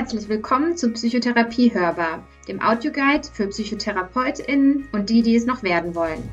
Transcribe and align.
Herzlich 0.00 0.30
willkommen 0.30 0.78
zu 0.78 0.90
Psychotherapie 0.94 1.74
Hörbar, 1.74 2.26
dem 2.48 2.62
Audioguide 2.62 3.28
für 3.30 3.48
PsychotherapeutInnen 3.48 4.88
und 4.92 5.10
die, 5.10 5.20
die 5.20 5.36
es 5.36 5.44
noch 5.44 5.62
werden 5.62 5.94
wollen. 5.94 6.26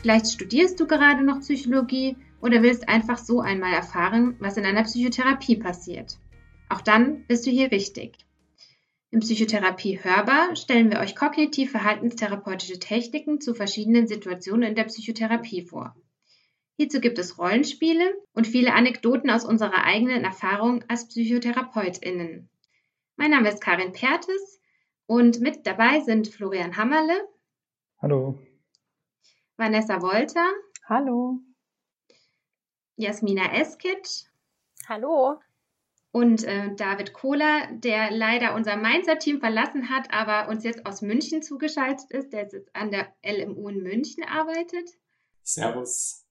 Vielleicht 0.00 0.32
studierst 0.32 0.80
du 0.80 0.86
gerade 0.86 1.22
noch 1.22 1.40
Psychologie 1.40 2.16
oder 2.40 2.62
willst 2.62 2.88
einfach 2.88 3.18
so 3.18 3.42
einmal 3.42 3.74
erfahren, 3.74 4.34
was 4.38 4.56
in 4.56 4.64
einer 4.64 4.84
Psychotherapie 4.84 5.56
passiert. 5.56 6.16
Auch 6.70 6.80
dann 6.80 7.26
bist 7.26 7.44
du 7.44 7.50
hier 7.50 7.70
richtig. 7.72 8.16
In 9.10 9.20
Psychotherapie 9.20 10.02
Hörbar 10.02 10.56
stellen 10.56 10.90
wir 10.90 11.00
euch 11.00 11.14
kognitiv-verhaltenstherapeutische 11.14 12.78
Techniken 12.78 13.42
zu 13.42 13.52
verschiedenen 13.52 14.06
Situationen 14.06 14.70
in 14.70 14.74
der 14.74 14.84
Psychotherapie 14.84 15.60
vor. 15.60 15.94
Hierzu 16.76 17.00
gibt 17.00 17.18
es 17.18 17.38
Rollenspiele 17.38 18.14
und 18.32 18.48
viele 18.48 18.74
Anekdoten 18.74 19.30
aus 19.30 19.44
unserer 19.44 19.84
eigenen 19.84 20.24
Erfahrung 20.24 20.84
als 20.88 21.06
PsychotherapeutInnen. 21.06 22.48
Mein 23.16 23.30
Name 23.30 23.48
ist 23.48 23.60
Karin 23.60 23.92
Pertes 23.92 24.60
und 25.06 25.40
mit 25.40 25.66
dabei 25.66 26.00
sind 26.00 26.26
Florian 26.26 26.76
Hammerle. 26.76 27.28
Hallo. 28.02 28.40
Vanessa 29.56 30.02
Wolter. 30.02 30.46
Hallo. 30.88 31.38
Jasmina 32.96 33.52
Eskic. 33.54 34.08
Hallo. 34.88 35.38
Und 36.10 36.42
äh, 36.42 36.74
David 36.74 37.12
Kohler, 37.12 37.68
der 37.72 38.10
leider 38.10 38.54
unser 38.54 38.76
Mainzer-Team 38.76 39.38
verlassen 39.38 39.90
hat, 39.90 40.12
aber 40.12 40.48
uns 40.48 40.64
jetzt 40.64 40.86
aus 40.86 41.02
München 41.02 41.42
zugeschaltet 41.42 42.10
ist, 42.10 42.32
der 42.32 42.42
jetzt 42.42 42.74
an 42.74 42.90
der 42.90 43.14
LMU 43.24 43.68
in 43.68 43.82
München 43.82 44.24
arbeitet. 44.24 44.90
Servus 45.42 46.23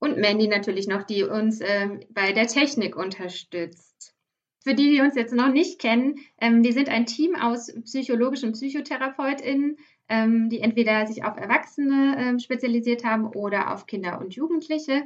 und 0.00 0.18
Mandy 0.18 0.48
natürlich 0.48 0.88
noch, 0.88 1.04
die 1.04 1.22
uns 1.22 1.60
ähm, 1.60 2.00
bei 2.10 2.32
der 2.32 2.46
Technik 2.46 2.96
unterstützt. 2.96 4.14
Für 4.62 4.74
die, 4.74 4.90
die 4.90 5.00
uns 5.00 5.14
jetzt 5.14 5.34
noch 5.34 5.52
nicht 5.52 5.78
kennen, 5.78 6.16
ähm, 6.40 6.64
wir 6.64 6.72
sind 6.72 6.88
ein 6.88 7.06
Team 7.06 7.36
aus 7.36 7.72
psychologischen 7.84 8.52
PsychotherapeutInnen, 8.52 9.76
ähm, 10.08 10.48
die 10.50 10.60
entweder 10.60 11.06
sich 11.06 11.24
auf 11.24 11.36
Erwachsene 11.36 12.16
ähm, 12.18 12.38
spezialisiert 12.38 13.04
haben 13.04 13.26
oder 13.26 13.72
auf 13.72 13.86
Kinder 13.86 14.20
und 14.20 14.34
Jugendliche. 14.34 15.02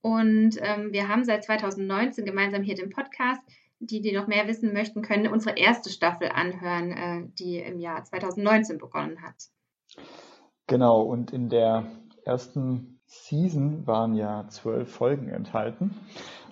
Und 0.00 0.56
ähm, 0.60 0.92
wir 0.92 1.08
haben 1.08 1.24
seit 1.24 1.44
2019 1.44 2.24
gemeinsam 2.24 2.62
hier 2.62 2.74
den 2.74 2.90
Podcast. 2.90 3.42
Die, 3.80 4.00
die 4.00 4.10
noch 4.10 4.26
mehr 4.26 4.48
wissen 4.48 4.72
möchten, 4.72 5.02
können 5.02 5.28
unsere 5.28 5.56
erste 5.56 5.88
Staffel 5.88 6.30
anhören, 6.30 6.90
äh, 6.90 7.28
die 7.38 7.58
im 7.58 7.78
Jahr 7.78 8.02
2019 8.02 8.78
begonnen 8.78 9.22
hat. 9.22 9.36
Genau, 10.66 11.02
und 11.02 11.32
in 11.32 11.48
der 11.48 11.86
ersten 12.24 12.97
Season 13.10 13.86
waren 13.86 14.14
ja 14.14 14.44
zwölf 14.48 14.92
Folgen 14.92 15.30
enthalten, 15.30 15.94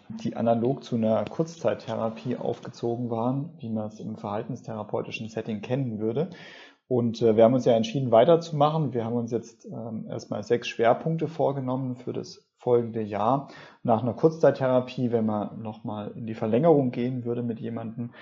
die 0.09 0.37
analog 0.37 0.83
zu 0.83 0.97
einer 0.97 1.23
Kurzzeittherapie 1.27 2.37
aufgezogen 2.37 3.11
waren, 3.11 3.51
wie 3.59 3.69
man 3.69 3.89
es 3.89 4.01
im 4.01 4.17
verhaltenstherapeutischen 4.17 5.29
Setting 5.29 5.61
kennen 5.61 5.99
würde. 5.99 6.31
Und 6.89 7.21
äh, 7.21 7.37
wir 7.37 7.45
haben 7.45 7.53
uns 7.53 7.67
ja 7.67 7.75
entschieden, 7.75 8.11
weiterzumachen. 8.11 8.95
Wir 8.95 9.05
haben 9.05 9.17
uns 9.17 9.33
jetzt 9.33 9.67
ähm, 9.67 10.07
erstmal 10.09 10.43
sechs 10.45 10.69
Schwerpunkte 10.69 11.29
vorgenommen 11.29 11.97
für 11.97 12.15
das 12.15 12.47
folgende 12.57 13.03
Jahr. 13.03 13.49
Nach 13.83 14.03
einer 14.03 14.15
Kurzzeittherapie, 14.15 15.13
wenn 15.13 15.27
man 15.27 15.61
nochmal 15.61 16.13
in 16.15 16.27
die 16.27 16.35
Verlängerung 16.35 16.91
gehen 16.91 17.27
würde 17.27 17.43
mit 17.43 17.61
jemandem, 17.61 18.13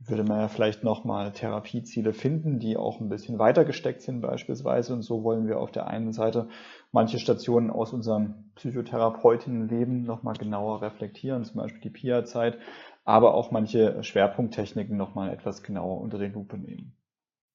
würde 0.00 0.24
man 0.24 0.40
ja 0.40 0.48
vielleicht 0.48 0.82
nochmal 0.82 1.32
Therapieziele 1.32 2.12
finden, 2.12 2.58
die 2.58 2.76
auch 2.76 3.00
ein 3.00 3.08
bisschen 3.08 3.38
weiter 3.38 3.64
gesteckt 3.64 4.02
sind 4.02 4.20
beispielsweise. 4.20 4.94
Und 4.94 5.02
so 5.02 5.22
wollen 5.24 5.46
wir 5.46 5.60
auf 5.60 5.70
der 5.70 5.86
einen 5.86 6.12
Seite 6.12 6.48
manche 6.92 7.18
Stationen 7.18 7.70
aus 7.70 7.92
unserem 7.92 8.50
Psychotherapeutinnenleben 8.56 10.02
nochmal 10.02 10.34
genauer 10.34 10.82
reflektieren, 10.82 11.44
zum 11.44 11.60
Beispiel 11.60 11.80
die 11.80 11.90
PIA-Zeit, 11.90 12.58
aber 13.04 13.34
auch 13.34 13.50
manche 13.50 14.02
Schwerpunkttechniken 14.02 14.96
nochmal 14.96 15.32
etwas 15.32 15.62
genauer 15.62 16.00
unter 16.00 16.18
den 16.18 16.32
Lupe 16.32 16.58
nehmen. 16.58 16.96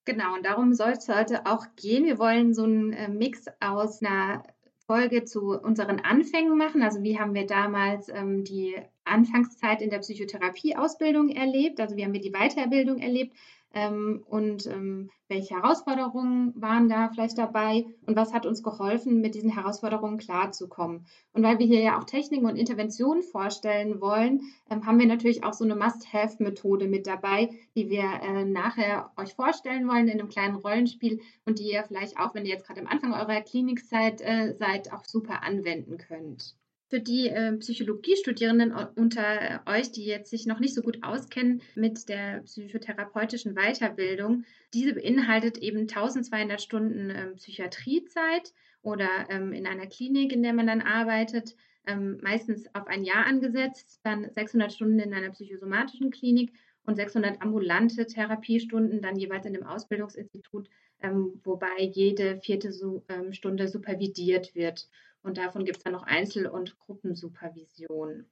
Genau, 0.06 0.36
und 0.36 0.46
darum 0.46 0.74
soll 0.74 0.92
es 0.92 1.10
heute 1.10 1.46
auch 1.48 1.66
gehen. 1.76 2.06
Wir 2.06 2.20
wollen 2.20 2.54
so 2.54 2.64
einen 2.64 2.94
äh, 2.94 3.08
Mix 3.08 3.46
aus 3.60 4.04
einer 4.04 4.44
Folge 4.86 5.26
zu 5.26 5.60
unseren 5.60 6.00
Anfängen 6.00 6.58
machen. 6.58 6.84
Also 6.84 7.02
wie 7.02 7.20
haben 7.20 7.34
wir 7.34 7.48
damals 7.48 8.10
ähm, 8.10 8.44
die 8.44 8.76
Anfangszeit 9.04 9.82
in 9.82 9.90
der 9.90 10.00
Psychotherapieausbildung 10.00 11.30
erlebt? 11.30 11.80
Also 11.80 11.96
wie 11.96 12.04
haben 12.04 12.14
wir 12.14 12.22
die 12.22 12.34
Weiterbildung 12.34 13.00
erlebt? 13.00 13.36
Ähm, 13.76 14.24
und 14.30 14.68
ähm, 14.68 15.12
welche 15.28 15.56
Herausforderungen 15.56 16.54
waren 16.56 16.88
da 16.88 17.10
vielleicht 17.10 17.38
dabei 17.38 17.86
und 18.06 18.16
was 18.16 18.34
hat 18.34 18.46
uns 18.46 18.64
geholfen, 18.64 19.20
mit 19.20 19.36
diesen 19.36 19.50
Herausforderungen 19.50 20.18
klarzukommen. 20.18 21.06
Und 21.34 21.44
weil 21.44 21.60
wir 21.60 21.66
hier 21.66 21.82
ja 21.82 22.00
auch 22.00 22.06
Techniken 22.06 22.46
und 22.46 22.56
Interventionen 22.56 23.22
vorstellen 23.22 24.00
wollen, 24.00 24.42
ähm, 24.70 24.86
haben 24.86 24.98
wir 24.98 25.08
natürlich 25.08 25.44
auch 25.44 25.52
so 25.52 25.66
eine 25.66 25.76
Must-Have-Methode 25.76 26.88
mit 26.88 27.06
dabei, 27.06 27.50
die 27.76 27.90
wir 27.90 28.04
äh, 28.22 28.46
nachher 28.46 29.12
euch 29.18 29.34
vorstellen 29.34 29.90
wollen 29.90 30.08
in 30.08 30.22
einem 30.22 30.30
kleinen 30.30 30.56
Rollenspiel 30.56 31.20
und 31.46 31.60
die 31.60 31.72
ihr 31.74 31.84
vielleicht 31.84 32.18
auch, 32.18 32.34
wenn 32.34 32.46
ihr 32.46 32.54
jetzt 32.54 32.66
gerade 32.66 32.80
am 32.80 32.88
Anfang 32.88 33.14
eurer 33.14 33.42
Klinikzeit 33.42 34.22
äh, 34.22 34.56
seid, 34.58 34.94
auch 34.94 35.04
super 35.04 35.44
anwenden 35.44 35.98
könnt 35.98 36.56
für 36.88 37.00
die 37.00 37.30
äh, 37.30 37.54
Psychologiestudierenden 37.54 38.72
unter 38.96 39.64
euch, 39.66 39.92
die 39.92 40.06
jetzt 40.06 40.30
sich 40.30 40.46
noch 40.46 40.60
nicht 40.60 40.76
so 40.76 40.82
gut 40.82 41.00
auskennen 41.02 41.62
mit 41.76 42.10
der 42.10 42.42
psychotherapeutischen 42.42 43.56
Weiterbildung, 43.56 44.46
diese 44.74 44.94
beinhaltet 44.94 45.58
eben 45.58 45.82
1200 45.82 46.62
Stunden 46.62 47.10
äh, 47.10 47.28
Psychiatriezeit 47.36 48.54
oder 48.82 49.10
ähm, 49.30 49.52
in 49.52 49.66
einer 49.66 49.88
Klinik, 49.88 50.32
in 50.32 50.44
der 50.44 50.54
man 50.54 50.68
dann 50.68 50.82
arbeitet, 50.82 51.56
ähm, 51.88 52.20
meistens 52.22 52.68
auf 52.74 52.88
ein 52.88 53.04
Jahr 53.04 53.26
angesetzt, 53.26 54.00
dann 54.04 54.30
600 54.32 54.72
Stunden 54.72 55.00
in 55.00 55.14
einer 55.14 55.32
psychosomatischen 55.32 56.12
Klinik 56.12 56.54
und 56.86 56.96
600 56.96 57.42
ambulante 57.42 58.06
Therapiestunden 58.06 59.02
dann 59.02 59.18
jeweils 59.18 59.46
in 59.46 59.54
dem 59.54 59.66
Ausbildungsinstitut, 59.66 60.70
ähm, 61.02 61.42
wobei 61.44 61.80
jede 61.80 62.38
vierte 62.38 62.72
Su 62.72 63.02
ähm, 63.10 63.34
Stunde 63.34 63.68
supervidiert 63.68 64.54
wird. 64.56 64.88
Und 65.26 65.40
davon 65.40 65.66
gibt 65.66 65.78
es 65.78 65.84
dann 65.84 65.94
noch 65.94 66.06
Einzel- 66.06 66.48
und 66.48 66.78
Gruppensupervision. 66.80 68.26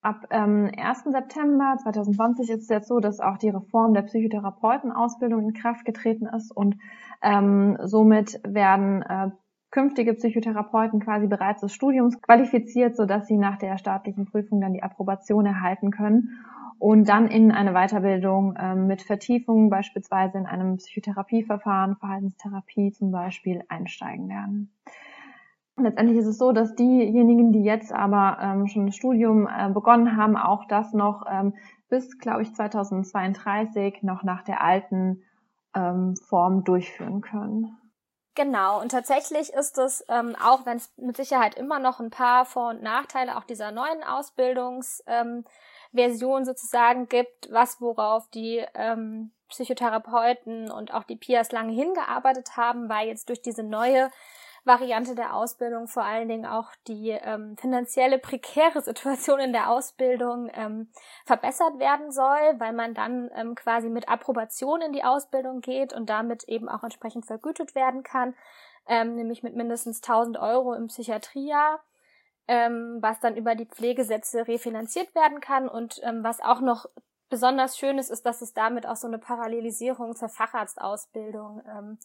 Ab 0.00 0.26
ähm, 0.30 0.70
1. 0.76 1.04
September 1.04 1.76
2020 1.80 2.50
ist 2.50 2.62
es 2.62 2.68
jetzt 2.68 2.88
so, 2.88 2.98
dass 2.98 3.20
auch 3.20 3.36
die 3.36 3.50
Reform 3.50 3.94
der 3.94 4.02
Psychotherapeutenausbildung 4.02 5.42
in 5.42 5.52
Kraft 5.52 5.84
getreten 5.84 6.26
ist 6.26 6.50
und 6.50 6.76
ähm, 7.22 7.78
somit 7.84 8.40
werden 8.42 9.02
äh, 9.02 9.30
künftige 9.70 10.14
Psychotherapeuten 10.14 11.00
quasi 11.00 11.28
bereits 11.28 11.60
des 11.60 11.72
Studiums 11.72 12.20
qualifiziert, 12.20 12.96
sodass 12.96 13.28
sie 13.28 13.36
nach 13.36 13.58
der 13.58 13.78
staatlichen 13.78 14.24
Prüfung 14.26 14.60
dann 14.60 14.72
die 14.72 14.82
Approbation 14.82 15.46
erhalten 15.46 15.92
können 15.92 16.30
und 16.78 17.08
dann 17.08 17.28
in 17.28 17.52
eine 17.52 17.72
Weiterbildung 17.72 18.56
ähm, 18.58 18.88
mit 18.88 19.02
Vertiefung 19.02 19.70
beispielsweise 19.70 20.36
in 20.36 20.46
einem 20.46 20.78
Psychotherapieverfahren, 20.78 21.96
Verhaltenstherapie 21.96 22.90
zum 22.90 23.12
Beispiel 23.12 23.62
einsteigen 23.68 24.28
werden. 24.28 24.72
Letztendlich 25.76 26.18
ist 26.18 26.26
es 26.26 26.38
so, 26.38 26.52
dass 26.52 26.74
diejenigen, 26.74 27.52
die 27.52 27.64
jetzt 27.64 27.92
aber 27.92 28.38
ähm, 28.40 28.66
schon 28.66 28.86
das 28.86 28.96
Studium 28.96 29.48
äh, 29.48 29.70
begonnen 29.70 30.16
haben, 30.16 30.36
auch 30.36 30.66
das 30.68 30.92
noch 30.92 31.24
ähm, 31.30 31.54
bis, 31.88 32.18
glaube 32.18 32.42
ich, 32.42 32.54
2032 32.54 34.02
noch 34.02 34.22
nach 34.22 34.42
der 34.44 34.62
alten 34.62 35.22
ähm, 35.74 36.14
Form 36.28 36.64
durchführen 36.64 37.22
können. 37.22 37.78
Genau, 38.34 38.80
und 38.80 38.90
tatsächlich 38.90 39.52
ist 39.52 39.76
es, 39.76 40.04
ähm, 40.08 40.34
auch 40.42 40.64
wenn 40.64 40.78
es 40.78 40.90
mit 40.96 41.16
Sicherheit 41.16 41.54
immer 41.54 41.78
noch 41.78 42.00
ein 42.00 42.08
paar 42.08 42.46
Vor- 42.46 42.70
und 42.70 42.82
Nachteile 42.82 43.36
auch 43.36 43.44
dieser 43.44 43.72
neuen 43.72 44.02
Ausbildungsversion 44.02 45.44
ähm, 46.38 46.44
sozusagen 46.44 47.08
gibt, 47.08 47.52
was 47.52 47.80
worauf 47.82 48.28
die 48.30 48.64
ähm, 48.74 49.32
Psychotherapeuten 49.48 50.70
und 50.70 50.94
auch 50.94 51.04
die 51.04 51.16
PIAs 51.16 51.52
lange 51.52 51.72
hingearbeitet 51.72 52.56
haben, 52.56 52.88
weil 52.88 53.08
jetzt 53.08 53.28
durch 53.28 53.42
diese 53.42 53.62
neue 53.62 54.10
Variante 54.64 55.16
der 55.16 55.34
Ausbildung 55.34 55.88
vor 55.88 56.04
allen 56.04 56.28
Dingen 56.28 56.46
auch 56.46 56.70
die 56.86 57.10
ähm, 57.10 57.56
finanzielle 57.56 58.18
prekäre 58.18 58.80
Situation 58.80 59.40
in 59.40 59.52
der 59.52 59.68
Ausbildung 59.70 60.50
ähm, 60.54 60.88
verbessert 61.26 61.78
werden 61.80 62.12
soll, 62.12 62.58
weil 62.58 62.72
man 62.72 62.94
dann 62.94 63.30
ähm, 63.34 63.54
quasi 63.56 63.88
mit 63.88 64.08
Approbation 64.08 64.80
in 64.80 64.92
die 64.92 65.02
Ausbildung 65.02 65.60
geht 65.62 65.92
und 65.92 66.08
damit 66.08 66.44
eben 66.44 66.68
auch 66.68 66.84
entsprechend 66.84 67.26
vergütet 67.26 67.74
werden 67.74 68.04
kann, 68.04 68.34
ähm, 68.86 69.16
nämlich 69.16 69.42
mit 69.42 69.56
mindestens 69.56 70.00
1000 70.02 70.38
Euro 70.38 70.74
im 70.74 70.86
Psychiatriejahr. 70.86 71.82
Ähm, 72.48 72.98
was 73.00 73.20
dann 73.20 73.36
über 73.36 73.54
die 73.54 73.66
Pflegesätze 73.66 74.48
refinanziert 74.48 75.14
werden 75.14 75.40
kann 75.40 75.68
und 75.68 76.00
ähm, 76.02 76.24
was 76.24 76.40
auch 76.40 76.60
noch 76.60 76.86
besonders 77.30 77.78
schön 77.78 77.98
ist, 77.98 78.10
ist, 78.10 78.26
dass 78.26 78.42
es 78.42 78.52
damit 78.52 78.84
auch 78.84 78.96
so 78.96 79.06
eine 79.06 79.18
Parallelisierung 79.18 80.16
zur 80.16 80.28
Facharztausbildung 80.28 81.62
ähm, 81.68 81.98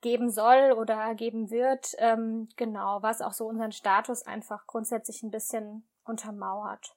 geben 0.00 0.30
soll 0.30 0.72
oder 0.72 1.14
geben 1.14 1.50
wird, 1.50 1.94
ähm, 1.98 2.48
genau, 2.56 3.02
was 3.02 3.20
auch 3.20 3.32
so 3.32 3.46
unseren 3.46 3.72
Status 3.72 4.26
einfach 4.26 4.66
grundsätzlich 4.66 5.22
ein 5.22 5.30
bisschen 5.30 5.84
untermauert. 6.04 6.94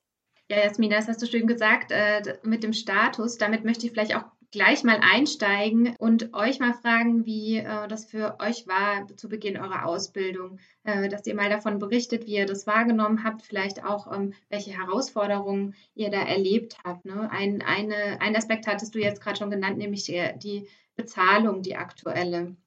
Ja, 0.50 0.57
Jasmina, 0.57 0.98
das 0.98 1.07
hast 1.07 1.21
du 1.21 1.27
schön 1.27 1.48
gesagt, 1.48 1.92
äh, 1.92 2.38
mit 2.44 2.63
dem 2.63 2.74
Status. 2.74 3.38
Damit 3.38 3.63
möchte 3.63 3.86
ich 3.86 3.92
vielleicht 3.92 4.15
auch 4.15 4.25
gleich 4.51 4.83
mal 4.83 5.00
einsteigen 5.01 5.95
und 5.98 6.33
euch 6.33 6.59
mal 6.59 6.74
fragen, 6.74 7.25
wie 7.25 7.57
äh, 7.57 7.88
das 7.88 8.06
für 8.06 8.38
euch 8.39 8.68
war 8.68 9.07
zu 9.15 9.30
Beginn 9.30 9.57
eurer 9.57 9.86
Ausbildung, 9.86 10.59
äh, 10.83 11.07
dass 11.07 11.25
ihr 11.25 11.36
mal 11.36 11.50
davon 11.50 11.80
berichtet, 11.80 12.27
wie 12.27 12.36
ihr 12.36 12.45
das 12.45 12.68
wahrgenommen 12.68 13.24
habt, 13.24 13.44
vielleicht 13.44 13.83
auch, 13.86 14.12
ähm, 14.13 14.33
welche 14.50 14.71
Herausforderungen 14.71 15.74
ihr 15.95 16.09
da 16.09 16.21
erlebt 16.21 16.77
habt. 16.83 17.06
Ne? 17.06 17.30
Ein, 17.31 17.62
eine, 17.62 18.19
ein 18.19 18.36
Aspekt 18.36 18.68
hattest 18.68 18.94
du 18.94 19.00
jetzt 19.00 19.21
gerade 19.21 19.38
schon 19.38 19.51
genannt, 19.51 19.77
nämlich 19.77 20.03
die, 20.03 20.21
die 20.38 20.68
Bezahlung, 20.95 21.62
die 21.62 21.77
aktuelle. 21.77 22.57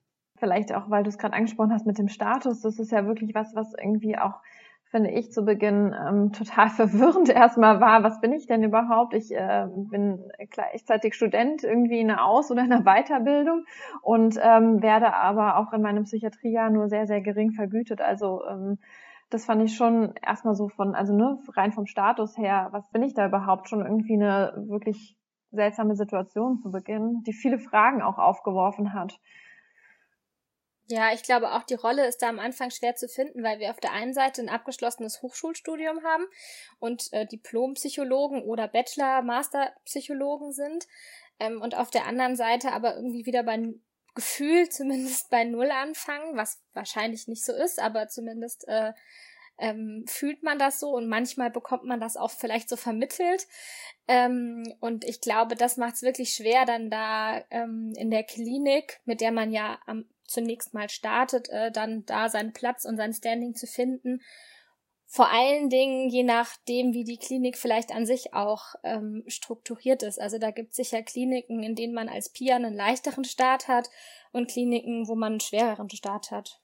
Vielleicht 0.45 0.75
auch, 0.75 0.91
weil 0.91 1.03
du 1.03 1.09
es 1.09 1.17
gerade 1.17 1.33
angesprochen 1.33 1.73
hast 1.73 1.87
mit 1.87 1.97
dem 1.97 2.09
Status. 2.09 2.61
Das 2.61 2.79
ist 2.79 2.93
ja 2.93 3.07
wirklich 3.07 3.35
was, 3.35 3.55
was 3.55 3.73
irgendwie 3.83 4.19
auch 4.19 4.43
finde 4.91 5.11
ich 5.11 5.33
zu 5.33 5.43
Beginn 5.43 5.97
ähm, 5.99 6.33
total 6.33 6.69
verwirrend 6.77 7.31
erstmal 7.31 7.81
war, 7.81 8.03
was 8.03 8.21
bin 8.21 8.35
ich 8.35 8.47
denn 8.47 8.63
überhaupt? 8.63 9.15
Ich 9.15 9.35
äh, 9.35 9.67
bin 9.75 10.21
gleichzeitig 10.51 11.15
Student 11.15 11.65
irgendwie 11.65 11.99
in 11.99 12.11
einer 12.11 12.27
Aus- 12.27 12.51
oder 12.51 12.63
in 12.63 12.71
einer 12.71 12.85
Weiterbildung 12.85 13.65
und 14.03 14.39
ähm, 14.43 14.83
werde 14.83 15.15
aber 15.15 15.57
auch 15.57 15.73
in 15.73 15.81
meinem 15.81 16.05
Psychiatriejahr 16.05 16.69
nur 16.69 16.91
sehr, 16.91 17.07
sehr 17.07 17.23
gering 17.23 17.53
vergütet. 17.53 18.03
Also 18.03 18.45
ähm, 18.47 18.79
das 19.31 19.47
fand 19.47 19.63
ich 19.63 19.75
schon 19.75 20.13
erstmal 20.23 20.55
so 20.55 20.69
von, 20.69 20.95
also 20.95 21.17
ne, 21.17 21.39
rein 21.57 21.73
vom 21.73 21.87
Status 21.87 22.37
her, 22.37 22.69
was 22.73 22.91
bin 22.91 23.03
ich 23.03 23.15
da 23.15 23.27
überhaupt 23.27 23.71
schon 23.71 23.81
irgendwie 23.81 24.13
eine 24.13 24.53
wirklich 24.69 25.17
seltsame 25.53 25.97
Situation 25.97 26.59
zu 26.59 26.71
Beginn, 26.71 27.23
die 27.27 27.33
viele 27.33 27.59
Fragen 27.59 28.03
auch 28.03 28.19
aufgeworfen 28.19 28.93
hat. 28.93 29.19
Ja, 30.89 31.15
ich 31.15 31.23
glaube 31.23 31.53
auch 31.53 31.63
die 31.63 31.75
Rolle 31.75 32.07
ist 32.07 32.19
da 32.19 32.29
am 32.29 32.39
Anfang 32.39 32.71
schwer 32.71 32.95
zu 32.95 33.09
finden, 33.09 33.43
weil 33.43 33.59
wir 33.59 33.71
auf 33.71 33.81
der 33.81 33.93
einen 33.93 34.13
Seite 34.13 34.43
ein 34.43 34.51
abgeschlossenes 34.51 35.23
Hochschulstudium 35.23 36.05
haben 36.05 36.27
und 36.79 37.11
äh, 37.13 37.27
Diplompsychologen 37.27 38.43
oder 38.43 38.69
Bachelor, 38.69 39.23
Masterpsychologen 39.23 40.53
sind 40.53 40.87
ähm, 41.41 41.63
und 41.63 41.75
auf 41.75 41.91
der 41.91 42.07
anderen 42.07 42.37
Seite 42.37 42.73
aber 42.73 42.97
irgendwie 42.97 43.25
wieder 43.25 43.43
bei 43.43 43.73
Gefühl 44.15 44.69
zumindest 44.69 45.31
bei 45.31 45.45
Null 45.45 45.71
anfangen, 45.71 46.37
was 46.37 46.63
wahrscheinlich 46.75 47.29
nicht 47.29 47.45
so 47.45 47.53
ist, 47.53 47.81
aber 47.81 48.09
zumindest 48.09 48.69
äh, 48.69 48.93
ähm, 49.59 50.05
fühlt 50.07 50.43
man 50.43 50.59
das 50.59 50.81
so 50.81 50.91
und 50.91 51.09
manchmal 51.09 51.51
bekommt 51.51 51.85
man 51.85 52.01
das 52.01 52.17
auch 52.17 52.31
vielleicht 52.31 52.69
so 52.69 52.77
vermittelt. 52.77 53.47
Ähm, 54.07 54.65
und 54.81 55.05
ich 55.05 55.21
glaube, 55.21 55.55
das 55.55 55.77
macht 55.77 55.95
es 55.95 56.03
wirklich 56.03 56.35
schwer, 56.35 56.65
dann 56.67 56.91
da 56.91 57.43
ähm, 57.51 57.93
in 57.97 58.11
der 58.11 58.25
Klinik, 58.25 59.01
mit 59.05 59.21
der 59.21 59.33
man 59.33 59.51
ja 59.51 59.79
am 59.87 60.05
zunächst 60.27 60.75
mal 60.75 60.89
startet, 60.89 61.49
äh, 61.51 61.71
dann 61.71 62.05
da 62.07 62.29
seinen 62.29 62.53
Platz 62.53 62.85
und 62.85 62.97
sein 62.97 63.13
Standing 63.13 63.55
zu 63.55 63.67
finden. 63.67 64.21
Vor 65.07 65.31
allen 65.31 65.69
Dingen 65.69 66.09
je 66.09 66.25
nachdem, 66.25 66.93
wie 66.93 67.05
die 67.05 67.19
Klinik 67.19 67.57
vielleicht 67.57 67.95
an 67.95 68.05
sich 68.05 68.35
auch 68.35 68.75
ähm, 68.83 69.23
strukturiert 69.29 70.03
ist. 70.03 70.21
Also 70.21 70.39
da 70.39 70.51
gibt 70.51 70.71
es 70.71 70.77
sicher 70.77 71.03
Kliniken, 71.03 71.63
in 71.63 71.77
denen 71.77 71.95
man 71.95 72.09
als 72.09 72.31
Pia 72.31 72.57
einen 72.57 72.75
leichteren 72.75 73.25
Start 73.25 73.69
hat 73.69 73.91
und 74.33 74.51
Kliniken, 74.51 75.07
wo 75.07 75.15
man 75.15 75.35
einen 75.35 75.41
schwereren 75.41 75.89
Start 75.91 76.31
hat. 76.31 76.61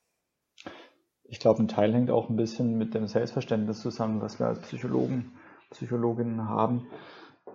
Ich 1.25 1.39
glaube, 1.39 1.63
ein 1.63 1.69
Teil 1.69 1.95
hängt 1.95 2.11
auch 2.11 2.29
ein 2.29 2.35
bisschen 2.35 2.77
mit 2.77 2.93
dem 2.93 3.07
Selbstverständnis 3.07 3.83
zusammen, 3.83 4.21
was 4.21 4.41
wir 4.41 4.47
als 4.47 4.63
Psychologen, 4.63 5.39
Psychologinnen 5.71 6.49
haben. 6.49 6.89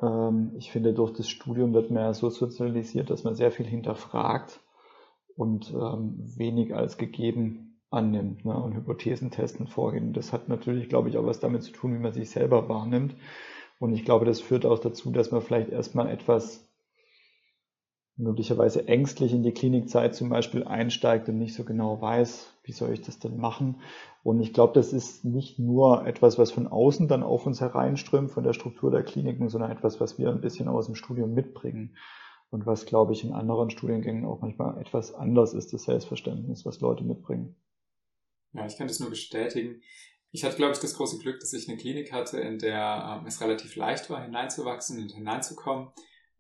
Ähm, 0.01 0.54
ich 0.58 0.72
finde, 0.72 0.94
durch 0.94 1.12
das 1.12 1.28
Studium 1.28 1.74
wird 1.74 1.92
man 1.92 2.04
ja 2.04 2.13
so 2.13 2.30
sozialisiert, 2.30 3.10
dass 3.10 3.25
man 3.25 3.36
sehr 3.36 3.51
viel 3.51 3.66
hinterfragt 3.66 4.62
und 5.36 5.72
ähm, 5.72 6.16
wenig 6.38 6.74
als 6.74 6.98
gegeben 6.98 7.82
annimmt 7.90 8.46
ne, 8.46 8.56
und 8.56 8.76
Hypothesen 8.76 9.32
testen 9.32 9.68
vorgehen. 9.68 10.14
Das 10.14 10.34
hat 10.34 10.50
natürlich, 10.50 10.90
glaube 10.90 11.10
ich, 11.10 11.18
auch 11.18 11.26
was 11.26 11.40
damit 11.40 11.64
zu 11.64 11.72
tun, 11.72 11.94
wie 11.94 12.00
man 12.00 12.14
sich 12.14 12.30
selber 12.30 12.68
wahrnimmt. 12.70 13.16
Und 13.80 13.94
ich 13.94 14.06
glaube, 14.06 14.26
das 14.26 14.42
führt 14.42 14.66
auch 14.66 14.80
dazu, 14.80 15.12
dass 15.12 15.32
man 15.32 15.42
vielleicht 15.42 15.70
erstmal 15.70 16.10
etwas 16.10 16.66
möglicherweise 18.18 18.88
ängstlich 18.88 19.34
in 19.34 19.44
die 19.44 19.52
Klinikzeit 19.52 20.16
zum 20.16 20.30
Beispiel 20.30 20.64
einsteigt 20.64 21.28
und 21.28 21.38
nicht 21.38 21.54
so 21.54 21.66
genau 21.66 22.02
weiß, 22.02 22.54
wie 22.64 22.72
soll 22.72 22.94
ich 22.94 23.02
das 23.02 23.20
denn 23.20 23.38
machen. 23.38 23.82
Und 24.24 24.40
ich 24.40 24.54
glaube, 24.54 24.74
das 24.74 24.94
ist 24.94 25.26
nicht 25.26 25.60
nur 25.60 26.08
etwas, 26.08 26.40
was 26.40 26.52
von 26.52 26.68
außen 26.68 27.10
dann 27.10 27.24
auf 27.24 27.46
uns 27.46 27.60
hereinströmt, 27.60 28.32
von 28.32 28.46
der 28.46 28.54
Struktur 28.54 28.90
der 28.90 29.04
Kliniken, 29.04 29.50
sondern 29.50 29.72
etwas, 29.72 30.00
was 30.00 30.18
wir 30.18 30.30
ein 30.30 30.40
bisschen 30.40 30.70
aus 30.70 30.86
dem 30.86 30.96
Studium 30.96 31.34
mitbringen 31.34 31.98
und 32.50 32.65
was, 32.65 32.86
glaube 32.86 33.13
ich, 33.13 33.24
in 33.24 33.33
anderen 33.33 33.69
Studiengängen 33.69 34.25
auch 34.25 34.42
manchmal 34.42 34.80
etwas 34.80 35.13
anders 35.13 35.53
ist, 35.53 35.74
das 35.74 35.83
Selbstverständnis, 35.83 36.65
was 36.65 36.80
Leute 36.80 37.03
mitbringen. 37.03 37.56
Ja, 38.53 38.65
ich 38.65 38.77
kann 38.77 38.88
das 38.88 39.00
nur 39.00 39.09
bestätigen. 39.09 39.81
Ich 40.31 40.44
hatte, 40.44 40.57
glaube 40.57 40.74
ich, 40.74 40.80
das 40.80 40.95
große 40.95 41.19
Glück, 41.19 41.39
dass 41.39 41.53
ich 41.53 41.68
eine 41.68 41.77
Klinik 41.77 42.12
hatte, 42.12 42.39
in 42.39 42.59
der 42.59 43.19
ähm, 43.19 43.27
es 43.27 43.42
relativ 43.42 43.75
leicht 43.75 44.09
war, 44.09 44.24
hineinzuwachsen 44.24 45.01
und 45.01 45.12
hineinzukommen, 45.12 45.89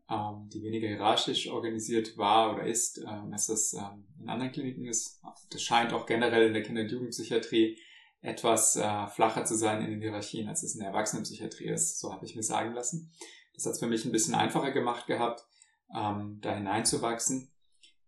ähm, 0.09 0.49
die 0.53 0.61
weniger 0.63 0.87
hierarchisch 0.87 1.49
organisiert 1.49 2.17
war 2.17 2.53
oder 2.53 2.65
ist, 2.65 2.99
ähm, 2.99 3.31
als 3.31 3.73
ähm, 3.73 4.05
in 4.19 4.29
anderen 4.29 4.51
Kliniken 4.51 4.85
ist. 4.85 5.21
Das 5.49 5.61
scheint 5.61 5.93
auch 5.93 6.05
generell 6.05 6.47
in 6.47 6.53
der 6.53 6.63
Kinder- 6.63 6.81
und 6.81 6.91
Jugendpsychiatrie 6.91 7.77
etwas 8.21 8.75
äh, 8.75 9.07
flacher 9.07 9.45
zu 9.45 9.55
sein 9.55 9.83
in 9.83 9.91
den 9.91 10.01
Hierarchien, 10.01 10.47
als 10.47 10.63
es 10.63 10.75
in 10.75 10.79
der 10.79 10.89
Erwachsenenpsychiatrie 10.89 11.67
ist. 11.67 11.99
So 11.99 12.11
habe 12.11 12.25
ich 12.25 12.35
mir 12.35 12.43
sagen 12.43 12.73
lassen. 12.73 13.11
Das 13.53 13.65
hat 13.65 13.73
es 13.73 13.79
für 13.79 13.87
mich 13.87 14.05
ein 14.05 14.11
bisschen 14.11 14.35
einfacher 14.35 14.71
gemacht 14.71 15.07
gehabt 15.07 15.45
ähm, 15.93 16.39
da 16.41 16.55
hineinzuwachsen. 16.55 17.49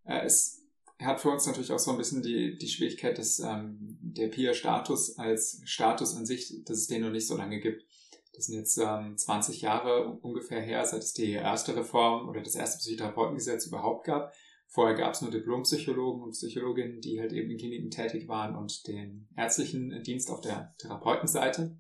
Äh, 0.06 0.26
es 0.26 0.64
hat 1.00 1.22
für 1.22 1.30
uns 1.30 1.46
natürlich 1.46 1.72
auch 1.72 1.80
so 1.80 1.92
ein 1.92 1.98
bisschen 1.98 2.22
die, 2.22 2.58
die 2.58 2.68
Schwierigkeit, 2.68 3.18
dass 3.18 3.40
ähm, 3.40 3.98
der 4.02 4.30
PIA-Status 4.30 5.18
als 5.18 5.62
Status 5.66 6.16
an 6.16 6.26
sich, 6.26 6.64
dass 6.66 6.78
es 6.78 6.88
den 6.88 7.02
noch 7.02 7.12
nicht 7.12 7.28
so 7.28 7.38
lange 7.38 7.60
gibt. 7.60 7.86
Das 8.34 8.46
sind 8.46 8.56
jetzt 8.56 8.78
ähm, 8.78 9.18
20 9.18 9.62
Jahre 9.62 10.20
ungefähr 10.22 10.62
her, 10.62 10.86
seit 10.86 11.02
es 11.02 11.14
die 11.14 11.32
erste 11.32 11.76
Reform 11.76 12.30
oder 12.30 12.42
das 12.42 12.56
erste 12.56 12.78
Psychotherapeutengesetz 12.80 13.68
überhaupt 13.68 14.06
gab. 14.06 14.34
Vorher 14.68 14.96
gab 14.96 15.14
es 15.14 15.22
nur 15.22 15.32
Diplompsychologen 15.32 16.22
und 16.22 16.32
Psychologinnen, 16.32 17.02
die 17.02 17.20
halt 17.20 17.32
eben 17.32 17.50
in 17.50 17.58
Kliniken 17.58 17.90
tätig 17.90 18.28
waren 18.28 18.56
und 18.56 18.88
den 18.88 19.28
ärztlichen 19.36 20.04
Dienst 20.04 20.30
auf 20.30 20.42
der 20.42 20.76
Therapeutenseite. 20.78 21.78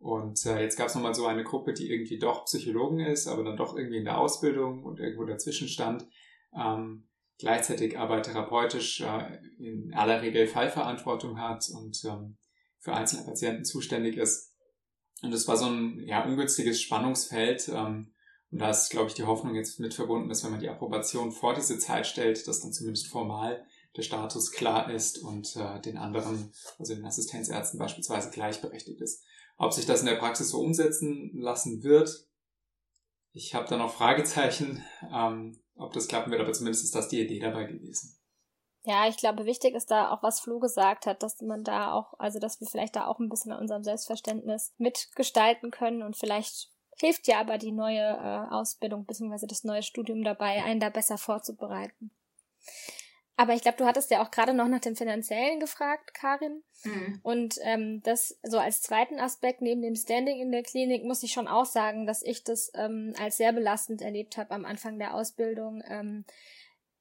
Und 0.00 0.44
äh, 0.46 0.62
jetzt 0.62 0.78
gab 0.78 0.88
es 0.88 0.94
nochmal 0.94 1.14
so 1.14 1.26
eine 1.26 1.44
Gruppe, 1.44 1.74
die 1.74 1.92
irgendwie 1.92 2.18
doch 2.18 2.46
Psychologen 2.46 3.00
ist, 3.00 3.26
aber 3.26 3.44
dann 3.44 3.58
doch 3.58 3.76
irgendwie 3.76 3.98
in 3.98 4.04
der 4.04 4.18
Ausbildung 4.18 4.82
und 4.82 4.98
irgendwo 4.98 5.24
dazwischen 5.24 5.68
stand, 5.68 6.06
ähm, 6.58 7.06
gleichzeitig 7.38 7.98
aber 7.98 8.22
therapeutisch 8.22 9.02
äh, 9.02 9.38
in 9.58 9.92
aller 9.92 10.22
Regel 10.22 10.46
Fallverantwortung 10.46 11.38
hat 11.38 11.68
und 11.68 12.02
ähm, 12.06 12.38
für 12.78 12.94
einzelne 12.94 13.26
Patienten 13.26 13.66
zuständig 13.66 14.16
ist. 14.16 14.54
Und 15.22 15.32
das 15.32 15.46
war 15.46 15.58
so 15.58 15.66
ein 15.66 16.00
ja, 16.06 16.24
ungünstiges 16.24 16.80
Spannungsfeld. 16.80 17.68
Ähm, 17.68 18.14
und 18.50 18.58
da 18.58 18.70
ist, 18.70 18.88
glaube 18.88 19.08
ich, 19.08 19.14
die 19.14 19.24
Hoffnung 19.24 19.54
jetzt 19.54 19.80
mit 19.80 19.92
verbunden, 19.92 20.30
dass 20.30 20.42
wenn 20.42 20.50
man 20.50 20.60
die 20.60 20.70
Approbation 20.70 21.30
vor 21.30 21.54
diese 21.54 21.78
Zeit 21.78 22.06
stellt, 22.06 22.48
dass 22.48 22.60
dann 22.60 22.72
zumindest 22.72 23.06
formal 23.08 23.64
der 23.96 24.02
Status 24.02 24.50
klar 24.50 24.90
ist 24.90 25.18
und 25.18 25.56
äh, 25.56 25.80
den 25.80 25.98
anderen, 25.98 26.52
also 26.78 26.94
den 26.94 27.04
Assistenzärzten 27.04 27.78
beispielsweise 27.78 28.30
gleichberechtigt 28.30 29.00
ist. 29.00 29.24
Ob 29.60 29.74
sich 29.74 29.84
das 29.84 30.00
in 30.00 30.06
der 30.06 30.16
Praxis 30.16 30.48
so 30.48 30.58
umsetzen 30.58 31.32
lassen 31.34 31.82
wird, 31.82 32.26
ich 33.32 33.54
habe 33.54 33.68
da 33.68 33.76
noch 33.76 33.92
Fragezeichen, 33.92 34.82
ähm, 35.12 35.60
ob 35.76 35.92
das 35.92 36.08
klappen 36.08 36.30
wird, 36.30 36.40
aber 36.40 36.54
zumindest 36.54 36.82
ist 36.82 36.94
das 36.94 37.08
die 37.08 37.20
Idee 37.20 37.40
dabei 37.40 37.64
gewesen. 37.64 38.18
Ja, 38.84 39.06
ich 39.06 39.18
glaube, 39.18 39.44
wichtig 39.44 39.74
ist 39.74 39.90
da 39.90 40.12
auch, 40.12 40.22
was 40.22 40.40
Flo 40.40 40.60
gesagt 40.60 41.04
hat, 41.04 41.22
dass 41.22 41.38
man 41.42 41.62
da 41.62 41.92
auch, 41.92 42.14
also 42.18 42.38
dass 42.38 42.58
wir 42.58 42.68
vielleicht 42.68 42.96
da 42.96 43.06
auch 43.06 43.18
ein 43.18 43.28
bisschen 43.28 43.52
an 43.52 43.60
unserem 43.60 43.84
Selbstverständnis 43.84 44.72
mitgestalten 44.78 45.70
können 45.70 46.02
und 46.02 46.16
vielleicht 46.16 46.70
hilft 46.96 47.28
ja 47.28 47.38
aber 47.38 47.58
die 47.58 47.72
neue 47.72 48.00
äh, 48.00 48.50
Ausbildung 48.50 49.04
bzw. 49.04 49.46
das 49.46 49.64
neue 49.64 49.82
Studium 49.82 50.24
dabei, 50.24 50.64
einen 50.64 50.80
da 50.80 50.88
besser 50.88 51.18
vorzubereiten. 51.18 52.12
Aber 53.36 53.54
ich 53.54 53.62
glaube, 53.62 53.78
du 53.78 53.86
hattest 53.86 54.10
ja 54.10 54.22
auch 54.22 54.30
gerade 54.30 54.52
noch 54.52 54.68
nach 54.68 54.80
dem 54.80 54.96
Finanziellen 54.96 55.60
gefragt, 55.60 56.12
Karin. 56.12 56.62
Mhm. 56.84 57.20
Und 57.22 57.58
ähm, 57.62 58.02
das 58.02 58.38
so 58.42 58.58
als 58.58 58.82
zweiten 58.82 59.18
Aspekt 59.18 59.62
neben 59.62 59.82
dem 59.82 59.96
Standing 59.96 60.40
in 60.40 60.52
der 60.52 60.62
Klinik 60.62 61.04
muss 61.04 61.22
ich 61.22 61.32
schon 61.32 61.48
auch 61.48 61.66
sagen, 61.66 62.06
dass 62.06 62.22
ich 62.22 62.44
das 62.44 62.70
ähm, 62.74 63.14
als 63.18 63.38
sehr 63.38 63.52
belastend 63.52 64.02
erlebt 64.02 64.36
habe 64.36 64.50
am 64.50 64.64
Anfang 64.64 64.98
der 64.98 65.14
Ausbildung. 65.14 65.82
Ähm, 65.88 66.24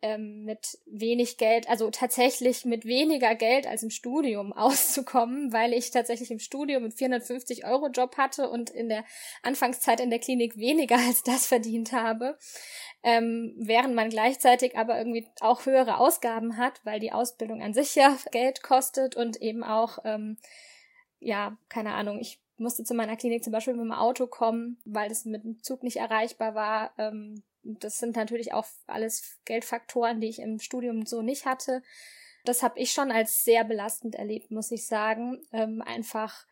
ähm, 0.01 0.43
mit 0.45 0.77
wenig 0.85 1.37
Geld, 1.37 1.69
also 1.69 1.89
tatsächlich 1.91 2.65
mit 2.65 2.85
weniger 2.85 3.35
Geld 3.35 3.67
als 3.67 3.83
im 3.83 3.89
Studium 3.89 4.53
auszukommen, 4.57 5.51
weil 5.53 5.73
ich 5.73 5.91
tatsächlich 5.91 6.31
im 6.31 6.39
Studium 6.39 6.83
einen 6.83 6.91
450 6.91 7.65
Euro 7.65 7.87
Job 7.87 8.17
hatte 8.17 8.49
und 8.49 8.69
in 8.69 8.89
der 8.89 9.03
Anfangszeit 9.43 9.99
in 9.99 10.09
der 10.09 10.19
Klinik 10.19 10.57
weniger 10.57 10.95
als 11.07 11.23
das 11.23 11.47
verdient 11.47 11.91
habe 11.91 12.37
ähm, 13.03 13.53
während 13.57 13.95
man 13.95 14.09
gleichzeitig 14.09 14.77
aber 14.77 14.97
irgendwie 14.97 15.27
auch 15.39 15.65
höhere 15.65 15.97
Ausgaben 15.97 16.57
hat, 16.57 16.81
weil 16.83 16.99
die 16.99 17.11
Ausbildung 17.11 17.61
an 17.61 17.73
sich 17.73 17.95
ja 17.95 18.17
Geld 18.31 18.61
kostet 18.63 19.15
und 19.15 19.41
eben 19.41 19.63
auch, 19.63 19.99
ähm, 20.03 20.37
ja, 21.19 21.57
keine 21.69 21.93
Ahnung, 21.93 22.19
ich 22.19 22.41
musste 22.57 22.83
zu 22.83 22.93
meiner 22.93 23.15
Klinik 23.15 23.43
zum 23.43 23.53
Beispiel 23.53 23.73
mit 23.73 23.83
dem 23.83 23.93
Auto 23.93 24.27
kommen, 24.27 24.81
weil 24.83 25.09
es 25.11 25.23
mit 25.23 25.43
dem 25.43 25.63
Zug 25.63 25.83
nicht 25.83 25.97
erreichbar 25.97 26.55
war. 26.55 26.91
Ähm, 26.97 27.43
das 27.79 27.99
sind 27.99 28.15
natürlich 28.15 28.53
auch 28.53 28.65
alles 28.87 29.37
Geldfaktoren, 29.45 30.19
die 30.19 30.29
ich 30.29 30.39
im 30.39 30.59
Studium 30.59 31.05
so 31.05 31.21
nicht 31.21 31.45
hatte. 31.45 31.81
Das 32.45 32.63
habe 32.63 32.79
ich 32.79 32.91
schon 32.91 33.11
als 33.11 33.43
sehr 33.43 33.63
belastend 33.63 34.15
erlebt, 34.15 34.51
muss 34.51 34.71
ich 34.71 34.87
sagen. 34.87 35.41
Ähm, 35.51 35.81
einfach 35.81 36.45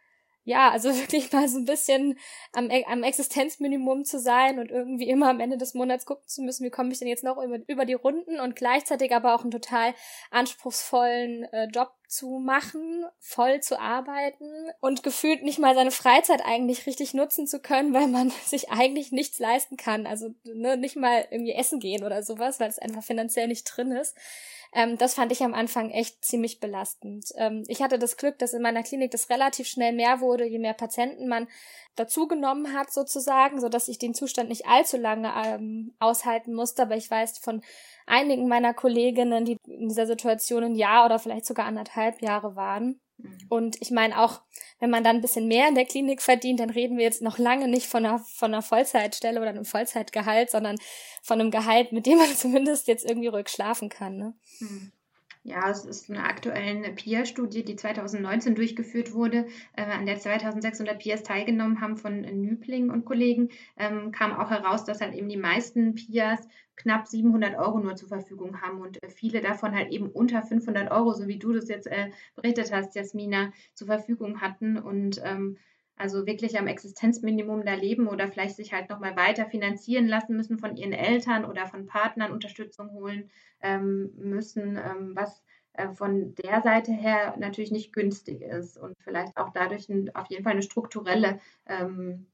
ja, 0.47 0.71
also 0.71 0.89
wirklich 0.95 1.31
mal 1.33 1.47
so 1.49 1.57
ein 1.57 1.65
bisschen 1.65 2.17
am, 2.53 2.71
e, 2.71 2.85
am 2.85 3.03
Existenzminimum 3.03 4.05
zu 4.05 4.17
sein 4.17 4.59
und 4.59 4.71
irgendwie 4.71 5.09
immer 5.09 5.29
am 5.29 5.41
Ende 5.41 5.57
des 5.57 5.73
Monats 5.73 6.05
gucken 6.05 6.25
zu 6.25 6.41
müssen, 6.41 6.65
wie 6.65 6.69
komme 6.69 6.91
ich 6.91 6.99
denn 6.99 7.09
jetzt 7.09 7.25
noch 7.25 7.37
über, 7.37 7.59
über 7.67 7.85
die 7.85 7.93
Runden 7.93 8.39
und 8.39 8.55
gleichzeitig 8.55 9.13
aber 9.13 9.35
auch 9.35 9.41
einen 9.41 9.51
total 9.51 9.93
anspruchsvollen 10.31 11.43
äh, 11.51 11.65
Job 11.65 11.91
zu 12.07 12.39
machen, 12.39 13.05
voll 13.19 13.59
zu 13.61 13.79
arbeiten 13.79 14.49
und 14.79 15.03
gefühlt 15.03 15.43
nicht 15.43 15.59
mal 15.59 15.75
seine 15.75 15.91
Freizeit 15.91 16.41
eigentlich 16.45 16.85
richtig 16.85 17.13
nutzen 17.13 17.47
zu 17.47 17.59
können, 17.59 17.93
weil 17.93 18.07
man 18.07 18.31
sich 18.45 18.69
eigentlich 18.69 19.11
nichts 19.11 19.39
leisten 19.39 19.77
kann. 19.77 20.07
Also 20.07 20.33
ne, 20.43 20.77
nicht 20.77 20.95
mal 20.95 21.27
irgendwie 21.29 21.53
essen 21.53 21.79
gehen 21.79 22.03
oder 22.03 22.23
sowas, 22.23 22.59
weil 22.59 22.69
es 22.69 22.79
einfach 22.79 23.03
finanziell 23.03 23.47
nicht 23.47 23.63
drin 23.65 23.91
ist. 23.91 24.15
Ähm, 24.73 24.97
das 24.97 25.13
fand 25.13 25.31
ich 25.31 25.43
am 25.43 25.53
Anfang 25.53 25.91
echt 25.91 26.23
ziemlich 26.23 26.59
belastend. 26.59 27.31
Ähm, 27.37 27.63
ich 27.67 27.81
hatte 27.81 27.99
das 27.99 28.17
Glück, 28.17 28.37
dass 28.39 28.53
in 28.53 28.61
meiner 28.61 28.83
Klinik 28.83 29.11
das 29.11 29.29
relativ 29.29 29.67
schnell 29.67 29.93
mehr 29.93 30.19
wurde, 30.19 30.45
je 30.45 30.59
mehr 30.59 30.73
Patienten 30.73 31.27
man 31.27 31.47
dazugenommen 31.97 32.73
hat 32.73 32.91
sozusagen, 32.91 33.59
so 33.59 33.69
dass 33.69 33.87
ich 33.87 33.97
den 33.97 34.13
Zustand 34.13 34.49
nicht 34.49 34.65
allzu 34.65 34.97
lange 34.97 35.31
ähm, 35.45 35.93
aushalten 35.99 36.53
musste. 36.53 36.83
Aber 36.83 36.95
ich 36.95 37.09
weiß 37.09 37.39
von 37.39 37.61
einigen 38.05 38.47
meiner 38.47 38.73
Kolleginnen, 38.73 39.45
die 39.45 39.57
in 39.67 39.89
dieser 39.89 40.07
Situation 40.07 40.63
ein 40.63 40.75
Jahr 40.75 41.05
oder 41.05 41.19
vielleicht 41.19 41.45
sogar 41.45 41.65
anderthalb 41.65 42.21
Jahre 42.21 42.55
waren. 42.55 42.99
Mhm. 43.17 43.37
Und 43.49 43.81
ich 43.81 43.91
meine 43.91 44.19
auch, 44.19 44.41
wenn 44.79 44.89
man 44.89 45.03
dann 45.03 45.17
ein 45.17 45.21
bisschen 45.21 45.47
mehr 45.47 45.67
in 45.67 45.75
der 45.75 45.85
Klinik 45.85 46.21
verdient, 46.21 46.59
dann 46.59 46.69
reden 46.69 46.97
wir 46.97 47.03
jetzt 47.03 47.21
noch 47.21 47.37
lange 47.37 47.67
nicht 47.67 47.87
von 47.87 48.05
einer, 48.05 48.19
von 48.19 48.53
einer 48.53 48.61
Vollzeitstelle 48.61 49.39
oder 49.39 49.49
einem 49.49 49.65
Vollzeitgehalt, 49.65 50.51
sondern 50.51 50.77
von 51.23 51.39
einem 51.39 51.51
Gehalt, 51.51 51.91
mit 51.91 52.05
dem 52.05 52.19
man 52.19 52.29
zumindest 52.35 52.87
jetzt 52.87 53.05
irgendwie 53.05 53.27
ruhig 53.27 53.49
schlafen 53.49 53.89
kann. 53.89 54.17
Ne? 54.17 54.33
Mhm. 54.59 54.91
Ja, 55.43 55.69
es 55.69 55.85
ist 55.85 56.09
eine 56.09 56.23
aktuelle 56.23 56.91
PIA-Studie, 56.91 57.63
die 57.63 57.75
2019 57.75 58.55
durchgeführt 58.55 59.13
wurde, 59.13 59.47
äh, 59.75 59.83
an 59.83 60.05
der 60.05 60.19
2600 60.19 60.99
PIAs 60.99 61.23
teilgenommen 61.23 61.79
haben 61.81 61.97
von 61.97 62.21
Nübling 62.21 62.89
und 62.89 63.05
Kollegen, 63.05 63.49
ähm, 63.77 64.11
kam 64.11 64.33
auch 64.33 64.49
heraus, 64.49 64.83
dass 64.83 65.01
halt 65.01 65.15
eben 65.15 65.29
die 65.29 65.37
meisten 65.37 65.95
PIAs 65.95 66.47
knapp 66.75 67.07
700 67.07 67.57
Euro 67.57 67.79
nur 67.79 67.95
zur 67.95 68.07
Verfügung 68.07 68.61
haben 68.61 68.81
und 68.81 69.01
äh, 69.03 69.09
viele 69.09 69.41
davon 69.41 69.75
halt 69.75 69.91
eben 69.91 70.09
unter 70.09 70.43
500 70.43 70.91
Euro, 70.91 71.13
so 71.13 71.27
wie 71.27 71.39
du 71.39 71.53
das 71.53 71.67
jetzt 71.67 71.87
äh, 71.87 72.11
berichtet 72.35 72.71
hast, 72.71 72.95
Jasmina, 72.95 73.51
zur 73.73 73.87
Verfügung 73.87 74.41
hatten. 74.41 74.77
Und 74.77 75.21
ähm, 75.23 75.57
also 75.97 76.25
wirklich 76.25 76.57
am 76.57 76.67
Existenzminimum 76.67 77.65
da 77.65 77.73
leben 77.73 78.07
oder 78.07 78.27
vielleicht 78.27 78.55
sich 78.55 78.73
halt 78.73 78.89
nochmal 78.89 79.15
weiter 79.15 79.45
finanzieren 79.45 80.07
lassen 80.07 80.35
müssen 80.35 80.59
von 80.59 80.77
ihren 80.77 80.93
Eltern 80.93 81.43
oder 81.43 81.65
von 81.67 81.87
Partnern 81.87 82.31
Unterstützung 82.31 82.91
holen 82.91 83.29
ähm, 83.61 84.11
müssen, 84.15 84.77
ähm, 84.77 85.15
was 85.15 85.43
äh, 85.73 85.89
von 85.89 86.35
der 86.35 86.61
Seite 86.61 86.91
her 86.91 87.35
natürlich 87.37 87.71
nicht 87.71 87.93
günstig 87.93 88.41
ist 88.41 88.77
und 88.77 88.95
vielleicht 89.03 89.37
auch 89.37 89.49
dadurch 89.53 89.89
ein, 89.89 90.13
auf 90.15 90.27
jeden 90.29 90.43
Fall 90.43 90.53
eine 90.53 90.61
strukturelle 90.61 91.39
ähm, 91.65 92.27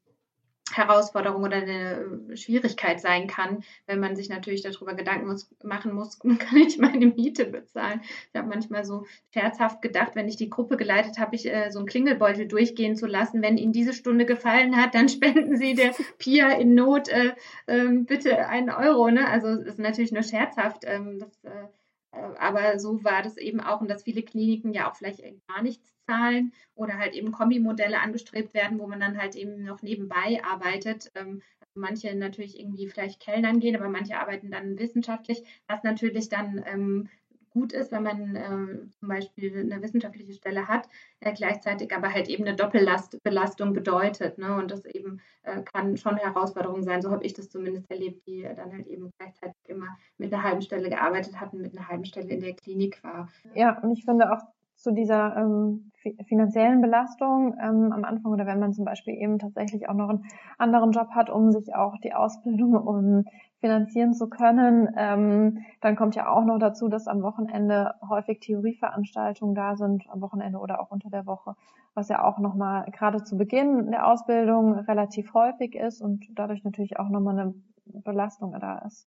Herausforderung 0.78 1.44
oder 1.44 1.58
eine 1.58 2.32
äh, 2.32 2.38
Schwierigkeit 2.38 3.00
sein 3.00 3.28
kann, 3.28 3.64
wenn 3.86 4.00
man 4.00 4.16
sich 4.16 4.30
natürlich 4.30 4.62
darüber 4.62 4.94
Gedanken 4.94 5.28
muss, 5.28 5.50
machen 5.64 5.94
muss, 5.94 6.20
kann 6.20 6.58
ich 6.58 6.78
meine 6.78 7.08
Miete 7.08 7.46
bezahlen. 7.46 8.02
Ich 8.32 8.40
habe 8.40 8.50
manchmal 8.50 8.86
so 8.86 9.06
scherzhaft 9.34 9.82
gedacht, 9.82 10.16
wenn 10.16 10.28
ich 10.28 10.38
die 10.38 10.50
Gruppe 10.50 10.78
geleitet 10.78 11.18
habe, 11.20 11.36
ich 11.36 11.46
äh, 11.46 11.70
so 11.72 11.80
einen 11.80 11.88
Klingelbeutel 11.88 12.48
durchgehen 12.48 12.96
zu 12.96 13.06
lassen. 13.06 13.42
Wenn 13.42 13.58
Ihnen 13.58 13.74
diese 13.74 13.94
Stunde 13.94 14.26
gefallen 14.26 14.76
hat, 14.76 14.96
dann 14.96 15.10
spenden 15.10 15.58
Sie 15.58 15.76
der 15.76 15.94
Pia 16.18 16.52
in 16.52 16.76
Not 16.76 17.10
äh, 17.10 17.34
äh, 17.68 17.90
bitte 17.90 18.48
einen 18.48 18.70
Euro. 18.70 19.10
Ne? 19.10 19.28
Also 19.28 19.48
es 19.48 19.68
ist 19.68 19.80
natürlich 19.80 20.12
nur 20.12 20.24
scherzhaft. 20.24 20.84
Ähm, 20.86 21.20
das, 21.20 21.44
äh, 21.44 21.68
aber 22.14 22.80
so 22.80 23.04
war 23.04 23.22
das 23.22 23.38
eben 23.38 23.60
auch 23.60 23.82
und 23.82 23.90
dass 23.90 24.04
viele 24.04 24.24
Kliniken 24.24 24.74
ja 24.74 24.90
auch 24.90 24.96
vielleicht 24.96 25.22
gar 25.48 25.62
nichts 25.62 25.94
zahlen 26.06 26.54
oder 26.76 26.98
halt 26.98 27.14
eben 27.14 27.32
Kombimodelle 27.32 28.00
angestrebt 28.00 28.54
werden, 28.54 28.80
wo 28.80 28.88
man 28.88 29.00
dann 29.00 29.18
halt 29.18 29.36
eben 29.36 29.64
noch 29.64 29.82
nebenbei 29.82 30.42
arbeitet. 30.44 31.12
Ähm, 31.16 31.42
also 31.60 31.74
manche 31.76 32.14
natürlich 32.16 32.60
irgendwie 32.60 32.88
vielleicht 32.88 33.20
Kellnern 33.20 33.60
gehen, 33.60 33.76
aber 33.76 33.90
manche 33.90 34.18
arbeiten 34.18 34.52
dann 34.52 34.78
wissenschaftlich, 34.78 35.44
was 35.68 35.84
natürlich 35.84 36.30
dann 36.30 36.64
ähm, 36.68 37.10
gut 37.54 37.72
ist, 37.72 37.92
wenn 37.92 38.04
man 38.04 38.36
äh, 38.36 38.90
zum 39.00 39.08
Beispiel 39.08 39.60
eine 39.60 39.82
wissenschaftliche 39.82 40.34
Stelle 40.34 40.68
hat, 40.68 40.90
äh, 41.20 41.34
gleichzeitig 41.34 41.96
aber 41.96 42.14
halt 42.14 42.28
eben 42.28 42.46
eine 42.46 42.56
Doppelbelastung 42.56 43.74
bedeutet. 43.74 44.38
Ne? 44.38 44.56
Und 44.56 44.72
das 44.72 44.86
eben 44.86 45.22
äh, 45.44 45.62
kann 45.62 45.96
schon 45.98 46.14
eine 46.16 46.22
Herausforderung 46.22 46.84
sein. 46.84 47.02
So 47.02 47.12
habe 47.12 47.24
ich 47.24 47.34
das 47.34 47.50
zumindest 47.50 47.90
erlebt, 47.90 48.28
die 48.28 48.42
dann 48.42 48.74
halt 48.74 48.88
eben 48.88 49.12
gleichzeitig 49.18 49.58
immer 49.68 49.98
mit 50.18 50.34
einer 50.34 50.44
halben 50.44 50.62
Stelle 50.62 50.90
gearbeitet 50.90 51.40
hatten, 51.40 51.62
mit 51.62 51.78
einer 51.78 51.88
halben 51.88 52.06
Stelle 52.06 52.30
in 52.30 52.42
der 52.42 52.56
Klinik 52.56 53.04
war. 53.04 53.30
Ja, 53.54 53.80
und 53.80 53.92
ich 53.92 54.04
finde 54.04 54.32
auch 54.32 54.42
zu 54.84 54.92
dieser 54.92 55.38
ähm, 55.38 55.92
finanziellen 56.28 56.82
Belastung 56.82 57.56
ähm, 57.58 57.94
am 57.94 58.04
Anfang 58.04 58.34
oder 58.34 58.46
wenn 58.46 58.60
man 58.60 58.74
zum 58.74 58.84
Beispiel 58.84 59.14
eben 59.14 59.40
tatsächlich 59.40 59.88
auch 59.88 59.94
noch 59.94 60.10
einen 60.10 60.26
anderen 60.58 60.92
Job 60.92 61.12
hat, 61.12 61.30
um 61.30 61.52
sich 61.54 61.74
auch 61.74 61.98
die 62.04 62.14
Ausbildung 62.14 62.76
um 62.88 63.24
finanzieren 63.62 64.14
zu 64.14 64.28
können. 64.28 64.90
Ähm, 64.98 65.60
dann 65.80 65.96
kommt 65.96 66.16
ja 66.16 66.28
auch 66.28 66.44
noch 66.44 66.60
dazu, 66.60 66.90
dass 66.90 67.08
am 67.08 67.24
Wochenende 67.24 67.94
häufig 68.08 68.42
Theorieveranstaltungen 68.42 69.56
da 69.56 69.78
sind, 69.78 70.04
am 70.10 70.20
Wochenende 70.20 70.60
oder 70.60 70.82
auch 70.82 70.92
unter 70.92 71.10
der 71.10 71.26
Woche, 71.26 71.56
was 71.94 72.10
ja 72.10 72.22
auch 72.26 72.40
nochmal 72.40 72.84
gerade 72.92 73.24
zu 73.24 73.38
Beginn 73.38 73.90
der 73.90 74.06
Ausbildung 74.06 74.74
relativ 74.80 75.34
häufig 75.34 75.76
ist 75.76 76.02
und 76.02 76.26
dadurch 76.36 76.66
natürlich 76.66 77.00
auch 77.00 77.08
nochmal 77.08 77.40
eine 77.40 77.54
Belastung 77.86 78.54
da 78.60 78.80
ist. 78.80 79.08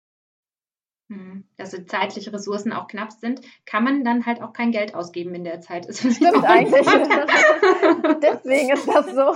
Hm, 1.11 1.43
dass 1.57 1.71
so 1.71 1.83
zeitliche 1.83 2.31
Ressourcen 2.31 2.71
auch 2.71 2.87
knapp 2.87 3.11
sind, 3.11 3.41
kann 3.65 3.83
man 3.83 4.05
dann 4.05 4.25
halt 4.25 4.41
auch 4.41 4.53
kein 4.53 4.71
Geld 4.71 4.95
ausgeben 4.95 5.35
in 5.35 5.43
der 5.43 5.59
Zeit. 5.59 5.89
Das 5.89 5.99
Stimmt 5.99 6.45
eigentlich. 6.45 6.85
Deswegen 8.23 8.71
ist 8.71 8.87
das 8.87 9.07
so. 9.07 9.35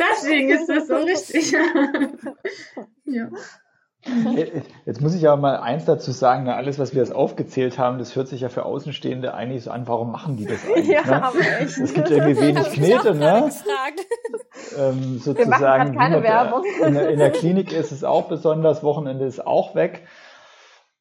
Deswegen 0.00 0.50
ist 0.50 0.68
das 0.68 0.88
so 0.88 0.96
richtig. 0.96 1.52
ja. 3.04 3.28
Jetzt 4.84 5.00
muss 5.00 5.14
ich 5.14 5.22
ja 5.22 5.36
mal 5.36 5.58
eins 5.58 5.84
dazu 5.84 6.10
sagen, 6.10 6.48
alles, 6.48 6.80
was 6.80 6.92
wir 6.92 7.02
jetzt 7.02 7.14
aufgezählt 7.14 7.78
haben, 7.78 7.98
das 7.98 8.16
hört 8.16 8.26
sich 8.26 8.40
ja 8.40 8.48
für 8.48 8.64
Außenstehende 8.64 9.32
eigentlich 9.32 9.62
so 9.62 9.70
an, 9.70 9.86
warum 9.86 10.10
machen 10.10 10.36
die 10.36 10.44
das 10.44 10.58
eigentlich? 10.68 10.88
Ja, 10.88 11.30
ne? 11.30 11.40
echt. 11.60 11.78
Es 11.78 11.94
gibt 11.94 12.10
irgendwie 12.10 12.40
wenig 12.40 12.64
Knete, 12.72 13.14
ne? 13.14 13.48
Ähm, 14.76 15.18
sozusagen. 15.18 15.96
keine 15.96 16.24
Werbung. 16.24 16.64
In 16.84 16.94
der, 16.94 17.10
in 17.10 17.20
der 17.20 17.30
Klinik 17.30 17.72
ist 17.72 17.92
es 17.92 18.02
auch 18.02 18.28
besonders, 18.28 18.82
Wochenende 18.82 19.24
ist 19.24 19.46
auch 19.46 19.76
weg. 19.76 20.02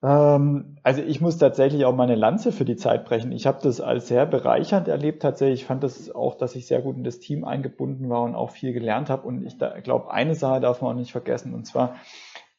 Ähm, 0.04 0.76
also 0.84 1.02
ich 1.02 1.22
muss 1.22 1.38
tatsächlich 1.38 1.86
auch 1.86 1.96
meine 1.96 2.16
Lanze 2.16 2.52
für 2.52 2.66
die 2.66 2.76
Zeit 2.76 3.06
brechen. 3.06 3.32
Ich 3.32 3.48
habe 3.48 3.60
das 3.64 3.80
als 3.80 4.08
sehr 4.08 4.26
bereichernd 4.26 4.88
erlebt 4.90 5.22
tatsächlich. 5.22 5.62
Ich 5.62 5.66
fand 5.66 5.84
das 5.84 6.14
auch, 6.14 6.36
dass 6.36 6.56
ich 6.56 6.68
sehr 6.68 6.82
gut 6.82 6.98
in 6.98 7.06
das 7.06 7.20
Team 7.20 7.46
eingebunden 7.46 8.10
war 8.10 8.24
und 8.24 8.36
auch 8.36 8.52
viel 8.52 8.74
gelernt 8.74 9.10
habe. 9.10 9.26
Und 9.26 9.46
ich 9.46 9.58
glaube, 9.58 10.12
eine 10.12 10.36
Sache 10.36 10.60
darf 10.60 10.82
man 10.82 10.92
auch 10.92 11.00
nicht 11.00 11.14
vergessen. 11.14 11.54
Und 11.54 11.66
zwar, 11.66 11.96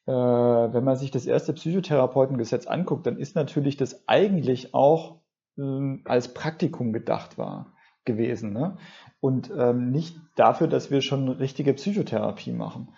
äh, 0.06 0.12
wenn 0.12 0.84
man 0.84 0.96
sich 0.96 1.10
das 1.10 1.26
erste 1.26 1.52
Psychotherapeutengesetz 1.52 2.66
anguckt, 2.66 3.06
dann 3.06 3.18
ist 3.18 3.36
natürlich 3.36 3.76
das 3.76 4.08
eigentlich 4.08 4.74
auch 4.74 5.20
ähm, 5.58 6.02
als 6.06 6.32
Praktikum 6.32 6.94
gedacht 6.94 7.36
war 7.36 7.74
gewesen. 8.06 8.54
Ne? 8.54 8.78
Und 9.20 9.52
ähm, 9.56 9.90
nicht 9.90 10.16
dafür, 10.34 10.66
dass 10.66 10.90
wir 10.90 11.02
schon 11.02 11.28
richtige 11.28 11.74
Psychotherapie 11.74 12.52
machen. 12.52 12.94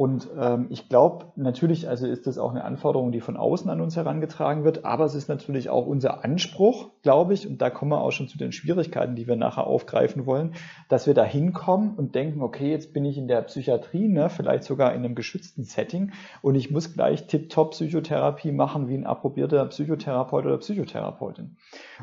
Und 0.00 0.28
ähm, 0.40 0.68
ich 0.70 0.88
glaube, 0.88 1.26
natürlich, 1.36 1.86
also 1.86 2.06
ist 2.06 2.26
das 2.26 2.38
auch 2.38 2.52
eine 2.52 2.64
Anforderung, 2.64 3.12
die 3.12 3.20
von 3.20 3.36
außen 3.36 3.68
an 3.68 3.82
uns 3.82 3.96
herangetragen 3.96 4.64
wird, 4.64 4.86
aber 4.86 5.04
es 5.04 5.14
ist 5.14 5.28
natürlich 5.28 5.68
auch 5.68 5.86
unser 5.86 6.24
Anspruch, 6.24 6.88
glaube 7.02 7.34
ich, 7.34 7.46
und 7.46 7.60
da 7.60 7.68
kommen 7.68 7.90
wir 7.90 8.00
auch 8.00 8.10
schon 8.10 8.26
zu 8.26 8.38
den 8.38 8.50
Schwierigkeiten, 8.50 9.14
die 9.14 9.26
wir 9.26 9.36
nachher 9.36 9.66
aufgreifen 9.66 10.24
wollen, 10.24 10.54
dass 10.88 11.06
wir 11.06 11.12
da 11.12 11.22
hinkommen 11.22 11.96
und 11.98 12.14
denken, 12.14 12.40
okay, 12.40 12.70
jetzt 12.70 12.94
bin 12.94 13.04
ich 13.04 13.18
in 13.18 13.28
der 13.28 13.42
Psychiatrie, 13.42 14.08
ne, 14.08 14.30
vielleicht 14.30 14.64
sogar 14.64 14.94
in 14.94 15.04
einem 15.04 15.14
geschützten 15.14 15.64
Setting 15.64 16.12
und 16.40 16.54
ich 16.54 16.70
muss 16.70 16.94
gleich 16.94 17.26
tip-top 17.26 17.72
Psychotherapie 17.72 18.52
machen 18.52 18.88
wie 18.88 18.94
ein 18.94 19.04
approbierter 19.04 19.66
Psychotherapeut 19.66 20.46
oder 20.46 20.56
Psychotherapeutin. 20.56 21.56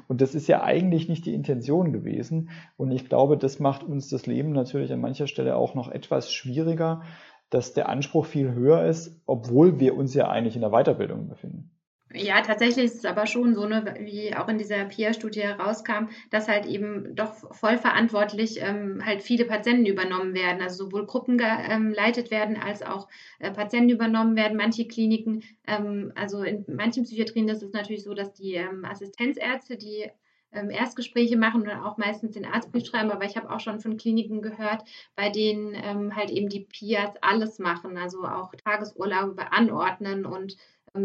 Und 0.08 0.22
das 0.22 0.36
ist 0.36 0.48
ja 0.48 0.62
eigentlich 0.62 1.10
nicht 1.10 1.25
die 1.25 1.34
Intention 1.34 1.92
gewesen. 1.94 2.51
Und 2.77 2.92
ich 2.92 3.10
glaube, 3.10 3.38
das 3.38 3.60
macht 3.60 3.84
uns 3.84 4.08
das 4.08 4.27
Leben 4.27 4.51
natürlich 4.51 4.94
an 4.94 5.01
mancher 5.01 5.25
Stelle 5.25 5.56
auch 5.56 5.74
noch 5.74 5.89
etwas 5.89 6.32
schwieriger, 6.32 7.01
dass 7.50 7.74
der 7.74 7.89
Anspruch 7.89 8.25
viel 8.25 8.54
höher 8.54 8.86
ist, 8.86 9.22
obwohl 9.25 9.80
wir 9.80 9.96
uns 9.96 10.13
ja 10.13 10.30
eigentlich 10.30 10.56
in 10.56 10.62
der 10.62 10.72
Weiterbildung 10.72 11.27
befinden. 11.27 11.72
Ja, 12.13 12.42
tatsächlich 12.42 12.86
ist 12.86 12.96
es 12.96 13.06
aber 13.06 13.27
schon 13.27 13.54
so, 13.54 13.68
ne, 13.68 13.96
wie 14.00 14.34
auch 14.34 14.48
in 14.48 14.58
dieser 14.58 14.86
PIA-Studie 14.86 15.42
herauskam, 15.42 16.08
dass 16.32 16.48
halt 16.48 16.66
eben 16.66 17.16
doch 17.16 17.34
voll 17.54 17.77
verantwortlich 17.77 18.62
ähm, 18.62 19.01
halt 19.06 19.22
viele 19.22 19.44
Patienten 19.44 19.86
übernommen 19.86 20.34
werden, 20.34 20.62
also 20.62 20.86
sowohl 20.86 21.06
Gruppen 21.06 21.38
geleitet 21.38 22.25
ähm, 22.27 22.32
werden 22.32 22.58
als 22.58 22.82
auch 22.82 23.10
äh, 23.39 23.51
Patienten 23.51 23.89
übernommen 23.89 24.38
werden. 24.38 24.58
Manche 24.58 24.88
Kliniken, 24.88 25.44
ähm, 25.68 26.13
also 26.16 26.44
in 26.44 26.63
manchen 26.68 27.04
Psychiatrien 27.04 27.50
ist 27.50 27.62
es 27.62 27.74
natürlich 27.74 28.04
so, 28.04 28.13
dass 28.13 28.34
die 28.34 28.54
ähm, 28.54 28.86
Assistenzärzte, 28.86 29.75
die 29.75 30.10
ähm, 30.51 30.70
Erstgespräche 30.70 31.38
machen 31.38 31.62
und 31.62 31.70
auch 31.70 31.98
meistens 31.98 32.34
den 32.34 32.46
Arztbrief 32.46 32.86
schreiben, 32.86 33.12
aber 33.12 33.25
ich 33.25 33.38
habe 33.38 33.50
auch 33.50 33.60
schon 33.60 33.80
von 33.80 33.98
Kliniken 33.98 34.42
gehört, 34.42 34.84
bei 35.16 35.30
denen 35.30 35.74
ähm, 35.75 36.16
halt 36.16 36.30
eben 36.30 36.50
die 36.50 36.62
PIAs 36.66 37.12
alles 37.22 37.60
machen, 37.60 37.98
also 37.98 38.24
auch 38.24 38.54
Tagesurlaube 38.63 39.51
anordnen 39.51 40.25
und 40.25 40.58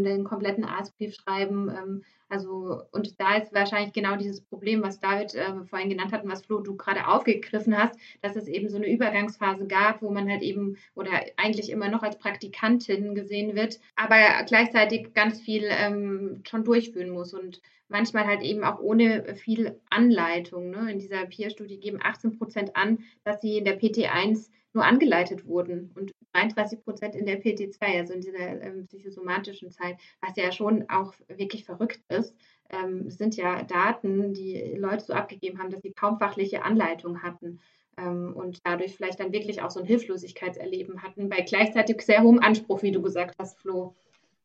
den 0.03 0.25
kompletten 0.25 0.65
Arztbrief 0.65 1.15
schreiben. 1.15 1.69
Ähm, 1.69 2.03
also, 2.29 2.81
und 2.93 3.21
da 3.21 3.37
ist 3.37 3.53
wahrscheinlich 3.53 3.93
genau 3.93 4.17
dieses 4.17 4.41
Problem, 4.41 4.83
was 4.83 5.01
David 5.01 5.35
äh, 5.35 5.65
vorhin 5.69 5.91
genannt 5.91 6.13
hat 6.13 6.25
und 6.25 6.31
was 6.31 6.41
Flo 6.41 6.61
du 6.61 6.77
gerade 6.77 7.07
aufgegriffen 7.07 7.77
hast, 7.77 7.95
dass 8.23 8.37
es 8.37 8.49
eben 8.49 8.71
so 8.71 8.79
eine 8.79 8.91
Übergangsphase 8.91 9.67
gab, 9.67 10.01
wo 10.01 10.11
man 10.11 10.31
halt 10.31 10.41
eben 10.41 10.79
oder 10.95 11.11
eigentlich 11.37 11.71
immer 11.71 11.89
noch 11.89 12.03
als 12.03 12.19
Praktikantin 12.19 13.15
gesehen 13.15 13.55
wird, 13.55 13.81
aber 13.97 14.17
gleichzeitig 14.47 15.13
ganz 15.13 15.43
viel 15.43 15.65
ähm, 15.69 16.41
schon 16.49 16.65
durchführen 16.65 17.11
muss 17.11 17.35
und 17.35 17.61
manchmal 17.89 18.25
halt 18.27 18.41
eben 18.41 18.65
auch 18.65 18.81
ohne 18.81 19.37
viel 19.37 19.79
Anleitung. 19.91 20.71
Ne? 20.71 20.91
In 20.91 20.99
dieser 20.99 21.27
Peer-Studie 21.27 21.79
geben 21.79 21.99
18 22.03 22.39
Prozent 22.39 22.75
an, 22.75 23.01
dass 23.25 23.43
sie 23.43 23.59
in 23.59 23.67
der 23.67 23.79
PT1 23.79 24.49
nur 24.75 24.85
angeleitet 24.85 25.47
wurden 25.47 25.91
und 25.95 26.13
33 26.33 26.83
Prozent 26.83 27.15
in 27.15 27.27
der 27.27 27.43
PT2, 27.43 27.99
also 27.99 28.15
in 28.15 28.21
dieser 28.21 28.63
ähm, 28.63 28.87
psychosomatischen 28.87 29.71
Zeit, 29.71 29.97
was 30.21 30.37
ja 30.37 30.51
schon 30.53 30.89
auch 30.89 31.13
wirklich 31.29 31.65
verrückt 31.65 32.01
ist. 32.09 32.35
Ähm, 32.71 33.11
sind 33.11 33.37
ja 33.37 33.63
Daten, 33.65 34.33
die 34.33 34.75
Leute 34.77 35.05
so 35.05 35.13
abgegeben 35.13 35.59
haben, 35.59 35.71
dass 35.71 35.83
sie 35.83 35.93
kaum 35.93 36.19
fachliche 36.19 36.63
Anleitung 36.63 37.23
hatten 37.23 37.61
ähm, 37.99 38.35
und 38.35 38.61
dadurch 38.65 38.95
vielleicht 38.95 39.21
dann 39.21 39.33
wirklich 39.33 39.61
auch 39.61 39.71
so 39.71 39.81
ein 39.81 39.87
Hilflosigkeitserleben 39.87 41.03
hatten, 41.03 41.29
bei 41.29 41.43
gleichzeitig 41.43 42.01
sehr 42.03 42.23
hohem 42.23 42.39
Anspruch, 42.39 42.83
wie 42.83 42.93
du 42.93 43.03
gesagt 43.03 43.35
hast, 43.39 43.59
Flo. 43.61 43.95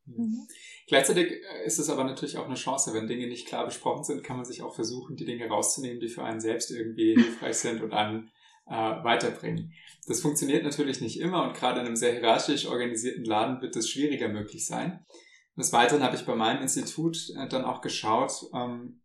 Mhm. 0.05 0.47
Gleichzeitig 0.87 1.31
äh, 1.31 1.65
ist 1.65 1.79
es 1.79 1.89
aber 1.89 2.03
natürlich 2.03 2.37
auch 2.37 2.45
eine 2.45 2.55
Chance, 2.55 2.93
wenn 2.93 3.07
Dinge 3.07 3.27
nicht 3.27 3.47
klar 3.47 3.65
besprochen 3.65 4.03
sind, 4.03 4.23
kann 4.23 4.37
man 4.37 4.45
sich 4.45 4.61
auch 4.61 4.73
versuchen, 4.73 5.15
die 5.15 5.25
Dinge 5.25 5.47
rauszunehmen, 5.47 5.99
die 5.99 6.09
für 6.09 6.23
einen 6.23 6.39
selbst 6.39 6.71
irgendwie 6.71 7.15
hilfreich 7.15 7.57
sind 7.57 7.81
und 7.81 7.93
einen 7.93 8.29
äh, 8.69 8.73
weiterbringen. 8.73 9.73
Das 10.07 10.21
funktioniert 10.21 10.63
natürlich 10.63 11.01
nicht 11.01 11.19
immer 11.19 11.43
und 11.43 11.55
gerade 11.55 11.79
in 11.79 11.85
einem 11.85 11.95
sehr 11.95 12.13
hierarchisch 12.13 12.67
organisierten 12.67 13.25
Laden 13.25 13.61
wird 13.61 13.75
es 13.75 13.89
schwieriger 13.89 14.29
möglich 14.29 14.65
sein. 14.65 15.05
Des 15.57 15.73
Weiteren 15.73 16.03
habe 16.03 16.15
ich 16.15 16.25
bei 16.25 16.35
meinem 16.35 16.61
Institut 16.61 17.31
äh, 17.35 17.47
dann 17.47 17.65
auch 17.65 17.81
geschaut, 17.81 18.31
ähm, 18.53 19.01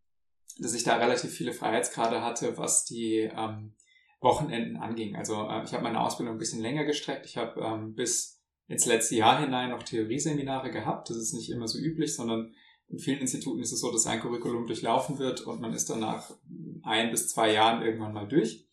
dass 0.59 0.75
ich 0.75 0.85
da 0.85 0.97
relativ 0.97 1.33
viele 1.33 1.53
Freiheitsgrade 1.53 2.23
hatte, 2.23 2.59
was 2.59 2.85
die 2.85 3.31
ähm, 3.35 3.75
Wochenenden 4.21 4.77
anging. 4.77 5.17
Also 5.17 5.49
äh, 5.49 5.65
ich 5.65 5.73
habe 5.73 5.83
meine 5.83 6.01
Ausbildung 6.01 6.35
ein 6.35 6.39
bisschen 6.39 6.61
länger 6.61 6.85
gestreckt. 6.85 7.27
Ich 7.27 7.37
habe 7.37 7.61
ähm, 7.61 7.95
bis 7.95 8.41
ins 8.69 8.87
letzte 8.87 9.17
Jahr 9.17 9.41
hinein 9.41 9.71
noch 9.71 9.83
Theorieseminare 9.83 10.71
gehabt. 10.71 11.11
Das 11.11 11.17
ist 11.17 11.33
nicht 11.33 11.51
immer 11.51 11.69
so 11.69 11.79
üblich, 11.79 12.15
sondern 12.15 12.55
in 12.89 12.99
vielen 12.99 13.21
Instituten 13.21 13.63
ist 13.63 13.73
es 13.73 13.81
so, 13.81 13.91
dass 13.91 14.07
ein 14.07 14.21
Curriculum 14.21 14.67
durchlaufen 14.67 15.19
wird 15.19 15.41
und 15.41 15.61
man 15.61 15.73
ist 15.73 15.89
dann 15.89 16.01
nach 16.01 16.37
ein 16.83 17.11
bis 17.11 17.29
zwei 17.29 17.53
Jahren 17.53 17.83
irgendwann 17.83 18.13
mal 18.13 18.29
durch. 18.29 18.69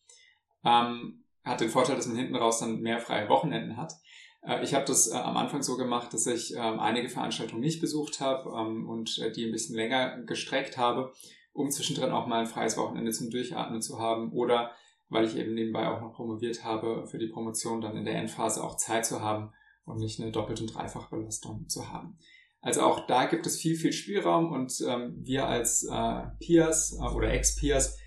Ähm, 0.64 1.24
hat 1.44 1.62
den 1.62 1.70
Vorteil, 1.70 1.96
dass 1.96 2.08
man 2.08 2.18
hinten 2.18 2.36
raus 2.36 2.60
dann 2.60 2.82
mehr 2.82 3.00
freie 3.00 3.30
Wochenenden 3.30 3.78
hat. 3.78 3.94
Äh, 4.42 4.64
ich 4.64 4.74
habe 4.74 4.86
das 4.86 5.12
äh, 5.12 5.16
am 5.16 5.38
Anfang 5.38 5.62
so 5.64 5.78
gemacht, 5.78 6.14
dass 6.14 6.28
ich 6.28 6.56
äh, 6.56 6.60
einige 6.60 7.10
Veranstaltungen 7.10 7.62
nicht 7.62 7.82
besucht 7.82 8.20
habe 8.20 8.50
ähm, 8.50 8.88
und 8.88 9.18
äh, 9.20 9.32
die 9.32 9.46
ein 9.46 9.52
bisschen 9.52 9.76
länger 9.76 10.22
gestreckt 10.24 10.78
habe, 10.78 11.14
um 11.54 11.72
zwischendrin 11.72 12.12
auch 12.12 12.28
mal 12.28 12.42
ein 12.42 12.48
freies 12.48 12.78
Wochenende 12.78 13.12
zum 13.12 13.30
Durchatmen 13.30 13.82
zu 13.82 14.00
haben 14.00 14.32
oder 14.32 14.72
weil 15.10 15.26
ich 15.26 15.36
eben 15.36 15.56
nebenbei 15.56 15.88
auch 15.88 16.02
noch 16.02 16.14
promoviert 16.14 16.64
habe, 16.64 17.08
für 17.08 17.18
die 17.18 17.28
Promotion 17.28 17.82
dann 17.82 17.98
in 17.98 18.06
der 18.06 18.16
Endphase 18.16 18.64
auch 18.64 18.78
Zeit 18.78 19.06
zu 19.06 19.22
haben 19.22 19.52
und 19.86 19.98
nicht 19.98 20.22
eine 20.22 20.32
Doppelt- 20.32 20.62
und 20.62 20.68
Dreifachbelastung 20.68 21.68
zu 21.68 21.92
haben. 21.92 22.18
Also 22.62 22.82
auch 22.82 23.08
da 23.08 23.26
gibt 23.26 23.48
es 23.48 23.58
viel, 23.58 23.76
viel 23.76 23.94
Spielraum 23.94 24.52
und 24.52 24.74
ähm, 24.88 25.16
wir 25.24 25.48
als 25.48 25.84
äh, 25.84 26.22
Peers 26.40 26.94
äh, 27.00 27.16
oder 27.16 27.32
Ex-Peers 27.32 27.98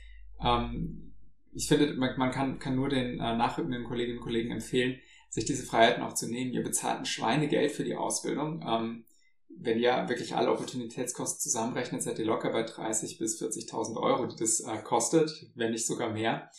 ähm, 0.40 1.11
ich 1.52 1.68
finde, 1.68 1.94
man, 1.94 2.16
man 2.18 2.30
kann, 2.30 2.58
kann 2.58 2.76
nur 2.76 2.88
den 2.88 3.20
äh, 3.20 3.36
nachrückenden 3.36 3.84
Kolleginnen 3.84 4.18
und 4.18 4.24
Kollegen 4.24 4.50
empfehlen, 4.50 4.98
sich 5.28 5.44
diese 5.44 5.64
Freiheiten 5.64 6.02
auch 6.02 6.14
zu 6.14 6.28
nehmen. 6.28 6.52
Ihr 6.52 6.62
bezahlt 6.62 6.98
ein 6.98 7.06
Schweinegeld 7.06 7.72
für 7.72 7.84
die 7.84 7.94
Ausbildung. 7.94 8.64
Ähm, 8.66 9.04
wenn 9.48 9.78
ihr 9.78 10.08
wirklich 10.08 10.34
alle 10.34 10.50
Opportunitätskosten 10.50 11.40
zusammenrechnet, 11.40 12.02
seid 12.02 12.18
ihr 12.18 12.24
locker 12.24 12.50
bei 12.50 12.64
30.000 12.64 13.18
bis 13.18 13.40
40.000 13.40 13.96
Euro, 13.96 14.26
die 14.26 14.36
das 14.36 14.60
äh, 14.60 14.78
kostet, 14.82 15.50
wenn 15.54 15.72
nicht 15.72 15.86
sogar 15.86 16.10
mehr. 16.10 16.50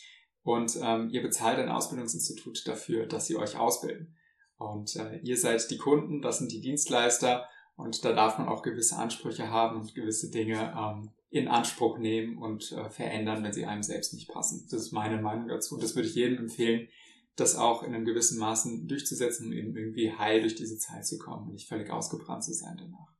Und 0.44 0.78
ähm, 0.82 1.10
ihr 1.10 1.22
bezahlt 1.22 1.58
ein 1.58 1.70
Ausbildungsinstitut 1.70 2.68
dafür, 2.68 3.06
dass 3.08 3.28
sie 3.28 3.38
euch 3.38 3.58
ausbilden. 3.58 4.16
Und 4.58 4.96
äh, 4.96 5.18
ihr 5.24 5.38
seid 5.38 5.70
die 5.72 5.78
Kunden, 5.78 6.22
das 6.22 6.38
sind 6.38 6.52
die 6.52 6.62
Dienstleister 6.62 7.48
und 7.76 8.06
da 8.06 8.14
darf 8.14 8.38
man 8.38 8.48
auch 8.48 8.62
gewisse 8.62 8.98
Ansprüche 8.98 9.50
haben 9.50 9.80
und 9.80 9.96
gewisse 9.96 10.30
Dinge 10.30 10.74
ähm, 10.78 11.10
in 11.34 11.48
Anspruch 11.48 11.98
nehmen 11.98 12.38
und 12.38 12.72
äh, 12.74 12.92
verändern, 12.92 13.44
wenn 13.44 13.54
sie 13.54 13.66
einem 13.66 13.82
selbst 13.82 14.14
nicht 14.14 14.30
passen. 14.30 14.68
Das 14.70 14.80
ist 14.80 14.92
meine 14.92 15.20
Meinung 15.20 15.48
dazu. 15.48 15.78
Das 15.78 15.96
würde 15.96 16.08
ich 16.08 16.14
jedem 16.14 16.38
empfehlen, 16.38 16.88
das 17.36 17.56
auch 17.56 17.82
in 17.82 17.96
einem 17.96 18.06
gewissen 18.06 18.38
Maßen 18.38 18.88
durchzusetzen 18.88 19.48
und 19.48 19.54
eben 19.54 19.76
irgendwie 19.76 20.14
heil 20.16 20.42
durch 20.42 20.54
diese 20.54 20.78
Zeit 20.78 21.08
zu 21.08 21.18
kommen 21.18 21.48
und 21.48 21.54
nicht 21.54 21.68
völlig 21.68 21.90
ausgebrannt 21.90 22.44
zu 22.44 22.54
sein 22.54 22.78
danach. 22.78 23.12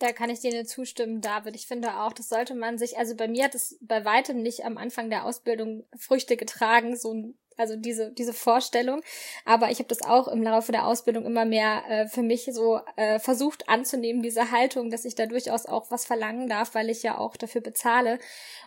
Da 0.00 0.12
kann 0.12 0.28
ich 0.28 0.40
dir 0.40 0.52
nur 0.52 0.66
zustimmen, 0.66 1.22
David. 1.22 1.56
Ich 1.56 1.66
finde 1.66 1.98
auch, 2.02 2.12
das 2.12 2.28
sollte 2.28 2.54
man 2.54 2.76
sich, 2.76 2.98
also 2.98 3.16
bei 3.16 3.26
mir 3.26 3.44
hat 3.44 3.54
es 3.54 3.78
bei 3.80 4.04
weitem 4.04 4.42
nicht 4.42 4.66
am 4.66 4.76
Anfang 4.76 5.08
der 5.08 5.24
Ausbildung 5.24 5.86
Früchte 5.96 6.36
getragen, 6.36 6.94
so 6.94 7.14
ein 7.14 7.38
also 7.56 7.76
diese, 7.76 8.12
diese 8.12 8.32
Vorstellung. 8.32 9.00
Aber 9.44 9.70
ich 9.70 9.78
habe 9.78 9.88
das 9.88 10.02
auch 10.02 10.28
im 10.28 10.42
Laufe 10.42 10.72
der 10.72 10.86
Ausbildung 10.86 11.24
immer 11.24 11.44
mehr 11.44 11.82
äh, 11.88 12.08
für 12.08 12.22
mich 12.22 12.48
so 12.52 12.80
äh, 12.96 13.18
versucht 13.18 13.68
anzunehmen, 13.68 14.22
diese 14.22 14.50
Haltung, 14.50 14.90
dass 14.90 15.04
ich 15.04 15.14
da 15.14 15.26
durchaus 15.26 15.66
auch 15.66 15.90
was 15.90 16.06
verlangen 16.06 16.48
darf, 16.48 16.74
weil 16.74 16.90
ich 16.90 17.02
ja 17.02 17.18
auch 17.18 17.36
dafür 17.36 17.60
bezahle. 17.60 18.18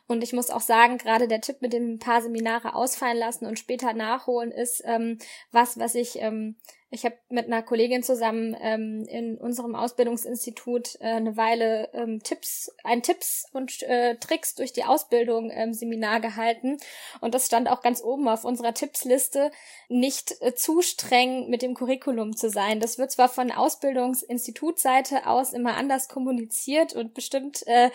Und 0.07 0.23
ich 0.23 0.33
muss 0.33 0.49
auch 0.49 0.61
sagen, 0.61 0.97
gerade 0.97 1.27
der 1.27 1.41
Tipp 1.41 1.61
mit 1.61 1.73
dem 1.73 1.99
paar 1.99 2.21
Seminare 2.21 2.75
ausfallen 2.75 3.17
lassen 3.17 3.45
und 3.45 3.59
später 3.59 3.93
nachholen 3.93 4.51
ist 4.51 4.81
ähm, 4.85 5.19
was, 5.51 5.77
was 5.77 5.95
ich 5.95 6.19
ähm, 6.19 6.55
ich 6.91 7.05
habe 7.05 7.15
mit 7.29 7.45
einer 7.45 7.61
Kollegin 7.61 8.01
zusammen 8.01 8.57
ähm, 8.59 9.05
in 9.07 9.37
unserem 9.37 9.75
Ausbildungsinstitut 9.75 10.95
äh, 10.99 11.05
eine 11.05 11.37
Weile 11.37 11.89
ähm, 11.93 12.23
Tipps, 12.23 12.71
ein 12.83 13.03
Tipps 13.03 13.45
und 13.53 13.83
äh, 13.83 14.15
Tricks 14.15 14.55
durch 14.55 14.73
die 14.73 14.85
Ausbildung 14.85 15.51
ähm, 15.51 15.73
Seminar 15.73 16.19
gehalten 16.19 16.77
und 17.21 17.35
das 17.35 17.45
stand 17.45 17.69
auch 17.69 17.81
ganz 17.81 18.01
oben 18.01 18.27
auf 18.27 18.43
unserer 18.43 18.73
Tippsliste, 18.73 19.51
nicht 19.87 20.41
äh, 20.41 20.55
zu 20.55 20.81
streng 20.81 21.49
mit 21.49 21.61
dem 21.61 21.75
Curriculum 21.75 22.35
zu 22.35 22.49
sein. 22.49 22.79
Das 22.79 22.97
wird 22.97 23.11
zwar 23.11 23.29
von 23.29 23.51
Ausbildungsinstitutseite 23.51 25.27
aus 25.27 25.53
immer 25.53 25.77
anders 25.77 26.07
kommuniziert 26.07 26.93
und 26.93 27.13
bestimmt 27.13 27.65
äh, 27.67 27.91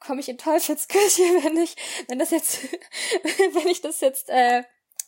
komme 0.00 0.20
ich 0.20 0.28
in 0.28 0.38
Teufelsküche, 0.38 1.22
wenn 1.42 1.56
ich, 1.56 1.76
wenn 2.08 2.18
das 2.18 2.30
jetzt, 2.30 2.60
wenn 3.52 3.68
ich 3.68 3.80
das 3.80 4.00
jetzt 4.00 4.28
äh, 4.28 4.64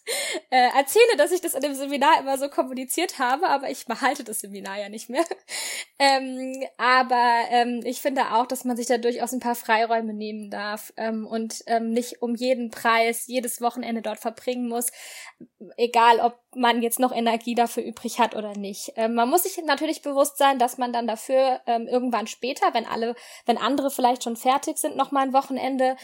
äh, 0.51 0.69
erzähle, 0.77 1.17
dass 1.17 1.33
ich 1.33 1.41
das 1.41 1.55
in 1.55 1.61
dem 1.61 1.75
Seminar 1.75 2.21
immer 2.21 2.39
so 2.39 2.49
kommuniziert 2.49 3.19
habe, 3.19 3.49
aber 3.49 3.71
ich 3.71 3.87
behalte 3.87 4.25
das 4.25 4.41
Seminar 4.41 4.79
ja 4.79 4.89
nicht 4.89 5.09
mehr. 5.09 5.25
ähm, 5.99 6.65
aber 6.79 7.41
ähm, 7.51 7.81
ich 7.85 8.01
finde 8.01 8.33
auch, 8.33 8.47
dass 8.47 8.65
man 8.65 8.77
sich 8.77 8.87
da 8.87 8.99
durchaus 8.99 9.33
ein 9.33 9.41
paar 9.41 9.55
Freiräume 9.55 10.15
nehmen 10.15 10.51
darf 10.51 10.93
ähm, 10.97 11.27
und 11.27 11.63
ähm, 11.67 11.91
nicht 11.91 12.23
um 12.23 12.35
jeden 12.35 12.71
Preis 12.71 13.27
jedes 13.27 13.61
Wochenende 13.61 14.03
dort 14.03 14.19
verbringen 14.19 14.69
muss, 14.69 14.91
egal 15.77 16.21
ob 16.21 16.39
man 16.55 16.83
jetzt 16.83 16.99
noch 16.99 17.13
Energie 17.13 17.55
dafür 17.55 17.83
übrig 17.83 18.19
hat 18.19 18.35
oder 18.35 18.57
nicht. 18.57 18.93
Ähm, 18.97 19.15
man 19.15 19.29
muss 19.29 19.45
sich 19.45 19.63
natürlich 19.65 20.03
bewusst 20.03 20.39
sein, 20.39 20.59
dass 20.59 20.79
man 20.79 20.93
dann 20.93 21.07
dafür 21.07 21.61
ähm, 21.67 21.87
irgendwann 21.87 22.27
später, 22.27 22.75
wenn 22.75 22.87
alle, 22.87 23.15
wenn 23.47 23.59
andere 23.59 23.91
vielleicht 23.91 24.25
schon 24.25 24.37
fertig 24.37 24.79
sind, 24.79 24.97
noch 24.97 25.13
mal 25.13 25.23
ein 25.23 25.33
Wochenende 25.33 25.97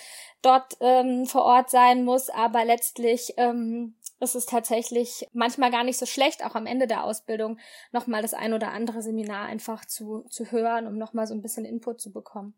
dort 0.46 0.76
ähm, 0.80 1.26
vor 1.26 1.44
Ort 1.44 1.70
sein 1.70 2.04
muss. 2.04 2.30
Aber 2.30 2.64
letztlich 2.64 3.34
ähm, 3.36 3.94
ist 4.20 4.34
es 4.34 4.46
tatsächlich 4.46 5.28
manchmal 5.32 5.70
gar 5.70 5.84
nicht 5.84 5.98
so 5.98 6.06
schlecht, 6.06 6.44
auch 6.44 6.54
am 6.54 6.66
Ende 6.66 6.86
der 6.86 7.04
Ausbildung 7.04 7.58
noch 7.92 8.06
mal 8.06 8.22
das 8.22 8.34
ein 8.34 8.54
oder 8.54 8.72
andere 8.72 9.02
Seminar 9.02 9.46
einfach 9.46 9.84
zu, 9.84 10.24
zu 10.30 10.50
hören, 10.50 10.86
um 10.86 10.96
noch 10.96 11.12
mal 11.12 11.26
so 11.26 11.34
ein 11.34 11.42
bisschen 11.42 11.64
Input 11.64 12.00
zu 12.00 12.12
bekommen. 12.12 12.54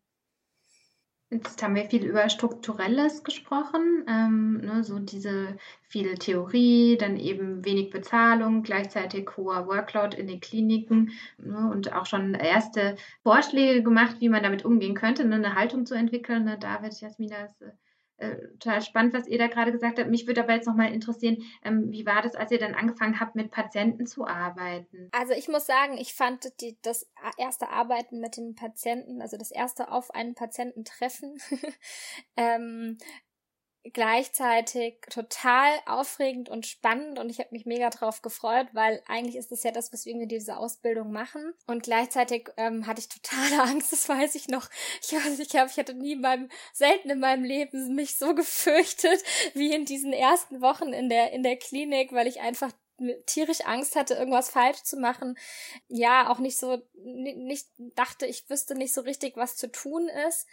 Jetzt 1.31 1.62
haben 1.62 1.75
wir 1.75 1.85
viel 1.85 2.07
über 2.07 2.31
Strukturelles 2.31 3.23
gesprochen, 3.23 4.05
ähm, 4.09 4.62
ne, 4.62 4.83
so 4.83 4.99
diese 4.99 5.59
viel 5.83 6.14
Theorie, 6.14 6.97
dann 6.97 7.19
eben 7.19 7.67
wenig 7.67 7.91
Bezahlung, 7.91 8.62
gleichzeitig 8.62 9.29
hoher 9.37 9.67
Workload 9.67 10.17
in 10.17 10.27
den 10.27 10.41
Kliniken 10.41 11.12
ne, 11.37 11.71
und 11.71 11.93
auch 11.93 12.07
schon 12.07 12.33
erste 12.35 12.97
Vorschläge 13.23 13.83
gemacht, 13.83 14.17
wie 14.21 14.31
man 14.31 14.43
damit 14.43 14.64
umgehen 14.64 14.95
könnte, 14.95 15.27
ne, 15.27 15.35
eine 15.35 15.55
Haltung 15.55 15.85
zu 15.85 15.95
entwickeln. 15.95 16.45
Ne, 16.45 16.57
David, 16.59 16.99
Jasmina, 16.99 17.45
ist 17.45 17.62
äh, 18.19 18.49
total 18.59 18.83
spannend, 18.83 19.15
was 19.15 19.29
ihr 19.29 19.39
da 19.39 19.47
gerade 19.47 19.71
gesagt 19.71 19.99
habt. 19.99 20.11
Mich 20.11 20.27
würde 20.27 20.43
aber 20.43 20.55
jetzt 20.55 20.67
nochmal 20.67 20.93
interessieren, 20.93 21.39
ähm, 21.65 21.93
wie 21.93 22.05
war 22.05 22.21
das, 22.21 22.35
als 22.35 22.51
ihr 22.51 22.59
dann 22.59 22.75
angefangen 22.75 23.21
habt, 23.21 23.37
mit 23.37 23.51
Patienten 23.51 24.07
zu 24.07 24.27
arbeiten? 24.27 25.09
Also 25.13 25.35
ich 25.35 25.49
muss 25.49 25.67
sagen, 25.67 25.97
ich 25.99 26.15
fand 26.15 26.61
die, 26.61 26.77
das 26.83 27.09
erste 27.37 27.69
Arbeiten 27.71 28.19
mit 28.19 28.37
den 28.37 28.57
Patienten, 28.57 29.23
also 29.23 29.37
das 29.37 29.53
erste 29.53 29.93
auf 29.93 30.13
einen 30.13 30.35
Patienten 30.35 30.85
treffen, 30.85 31.39
ähm, 32.37 32.99
gleichzeitig 33.93 35.01
total 35.11 35.71
aufregend 35.87 36.49
und 36.49 36.67
spannend 36.67 37.19
und 37.19 37.31
ich 37.31 37.38
habe 37.38 37.51
mich 37.53 37.67
mega 37.67 37.91
drauf 37.91 38.23
gefreut, 38.23 38.67
weil 38.73 39.03
eigentlich 39.07 39.37
ist 39.37 39.51
das 39.51 39.62
ja 39.62 39.71
das, 39.71 39.93
weswegen 39.93 40.21
wir 40.21 40.27
diese 40.27 40.57
Ausbildung 40.57 41.12
machen. 41.12 41.55
Und 41.67 41.83
gleichzeitig 41.83 42.51
ähm, 42.57 42.87
hatte 42.87 43.01
ich 43.01 43.09
totale 43.09 43.62
Angst, 43.71 43.93
das 43.93 44.09
weiß 44.09 44.35
ich 44.35 44.49
noch. 44.49 44.69
Ich 45.03 45.12
weiß, 45.12 45.38
ich 45.38 45.49
glaube, 45.49 45.71
ich 45.71 45.79
hatte 45.79 45.95
nie 45.95 46.12
in 46.12 46.21
meinem, 46.21 46.49
selten 46.73 47.11
in 47.11 47.21
meinem 47.21 47.45
Leben 47.45 47.95
mich 47.95 48.17
so 48.17 48.35
gefürchtet 48.35 49.23
wie 49.55 49.73
in 49.75 49.85
diesen 49.85 50.12
ersten 50.12 50.61
Wochen 50.61 50.93
in 50.93 51.09
der, 51.09 51.33
in 51.33 51.43
der 51.43 51.57
Klinik, 51.57 52.12
weil 52.12 52.27
ich 52.27 52.41
einfach 52.41 52.73
tierisch 53.27 53.61
Angst 53.64 53.97
hatte, 53.97 54.14
irgendwas 54.14 54.51
falsch 54.51 54.83
zu 54.83 54.97
machen. 54.97 55.38
Ja, 55.88 56.31
auch 56.31 56.38
nicht 56.38 56.59
so, 56.59 56.83
nicht 56.95 57.69
dachte, 57.79 58.27
ich 58.27 58.49
wüsste 58.51 58.75
nicht 58.75 58.93
so 58.93 59.03
richtig, 59.03 59.37
was 59.37 59.57
zu 59.57 59.71
tun 59.71 60.09
ist. 60.29 60.47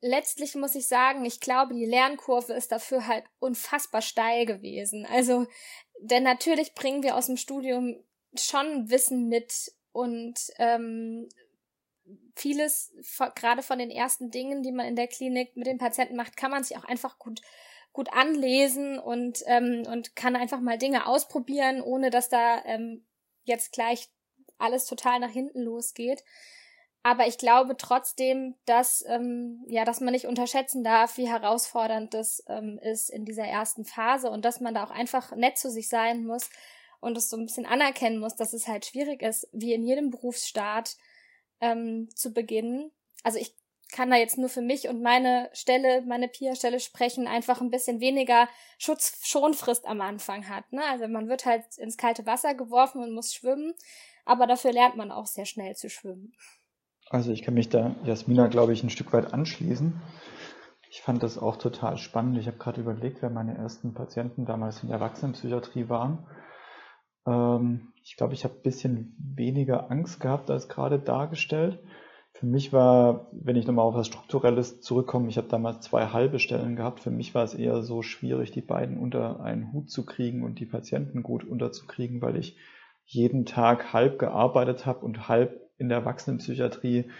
Letztlich 0.00 0.54
muss 0.54 0.74
ich 0.74 0.86
sagen, 0.86 1.24
ich 1.24 1.40
glaube, 1.40 1.74
die 1.74 1.86
Lernkurve 1.86 2.52
ist 2.52 2.72
dafür 2.72 3.06
halt 3.06 3.24
unfassbar 3.38 4.02
steil 4.02 4.44
gewesen. 4.44 5.06
Also, 5.06 5.46
denn 6.00 6.22
natürlich 6.22 6.74
bringen 6.74 7.02
wir 7.02 7.16
aus 7.16 7.26
dem 7.26 7.36
Studium 7.36 7.96
schon 8.38 8.90
Wissen 8.90 9.28
mit 9.28 9.72
und 9.92 10.34
ähm, 10.58 11.28
vieles, 12.36 12.92
gerade 13.34 13.62
von 13.62 13.78
den 13.78 13.90
ersten 13.90 14.30
Dingen, 14.30 14.62
die 14.62 14.72
man 14.72 14.86
in 14.86 14.96
der 14.96 15.08
Klinik 15.08 15.56
mit 15.56 15.66
den 15.66 15.78
Patienten 15.78 16.16
macht, 16.16 16.36
kann 16.36 16.50
man 16.50 16.64
sich 16.64 16.76
auch 16.76 16.84
einfach 16.84 17.18
gut 17.18 17.40
gut 17.94 18.12
anlesen 18.12 18.98
und, 18.98 19.44
ähm, 19.46 19.84
und 19.86 20.16
kann 20.16 20.36
einfach 20.36 20.60
mal 20.60 20.76
Dinge 20.76 21.06
ausprobieren, 21.06 21.80
ohne 21.80 22.10
dass 22.10 22.28
da 22.28 22.62
ähm, 22.66 23.06
jetzt 23.44 23.72
gleich 23.72 24.08
alles 24.58 24.84
total 24.84 25.20
nach 25.20 25.30
hinten 25.30 25.62
losgeht. 25.62 26.24
Aber 27.06 27.26
ich 27.26 27.36
glaube 27.36 27.76
trotzdem, 27.76 28.54
dass, 28.64 29.04
ähm, 29.06 29.62
ja, 29.68 29.84
dass 29.84 30.00
man 30.00 30.12
nicht 30.12 30.26
unterschätzen 30.26 30.82
darf, 30.82 31.18
wie 31.18 31.28
herausfordernd 31.28 32.14
das 32.14 32.42
ähm, 32.48 32.78
ist 32.82 33.10
in 33.10 33.26
dieser 33.26 33.44
ersten 33.44 33.84
Phase 33.84 34.30
und 34.30 34.46
dass 34.46 34.60
man 34.60 34.72
da 34.72 34.84
auch 34.84 34.90
einfach 34.90 35.36
nett 35.36 35.58
zu 35.58 35.70
sich 35.70 35.90
sein 35.90 36.24
muss 36.24 36.48
und 37.00 37.18
es 37.18 37.28
so 37.28 37.36
ein 37.36 37.44
bisschen 37.44 37.66
anerkennen 37.66 38.18
muss, 38.18 38.36
dass 38.36 38.54
es 38.54 38.66
halt 38.68 38.86
schwierig 38.86 39.20
ist, 39.20 39.46
wie 39.52 39.74
in 39.74 39.84
jedem 39.84 40.10
Berufsstaat 40.10 40.96
ähm, 41.60 42.08
zu 42.14 42.32
beginnen. 42.32 42.90
Also 43.22 43.38
ich 43.38 43.54
kann 43.92 44.10
da 44.10 44.16
jetzt 44.16 44.38
nur 44.38 44.48
für 44.48 44.62
mich 44.62 44.88
und 44.88 45.02
meine 45.02 45.50
Stelle, 45.52 46.00
meine 46.06 46.28
Pia-Stelle 46.28 46.80
sprechen, 46.80 47.26
einfach 47.26 47.60
ein 47.60 47.70
bisschen 47.70 48.00
weniger 48.00 48.48
Schutzschonfrist 48.78 49.84
am 49.84 50.00
Anfang 50.00 50.48
hat. 50.48 50.72
Ne? 50.72 50.82
Also 50.82 51.06
man 51.06 51.28
wird 51.28 51.44
halt 51.44 51.76
ins 51.76 51.98
kalte 51.98 52.24
Wasser 52.24 52.54
geworfen 52.54 53.02
und 53.02 53.12
muss 53.12 53.34
schwimmen, 53.34 53.74
aber 54.24 54.46
dafür 54.46 54.72
lernt 54.72 54.96
man 54.96 55.12
auch 55.12 55.26
sehr 55.26 55.44
schnell 55.44 55.76
zu 55.76 55.90
schwimmen. 55.90 56.32
Also 57.14 57.30
ich 57.30 57.42
kann 57.42 57.54
mich 57.54 57.68
da 57.68 57.94
Jasmina, 58.02 58.48
glaube 58.48 58.72
ich, 58.72 58.82
ein 58.82 58.90
Stück 58.90 59.12
weit 59.12 59.32
anschließen. 59.32 60.02
Ich 60.90 61.00
fand 61.00 61.22
das 61.22 61.38
auch 61.38 61.54
total 61.58 61.96
spannend. 61.96 62.36
Ich 62.38 62.48
habe 62.48 62.56
gerade 62.56 62.80
überlegt, 62.80 63.22
wer 63.22 63.30
meine 63.30 63.56
ersten 63.56 63.94
Patienten 63.94 64.46
damals 64.46 64.82
in 64.82 64.88
der 64.88 64.98
Erwachsenenpsychiatrie 64.98 65.88
waren. 65.88 66.26
Ähm, 67.24 67.92
ich 68.02 68.16
glaube, 68.16 68.34
ich 68.34 68.42
habe 68.42 68.54
ein 68.54 68.62
bisschen 68.62 69.14
weniger 69.16 69.92
Angst 69.92 70.18
gehabt 70.18 70.50
als 70.50 70.68
gerade 70.68 70.98
dargestellt. 70.98 71.78
Für 72.32 72.46
mich 72.46 72.72
war, 72.72 73.28
wenn 73.30 73.54
ich 73.54 73.68
nochmal 73.68 73.84
auf 73.84 73.94
was 73.94 74.08
Strukturelles 74.08 74.80
zurückkomme, 74.80 75.28
ich 75.28 75.36
habe 75.36 75.46
damals 75.46 75.84
zwei 75.84 76.08
halbe 76.08 76.40
Stellen 76.40 76.74
gehabt. 76.74 76.98
Für 76.98 77.12
mich 77.12 77.32
war 77.32 77.44
es 77.44 77.54
eher 77.54 77.84
so 77.84 78.02
schwierig, 78.02 78.50
die 78.50 78.60
beiden 78.60 78.98
unter 78.98 79.38
einen 79.38 79.72
Hut 79.72 79.88
zu 79.88 80.04
kriegen 80.04 80.42
und 80.42 80.58
die 80.58 80.66
Patienten 80.66 81.22
gut 81.22 81.44
unterzukriegen, 81.44 82.22
weil 82.22 82.34
ich 82.34 82.56
jeden 83.04 83.46
Tag 83.46 83.92
halb 83.92 84.18
gearbeitet 84.18 84.84
habe 84.84 85.06
und 85.06 85.28
halb 85.28 85.63
in 85.78 85.88
der 85.88 85.98
Erwachsenenpsychiatrie 85.98 87.10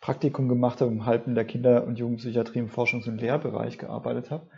Praktikum 0.00 0.48
gemacht 0.48 0.80
habe 0.80 0.90
und 0.90 1.06
halb 1.06 1.26
in 1.26 1.34
der 1.34 1.44
Kinder- 1.44 1.84
und 1.84 1.98
Jugendpsychiatrie 1.98 2.58
im 2.58 2.68
Forschungs- 2.68 3.08
und 3.08 3.20
Lehrbereich 3.20 3.78
gearbeitet 3.78 4.30
habe. 4.30 4.48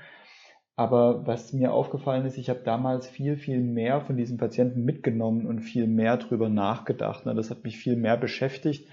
Aber 0.77 1.27
was 1.27 1.53
mir 1.53 1.73
aufgefallen 1.73 2.27
ist, 2.27 2.39
ich 2.39 2.51
habe 2.51 2.61
damals 2.61 3.09
viel, 3.09 3.37
viel 3.37 3.61
mehr 3.61 4.01
von 4.01 4.17
diesen 4.17 4.39
Patienten 4.39 4.85
mitgenommen 4.85 5.47
und 5.47 5.61
viel 5.61 5.87
mehr 5.87 6.17
drüber 6.17 6.49
nachgedacht. 6.49 7.27
Das 7.27 7.51
hat 7.51 7.65
mich 7.65 7.79
viel 7.79 7.97
mehr 7.97 8.17
beschäftigt 8.17 8.89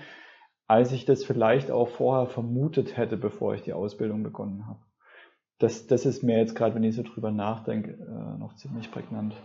als 0.67 0.91
ich 0.91 1.05
das 1.05 1.23
vielleicht 1.23 1.71
auch 1.71 1.87
vorher 1.89 2.27
vermutet 2.27 2.97
hätte, 2.97 3.17
bevor 3.17 3.53
ich 3.53 3.61
die 3.61 3.73
Ausbildung 3.73 4.23
begonnen 4.23 4.67
habe. 4.67 4.79
Das, 5.59 5.87
das 5.87 6.05
ist 6.05 6.23
mir 6.23 6.37
jetzt 6.37 6.55
gerade, 6.55 6.75
wenn 6.75 6.83
ich 6.83 6.95
so 6.95 7.03
drüber 7.03 7.31
nachdenke, 7.31 7.91
äh, 7.91 8.39
noch 8.39 8.55
ziemlich 8.55 8.91
prägnant 8.91 9.35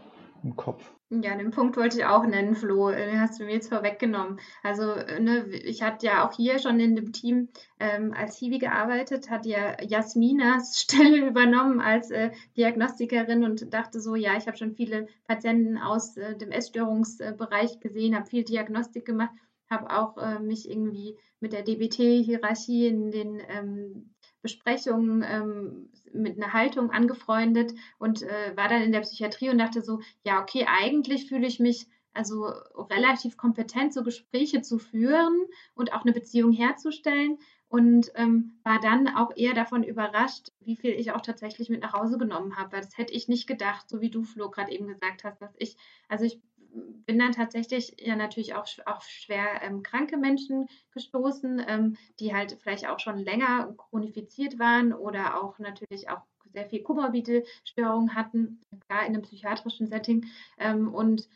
im 0.42 0.56
Kopf. 0.56 0.92
Ja, 1.10 1.34
den 1.36 1.50
Punkt 1.50 1.76
wollte 1.76 1.98
ich 1.98 2.04
auch 2.04 2.24
nennen, 2.24 2.54
Flo. 2.54 2.90
Den 2.90 3.20
hast 3.20 3.40
du 3.40 3.44
mir 3.44 3.54
jetzt 3.54 3.68
vorweggenommen. 3.68 4.38
Also, 4.62 4.94
ne, 4.94 5.46
ich 5.48 5.82
hatte 5.82 6.06
ja 6.06 6.26
auch 6.26 6.32
hier 6.32 6.58
schon 6.58 6.78
in 6.78 6.94
dem 6.94 7.12
Team 7.12 7.48
ähm, 7.80 8.14
als 8.16 8.38
Hiwi 8.38 8.58
gearbeitet, 8.58 9.28
hat 9.28 9.44
ja 9.44 9.76
Jasminas 9.82 10.78
Stelle 10.80 11.26
übernommen 11.26 11.80
als 11.80 12.10
äh, 12.10 12.30
Diagnostikerin 12.56 13.44
und 13.44 13.74
dachte 13.74 14.00
so, 14.00 14.14
ja, 14.14 14.36
ich 14.36 14.46
habe 14.46 14.56
schon 14.56 14.74
viele 14.74 15.08
Patienten 15.26 15.78
aus 15.78 16.16
äh, 16.16 16.36
dem 16.36 16.52
Essstörungsbereich 16.52 17.80
gesehen, 17.80 18.14
habe 18.14 18.26
viel 18.26 18.44
Diagnostik 18.44 19.04
gemacht 19.04 19.32
habe 19.70 19.96
auch 19.96 20.18
äh, 20.18 20.40
mich 20.40 20.68
irgendwie 20.68 21.16
mit 21.38 21.52
der 21.52 21.62
DBT-Hierarchie 21.62 22.88
in 22.88 23.10
den 23.12 23.40
ähm, 23.48 24.14
Besprechungen 24.42 25.24
ähm, 25.26 25.90
mit 26.12 26.36
einer 26.36 26.52
Haltung 26.52 26.90
angefreundet 26.90 27.72
und 27.98 28.22
äh, 28.22 28.56
war 28.56 28.68
dann 28.68 28.82
in 28.82 28.92
der 28.92 29.00
Psychiatrie 29.00 29.50
und 29.50 29.58
dachte 29.58 29.82
so, 29.82 30.00
ja, 30.24 30.40
okay, 30.40 30.66
eigentlich 30.68 31.28
fühle 31.28 31.46
ich 31.46 31.60
mich 31.60 31.86
also 32.12 32.46
relativ 32.90 33.36
kompetent, 33.36 33.94
so 33.94 34.02
Gespräche 34.02 34.62
zu 34.62 34.78
führen 34.78 35.46
und 35.74 35.92
auch 35.92 36.02
eine 36.02 36.12
Beziehung 36.12 36.52
herzustellen 36.52 37.38
und 37.68 38.10
ähm, 38.16 38.58
war 38.64 38.80
dann 38.80 39.08
auch 39.08 39.30
eher 39.36 39.54
davon 39.54 39.84
überrascht, 39.84 40.50
wie 40.58 40.74
viel 40.74 40.90
ich 40.90 41.12
auch 41.12 41.20
tatsächlich 41.20 41.68
mit 41.68 41.82
nach 41.82 41.92
Hause 41.92 42.18
genommen 42.18 42.56
habe. 42.56 42.72
Weil 42.72 42.80
das 42.80 42.98
hätte 42.98 43.14
ich 43.14 43.28
nicht 43.28 43.46
gedacht, 43.46 43.88
so 43.88 44.00
wie 44.00 44.10
du, 44.10 44.24
Flo, 44.24 44.50
gerade 44.50 44.72
eben 44.72 44.88
gesagt 44.88 45.22
hast, 45.22 45.40
dass 45.40 45.54
ich, 45.56 45.76
also 46.08 46.24
ich 46.24 46.40
bin 46.72 47.18
dann 47.18 47.32
tatsächlich 47.32 47.96
ja 47.98 48.16
natürlich 48.16 48.54
auch 48.54 48.66
auf 48.86 49.02
schwer 49.04 49.62
ähm, 49.62 49.82
kranke 49.82 50.16
Menschen 50.16 50.68
gestoßen, 50.92 51.62
ähm, 51.66 51.96
die 52.18 52.34
halt 52.34 52.56
vielleicht 52.62 52.88
auch 52.88 52.98
schon 52.98 53.18
länger 53.18 53.74
chronifiziert 53.76 54.58
waren 54.58 54.92
oder 54.92 55.42
auch 55.42 55.58
natürlich 55.58 56.08
auch 56.08 56.22
sehr 56.52 56.66
viel 56.66 56.82
komorbide 56.82 57.44
Störungen 57.64 58.14
hatten, 58.14 58.60
klar 58.86 59.06
in 59.06 59.14
einem 59.14 59.22
psychiatrischen 59.22 59.86
Setting 59.86 60.26
ähm, 60.58 60.92
und 60.92 61.28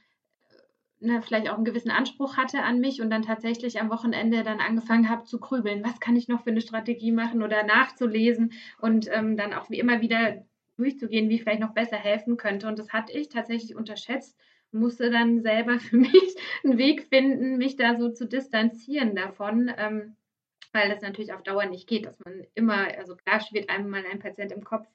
äh, 1.00 1.06
ne, 1.06 1.22
vielleicht 1.22 1.48
auch 1.48 1.56
einen 1.56 1.64
gewissen 1.64 1.90
Anspruch 1.90 2.36
hatte 2.36 2.62
an 2.62 2.80
mich 2.80 3.00
und 3.00 3.10
dann 3.10 3.22
tatsächlich 3.22 3.80
am 3.80 3.90
Wochenende 3.90 4.42
dann 4.42 4.60
angefangen 4.60 5.08
habe 5.08 5.24
zu 5.24 5.38
grübeln, 5.38 5.84
was 5.84 6.00
kann 6.00 6.16
ich 6.16 6.28
noch 6.28 6.42
für 6.42 6.50
eine 6.50 6.60
Strategie 6.60 7.12
machen 7.12 7.42
oder 7.42 7.64
nachzulesen 7.64 8.52
und 8.80 9.08
ähm, 9.12 9.36
dann 9.36 9.54
auch 9.54 9.70
wie 9.70 9.78
immer 9.78 10.00
wieder 10.00 10.44
durchzugehen, 10.76 11.28
wie 11.28 11.36
ich 11.36 11.42
vielleicht 11.42 11.60
noch 11.60 11.74
besser 11.74 11.96
helfen 11.96 12.36
könnte. 12.36 12.66
Und 12.66 12.78
das 12.78 12.92
hatte 12.92 13.12
ich 13.12 13.28
tatsächlich 13.28 13.76
unterschätzt 13.76 14.36
musste 14.74 15.10
dann 15.10 15.40
selber 15.42 15.78
für 15.80 15.96
mich 15.96 16.36
einen 16.62 16.78
Weg 16.78 17.06
finden, 17.08 17.56
mich 17.56 17.76
da 17.76 17.96
so 17.96 18.10
zu 18.10 18.26
distanzieren 18.26 19.16
davon, 19.16 19.72
ähm, 19.76 20.16
weil 20.72 20.88
das 20.90 21.00
natürlich 21.00 21.32
auf 21.32 21.42
Dauer 21.42 21.66
nicht 21.66 21.88
geht, 21.88 22.06
dass 22.06 22.18
man 22.20 22.44
immer, 22.54 22.88
also 22.98 23.16
klar 23.16 23.40
schwirrt 23.40 23.70
einem 23.70 23.88
mal 23.88 24.04
ein 24.10 24.18
Patient 24.18 24.52
im 24.52 24.64
Kopf 24.64 24.86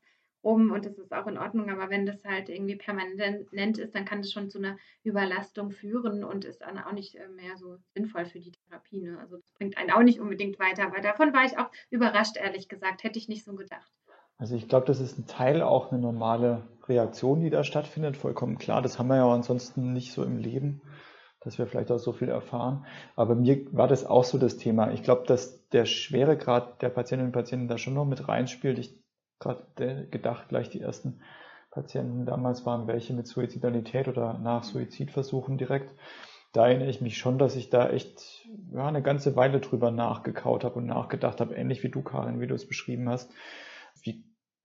rum 0.44 0.72
und 0.72 0.86
das 0.86 0.98
ist 0.98 1.14
auch 1.14 1.28
in 1.28 1.38
Ordnung, 1.38 1.70
aber 1.70 1.90
wenn 1.90 2.06
das 2.06 2.24
halt 2.24 2.50
irgendwie 2.50 2.76
permanent 2.76 3.78
ist, 3.78 3.96
dann 3.96 4.06
kann 4.06 4.22
das 4.22 4.32
schon 4.32 4.50
zu 4.50 4.58
einer 4.58 4.78
Überlastung 5.04 5.72
führen 5.72 6.24
und 6.24 6.46
ist 6.46 6.62
dann 6.62 6.78
auch 6.80 6.94
nicht 6.94 7.16
äh, 7.16 7.28
mehr 7.28 7.58
so 7.58 7.78
sinnvoll 7.94 8.26
für 8.26 8.40
die 8.40 8.52
Therapie. 8.52 9.02
Ne? 9.02 9.18
Also 9.20 9.38
das 9.38 9.52
bringt 9.52 9.78
einen 9.78 9.92
auch 9.92 10.04
nicht 10.04 10.20
unbedingt 10.20 10.60
weiter, 10.60 10.84
aber 10.84 11.02
davon 11.02 11.34
war 11.34 11.46
ich 11.46 11.58
auch 11.58 11.70
überrascht, 11.90 12.38
ehrlich 12.38 12.70
gesagt, 12.70 13.04
hätte 13.04 13.20
ich 13.20 13.28
nicht 13.28 13.44
so 13.44 13.56
gedacht. 13.56 13.92
Also 14.40 14.56
ich 14.56 14.70
glaube, 14.70 14.88
das 14.88 15.02
ist 15.02 15.20
ein 15.20 15.28
Teil 15.28 15.62
auch 15.62 15.92
eine 15.92 16.02
normale 16.02 16.64
Reaktion, 16.88 17.42
die 17.42 17.50
da 17.50 17.64
stattfindet, 17.64 18.18
vollkommen 18.18 18.58
klar. 18.58 18.82
Das 18.82 18.98
haben 18.98 19.10
wir 19.10 19.18
ja 19.18 19.32
ansonsten 19.32 19.94
nicht 19.94 20.14
so 20.14 20.24
im 20.24 20.38
Leben, 20.38 20.82
dass 21.42 21.58
wir 21.58 21.68
vielleicht 21.68 21.92
auch 21.92 22.00
so 22.00 22.14
viel 22.14 22.30
erfahren. 22.30 22.86
Aber 23.18 23.36
mir 23.36 23.68
war 23.74 23.90
das 23.90 24.06
auch 24.06 24.24
so 24.24 24.38
das 24.38 24.58
Thema. 24.58 24.92
Ich 24.92 25.04
glaube, 25.04 25.28
dass 25.28 25.68
der 25.70 25.86
Schweregrad 25.86 26.82
der 26.82 26.90
Patientinnen 26.90 27.28
und 27.28 27.34
Patienten 27.34 27.68
da 27.68 27.78
schon 27.78 27.94
noch 27.94 28.06
mit 28.06 28.30
reinspielt. 28.30 28.80
Ich 28.80 28.98
gerade 29.40 30.08
gedacht, 30.10 30.50
gleich 30.50 30.70
die 30.70 30.82
ersten 30.82 31.22
Patienten 31.72 32.26
damals 32.26 32.66
waren 32.66 32.88
welche 32.88 33.14
mit 33.14 33.28
Suizidalität 33.28 34.08
oder 34.08 34.38
nach 34.38 34.64
Suizidversuchen 34.64 35.58
direkt. 35.58 35.94
Da 36.52 36.68
erinnere 36.68 36.90
ich 36.90 37.02
mich 37.02 37.18
schon, 37.18 37.38
dass 37.38 37.56
ich 37.56 37.70
da 37.70 37.90
echt 37.90 38.48
ja, 38.72 38.88
eine 38.88 39.02
ganze 39.02 39.36
Weile 39.36 39.60
drüber 39.60 39.92
nachgekaut 39.92 40.64
habe 40.64 40.76
und 40.76 40.88
nachgedacht 40.88 41.40
habe, 41.40 41.56
ähnlich 41.56 41.84
wie 41.84 41.90
du, 41.90 42.02
Karin, 42.02 42.40
wie 42.40 42.48
du 42.48 42.56
es 42.56 42.68
beschrieben 42.68 43.08
hast. 43.08 43.32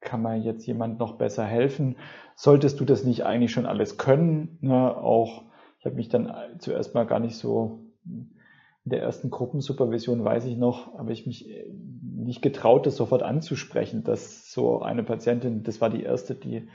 Kann 0.05 0.23
man 0.23 0.43
jetzt 0.43 0.67
jemand 0.67 0.99
noch 0.99 1.17
besser 1.17 1.45
helfen? 1.45 1.97
Solltest 2.37 2.79
du 2.79 2.85
das 2.85 3.05
nicht 3.05 3.25
eigentlich 3.25 3.53
schon 3.53 3.67
alles 3.67 3.99
können? 3.99 4.59
Ne? 4.61 4.97
Auch, 4.97 5.43
ich 5.81 5.87
habe 5.87 5.97
mich 5.97 6.09
dann 6.09 6.33
zuerst 6.59 6.95
mal 6.95 7.07
gar 7.07 7.21
nicht 7.21 7.37
so, 7.37 7.81
in 8.05 8.91
der 8.91 9.01
ersten 9.01 9.31
Gruppensupervision 9.31 10.25
weiß 10.25 10.45
ich 10.45 10.59
noch, 10.59 10.99
habe 10.99 11.13
ich 11.13 11.27
mich 11.27 11.49
nicht 11.73 12.43
getraut, 12.43 12.87
das 12.87 12.97
sofort 12.97 13.23
anzusprechen, 13.23 14.05
dass 14.05 14.53
so 14.53 14.83
eine 14.83 15.03
Patientin, 15.03 15.63
das 15.63 15.81
war 15.81 15.89
die 15.89 16.03
erste, 16.03 16.35
die, 16.35 16.69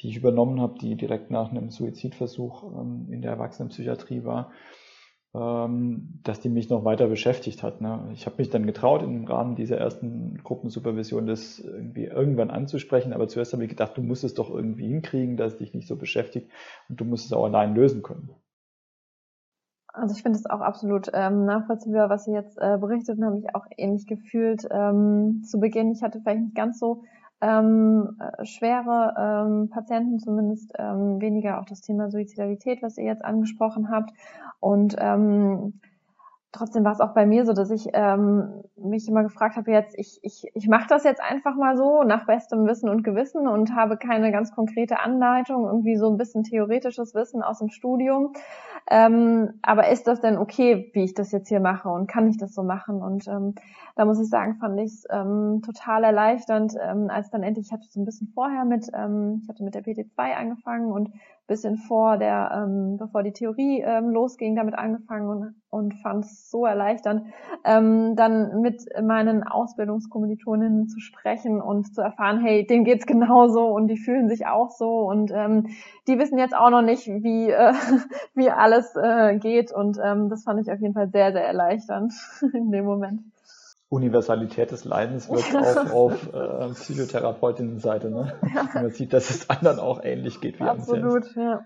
die 0.00 0.08
ich 0.08 0.16
übernommen 0.16 0.60
habe, 0.60 0.78
die 0.78 0.96
direkt 0.96 1.30
nach 1.30 1.50
einem 1.50 1.70
Suizidversuch 1.70 2.62
ähm, 2.78 3.08
in 3.10 3.22
der 3.22 3.32
Erwachsenenpsychiatrie 3.32 4.24
war, 4.24 4.52
dass 5.36 6.40
die 6.40 6.48
mich 6.48 6.70
noch 6.70 6.84
weiter 6.84 7.08
beschäftigt 7.08 7.62
hat. 7.62 7.80
Ne? 7.80 8.08
Ich 8.14 8.24
habe 8.24 8.36
mich 8.38 8.48
dann 8.48 8.64
getraut, 8.64 9.02
im 9.02 9.24
Rahmen 9.26 9.54
dieser 9.54 9.76
ersten 9.76 10.40
Gruppensupervision 10.42 11.26
das 11.26 11.58
irgendwie 11.58 12.04
irgendwann 12.04 12.50
anzusprechen, 12.50 13.12
aber 13.12 13.28
zuerst 13.28 13.52
habe 13.52 13.64
ich 13.64 13.68
gedacht, 13.68 13.96
du 13.96 14.02
musst 14.02 14.24
es 14.24 14.34
doch 14.34 14.48
irgendwie 14.50 14.88
hinkriegen, 14.88 15.36
dass 15.36 15.52
es 15.52 15.58
dich 15.58 15.74
nicht 15.74 15.88
so 15.88 15.96
beschäftigt 15.96 16.50
und 16.88 17.00
du 17.00 17.04
musst 17.04 17.26
es 17.26 17.32
auch 17.32 17.44
allein 17.44 17.74
lösen 17.74 18.02
können. 18.02 18.30
Also 19.92 20.14
ich 20.14 20.22
finde 20.22 20.38
es 20.38 20.46
auch 20.46 20.60
absolut 20.60 21.10
ähm, 21.12 21.44
nachvollziehbar, 21.44 22.08
was 22.08 22.24
Sie 22.24 22.32
jetzt 22.32 22.58
äh, 22.58 22.78
berichtet 22.78 23.18
und 23.18 23.24
habe 23.24 23.36
mich 23.36 23.54
auch 23.54 23.66
ähnlich 23.76 24.06
gefühlt 24.06 24.66
ähm, 24.70 25.42
zu 25.44 25.58
Beginn. 25.58 25.90
Ich 25.90 26.02
hatte 26.02 26.20
vielleicht 26.20 26.40
nicht 26.40 26.54
ganz 26.54 26.78
so 26.78 27.02
ähm, 27.40 28.16
äh, 28.18 28.44
schwere 28.44 29.14
ähm, 29.18 29.68
Patienten, 29.68 30.18
zumindest 30.18 30.72
ähm, 30.78 31.20
weniger 31.20 31.60
auch 31.60 31.66
das 31.66 31.80
Thema 31.80 32.10
Suizidalität, 32.10 32.82
was 32.82 32.98
ihr 32.98 33.04
jetzt 33.04 33.24
angesprochen 33.24 33.90
habt. 33.90 34.12
Und 34.60 34.96
ähm, 34.98 35.80
trotzdem 36.56 36.84
war 36.84 36.92
es 36.92 37.00
auch 37.00 37.14
bei 37.14 37.26
mir 37.26 37.44
so, 37.44 37.52
dass 37.52 37.70
ich 37.70 37.88
ähm, 37.92 38.64
mich 38.76 39.08
immer 39.08 39.22
gefragt 39.22 39.56
habe, 39.56 39.70
jetzt 39.70 39.96
ich, 39.98 40.18
ich, 40.22 40.50
ich 40.54 40.68
mache 40.68 40.86
das 40.88 41.04
jetzt 41.04 41.20
einfach 41.20 41.56
mal 41.56 41.76
so 41.76 42.02
nach 42.02 42.26
bestem 42.26 42.66
Wissen 42.66 42.88
und 42.88 43.02
Gewissen 43.02 43.46
und 43.46 43.74
habe 43.74 43.96
keine 43.96 44.32
ganz 44.32 44.54
konkrete 44.54 45.00
Anleitung, 45.00 45.66
irgendwie 45.66 45.96
so 45.96 46.10
ein 46.10 46.16
bisschen 46.16 46.42
theoretisches 46.42 47.14
Wissen 47.14 47.42
aus 47.42 47.58
dem 47.58 47.68
Studium. 47.68 48.32
Ähm, 48.88 49.54
aber 49.62 49.88
ist 49.88 50.06
das 50.06 50.20
denn 50.20 50.38
okay, 50.38 50.90
wie 50.94 51.04
ich 51.04 51.14
das 51.14 51.32
jetzt 51.32 51.48
hier 51.48 51.60
mache 51.60 51.88
und 51.88 52.06
kann 52.06 52.28
ich 52.28 52.38
das 52.38 52.54
so 52.54 52.62
machen? 52.62 53.02
Und 53.02 53.26
ähm, 53.26 53.54
da 53.96 54.04
muss 54.04 54.20
ich 54.20 54.28
sagen, 54.28 54.56
fand 54.56 54.78
ich 54.78 54.92
es 54.92 55.06
ähm, 55.10 55.62
total 55.64 56.04
erleichternd, 56.04 56.74
ähm, 56.80 57.10
als 57.10 57.30
dann 57.30 57.42
endlich, 57.42 57.66
ich 57.66 57.72
hatte 57.72 57.88
so 57.88 58.00
ein 58.00 58.04
bisschen 58.04 58.28
vorher 58.28 58.64
mit, 58.64 58.88
ähm, 58.94 59.40
ich 59.42 59.48
hatte 59.48 59.64
mit 59.64 59.74
der 59.74 59.82
PT2 59.82 60.34
angefangen 60.34 60.92
und 60.92 61.10
bisschen 61.46 61.76
vor 61.76 62.18
der, 62.18 62.50
ähm, 62.54 62.96
bevor 62.98 63.22
die 63.22 63.32
Theorie 63.32 63.80
ähm, 63.80 64.10
losging, 64.10 64.56
damit 64.56 64.74
angefangen 64.74 65.28
und, 65.28 65.54
und 65.70 65.94
fand 65.94 66.24
es 66.24 66.50
so 66.50 66.66
erleichternd, 66.66 67.26
ähm, 67.64 68.16
dann 68.16 68.60
mit 68.60 68.82
meinen 69.02 69.42
Ausbildungskommilitoninnen 69.44 70.88
zu 70.88 70.98
sprechen 71.00 71.60
und 71.60 71.94
zu 71.94 72.00
erfahren, 72.00 72.40
hey, 72.40 72.66
denen 72.66 72.84
geht's 72.84 73.06
genauso 73.06 73.68
und 73.68 73.88
die 73.88 73.98
fühlen 73.98 74.28
sich 74.28 74.46
auch 74.46 74.70
so 74.70 75.08
und 75.08 75.30
ähm, 75.32 75.68
die 76.08 76.18
wissen 76.18 76.38
jetzt 76.38 76.56
auch 76.56 76.70
noch 76.70 76.82
nicht, 76.82 77.06
wie, 77.06 77.50
äh, 77.50 77.72
wie 78.34 78.50
alles 78.50 78.96
äh, 78.96 79.38
geht 79.38 79.72
und 79.72 79.98
ähm, 80.02 80.28
das 80.28 80.44
fand 80.44 80.60
ich 80.60 80.72
auf 80.72 80.80
jeden 80.80 80.94
Fall 80.94 81.08
sehr, 81.10 81.32
sehr 81.32 81.46
erleichternd 81.46 82.12
in 82.52 82.70
dem 82.70 82.84
Moment. 82.84 83.22
Universalität 83.88 84.72
des 84.72 84.84
Leidens 84.84 85.28
wird 85.28 85.44
auch 85.54 85.92
auf 85.92 86.32
äh, 86.32 86.74
Psychotherapeutinnenseite. 86.74 88.10
Ne? 88.10 88.38
Ja. 88.54 88.68
Man 88.74 88.90
sieht, 88.90 89.12
dass 89.12 89.30
es 89.30 89.48
anderen 89.48 89.78
auch 89.78 90.02
ähnlich 90.02 90.40
geht 90.40 90.58
wie 90.58 90.64
Absolut, 90.64 91.36
einem 91.36 91.46
ja. 91.48 91.64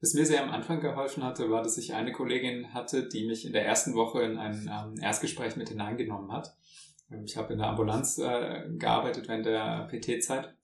Was 0.00 0.14
mir 0.14 0.24
sehr 0.24 0.44
am 0.44 0.50
Anfang 0.50 0.80
geholfen 0.80 1.24
hatte, 1.24 1.50
war, 1.50 1.62
dass 1.62 1.76
ich 1.76 1.92
eine 1.92 2.12
Kollegin 2.12 2.72
hatte, 2.72 3.08
die 3.08 3.26
mich 3.26 3.44
in 3.44 3.52
der 3.52 3.66
ersten 3.66 3.94
Woche 3.94 4.22
in 4.22 4.38
ein 4.38 4.70
ähm, 4.70 4.94
Erstgespräch 5.02 5.56
mit 5.56 5.70
hineingenommen 5.70 6.30
hat. 6.30 6.54
Ähm, 7.10 7.24
ich 7.24 7.36
habe 7.36 7.52
in 7.52 7.58
der 7.58 7.68
Ambulanz 7.68 8.18
äh, 8.18 8.68
gearbeitet 8.78 9.26
während 9.26 9.46
der 9.46 9.88
PT-Zeit 9.90 10.54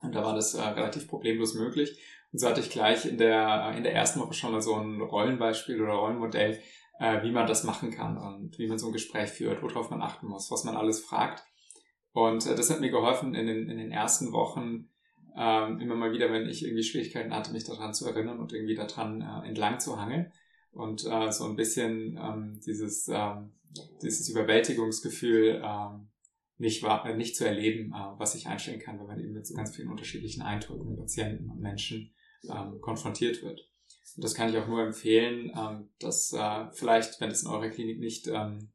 und 0.00 0.14
da 0.14 0.22
war 0.22 0.34
das 0.34 0.54
äh, 0.54 0.60
relativ 0.60 1.08
problemlos 1.08 1.54
möglich. 1.54 1.98
Und 2.32 2.40
so 2.40 2.48
hatte 2.48 2.60
ich 2.60 2.70
gleich 2.70 3.06
in 3.06 3.16
der, 3.16 3.72
in 3.74 3.84
der 3.84 3.94
ersten 3.94 4.20
Woche 4.20 4.34
schon 4.34 4.52
mal 4.52 4.60
so 4.60 4.74
ein 4.74 5.00
Rollenbeispiel 5.00 5.80
oder 5.80 5.94
Rollenmodell, 5.94 6.60
äh, 6.98 7.22
wie 7.22 7.32
man 7.32 7.46
das 7.46 7.64
machen 7.64 7.90
kann 7.90 8.16
und 8.16 8.58
wie 8.58 8.66
man 8.66 8.78
so 8.78 8.86
ein 8.86 8.92
Gespräch 8.92 9.30
führt, 9.30 9.62
worauf 9.62 9.90
man 9.90 10.02
achten 10.02 10.26
muss, 10.26 10.50
was 10.50 10.64
man 10.64 10.76
alles 10.76 11.00
fragt. 11.00 11.44
Und 12.12 12.46
äh, 12.46 12.54
das 12.54 12.70
hat 12.70 12.80
mir 12.80 12.90
geholfen 12.90 13.34
in 13.34 13.46
den, 13.46 13.68
in 13.68 13.78
den 13.78 13.92
ersten 13.92 14.32
Wochen, 14.32 14.90
ähm, 15.36 15.80
immer 15.80 15.94
mal 15.94 16.12
wieder, 16.12 16.32
wenn 16.32 16.48
ich 16.48 16.64
irgendwie 16.64 16.82
Schwierigkeiten 16.82 17.32
hatte, 17.32 17.52
mich 17.52 17.64
daran 17.64 17.94
zu 17.94 18.06
erinnern 18.06 18.40
und 18.40 18.52
irgendwie 18.52 18.74
daran 18.74 19.22
äh, 19.22 19.48
entlang 19.48 19.78
zu 19.78 20.00
hangeln 20.00 20.32
und 20.72 21.04
äh, 21.06 21.30
so 21.30 21.44
ein 21.44 21.56
bisschen 21.56 22.18
ähm, 22.20 22.60
dieses, 22.66 23.08
ähm, 23.08 23.52
dieses 24.02 24.28
Überwältigungsgefühl 24.28 25.62
ähm, 25.64 26.08
nicht, 26.56 26.82
äh, 26.82 27.14
nicht 27.14 27.36
zu 27.36 27.46
erleben, 27.46 27.92
äh, 27.92 28.18
was 28.18 28.32
sich 28.32 28.48
einstellen 28.48 28.80
kann, 28.80 28.98
wenn 28.98 29.06
man 29.06 29.20
eben 29.20 29.32
mit 29.32 29.46
so 29.46 29.54
ganz 29.54 29.74
vielen 29.74 29.90
unterschiedlichen 29.90 30.42
Eindrücken, 30.42 30.96
Patienten 30.96 31.48
und 31.50 31.60
Menschen 31.60 32.12
ähm, 32.50 32.80
konfrontiert 32.80 33.42
wird. 33.42 33.68
Das 34.16 34.34
kann 34.34 34.48
ich 34.48 34.58
auch 34.58 34.66
nur 34.66 34.82
empfehlen, 34.82 35.52
ähm, 35.56 35.90
dass 36.00 36.32
äh, 36.32 36.70
vielleicht, 36.72 37.20
wenn 37.20 37.30
es 37.30 37.42
in 37.42 37.48
eurer 37.48 37.68
Klinik 37.68 37.98
nicht, 37.98 38.26
ähm, 38.28 38.72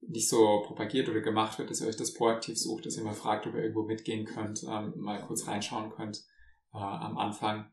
nicht 0.00 0.28
so 0.28 0.62
propagiert 0.66 1.08
oder 1.08 1.20
gemacht 1.20 1.58
wird, 1.58 1.70
dass 1.70 1.80
ihr 1.80 1.88
euch 1.88 1.96
das 1.96 2.14
proaktiv 2.14 2.58
sucht, 2.58 2.86
dass 2.86 2.96
ihr 2.96 3.04
mal 3.04 3.14
fragt, 3.14 3.46
ob 3.46 3.54
ihr 3.54 3.62
irgendwo 3.62 3.84
mitgehen 3.84 4.26
könnt, 4.26 4.62
ähm, 4.64 4.94
mal 4.96 5.20
kurz 5.22 5.46
reinschauen 5.46 5.90
könnt 5.90 6.24
äh, 6.72 6.78
am 6.78 7.16
Anfang, 7.16 7.66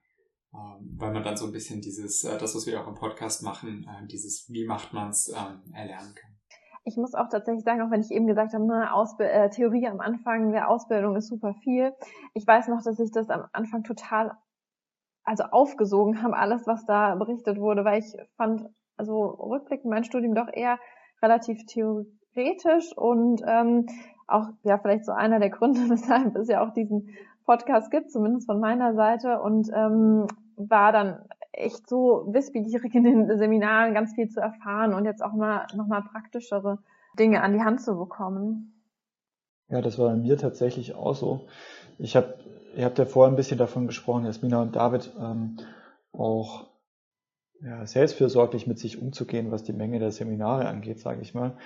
ähm, 0.54 0.96
weil 0.98 1.12
man 1.12 1.24
dann 1.24 1.38
so 1.38 1.46
ein 1.46 1.52
bisschen 1.52 1.82
dieses, 1.82 2.24
äh, 2.24 2.38
das, 2.38 2.56
was 2.56 2.66
wir 2.66 2.82
auch 2.82 2.88
im 2.88 2.96
Podcast 2.96 3.44
machen, 3.44 3.88
äh, 3.88 4.08
dieses 4.08 4.48
Wie 4.50 4.66
macht 4.66 4.94
man's 4.94 5.30
ähm, 5.30 5.74
erlernen 5.74 6.16
kann. 6.16 6.32
Ich 6.84 6.98
muss 6.98 7.14
auch 7.14 7.30
tatsächlich 7.30 7.64
sagen, 7.64 7.82
auch 7.82 7.92
wenn 7.92 8.02
ich 8.02 8.10
eben 8.10 8.26
gesagt 8.26 8.54
habe, 8.54 8.66
ne, 8.66 8.92
Ausb 8.92 9.20
äh, 9.20 9.50
Theorie 9.50 9.88
am 9.88 10.00
Anfang 10.00 10.52
der 10.52 10.68
Ausbildung 10.68 11.16
ist 11.16 11.28
super 11.28 11.54
viel. 11.64 11.94
Ich 12.34 12.46
weiß 12.48 12.70
noch, 12.70 12.82
dass 12.84 13.00
ich 13.00 13.12
das 13.12 13.30
am 13.30 13.48
Anfang 13.52 13.84
total 13.84 14.32
also 15.24 15.44
aufgesogen 15.46 16.22
haben, 16.22 16.34
alles, 16.34 16.68
was 16.68 16.86
da 16.86 17.16
berichtet 17.16 17.60
wurde, 17.60 17.86
weil 17.86 18.00
ich 18.00 18.16
fand, 18.38 18.66
also 18.98 19.26
rückblickend 19.26 19.90
mein 19.90 20.04
Studium 20.04 20.36
doch 20.36 20.48
eher 20.52 20.80
relativ 21.22 21.66
theoretisch 21.66 22.96
und 22.96 23.42
ähm, 23.46 23.86
auch 24.28 24.48
ja 24.64 24.78
vielleicht 24.78 25.06
so 25.06 25.12
einer 25.12 25.40
der 25.40 25.50
Gründe, 25.50 25.82
weshalb 25.90 26.36
es 26.36 26.48
ja 26.48 26.66
auch 26.66 26.74
diesen 26.74 27.10
Podcast 27.46 27.92
gibt, 27.92 28.12
zumindest 28.12 28.48
von 28.48 28.60
meiner 28.60 28.94
Seite 28.96 29.42
und 29.42 29.70
ähm, 29.74 30.28
war 30.56 30.92
dann 30.92 31.26
echt 31.52 31.88
so 31.88 32.26
wissbegierig 32.28 32.94
in 32.96 33.04
den 33.04 33.38
Seminaren 33.38 33.94
ganz 33.94 34.14
viel 34.14 34.30
zu 34.30 34.40
erfahren 34.40 34.94
und 34.94 35.06
jetzt 35.06 35.24
auch 35.24 35.34
mal 35.34 35.68
nochmal 35.76 36.04
praktischere 36.04 36.80
Dinge 37.20 37.42
an 37.42 37.54
die 37.54 37.62
Hand 37.62 37.82
zu 37.82 37.98
bekommen. 37.98 38.74
Ja, 39.70 39.82
das 39.82 39.98
war 40.00 40.10
bei 40.10 40.16
mir 40.16 40.38
tatsächlich 40.38 40.96
auch 40.96 41.16
so. 41.16 41.48
Ich 41.98 42.16
habe 42.16 42.36
ihr 42.76 42.86
habt 42.86 43.00
ja 43.00 43.06
vorher 43.06 43.32
ein 43.32 43.38
bisschen 43.38 43.58
davon 43.58 43.88
gesprochen, 43.88 44.26
Jasmina 44.26 44.62
und 44.62 44.76
David, 44.76 45.12
ähm, 45.20 45.58
auch 46.12 46.68
ja, 47.62 47.86
selbstfürsorglich 47.86 48.68
mit 48.68 48.80
sich 48.80 49.02
umzugehen, 49.02 49.52
was 49.52 49.64
die 49.64 49.74
Menge 49.74 50.00
der 50.00 50.12
Seminare 50.12 50.68
angeht, 50.68 51.00
sage 51.00 51.22
ich 51.22 51.34
mal. 51.34 51.58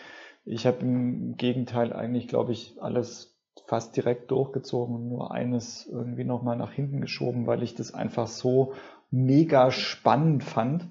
Ich 0.43 0.67
habe 0.67 0.81
im 0.81 1.37
Gegenteil 1.37 1.93
eigentlich, 1.93 2.27
glaube 2.27 2.51
ich, 2.51 2.81
alles 2.81 3.35
fast 3.65 3.95
direkt 3.95 4.29
durchgezogen 4.31 4.95
und 4.95 5.07
nur 5.07 5.31
eines 5.31 5.87
irgendwie 5.87 6.25
nochmal 6.25 6.57
nach 6.57 6.71
hinten 6.71 7.01
geschoben, 7.01 7.47
weil 7.47 7.63
ich 7.63 7.73
das 7.73 7.93
einfach 7.93 8.27
so 8.27 8.73
mega 9.09 9.71
spannend 9.71 10.43
fand 10.43 10.87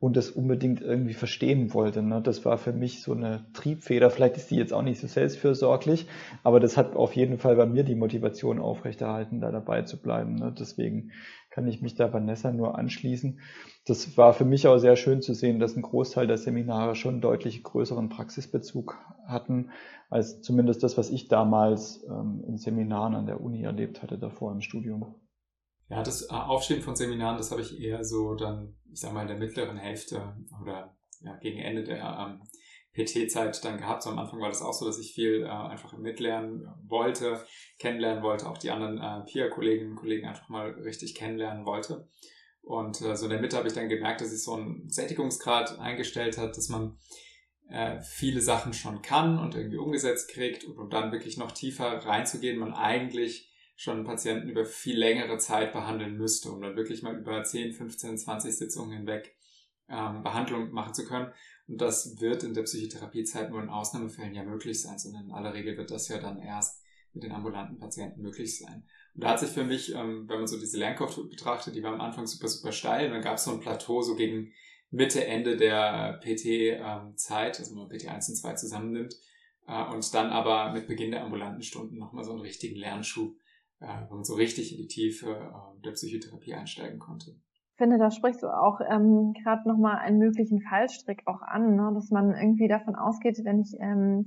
und 0.00 0.16
das 0.16 0.30
unbedingt 0.30 0.80
irgendwie 0.80 1.12
verstehen 1.12 1.74
wollte. 1.74 2.02
Ne? 2.02 2.22
Das 2.22 2.46
war 2.46 2.56
für 2.56 2.72
mich 2.72 3.02
so 3.02 3.12
eine 3.12 3.44
Triebfeder. 3.52 4.10
Vielleicht 4.10 4.38
ist 4.38 4.50
die 4.50 4.56
jetzt 4.56 4.72
auch 4.72 4.82
nicht 4.82 4.98
so 4.98 5.06
selbstfürsorglich, 5.06 6.06
aber 6.42 6.58
das 6.58 6.78
hat 6.78 6.96
auf 6.96 7.14
jeden 7.14 7.36
Fall 7.36 7.54
bei 7.54 7.66
mir 7.66 7.84
die 7.84 7.94
Motivation 7.94 8.58
aufrechterhalten, 8.58 9.42
da 9.42 9.52
dabei 9.52 9.82
zu 9.82 10.00
bleiben. 10.00 10.36
Ne? 10.36 10.54
Deswegen 10.58 11.12
kann 11.50 11.68
ich 11.68 11.82
mich 11.82 11.96
da 11.96 12.12
Vanessa 12.12 12.50
nur 12.50 12.78
anschließen. 12.78 13.40
Das 13.84 14.16
war 14.16 14.32
für 14.32 14.46
mich 14.46 14.66
auch 14.66 14.78
sehr 14.78 14.96
schön 14.96 15.20
zu 15.20 15.34
sehen, 15.34 15.60
dass 15.60 15.76
ein 15.76 15.82
Großteil 15.82 16.26
der 16.26 16.38
Seminare 16.38 16.94
schon 16.94 17.20
deutlich 17.20 17.62
größeren 17.62 18.08
Praxisbezug 18.08 18.96
hatten, 19.26 19.70
als 20.08 20.40
zumindest 20.40 20.82
das, 20.82 20.96
was 20.96 21.10
ich 21.10 21.28
damals 21.28 22.02
ähm, 22.08 22.42
in 22.46 22.56
Seminaren 22.56 23.14
an 23.14 23.26
der 23.26 23.42
Uni 23.42 23.62
erlebt 23.64 24.02
hatte, 24.02 24.16
davor 24.16 24.52
im 24.52 24.62
Studium. 24.62 25.14
Ja, 25.90 26.04
das 26.04 26.22
äh, 26.22 26.34
Aufstehen 26.34 26.82
von 26.82 26.94
Seminaren, 26.94 27.36
das 27.36 27.50
habe 27.50 27.62
ich 27.62 27.80
eher 27.80 28.04
so 28.04 28.34
dann, 28.34 28.76
ich 28.92 29.00
sag 29.00 29.12
mal, 29.12 29.22
in 29.22 29.28
der 29.28 29.36
mittleren 29.36 29.76
Hälfte 29.76 30.36
oder 30.62 30.96
ja, 31.20 31.36
gegen 31.38 31.58
Ende 31.58 31.82
der 31.82 31.98
ähm, 31.98 32.40
PT-Zeit 32.94 33.64
dann 33.64 33.78
gehabt. 33.78 34.04
So 34.04 34.10
am 34.10 34.18
Anfang 34.20 34.40
war 34.40 34.48
das 34.48 34.62
auch 34.62 34.72
so, 34.72 34.86
dass 34.86 35.00
ich 35.00 35.12
viel 35.12 35.42
äh, 35.42 35.48
einfach 35.48 35.98
mitlernen 35.98 36.64
wollte, 36.86 37.44
kennenlernen 37.80 38.22
wollte, 38.22 38.48
auch 38.48 38.56
die 38.56 38.70
anderen 38.70 38.98
äh, 38.98 39.24
Peer-Kolleginnen 39.26 39.90
und 39.90 39.96
Kollegen 39.96 40.28
einfach 40.28 40.48
mal 40.48 40.70
richtig 40.70 41.16
kennenlernen 41.16 41.66
wollte. 41.66 42.08
Und 42.62 43.00
äh, 43.00 43.16
so 43.16 43.24
in 43.24 43.30
der 43.30 43.40
Mitte 43.40 43.56
habe 43.56 43.66
ich 43.66 43.74
dann 43.74 43.88
gemerkt, 43.88 44.20
dass 44.20 44.30
sich 44.30 44.44
so 44.44 44.56
ein 44.56 44.88
Sättigungsgrad 44.88 45.80
eingestellt 45.80 46.38
hat, 46.38 46.56
dass 46.56 46.68
man 46.68 46.98
äh, 47.68 48.00
viele 48.00 48.42
Sachen 48.42 48.74
schon 48.74 49.02
kann 49.02 49.40
und 49.40 49.56
irgendwie 49.56 49.78
umgesetzt 49.78 50.30
kriegt 50.30 50.62
und 50.62 50.78
um 50.78 50.88
dann 50.88 51.10
wirklich 51.10 51.36
noch 51.36 51.50
tiefer 51.50 51.98
reinzugehen, 52.06 52.60
man 52.60 52.74
eigentlich 52.74 53.49
schon 53.80 53.96
einen 53.96 54.04
Patienten 54.04 54.50
über 54.50 54.66
viel 54.66 54.98
längere 54.98 55.38
Zeit 55.38 55.72
behandeln 55.72 56.18
müsste, 56.18 56.52
um 56.52 56.60
dann 56.60 56.76
wirklich 56.76 57.02
mal 57.02 57.16
über 57.16 57.42
10, 57.42 57.72
15, 57.72 58.18
20 58.18 58.54
Sitzungen 58.54 58.94
hinweg 58.94 59.34
ähm, 59.88 60.22
Behandlung 60.22 60.70
machen 60.70 60.92
zu 60.92 61.06
können. 61.06 61.32
Und 61.66 61.80
das 61.80 62.20
wird 62.20 62.44
in 62.44 62.52
der 62.52 62.64
Psychotherapiezeit 62.64 63.48
nur 63.48 63.62
in 63.62 63.70
Ausnahmefällen 63.70 64.34
ja 64.34 64.44
möglich 64.44 64.82
sein, 64.82 64.98
sondern 64.98 65.24
in 65.24 65.32
aller 65.32 65.54
Regel 65.54 65.78
wird 65.78 65.90
das 65.90 66.08
ja 66.08 66.18
dann 66.18 66.42
erst 66.42 66.82
mit 67.14 67.22
den 67.22 67.32
ambulanten 67.32 67.78
Patienten 67.78 68.20
möglich 68.20 68.58
sein. 68.58 68.84
Und 69.14 69.24
da 69.24 69.30
hat 69.30 69.40
sich 69.40 69.48
für 69.48 69.64
mich, 69.64 69.94
ähm, 69.94 70.28
wenn 70.28 70.40
man 70.40 70.46
so 70.46 70.60
diese 70.60 70.76
Lernkurve 70.76 71.24
betrachtet, 71.24 71.74
die 71.74 71.82
war 71.82 71.94
am 71.94 72.02
Anfang 72.02 72.26
super, 72.26 72.48
super 72.48 72.72
steil 72.72 73.06
und 73.06 73.14
dann 73.14 73.22
gab 73.22 73.38
es 73.38 73.44
so 73.44 73.52
ein 73.52 73.60
Plateau 73.60 74.02
so 74.02 74.14
gegen 74.14 74.52
Mitte, 74.90 75.24
Ende 75.24 75.56
der 75.56 76.20
PT-Zeit, 76.22 77.58
ähm, 77.58 77.64
also 77.64 77.70
wenn 77.70 77.78
man 77.78 77.88
PT 77.88 78.08
1 78.08 78.28
und 78.28 78.34
2 78.34 78.54
zusammennimmt, 78.56 79.14
äh, 79.66 79.84
und 79.84 80.12
dann 80.12 80.28
aber 80.28 80.70
mit 80.72 80.86
Beginn 80.86 81.12
der 81.12 81.24
ambulanten 81.24 81.62
Stunden 81.62 81.96
nochmal 81.96 82.24
so 82.24 82.32
einen 82.32 82.42
richtigen 82.42 82.76
Lernschub 82.76 83.39
äh, 83.80 84.10
man 84.10 84.24
so 84.24 84.34
richtig 84.34 84.72
in 84.72 84.78
die 84.78 84.88
Tiefe 84.88 85.30
äh, 85.30 85.82
der 85.84 85.92
Psychotherapie 85.92 86.54
einsteigen 86.54 86.98
konnte. 86.98 87.30
Ich 87.30 87.76
finde, 87.76 87.98
da 87.98 88.10
sprichst 88.10 88.42
du 88.42 88.48
auch 88.48 88.80
ähm, 88.80 89.32
gerade 89.42 89.66
nochmal 89.66 89.96
einen 89.98 90.18
möglichen 90.18 90.60
Fallstrick 90.60 91.22
auch 91.26 91.40
an, 91.40 91.76
ne? 91.76 91.90
dass 91.94 92.10
man 92.10 92.34
irgendwie 92.34 92.68
davon 92.68 92.94
ausgeht, 92.94 93.40
wenn 93.42 93.60
ich 93.60 93.74
ähm, 93.80 94.26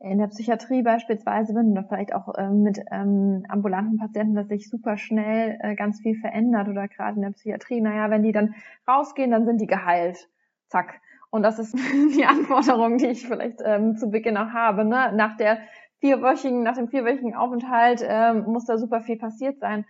in 0.00 0.18
der 0.18 0.28
Psychiatrie 0.28 0.82
beispielsweise 0.82 1.54
bin 1.54 1.72
oder 1.72 1.84
vielleicht 1.84 2.14
auch 2.14 2.32
ähm, 2.38 2.62
mit 2.62 2.78
ähm, 2.92 3.44
ambulanten 3.48 3.98
Patienten, 3.98 4.36
dass 4.36 4.46
sich 4.46 4.70
super 4.70 4.96
schnell 4.96 5.58
äh, 5.60 5.74
ganz 5.74 6.00
viel 6.00 6.14
verändert 6.20 6.68
oder 6.68 6.86
gerade 6.86 7.16
in 7.16 7.22
der 7.22 7.32
Psychiatrie, 7.32 7.80
naja, 7.80 8.08
wenn 8.10 8.22
die 8.22 8.32
dann 8.32 8.54
rausgehen, 8.86 9.32
dann 9.32 9.44
sind 9.44 9.60
die 9.60 9.66
geheilt. 9.66 10.28
Zack. 10.68 11.00
Und 11.30 11.42
das 11.42 11.58
ist 11.58 11.74
die 12.16 12.24
Anforderung, 12.24 12.98
die 12.98 13.06
ich 13.06 13.26
vielleicht 13.26 13.60
ähm, 13.64 13.96
zu 13.96 14.08
Beginn 14.08 14.36
auch 14.36 14.50
habe. 14.50 14.84
Ne? 14.84 15.12
Nach 15.14 15.36
der 15.36 15.58
vierwöchigen, 16.00 16.62
nach 16.62 16.76
dem 16.76 16.88
vierwöchigen 16.88 17.34
Aufenthalt 17.34 18.00
ähm, 18.02 18.44
muss 18.44 18.66
da 18.66 18.78
super 18.78 19.00
viel 19.00 19.16
passiert 19.16 19.60
sein. 19.60 19.86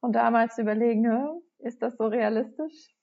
Und 0.00 0.14
damals 0.14 0.54
zu 0.54 0.62
überlegen, 0.62 1.42
ist 1.58 1.82
das 1.82 1.96
so 1.96 2.06
realistisch? 2.06 2.94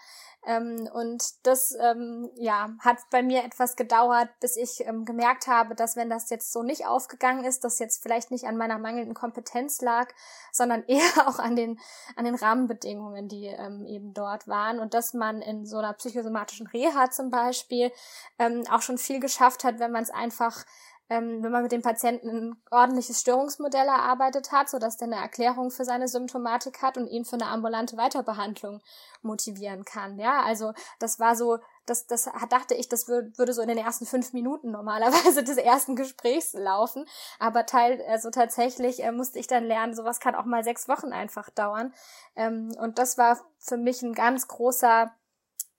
Ähm, 0.48 0.90
und 0.94 1.46
das 1.46 1.78
ähm, 1.80 2.32
ja, 2.36 2.70
hat 2.80 3.00
bei 3.12 3.22
mir 3.22 3.44
etwas 3.44 3.76
gedauert, 3.76 4.30
bis 4.40 4.56
ich 4.56 4.80
ähm, 4.88 5.04
gemerkt 5.04 5.48
habe, 5.48 5.76
dass 5.76 5.98
wenn 5.98 6.10
das 6.10 6.30
jetzt 6.30 6.54
so 6.54 6.64
nicht 6.64 6.88
aufgegangen 6.88 7.44
ist, 7.44 7.66
das 7.66 7.80
jetzt 7.80 8.02
vielleicht 8.02 8.32
nicht 8.32 8.46
an 8.46 8.56
meiner 8.56 8.78
mangelnden 8.80 9.14
Kompetenz 9.14 9.82
lag, 9.82 10.08
sondern 10.54 10.84
eher 10.88 11.28
auch 11.28 11.38
an 11.38 11.58
den, 11.58 11.80
an 12.16 12.24
den 12.24 12.36
Rahmenbedingungen, 12.36 13.28
die 13.28 13.48
ähm, 13.48 13.86
eben 13.86 14.14
dort 14.14 14.48
waren. 14.48 14.80
Und 14.80 14.94
dass 14.94 15.14
man 15.14 15.42
in 15.42 15.66
so 15.66 15.80
einer 15.80 15.92
psychosomatischen 15.92 16.68
Reha 16.68 17.12
zum 17.12 17.30
Beispiel 17.30 17.92
ähm, 18.40 18.64
auch 18.72 18.82
schon 18.82 18.98
viel 18.98 19.20
geschafft 19.20 19.66
hat, 19.66 19.80
wenn 19.80 19.92
man 19.92 20.04
es 20.04 20.12
einfach 20.12 20.66
ähm, 21.10 21.42
wenn 21.42 21.52
man 21.52 21.64
mit 21.64 21.72
dem 21.72 21.82
Patienten 21.82 22.30
ein 22.30 22.62
ordentliches 22.70 23.22
Störungsmodell 23.22 23.88
erarbeitet 23.88 24.52
hat, 24.52 24.70
so 24.70 24.78
dass 24.78 24.98
der 24.98 25.08
eine 25.08 25.16
Erklärung 25.16 25.72
für 25.72 25.86
seine 25.86 26.08
Symptomatik 26.08 26.82
hat 26.82 26.98
und 26.98 27.08
ihn 27.08 27.24
für 27.24 27.36
eine 27.36 27.48
ambulante 27.48 27.96
Weiterbehandlung 27.96 28.82
motivieren 29.22 29.86
kann. 29.86 30.20
Ja, 30.20 30.42
also 30.44 30.74
das 31.00 31.20
war 31.20 31.36
so, 31.36 31.60
das, 31.86 32.08
das 32.08 32.30
dachte 32.50 32.74
ich, 32.74 32.90
das 32.90 33.08
würde 33.08 33.54
so 33.54 33.62
in 33.62 33.70
den 33.70 33.78
ersten 33.78 34.06
fünf 34.06 34.34
Minuten 34.34 34.72
normalerweise 34.72 35.44
des 35.46 35.58
ersten 35.58 35.96
Gesprächs 35.96 36.54
laufen. 36.54 37.06
Aber 37.40 37.66
teil, 37.66 38.04
also 38.10 38.30
tatsächlich 38.30 39.04
äh, 39.04 39.12
musste 39.12 39.40
ich 39.40 39.48
dann 39.48 39.64
lernen, 39.64 39.94
sowas 39.94 40.20
kann 40.20 40.36
auch 40.36 40.46
mal 40.46 40.64
sechs 40.64 40.90
Wochen 40.90 41.14
einfach 41.14 41.50
dauern. 41.50 41.94
Ähm, 42.36 42.76
und 42.80 43.00
das 43.00 43.18
war 43.18 43.40
für 43.60 43.78
mich 43.78 44.02
ein 44.02 44.14
ganz 44.14 44.48
großer 44.48 45.12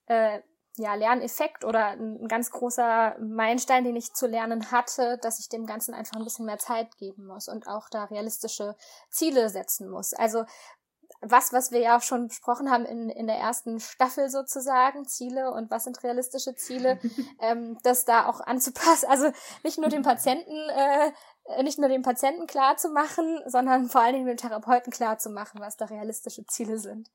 äh, 0.06 0.40
ja, 0.78 0.94
Lerneffekt 0.94 1.64
oder 1.64 1.88
ein 1.88 2.28
ganz 2.28 2.50
großer 2.50 3.16
Meilenstein, 3.20 3.84
den 3.84 3.96
ich 3.96 4.14
zu 4.14 4.26
lernen 4.26 4.70
hatte, 4.70 5.18
dass 5.22 5.40
ich 5.40 5.48
dem 5.48 5.66
Ganzen 5.66 5.94
einfach 5.94 6.16
ein 6.16 6.24
bisschen 6.24 6.46
mehr 6.46 6.58
Zeit 6.58 6.96
geben 6.96 7.26
muss 7.26 7.48
und 7.48 7.68
auch 7.68 7.88
da 7.88 8.04
realistische 8.04 8.76
Ziele 9.10 9.48
setzen 9.50 9.88
muss. 9.88 10.14
Also 10.14 10.44
was, 11.20 11.52
was 11.52 11.72
wir 11.72 11.80
ja 11.80 11.96
auch 11.96 12.02
schon 12.02 12.28
besprochen 12.28 12.70
haben 12.70 12.84
in, 12.84 13.10
in 13.10 13.26
der 13.26 13.36
ersten 13.36 13.80
Staffel 13.80 14.30
sozusagen, 14.30 15.04
Ziele 15.06 15.50
und 15.50 15.70
was 15.70 15.84
sind 15.84 16.02
realistische 16.02 16.54
Ziele, 16.54 16.98
ähm, 17.40 17.76
das 17.82 18.04
da 18.04 18.26
auch 18.26 18.40
anzupassen. 18.40 19.08
Also 19.08 19.30
nicht 19.64 19.78
nur 19.78 19.88
dem 19.88 20.02
Patienten, 20.02 20.52
äh, 20.52 21.62
nicht 21.62 21.78
nur 21.78 21.88
dem 21.88 22.02
Patienten 22.02 22.46
klar 22.46 22.76
zu 22.76 22.90
machen, 22.90 23.40
sondern 23.46 23.88
vor 23.88 24.02
allen 24.02 24.14
Dingen 24.14 24.26
dem 24.26 24.36
Therapeuten 24.36 24.92
klar 24.92 25.18
zu 25.18 25.30
machen, 25.30 25.60
was 25.60 25.76
da 25.76 25.86
realistische 25.86 26.46
Ziele 26.46 26.78
sind. 26.78 27.10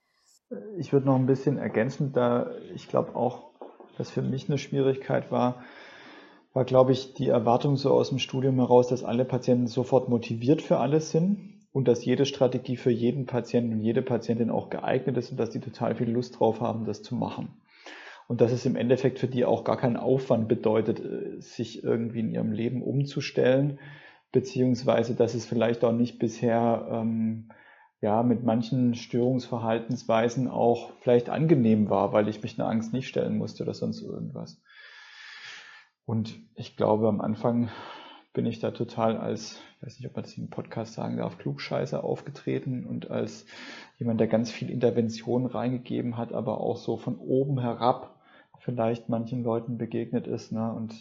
Ich 0.78 0.91
würde 0.93 1.08
noch 1.08 1.15
ein 1.15 1.26
bisschen 1.26 1.58
ergänzen, 1.58 2.12
da 2.12 2.52
ich 2.76 2.88
glaube 2.88 3.15
auch 3.15 3.52
was 3.97 4.10
für 4.10 4.21
mich 4.21 4.49
eine 4.49 4.58
Schwierigkeit 4.58 5.32
war, 5.32 5.63
war, 6.53 6.65
glaube 6.65 6.91
ich, 6.91 7.13
die 7.13 7.29
Erwartung 7.29 7.77
so 7.77 7.91
aus 7.91 8.10
dem 8.10 8.19
Studium 8.19 8.56
heraus, 8.58 8.88
dass 8.88 9.03
alle 9.03 9.25
Patienten 9.25 9.67
sofort 9.67 10.10
motiviert 10.10 10.62
für 10.62 10.77
alles 10.77 11.12
sind 11.12 11.53
und 11.71 11.88
dass 11.88 12.06
jede 12.06 12.25
Strategie 12.25 12.77
für 12.77 12.91
jeden 12.91 13.25
Patienten 13.25 13.73
und 13.73 13.79
jede 13.82 14.03
Patientin 14.03 14.51
auch 14.51 14.69
geeignet 14.69 15.17
ist 15.17 15.32
und 15.32 15.39
dass 15.39 15.49
die 15.49 15.60
total 15.60 15.95
viel 15.95 16.10
Lust 16.10 16.39
drauf 16.39 16.62
haben, 16.62 16.86
das 16.86 17.01
zu 17.01 17.15
machen. 17.15 17.49
Und 18.27 18.39
dass 18.39 18.51
es 18.51 18.65
im 18.65 18.75
Endeffekt 18.75 19.19
für 19.19 19.27
die 19.27 19.43
auch 19.43 19.63
gar 19.63 19.77
keinen 19.77 19.97
Aufwand 19.97 20.47
bedeutet, 20.47 20.99
äh, 20.99 21.41
sich 21.41 21.84
irgendwie 21.84 22.19
in 22.19 22.32
ihrem 22.32 22.51
Leben 22.51 22.82
umzustellen, 22.84 23.79
beziehungsweise 24.32 25.15
dass 25.15 25.34
es 25.34 25.45
vielleicht 25.45 25.84
auch 25.84 25.91
nicht 25.91 26.19
bisher 26.19 26.88
ähm, 26.89 27.49
ja, 28.03 28.21
mit 28.21 28.43
manchen 28.43 28.95
Störungsverhaltensweisen 28.95 30.49
auch 30.49 30.91
vielleicht 30.99 31.29
angenehm 31.29 31.89
war, 31.89 32.11
weil 32.11 32.27
ich 32.27 32.43
mich 32.43 32.59
einer 32.59 32.67
Angst 32.67 32.91
nicht 32.91 33.07
stellen 33.07 33.37
musste 33.37 33.63
oder 33.63 33.73
sonst 33.73 34.01
irgendwas. 34.01 34.61
Und 36.03 36.35
ich 36.55 36.75
glaube, 36.75 37.07
am 37.07 37.21
Anfang 37.21 37.69
bin 38.33 38.45
ich 38.45 38.59
da 38.59 38.71
total 38.71 39.15
als, 39.15 39.61
weiß 39.79 39.97
nicht, 39.97 40.09
ob 40.09 40.17
man 40.17 40.23
das 40.23 40.37
im 40.37 40.49
Podcast 40.49 40.95
sagen 40.95 41.15
darf, 41.15 41.37
Klugscheißer 41.37 42.03
aufgetreten 42.03 42.85
und 42.85 43.09
als 43.09 43.45
jemand, 43.97 44.19
der 44.19 44.27
ganz 44.27 44.51
viel 44.51 44.69
Intervention 44.69 45.45
reingegeben 45.45 46.17
hat, 46.17 46.33
aber 46.33 46.59
auch 46.59 46.75
so 46.75 46.97
von 46.97 47.17
oben 47.17 47.57
herab 47.61 48.19
vielleicht 48.59 49.07
manchen 49.07 49.43
Leuten 49.43 49.77
begegnet 49.77 50.27
ist 50.27 50.51
ne, 50.51 50.73
und 50.73 50.93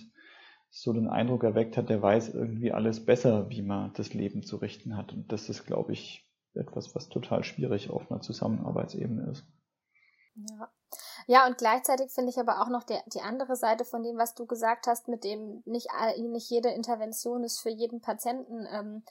so 0.71 0.93
den 0.93 1.09
Eindruck 1.09 1.43
erweckt 1.43 1.77
hat, 1.77 1.91
der 1.91 2.01
weiß 2.01 2.33
irgendwie 2.33 2.71
alles 2.71 3.05
besser, 3.05 3.51
wie 3.51 3.63
man 3.63 3.93
das 3.95 4.15
Leben 4.15 4.45
zu 4.45 4.57
richten 4.57 4.97
hat. 4.97 5.13
Und 5.13 5.33
das 5.33 5.49
ist, 5.49 5.67
glaube 5.67 5.93
ich, 5.93 6.25
etwas, 6.55 6.95
was 6.95 7.09
total 7.09 7.45
schwierig 7.45 7.91
auf 7.91 8.11
einer 8.11 8.21
Zusammenarbeitsebene 8.21 9.31
ist. 9.31 9.45
Ja. 10.35 10.71
Ja, 11.27 11.47
und 11.47 11.59
gleichzeitig 11.59 12.11
finde 12.11 12.31
ich 12.31 12.39
aber 12.39 12.61
auch 12.61 12.69
noch 12.69 12.83
die, 12.83 12.99
die 13.15 13.21
andere 13.21 13.57
Seite 13.57 13.85
von 13.85 14.03
dem, 14.03 14.19
was 14.19 14.35
du 14.35 14.47
gesagt 14.47 14.87
hast, 14.87 15.09
mit 15.09 15.25
dem 15.25 15.63
nicht, 15.67 15.89
nicht 16.19 16.51
jede 16.51 16.71
Intervention 16.71 17.45
ist 17.45 17.61
für 17.61 17.71
jeden 17.71 18.01
Patienten 18.01 18.67
ähm, 18.71 19.05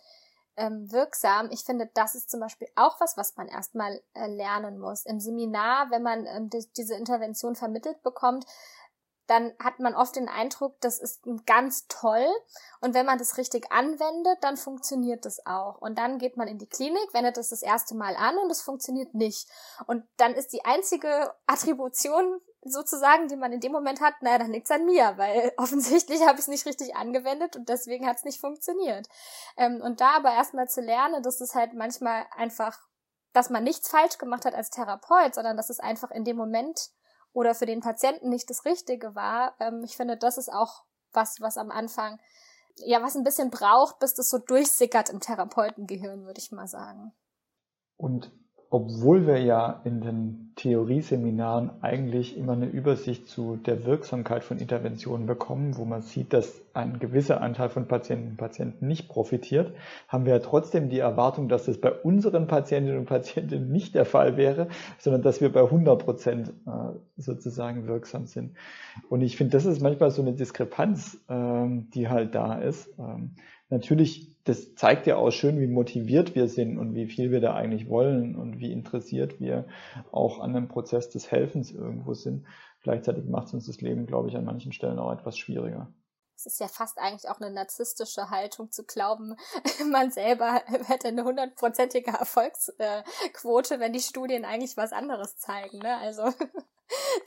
ähm, 0.58 0.91
wirksam. 0.91 1.49
Ich 1.51 1.63
finde, 1.63 1.89
das 1.93 2.15
ist 2.15 2.30
zum 2.30 2.39
Beispiel 2.39 2.67
auch 2.75 2.99
was, 2.99 3.17
was 3.17 3.36
man 3.38 3.47
erstmal 3.47 4.01
äh, 4.13 4.27
lernen 4.27 4.80
muss. 4.80 5.06
Im 5.06 5.19
Seminar, 5.19 5.89
wenn 5.89 6.04
man 6.04 6.25
ähm, 6.25 6.49
die, 6.49 6.65
diese 6.75 6.95
Intervention 6.95 7.56
vermittelt 7.56 8.04
bekommt, 8.04 8.45
dann 9.32 9.54
hat 9.63 9.80
man 9.80 9.96
oft 9.96 10.17
den 10.17 10.28
Eindruck, 10.28 10.76
das 10.82 11.00
ist 11.00 11.24
ganz 11.46 11.88
toll. 11.88 12.28
Und 12.82 12.94
wenn 12.94 13.06
man 13.06 13.17
das 13.17 13.38
richtig 13.38 13.72
anwendet, 13.72 14.39
dann 14.41 14.58
funktioniert 14.58 15.24
das 15.24 15.45
auch. 15.45 15.80
Und 15.80 15.97
dann 15.97 16.18
geht 16.18 16.36
man 16.36 16.49
in 16.49 16.58
die 16.58 16.68
Klinik, 16.68 17.14
wendet 17.14 17.38
es 17.38 17.49
das 17.49 17.62
erste 17.62 17.95
Mal 17.95 18.18
an 18.18 18.38
und 18.38 18.51
es 18.51 18.62
funktioniert 18.62 19.14
nicht. 19.14 19.47
Und 19.88 20.03
dann 20.18 20.34
ist 20.34 20.51
die 20.51 20.66
einzige 20.66 21.34
Attribution 21.47 22.41
sozusagen, 22.62 23.30
die 23.30 23.38
man 23.38 23.53
in 23.53 23.62
dem 23.62 23.72
Moment 23.72 24.01
hat, 24.01 24.22
naja, 24.22 24.39
dann 24.39 24.51
liegt's 24.51 24.70
an 24.70 24.86
mir, 24.86 25.14
weil 25.16 25.53
offensichtlich 25.58 26.22
habe 26.24 26.34
ich 26.34 26.41
es 26.41 26.47
nicht 26.49 26.66
richtig 26.66 26.97
angewendet 26.97 27.55
und 27.55 27.70
deswegen 27.70 28.05
hat 28.05 28.18
es 28.18 28.26
nicht 28.26 28.41
funktioniert. 28.41 29.08
Ähm, 29.55 29.80
und 29.82 30.01
da 30.01 30.18
aber 30.18 30.34
erstmal 30.34 30.68
zu 30.68 30.82
lernen, 30.82 31.24
dass 31.24 31.39
es 31.39 31.55
halt 31.55 31.74
manchmal 31.74 32.26
einfach, 32.32 32.78
dass 33.32 33.49
man 33.49 33.64
nichts 33.64 33.88
falsch 33.88 34.18
gemacht 34.18 34.43
hat 34.43 34.55
als 34.55 34.72
Therapeut, 34.72 35.36
sondern 35.36 35.55
dass 35.55 35.70
es 35.70 35.80
einfach 35.80 36.12
in 36.12 36.26
dem 36.26 36.36
Moment 36.36 36.91
oder 37.34 37.55
für 37.55 37.65
den 37.65 37.82
Patienten 37.82 38.29
nicht 38.29 38.49
das 38.49 38.65
Richtige 38.65 39.15
war. 39.15 39.55
Ähm, 39.59 39.84
ich 39.84 39.95
finde, 39.95 40.17
das 40.17 40.38
ist 40.38 40.51
auch 40.51 40.84
was, 41.13 41.41
was 41.41 41.57
am 41.57 41.71
Anfang, 41.71 42.19
ja, 42.77 43.01
was 43.01 43.15
ein 43.15 43.23
bisschen 43.23 43.49
braucht, 43.49 43.99
bis 43.99 44.13
das 44.13 44.29
so 44.29 44.38
durchsickert 44.38 45.09
im 45.09 45.19
Therapeutengehirn, 45.19 46.25
würde 46.25 46.39
ich 46.39 46.51
mal 46.51 46.67
sagen. 46.67 47.13
Und 47.97 48.32
obwohl 48.74 49.28
wir 49.28 49.38
ja 49.38 49.82
in 49.84 49.99
den 49.99 50.53
Theorieseminaren 50.55 51.72
eigentlich 51.82 52.38
immer 52.38 52.53
eine 52.53 52.67
Übersicht 52.67 53.28
zu 53.28 53.57
der 53.57 53.86
Wirksamkeit 53.86 54.45
von 54.45 54.59
Interventionen 54.59 55.26
bekommen, 55.26 55.76
wo 55.76 55.84
man 55.84 56.01
sieht, 56.01 56.32
dass 56.32 56.61
ein 56.74 56.97
gewisser 56.99 57.41
Anteil 57.41 57.67
von 57.67 57.89
Patienten 57.89 58.30
und 58.30 58.38
Patienten 58.38 58.88
nicht 58.88 59.09
profitiert, 59.09 59.76
haben 60.07 60.26
wir 60.26 60.36
ja 60.36 60.39
trotzdem 60.39 60.88
die 60.88 60.99
Erwartung, 60.99 61.49
dass 61.49 61.65
das 61.65 61.82
bei 61.82 61.91
unseren 61.91 62.47
Patientinnen 62.47 62.97
und 62.97 63.07
Patienten 63.07 63.69
nicht 63.74 63.93
der 63.93 64.05
Fall 64.05 64.38
wäre, 64.38 64.69
sondern 64.99 65.22
dass 65.22 65.41
wir 65.41 65.51
bei 65.51 65.63
100 65.63 66.01
Prozent 66.01 66.53
äh, 66.65 66.72
sozusagen 67.17 67.88
wirksam 67.88 68.26
sind. 68.26 68.55
Und 69.09 69.19
ich 69.19 69.36
finde, 69.36 69.51
das 69.51 69.65
ist 69.65 69.82
manchmal 69.82 70.11
so 70.11 70.22
eine 70.22 70.32
Diskrepanz, 70.32 71.17
ähm, 71.28 71.89
die 71.93 72.07
halt 72.07 72.36
da 72.36 72.55
ist. 72.55 72.89
Ähm, 72.97 73.32
natürlich 73.69 74.30
das 74.44 74.76
zeigt 74.76 75.08
ja 75.08 75.18
auch 75.18 75.32
schön, 75.32 75.60
wie 75.60 75.68
motiviert 75.68 76.36
wir 76.36 76.48
sind 76.48 76.78
und 76.78 76.96
wie 76.96 77.08
viel 77.08 77.32
wir 77.32 77.42
da 77.42 77.54
eigentlich 77.54 77.89
wollen 77.89 78.36
und 78.36 78.60
wie 78.60 78.72
interessiert 78.72 79.39
wir 79.39 79.66
auch 80.12 80.39
an 80.39 80.54
dem 80.54 80.68
Prozess 80.68 81.10
des 81.10 81.32
Helfens 81.32 81.72
irgendwo 81.72 82.14
sind. 82.14 82.46
Gleichzeitig 82.82 83.26
macht 83.26 83.48
es 83.48 83.54
uns 83.54 83.68
das 83.68 83.82
Leben, 83.82 84.08
glaube 84.08 84.30
ich, 84.30 84.36
an 84.36 84.46
manchen 84.46 84.72
Stellen 84.72 85.00
auch 85.00 85.12
etwas 85.12 85.38
schwieriger. 85.38 85.94
Es 86.36 86.48
ist 86.48 86.60
ja 86.60 86.68
fast 86.68 86.98
eigentlich 86.98 87.30
auch 87.30 87.39
eine 87.39 87.54
narzisstische 87.54 88.32
Haltung 88.32 88.72
zu 88.72 88.84
glauben, 88.84 89.36
man 89.92 90.10
selber 90.10 90.62
hätte 90.88 91.10
eine 91.10 91.24
hundertprozentige 91.24 92.10
Erfolgsquote, 92.12 93.80
wenn 93.80 93.94
die 93.94 94.00
Studien 94.00 94.44
eigentlich 94.44 94.76
was 94.76 94.92
anderes 94.92 95.38
zeigen. 95.38 95.78
Ne? 95.78 95.96
Also 95.98 96.24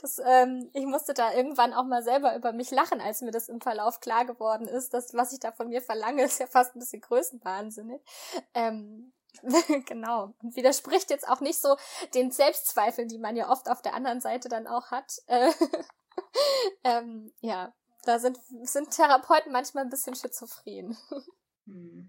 das, 0.01 0.21
ähm, 0.25 0.71
ich 0.73 0.87
musste 0.87 1.15
da 1.15 1.33
irgendwann 1.33 1.73
auch 1.73 1.85
mal 1.85 2.03
selber 2.03 2.37
über 2.37 2.53
mich 2.53 2.71
lachen, 2.71 3.01
als 3.01 3.23
mir 3.23 3.31
das 3.31 3.49
im 3.49 3.61
Verlauf 3.61 4.01
klar 4.01 4.25
geworden 4.25 4.67
ist, 4.67 4.95
dass 4.95 5.15
was 5.15 5.33
ich 5.33 5.41
da 5.41 5.53
von 5.53 5.69
mir 5.69 5.83
verlange, 5.83 6.23
ist 6.25 6.41
ja 6.41 6.47
fast 6.47 6.75
ein 6.75 6.81
bisschen 6.81 7.01
größenwahnsinnig. 7.01 8.01
Ähm, 8.55 9.12
genau. 9.87 10.35
Und 10.43 10.57
widerspricht 10.57 11.11
jetzt 11.11 11.29
auch 11.29 11.41
nicht 11.41 11.61
so 11.61 11.77
den 12.15 12.31
Selbstzweifeln, 12.31 13.09
die 13.09 13.19
man 13.19 13.37
ja 13.37 13.51
oft 13.51 13.69
auf 13.69 13.83
der 13.83 13.95
anderen 13.95 14.21
Seite 14.21 14.49
dann 14.49 14.67
auch 14.67 14.91
hat. 14.91 15.23
Äh, 16.85 16.99
ähm, 16.99 17.33
ja, 17.41 17.75
da 18.05 18.21
sind, 18.21 18.39
sind 18.62 18.93
Therapeuten 18.93 19.51
manchmal 19.51 19.83
ein 19.83 19.91
bisschen 19.91 20.15
schizophren. 20.15 20.97
Hm. 21.67 22.09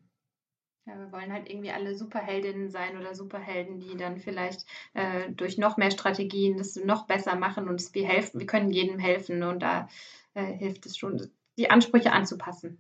Ja, 0.86 1.00
wir 1.00 1.12
wollen 1.12 1.34
halt 1.34 1.50
irgendwie 1.50 1.72
alle 1.72 1.96
Superheldinnen 1.96 2.70
sein 2.70 2.96
oder 2.98 3.16
Superhelden, 3.16 3.80
die 3.80 3.98
dann 3.98 4.20
vielleicht 4.20 4.66
äh, 4.94 5.32
durch 5.32 5.58
noch 5.58 5.78
mehr 5.78 5.90
Strategien 5.90 6.58
das 6.58 6.76
noch 6.76 7.08
besser 7.08 7.36
machen 7.36 7.68
und 7.68 7.94
wir 7.96 8.08
helfen, 8.08 8.40
wir 8.40 8.46
können 8.46 8.70
jedem 8.72 9.00
helfen 9.00 9.42
und 9.42 9.62
da 9.64 9.90
äh, 10.36 10.44
hilft 10.46 10.86
es 10.86 10.96
schon, 10.98 11.32
die 11.58 11.72
Ansprüche 11.72 12.12
anzupassen 12.12 12.80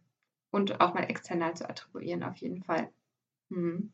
und 0.51 0.81
auch 0.81 0.93
mal 0.93 1.03
external 1.09 1.55
zu 1.55 1.67
attribuieren, 1.67 2.23
auf 2.23 2.37
jeden 2.37 2.61
Fall. 2.63 2.91
Hm. 3.49 3.91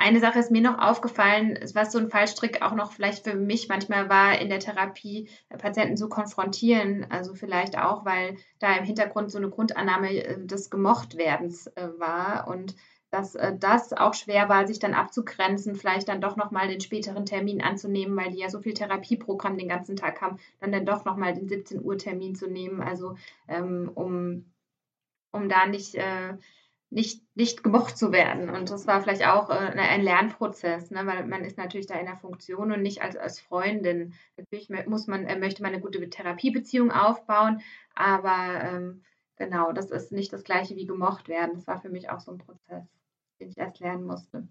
Eine 0.00 0.20
Sache 0.20 0.38
ist 0.38 0.52
mir 0.52 0.62
noch 0.62 0.78
aufgefallen, 0.78 1.58
was 1.74 1.90
so 1.90 1.98
ein 1.98 2.08
Fallstrick 2.08 2.62
auch 2.62 2.72
noch 2.72 2.92
vielleicht 2.92 3.24
für 3.24 3.34
mich 3.34 3.68
manchmal 3.68 4.08
war, 4.08 4.40
in 4.40 4.48
der 4.48 4.60
Therapie 4.60 5.28
äh, 5.48 5.58
Patienten 5.58 5.96
zu 5.96 6.08
konfrontieren. 6.08 7.08
Also 7.10 7.34
vielleicht 7.34 7.76
auch, 7.76 8.04
weil 8.04 8.36
da 8.60 8.76
im 8.76 8.84
Hintergrund 8.84 9.32
so 9.32 9.38
eine 9.38 9.50
Grundannahme 9.50 10.12
äh, 10.12 10.46
des 10.46 10.70
Gemochtwerdens 10.70 11.66
äh, 11.74 11.88
war 11.98 12.46
und 12.46 12.76
dass 13.10 13.38
das 13.58 13.94
auch 13.94 14.12
schwer 14.12 14.50
war, 14.50 14.66
sich 14.66 14.80
dann 14.80 14.92
abzugrenzen, 14.92 15.74
vielleicht 15.76 16.08
dann 16.08 16.20
doch 16.20 16.36
nochmal 16.36 16.68
den 16.68 16.82
späteren 16.82 17.24
Termin 17.24 17.62
anzunehmen, 17.62 18.14
weil 18.18 18.32
die 18.32 18.40
ja 18.40 18.50
so 18.50 18.60
viel 18.60 18.74
Therapieprogramm 18.74 19.56
den 19.56 19.70
ganzen 19.70 19.96
Tag 19.96 20.20
haben, 20.20 20.36
dann 20.60 20.72
dann 20.72 20.84
doch 20.84 21.06
nochmal 21.06 21.32
den 21.32 21.48
17 21.48 21.82
Uhr 21.82 21.96
Termin 21.96 22.34
zu 22.34 22.48
nehmen, 22.48 22.82
also 22.82 23.16
ähm, 23.48 23.90
um, 23.94 24.52
um 25.32 25.48
da 25.48 25.64
nicht 25.64 25.96
nicht, 26.90 27.22
nicht 27.36 27.62
gemocht 27.62 27.98
zu 27.98 28.12
werden. 28.12 28.48
Und 28.48 28.70
das 28.70 28.86
war 28.86 29.00
vielleicht 29.02 29.26
auch 29.26 29.50
äh, 29.50 29.54
ein 29.54 30.02
Lernprozess, 30.02 30.90
ne? 30.90 31.04
weil 31.04 31.26
man 31.26 31.44
ist 31.44 31.58
natürlich 31.58 31.86
da 31.86 31.94
in 31.96 32.06
der 32.06 32.16
Funktion 32.16 32.72
und 32.72 32.82
nicht 32.82 33.02
als, 33.02 33.16
als 33.16 33.40
Freundin. 33.40 34.14
Natürlich 34.36 34.70
muss 34.86 35.06
man, 35.06 35.24
äh, 35.26 35.38
möchte 35.38 35.62
man 35.62 35.72
eine 35.72 35.82
gute 35.82 36.08
Therapiebeziehung 36.08 36.90
aufbauen, 36.90 37.60
aber 37.94 38.62
ähm, 38.62 39.02
genau, 39.36 39.72
das 39.72 39.90
ist 39.90 40.12
nicht 40.12 40.32
das 40.32 40.44
gleiche 40.44 40.76
wie 40.76 40.86
gemocht 40.86 41.28
werden. 41.28 41.54
Das 41.54 41.66
war 41.66 41.78
für 41.80 41.90
mich 41.90 42.08
auch 42.10 42.20
so 42.20 42.32
ein 42.32 42.38
Prozess, 42.38 42.84
den 43.40 43.50
ich 43.50 43.58
erst 43.58 43.80
lernen 43.80 44.04
musste. 44.04 44.48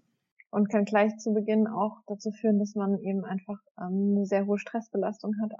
Und 0.50 0.70
kann 0.70 0.84
gleich 0.84 1.18
zu 1.18 1.34
Beginn 1.34 1.66
auch 1.66 1.98
dazu 2.06 2.30
führen, 2.30 2.58
dass 2.58 2.74
man 2.74 2.98
eben 3.00 3.24
einfach 3.24 3.58
ähm, 3.78 4.14
eine 4.16 4.26
sehr 4.26 4.46
hohe 4.46 4.58
Stressbelastung 4.58 5.34
hat. 5.42 5.52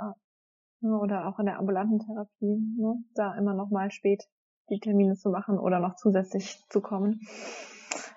Ne? 0.81 0.97
Oder 0.97 1.27
auch 1.27 1.41
in 1.41 1.47
der 1.47 1.59
ambulanten 1.59 1.99
Therapie, 1.99 2.63
ne? 2.79 3.03
da 3.15 3.35
immer 3.35 3.53
noch 3.53 3.71
mal 3.71 3.91
spät 3.91 4.29
die 4.71 4.81
Termine 4.81 5.17
zu 5.17 5.31
machen 5.31 5.59
oder 5.59 5.81
noch 5.81 5.97
zusätzlich 5.97 6.65
zu 6.69 6.81
kommen. 6.81 7.27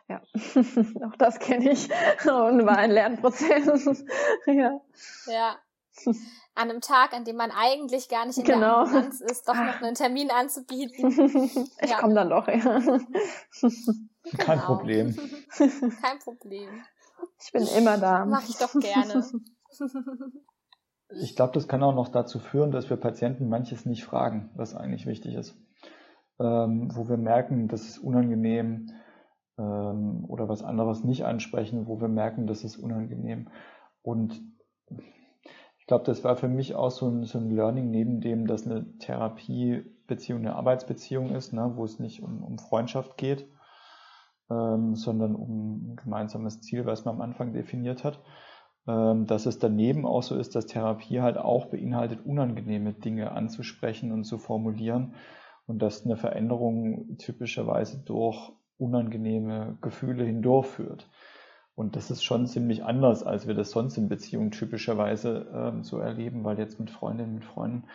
Ja, 0.07 0.21
auch 1.07 1.15
das 1.17 1.39
kenne 1.39 1.71
ich 1.71 1.89
und 2.25 2.65
war 2.65 2.77
ein 2.77 2.91
Lernprozess. 2.91 4.03
ja. 4.45 4.81
ja. 5.27 5.55
An 6.53 6.69
einem 6.69 6.81
Tag, 6.81 7.13
an 7.13 7.23
dem 7.23 7.37
man 7.37 7.51
eigentlich 7.51 8.09
gar 8.09 8.25
nicht 8.25 8.37
in 8.37 8.43
genau. 8.43 8.59
der 8.59 8.77
Ambulanz 8.77 9.21
ist, 9.21 9.47
doch 9.47 9.55
noch 9.55 9.81
einen 9.81 9.95
Termin 9.95 10.29
anzubieten. 10.31 11.67
Ich 11.81 11.89
ja. 11.89 11.99
komme 11.99 12.13
dann 12.13 12.29
doch, 12.29 12.47
ja. 12.47 12.81
Kein 14.37 14.59
genau. 14.59 14.65
Problem. 14.65 15.15
Kein 15.57 16.19
Problem. 16.19 16.69
Ich 17.43 17.51
bin 17.51 17.65
immer 17.77 17.97
da. 17.97 18.25
Mach 18.25 18.47
ich 18.47 18.57
doch 18.57 18.73
gerne. 18.73 19.25
Ich 21.21 21.35
glaube, 21.35 21.53
das 21.53 21.67
kann 21.67 21.83
auch 21.83 21.95
noch 21.95 22.09
dazu 22.09 22.39
führen, 22.39 22.71
dass 22.71 22.89
wir 22.89 22.97
Patienten 22.97 23.49
manches 23.49 23.85
nicht 23.85 24.03
fragen, 24.03 24.49
was 24.55 24.75
eigentlich 24.75 25.05
wichtig 25.05 25.35
ist 25.35 25.55
ähm, 26.41 26.89
wo 26.93 27.07
wir 27.07 27.17
merken, 27.17 27.67
das 27.67 27.83
ist 27.83 27.99
unangenehm 27.99 28.87
ähm, 29.57 30.25
oder 30.27 30.49
was 30.49 30.63
anderes 30.63 31.03
nicht 31.03 31.25
ansprechen, 31.25 31.87
wo 31.87 32.01
wir 32.01 32.07
merken, 32.07 32.47
das 32.47 32.63
ist 32.63 32.77
unangenehm. 32.77 33.49
Und 34.01 34.41
ich 35.77 35.85
glaube, 35.87 36.05
das 36.05 36.23
war 36.23 36.35
für 36.35 36.47
mich 36.47 36.75
auch 36.75 36.91
so 36.91 37.07
ein, 37.07 37.25
so 37.25 37.37
ein 37.37 37.51
Learning, 37.51 37.91
neben 37.91 38.21
dem, 38.21 38.47
dass 38.47 38.65
eine 38.65 38.97
Therapiebeziehung 38.97 40.39
eine 40.39 40.55
Arbeitsbeziehung 40.55 41.35
ist, 41.35 41.53
ne, 41.53 41.73
wo 41.75 41.85
es 41.85 41.99
nicht 41.99 42.23
um, 42.23 42.43
um 42.43 42.57
Freundschaft 42.57 43.17
geht, 43.17 43.47
ähm, 44.49 44.95
sondern 44.95 45.35
um 45.35 45.91
ein 45.91 45.95
gemeinsames 45.97 46.61
Ziel, 46.61 46.85
was 46.85 47.05
man 47.05 47.15
am 47.15 47.21
Anfang 47.21 47.53
definiert 47.53 48.03
hat 48.03 48.19
ähm, 48.87 49.27
dass 49.27 49.45
es 49.45 49.59
daneben 49.59 50.07
auch 50.07 50.23
so 50.23 50.35
ist, 50.35 50.55
dass 50.55 50.65
Therapie 50.65 51.21
halt 51.21 51.37
auch 51.37 51.67
beinhaltet, 51.67 52.25
unangenehme 52.25 52.93
Dinge 52.93 53.31
anzusprechen 53.31 54.11
und 54.11 54.23
zu 54.23 54.39
formulieren 54.39 55.13
und 55.71 55.79
dass 55.79 56.05
eine 56.05 56.17
Veränderung 56.17 57.17
typischerweise 57.17 57.97
durch 58.03 58.51
unangenehme 58.77 59.77
Gefühle 59.81 60.25
hindurchführt. 60.25 61.09
Und 61.75 61.95
das 61.95 62.11
ist 62.11 62.23
schon 62.23 62.45
ziemlich 62.45 62.83
anders, 62.83 63.23
als 63.23 63.47
wir 63.47 63.53
das 63.53 63.71
sonst 63.71 63.97
in 63.97 64.09
Beziehungen 64.09 64.51
typischerweise 64.51 65.49
ähm, 65.53 65.83
so 65.83 65.99
erleben, 65.99 66.43
weil 66.43 66.59
jetzt 66.59 66.79
mit 66.79 66.89
Freundinnen 66.89 67.35
und 67.35 67.45
Freunden 67.45 67.85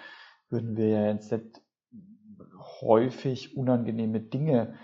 würden 0.48 0.76
wir 0.76 0.88
ja 0.88 1.06
jetzt 1.08 1.30
nicht 1.30 1.60
häufig 2.80 3.56
unangenehme 3.56 4.20
Dinge 4.20 4.74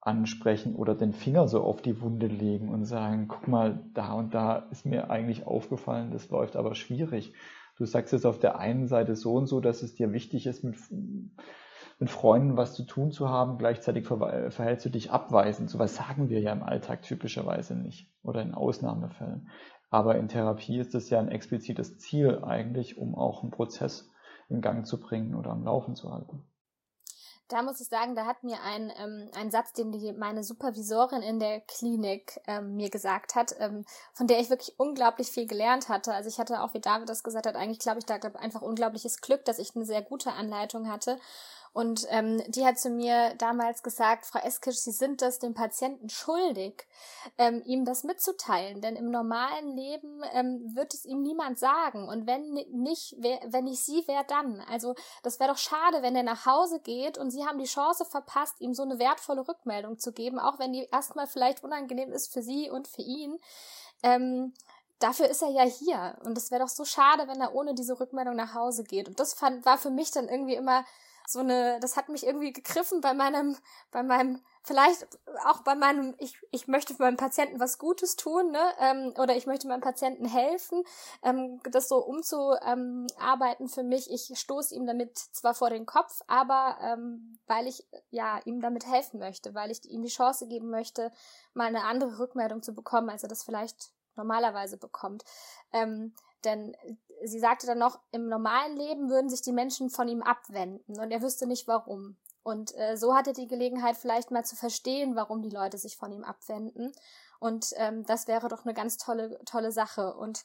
ansprechen 0.00 0.74
oder 0.74 0.94
den 0.94 1.12
Finger 1.12 1.46
so 1.48 1.62
auf 1.62 1.82
die 1.82 2.00
Wunde 2.00 2.28
legen 2.28 2.70
und 2.70 2.86
sagen, 2.86 3.28
guck 3.28 3.46
mal, 3.46 3.84
da 3.92 4.14
und 4.14 4.32
da 4.32 4.56
ist 4.70 4.86
mir 4.86 5.10
eigentlich 5.10 5.46
aufgefallen, 5.46 6.12
das 6.12 6.30
läuft 6.30 6.56
aber 6.56 6.74
schwierig. 6.74 7.34
Du 7.76 7.84
sagst 7.84 8.14
jetzt 8.14 8.26
auf 8.26 8.38
der 8.38 8.58
einen 8.58 8.88
Seite 8.88 9.16
so 9.16 9.34
und 9.34 9.46
so, 9.46 9.60
dass 9.60 9.82
es 9.82 9.94
dir 9.94 10.12
wichtig 10.12 10.46
ist, 10.46 10.64
mit 10.64 10.76
mit 12.02 12.10
Freunden 12.10 12.56
was 12.56 12.74
zu 12.74 12.82
tun 12.82 13.12
zu 13.12 13.28
haben, 13.28 13.58
gleichzeitig 13.58 14.08
verhältst 14.08 14.84
du 14.84 14.90
dich 14.90 15.12
abweisend. 15.12 15.70
So 15.70 15.78
was 15.78 15.94
sagen 15.94 16.30
wir 16.30 16.40
ja 16.40 16.50
im 16.50 16.64
Alltag 16.64 17.02
typischerweise 17.02 17.76
nicht 17.76 18.10
oder 18.24 18.42
in 18.42 18.54
Ausnahmefällen. 18.54 19.48
Aber 19.88 20.16
in 20.16 20.26
Therapie 20.26 20.80
ist 20.80 20.96
es 20.96 21.10
ja 21.10 21.20
ein 21.20 21.28
explizites 21.28 21.98
Ziel 21.98 22.42
eigentlich, 22.42 22.98
um 22.98 23.14
auch 23.14 23.42
einen 23.42 23.52
Prozess 23.52 24.10
in 24.48 24.60
Gang 24.60 24.84
zu 24.84 24.98
bringen 24.98 25.36
oder 25.36 25.50
am 25.50 25.62
Laufen 25.62 25.94
zu 25.94 26.12
halten. 26.12 26.44
Da 27.46 27.62
muss 27.62 27.80
ich 27.80 27.88
sagen, 27.88 28.16
da 28.16 28.24
hat 28.24 28.42
mir 28.42 28.56
ein, 28.64 28.90
ähm, 28.98 29.30
ein 29.36 29.50
Satz, 29.50 29.74
den 29.74 29.92
die, 29.92 30.12
meine 30.12 30.42
Supervisorin 30.42 31.20
in 31.20 31.38
der 31.38 31.60
Klinik 31.60 32.40
ähm, 32.46 32.76
mir 32.76 32.88
gesagt 32.88 33.34
hat, 33.34 33.54
ähm, 33.58 33.84
von 34.14 34.26
der 34.26 34.40
ich 34.40 34.48
wirklich 34.48 34.78
unglaublich 34.78 35.28
viel 35.28 35.46
gelernt 35.46 35.90
hatte. 35.90 36.14
Also 36.14 36.30
ich 36.30 36.38
hatte 36.38 36.62
auch, 36.62 36.72
wie 36.72 36.80
David 36.80 37.10
das 37.10 37.22
gesagt 37.22 37.46
hat, 37.46 37.54
eigentlich 37.54 37.78
glaube 37.78 37.98
ich, 37.98 38.06
da 38.06 38.14
einfach 38.14 38.62
unglaubliches 38.62 39.20
Glück, 39.20 39.44
dass 39.44 39.58
ich 39.58 39.76
eine 39.76 39.84
sehr 39.84 40.00
gute 40.00 40.32
Anleitung 40.32 40.90
hatte. 40.90 41.18
Und 41.72 42.06
ähm, 42.10 42.42
die 42.48 42.66
hat 42.66 42.78
zu 42.78 42.90
mir 42.90 43.34
damals 43.36 43.82
gesagt, 43.82 44.26
Frau 44.26 44.40
Eskisch, 44.40 44.76
Sie 44.76 44.90
sind 44.90 45.22
das 45.22 45.38
dem 45.38 45.54
Patienten 45.54 46.10
schuldig, 46.10 46.86
ähm, 47.38 47.62
ihm 47.64 47.86
das 47.86 48.04
mitzuteilen. 48.04 48.82
Denn 48.82 48.94
im 48.94 49.10
normalen 49.10 49.74
Leben 49.74 50.22
ähm, 50.34 50.74
wird 50.74 50.92
es 50.92 51.06
ihm 51.06 51.22
niemand 51.22 51.58
sagen. 51.58 52.08
Und 52.08 52.26
wenn 52.26 52.52
nicht, 52.52 53.16
wer, 53.18 53.40
wenn 53.46 53.64
nicht 53.64 53.82
Sie, 53.82 54.04
wer 54.06 54.22
dann? 54.24 54.60
Also 54.68 54.94
das 55.22 55.40
wäre 55.40 55.50
doch 55.50 55.58
schade, 55.58 56.02
wenn 56.02 56.14
er 56.14 56.24
nach 56.24 56.44
Hause 56.44 56.78
geht 56.80 57.16
und 57.16 57.30
Sie 57.30 57.46
haben 57.46 57.58
die 57.58 57.64
Chance 57.64 58.04
verpasst, 58.04 58.60
ihm 58.60 58.74
so 58.74 58.82
eine 58.82 58.98
wertvolle 58.98 59.48
Rückmeldung 59.48 59.98
zu 59.98 60.12
geben, 60.12 60.38
auch 60.38 60.58
wenn 60.58 60.74
die 60.74 60.88
erstmal 60.92 61.26
vielleicht 61.26 61.64
unangenehm 61.64 62.12
ist 62.12 62.34
für 62.34 62.42
Sie 62.42 62.68
und 62.68 62.86
für 62.86 63.02
ihn. 63.02 63.38
Ähm, 64.02 64.52
dafür 64.98 65.28
ist 65.28 65.42
er 65.42 65.50
ja 65.50 65.64
hier. 65.64 66.18
Und 66.24 66.36
es 66.36 66.50
wäre 66.50 66.62
doch 66.62 66.68
so 66.68 66.84
schade, 66.84 67.28
wenn 67.28 67.40
er 67.40 67.54
ohne 67.54 67.74
diese 67.74 67.98
Rückmeldung 67.98 68.36
nach 68.36 68.52
Hause 68.52 68.84
geht. 68.84 69.08
Und 69.08 69.18
das 69.18 69.32
fand, 69.32 69.64
war 69.64 69.78
für 69.78 69.90
mich 69.90 70.10
dann 70.10 70.28
irgendwie 70.28 70.54
immer 70.54 70.84
so 71.32 71.40
eine, 71.40 71.80
das 71.80 71.96
hat 71.96 72.08
mich 72.08 72.26
irgendwie 72.26 72.52
gegriffen 72.52 73.00
bei 73.00 73.14
meinem, 73.14 73.56
bei 73.90 74.02
meinem, 74.02 74.42
vielleicht 74.62 75.06
auch 75.46 75.62
bei 75.62 75.74
meinem, 75.74 76.14
ich, 76.18 76.38
ich 76.50 76.68
möchte 76.68 76.94
meinem 76.98 77.16
Patienten 77.16 77.60
was 77.60 77.78
Gutes 77.78 78.16
tun, 78.16 78.50
ne? 78.50 78.60
Ähm, 78.80 79.14
oder 79.18 79.36
ich 79.36 79.46
möchte 79.46 79.66
meinem 79.66 79.80
Patienten 79.80 80.26
helfen, 80.26 80.82
ähm, 81.22 81.60
das 81.70 81.88
so 81.88 81.98
umzuarbeiten 81.98 83.68
für 83.68 83.82
mich. 83.82 84.10
Ich 84.10 84.38
stoße 84.38 84.74
ihm 84.74 84.86
damit 84.86 85.18
zwar 85.18 85.54
vor 85.54 85.70
den 85.70 85.86
Kopf, 85.86 86.20
aber 86.26 86.78
ähm, 86.82 87.38
weil 87.46 87.66
ich 87.66 87.86
ja 88.10 88.40
ihm 88.44 88.60
damit 88.60 88.86
helfen 88.86 89.18
möchte, 89.18 89.54
weil 89.54 89.70
ich 89.70 89.84
ihm 89.84 90.02
die 90.02 90.08
Chance 90.08 90.46
geben 90.46 90.70
möchte, 90.70 91.10
mal 91.54 91.66
eine 91.66 91.84
andere 91.84 92.18
Rückmeldung 92.18 92.62
zu 92.62 92.74
bekommen, 92.74 93.10
als 93.10 93.22
er 93.22 93.28
das 93.28 93.42
vielleicht 93.42 93.92
normalerweise 94.16 94.76
bekommt. 94.76 95.24
Ähm, 95.72 96.14
denn 96.44 96.76
sie 97.24 97.38
sagte 97.38 97.66
dann 97.66 97.78
noch, 97.78 98.00
im 98.10 98.28
normalen 98.28 98.76
Leben 98.76 99.10
würden 99.10 99.30
sich 99.30 99.42
die 99.42 99.52
Menschen 99.52 99.90
von 99.90 100.08
ihm 100.08 100.22
abwenden 100.22 100.98
und 100.98 101.10
er 101.10 101.22
wüsste 101.22 101.46
nicht 101.46 101.68
warum. 101.68 102.16
Und 102.42 102.76
äh, 102.76 102.96
so 102.96 103.14
hatte 103.14 103.32
die 103.32 103.46
Gelegenheit 103.46 103.96
vielleicht 103.96 104.30
mal 104.30 104.44
zu 104.44 104.56
verstehen, 104.56 105.14
warum 105.14 105.42
die 105.42 105.50
Leute 105.50 105.78
sich 105.78 105.96
von 105.96 106.12
ihm 106.12 106.24
abwenden. 106.24 106.92
Und 107.38 107.72
ähm, 107.76 108.04
das 108.04 108.26
wäre 108.26 108.48
doch 108.48 108.64
eine 108.64 108.74
ganz 108.74 108.96
tolle, 108.96 109.38
tolle 109.44 109.70
Sache. 109.70 110.14
Und 110.14 110.42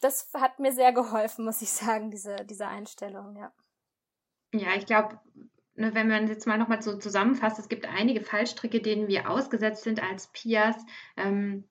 das 0.00 0.30
hat 0.34 0.58
mir 0.58 0.72
sehr 0.72 0.92
geholfen, 0.92 1.44
muss 1.44 1.62
ich 1.62 1.70
sagen, 1.70 2.10
diese, 2.10 2.36
diese 2.44 2.66
Einstellung, 2.66 3.36
ja. 3.36 3.52
Ja, 4.52 4.74
ich 4.76 4.86
glaube, 4.86 5.20
ne, 5.74 5.94
wenn 5.94 6.08
man 6.08 6.26
jetzt 6.26 6.46
mal 6.46 6.58
nochmal 6.58 6.82
so 6.82 6.96
zusammenfasst, 6.98 7.58
es 7.58 7.68
gibt 7.68 7.86
einige 7.86 8.22
Fallstricke, 8.22 8.80
denen 8.80 9.08
wir 9.08 9.30
ausgesetzt 9.30 9.84
sind 9.84 10.02
als 10.02 10.28
Pias. 10.28 10.76
Ähm, 11.16 11.68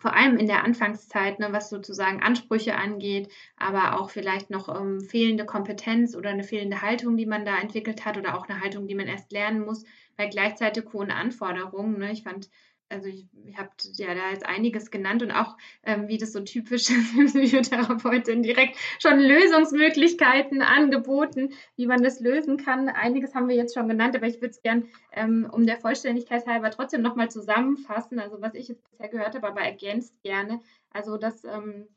vor 0.00 0.14
allem 0.14 0.36
in 0.38 0.46
der 0.46 0.64
Anfangszeit, 0.64 1.38
ne, 1.38 1.48
was 1.52 1.70
sozusagen 1.70 2.22
Ansprüche 2.22 2.76
angeht, 2.76 3.30
aber 3.56 4.00
auch 4.00 4.10
vielleicht 4.10 4.50
noch 4.50 4.68
ähm, 4.68 5.00
fehlende 5.00 5.44
Kompetenz 5.46 6.14
oder 6.16 6.30
eine 6.30 6.44
fehlende 6.44 6.82
Haltung, 6.82 7.16
die 7.16 7.26
man 7.26 7.44
da 7.44 7.58
entwickelt 7.58 8.04
hat 8.04 8.16
oder 8.16 8.36
auch 8.36 8.48
eine 8.48 8.60
Haltung, 8.60 8.86
die 8.86 8.94
man 8.94 9.06
erst 9.06 9.32
lernen 9.32 9.64
muss, 9.64 9.84
bei 10.16 10.26
gleichzeitig 10.26 10.84
hohen 10.92 11.10
Anforderungen. 11.10 11.98
Ne. 11.98 12.12
Ich 12.12 12.22
fand 12.22 12.48
also 12.94 13.08
ich, 13.08 13.26
ihr 13.44 13.56
habt 13.58 13.90
ja 13.96 14.14
da 14.14 14.30
jetzt 14.30 14.46
einiges 14.46 14.90
genannt 14.90 15.22
und 15.22 15.32
auch, 15.32 15.56
ähm, 15.82 16.06
wie 16.06 16.16
das 16.16 16.32
so 16.32 16.40
typisch 16.40 16.88
ist, 17.18 17.34
Psychotherapeutin 17.34 18.42
direkt 18.42 18.76
schon 19.00 19.18
Lösungsmöglichkeiten 19.18 20.62
angeboten, 20.62 21.52
wie 21.76 21.86
man 21.86 22.02
das 22.02 22.20
lösen 22.20 22.56
kann. 22.56 22.88
Einiges 22.88 23.34
haben 23.34 23.48
wir 23.48 23.56
jetzt 23.56 23.74
schon 23.74 23.88
genannt, 23.88 24.14
aber 24.14 24.26
ich 24.26 24.36
würde 24.36 24.50
es 24.50 24.62
gern 24.62 24.88
ähm, 25.12 25.48
um 25.50 25.66
der 25.66 25.78
Vollständigkeit 25.78 26.46
halber 26.46 26.70
trotzdem 26.70 27.02
nochmal 27.02 27.30
zusammenfassen. 27.30 28.20
Also 28.20 28.40
was 28.40 28.54
ich 28.54 28.68
jetzt 28.68 28.88
bisher 28.88 29.08
gehört 29.08 29.34
habe, 29.34 29.48
aber 29.48 29.60
ergänzt 29.60 30.14
gerne. 30.22 30.60
Also 30.90 31.16
dass 31.16 31.44
ähm, 31.44 31.88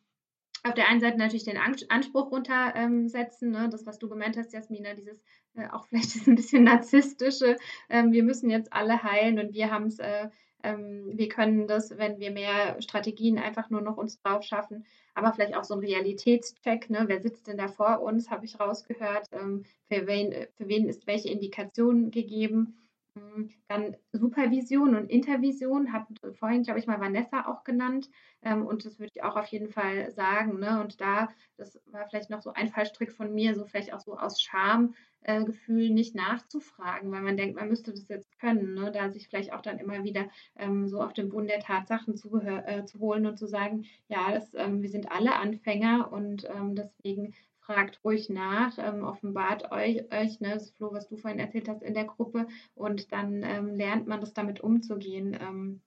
auf 0.63 0.73
der 0.73 0.89
einen 0.89 0.99
Seite 0.99 1.17
natürlich 1.17 1.45
den 1.45 1.57
Anspruch 1.57 2.31
runtersetzen, 2.31 3.51
ne? 3.51 3.69
das, 3.69 3.85
was 3.85 3.99
du 3.99 4.09
gemeint 4.09 4.35
hast, 4.37 4.53
Jasmina, 4.53 4.95
dieses 4.95 5.21
äh, 5.55 5.67
auch 5.71 5.85
vielleicht 5.85 6.15
ein 6.27 6.35
bisschen 6.35 6.63
narzisstische, 6.63 7.57
ähm, 7.89 8.11
wir 8.11 8.23
müssen 8.23 8.49
jetzt 8.49 8.73
alle 8.73 9.03
heilen 9.03 9.39
und 9.39 9.53
wir 9.53 9.71
haben 9.71 9.85
es 9.85 9.99
äh, 9.99 10.29
ähm, 10.67 11.11
wir 11.13 11.29
können 11.29 11.67
das, 11.67 11.97
wenn 11.97 12.19
wir 12.19 12.31
mehr 12.31 12.81
Strategien 12.81 13.37
einfach 13.37 13.69
nur 13.69 13.81
noch 13.81 13.97
uns 13.97 14.19
drauf 14.21 14.43
schaffen, 14.43 14.85
aber 15.13 15.33
vielleicht 15.33 15.55
auch 15.55 15.63
so 15.63 15.73
ein 15.75 15.79
Realitätscheck, 15.79 16.89
ne? 16.89 17.05
wer 17.07 17.21
sitzt 17.21 17.47
denn 17.47 17.57
da 17.57 17.67
vor 17.67 18.01
uns, 18.01 18.29
habe 18.29 18.45
ich 18.45 18.59
rausgehört, 18.59 19.29
ähm, 19.31 19.63
für, 19.87 20.07
wen, 20.07 20.33
für 20.55 20.67
wen 20.67 20.87
ist 20.87 21.07
welche 21.07 21.29
Indikation 21.29 22.11
gegeben. 22.11 22.86
Ähm, 23.17 23.49
dann 23.67 23.95
Supervision 24.11 24.95
und 24.95 25.09
Intervision 25.09 25.91
hat 25.93 26.07
vorhin, 26.33 26.63
glaube 26.63 26.79
ich, 26.79 26.87
mal 26.87 26.99
Vanessa 26.99 27.47
auch 27.47 27.63
genannt. 27.63 28.09
Ähm, 28.41 28.65
und 28.65 28.85
das 28.85 28.99
würde 28.99 29.11
ich 29.15 29.23
auch 29.23 29.35
auf 29.35 29.47
jeden 29.47 29.69
Fall 29.69 30.11
sagen. 30.11 30.59
Ne? 30.59 30.81
Und 30.81 31.01
da, 31.01 31.29
das 31.57 31.79
war 31.85 32.07
vielleicht 32.07 32.29
noch 32.29 32.41
so 32.41 32.53
ein 32.53 32.69
Fallstrick 32.69 33.11
von 33.11 33.33
mir, 33.33 33.55
so 33.55 33.65
vielleicht 33.65 33.93
auch 33.93 33.99
so 33.99 34.17
aus 34.17 34.41
Scham, 34.41 34.95
äh, 35.21 35.43
Gefühl 35.43 35.89
nicht 35.89 36.15
nachzufragen, 36.15 37.11
weil 37.11 37.21
man 37.21 37.37
denkt, 37.37 37.55
man 37.55 37.67
müsste 37.67 37.91
das 37.91 38.07
jetzt 38.07 38.39
können, 38.39 38.75
ne? 38.75 38.91
da 38.91 39.09
sich 39.09 39.27
vielleicht 39.27 39.51
auch 39.51 39.61
dann 39.61 39.79
immer 39.79 40.03
wieder 40.03 40.29
ähm, 40.55 40.87
so 40.87 41.01
auf 41.01 41.13
den 41.13 41.29
Boden 41.29 41.47
der 41.47 41.59
Tatsachen 41.59 42.15
zu, 42.15 42.39
äh, 42.39 42.85
zu 42.85 42.99
holen 42.99 43.25
und 43.25 43.37
zu 43.37 43.47
sagen, 43.47 43.85
ja, 44.07 44.31
das, 44.31 44.53
ähm, 44.53 44.81
wir 44.81 44.89
sind 44.89 45.11
alle 45.11 45.35
Anfänger 45.35 46.11
und 46.11 46.47
deswegen 46.71 47.33
fragt 47.67 47.99
ruhig 48.03 48.29
nach, 48.29 48.77
ähm, 48.79 49.03
offenbart 49.03 49.71
euch, 49.71 50.09
euch 50.11 50.39
ne, 50.39 50.53
das 50.53 50.71
Flo, 50.71 50.91
was 50.93 51.09
du 51.09 51.17
vorhin 51.17 51.39
erzählt 51.39 51.67
hast 51.67 51.83
in 51.83 51.93
der 51.93 52.05
Gruppe 52.05 52.47
und 52.73 53.11
dann 53.11 53.43
ähm, 53.43 53.75
lernt 53.75 54.07
man 54.07 54.21
das 54.21 54.33
damit 54.33 54.61
umzugehen. 54.61 55.37
Ähm, 55.39 55.81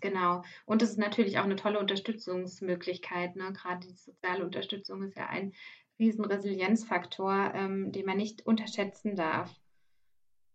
Genau. 0.00 0.42
Und 0.64 0.80
es 0.80 0.92
ist 0.92 0.98
natürlich 0.98 1.38
auch 1.38 1.44
eine 1.44 1.56
tolle 1.56 1.78
Unterstützungsmöglichkeit. 1.78 3.36
Ne? 3.36 3.52
Gerade 3.52 3.86
die 3.86 3.92
soziale 3.92 4.46
Unterstützung 4.46 5.02
ist 5.02 5.14
ja 5.14 5.26
ein 5.26 5.52
riesen 5.98 6.24
Resilienzfaktor, 6.24 7.52
ähm, 7.54 7.92
den 7.92 8.06
man 8.06 8.16
nicht 8.16 8.46
unterschätzen 8.46 9.14
darf. 9.14 9.54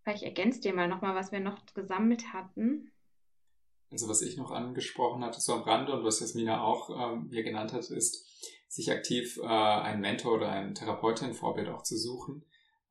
Vielleicht 0.01 0.23
ergänzt 0.23 0.65
ihr 0.65 0.73
mal 0.73 0.87
nochmal, 0.87 1.13
was 1.13 1.31
wir 1.31 1.41
noch 1.41 1.63
gesammelt 1.75 2.33
hatten. 2.33 2.91
Also 3.91 4.07
was 4.07 4.23
ich 4.23 4.35
noch 4.35 4.49
angesprochen 4.49 5.23
hatte, 5.23 5.39
so 5.39 5.53
am 5.53 5.61
Rande 5.61 5.93
und 5.93 6.03
was 6.03 6.21
Jasmina 6.21 6.63
auch 6.63 6.89
ähm, 6.89 7.29
hier 7.29 7.43
genannt 7.43 7.71
hat, 7.71 7.87
ist, 7.91 8.25
sich 8.67 8.91
aktiv 8.91 9.39
äh, 9.41 9.47
einen 9.47 10.01
Mentor 10.01 10.35
oder 10.35 10.49
ein 10.49 10.75
Therapeutin-Vorbild 10.75 11.69
auch 11.69 11.83
zu 11.83 11.97
suchen. 11.97 12.45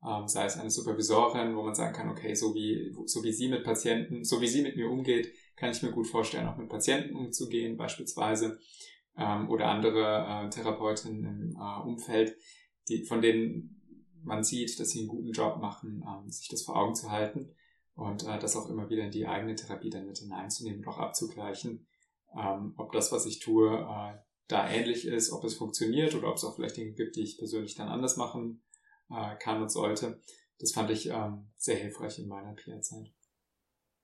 Ähm, 0.05 0.27
sei 0.27 0.45
es 0.45 0.57
eine 0.57 0.69
Supervisorin, 0.69 1.55
wo 1.55 1.63
man 1.63 1.75
sagen 1.75 1.95
kann, 1.95 2.09
okay, 2.09 2.35
so 2.35 2.53
wie, 2.53 2.95
so 3.05 3.23
wie 3.23 3.33
sie 3.33 3.47
mit 3.47 3.63
Patienten, 3.63 4.23
so 4.23 4.41
wie 4.41 4.47
sie 4.47 4.61
mit 4.61 4.75
mir 4.75 4.89
umgeht, 4.89 5.33
kann 5.55 5.71
ich 5.71 5.81
mir 5.81 5.91
gut 5.91 6.07
vorstellen, 6.07 6.47
auch 6.47 6.57
mit 6.57 6.69
Patienten 6.69 7.15
umzugehen, 7.15 7.77
beispielsweise 7.77 8.59
ähm, 9.17 9.49
oder 9.49 9.67
andere 9.67 10.45
äh, 10.45 10.49
Therapeutinnen 10.49 11.25
im 11.25 11.57
äh, 11.57 11.81
Umfeld, 11.81 12.37
die, 12.87 13.05
von 13.05 13.21
denen 13.21 13.81
man 14.23 14.43
sieht, 14.43 14.79
dass 14.79 14.89
sie 14.89 14.99
einen 14.99 15.07
guten 15.07 15.31
Job 15.31 15.59
machen, 15.59 16.03
ähm, 16.07 16.29
sich 16.29 16.49
das 16.49 16.63
vor 16.63 16.75
Augen 16.75 16.95
zu 16.95 17.11
halten 17.11 17.55
und 17.95 18.27
äh, 18.27 18.39
das 18.39 18.55
auch 18.55 18.69
immer 18.69 18.89
wieder 18.89 19.03
in 19.03 19.11
die 19.11 19.27
eigene 19.27 19.55
Therapie 19.55 19.89
dann 19.89 20.05
mit 20.05 20.17
hineinzunehmen 20.17 20.79
und 20.79 20.87
auch 20.87 20.97
abzugleichen, 20.97 21.87
ähm, 22.37 22.73
ob 22.77 22.91
das, 22.91 23.11
was 23.11 23.25
ich 23.25 23.39
tue, 23.39 23.79
äh, 23.79 24.17
da 24.47 24.69
ähnlich 24.69 25.05
ist, 25.05 25.31
ob 25.31 25.43
es 25.43 25.55
funktioniert 25.55 26.13
oder 26.15 26.29
ob 26.29 26.35
es 26.35 26.43
auch 26.43 26.55
vielleicht 26.55 26.77
Dinge 26.77 26.93
gibt, 26.93 27.15
die 27.15 27.23
ich 27.23 27.37
persönlich 27.37 27.75
dann 27.75 27.89
anders 27.89 28.17
machen 28.17 28.63
äh, 29.09 29.35
kann 29.37 29.61
und 29.61 29.69
sollte. 29.69 30.21
Das 30.59 30.71
fand 30.71 30.89
ich 30.89 31.09
ähm, 31.09 31.51
sehr 31.57 31.75
hilfreich 31.75 32.19
in 32.19 32.27
meiner 32.27 32.53
PR-Zeit. 32.53 33.11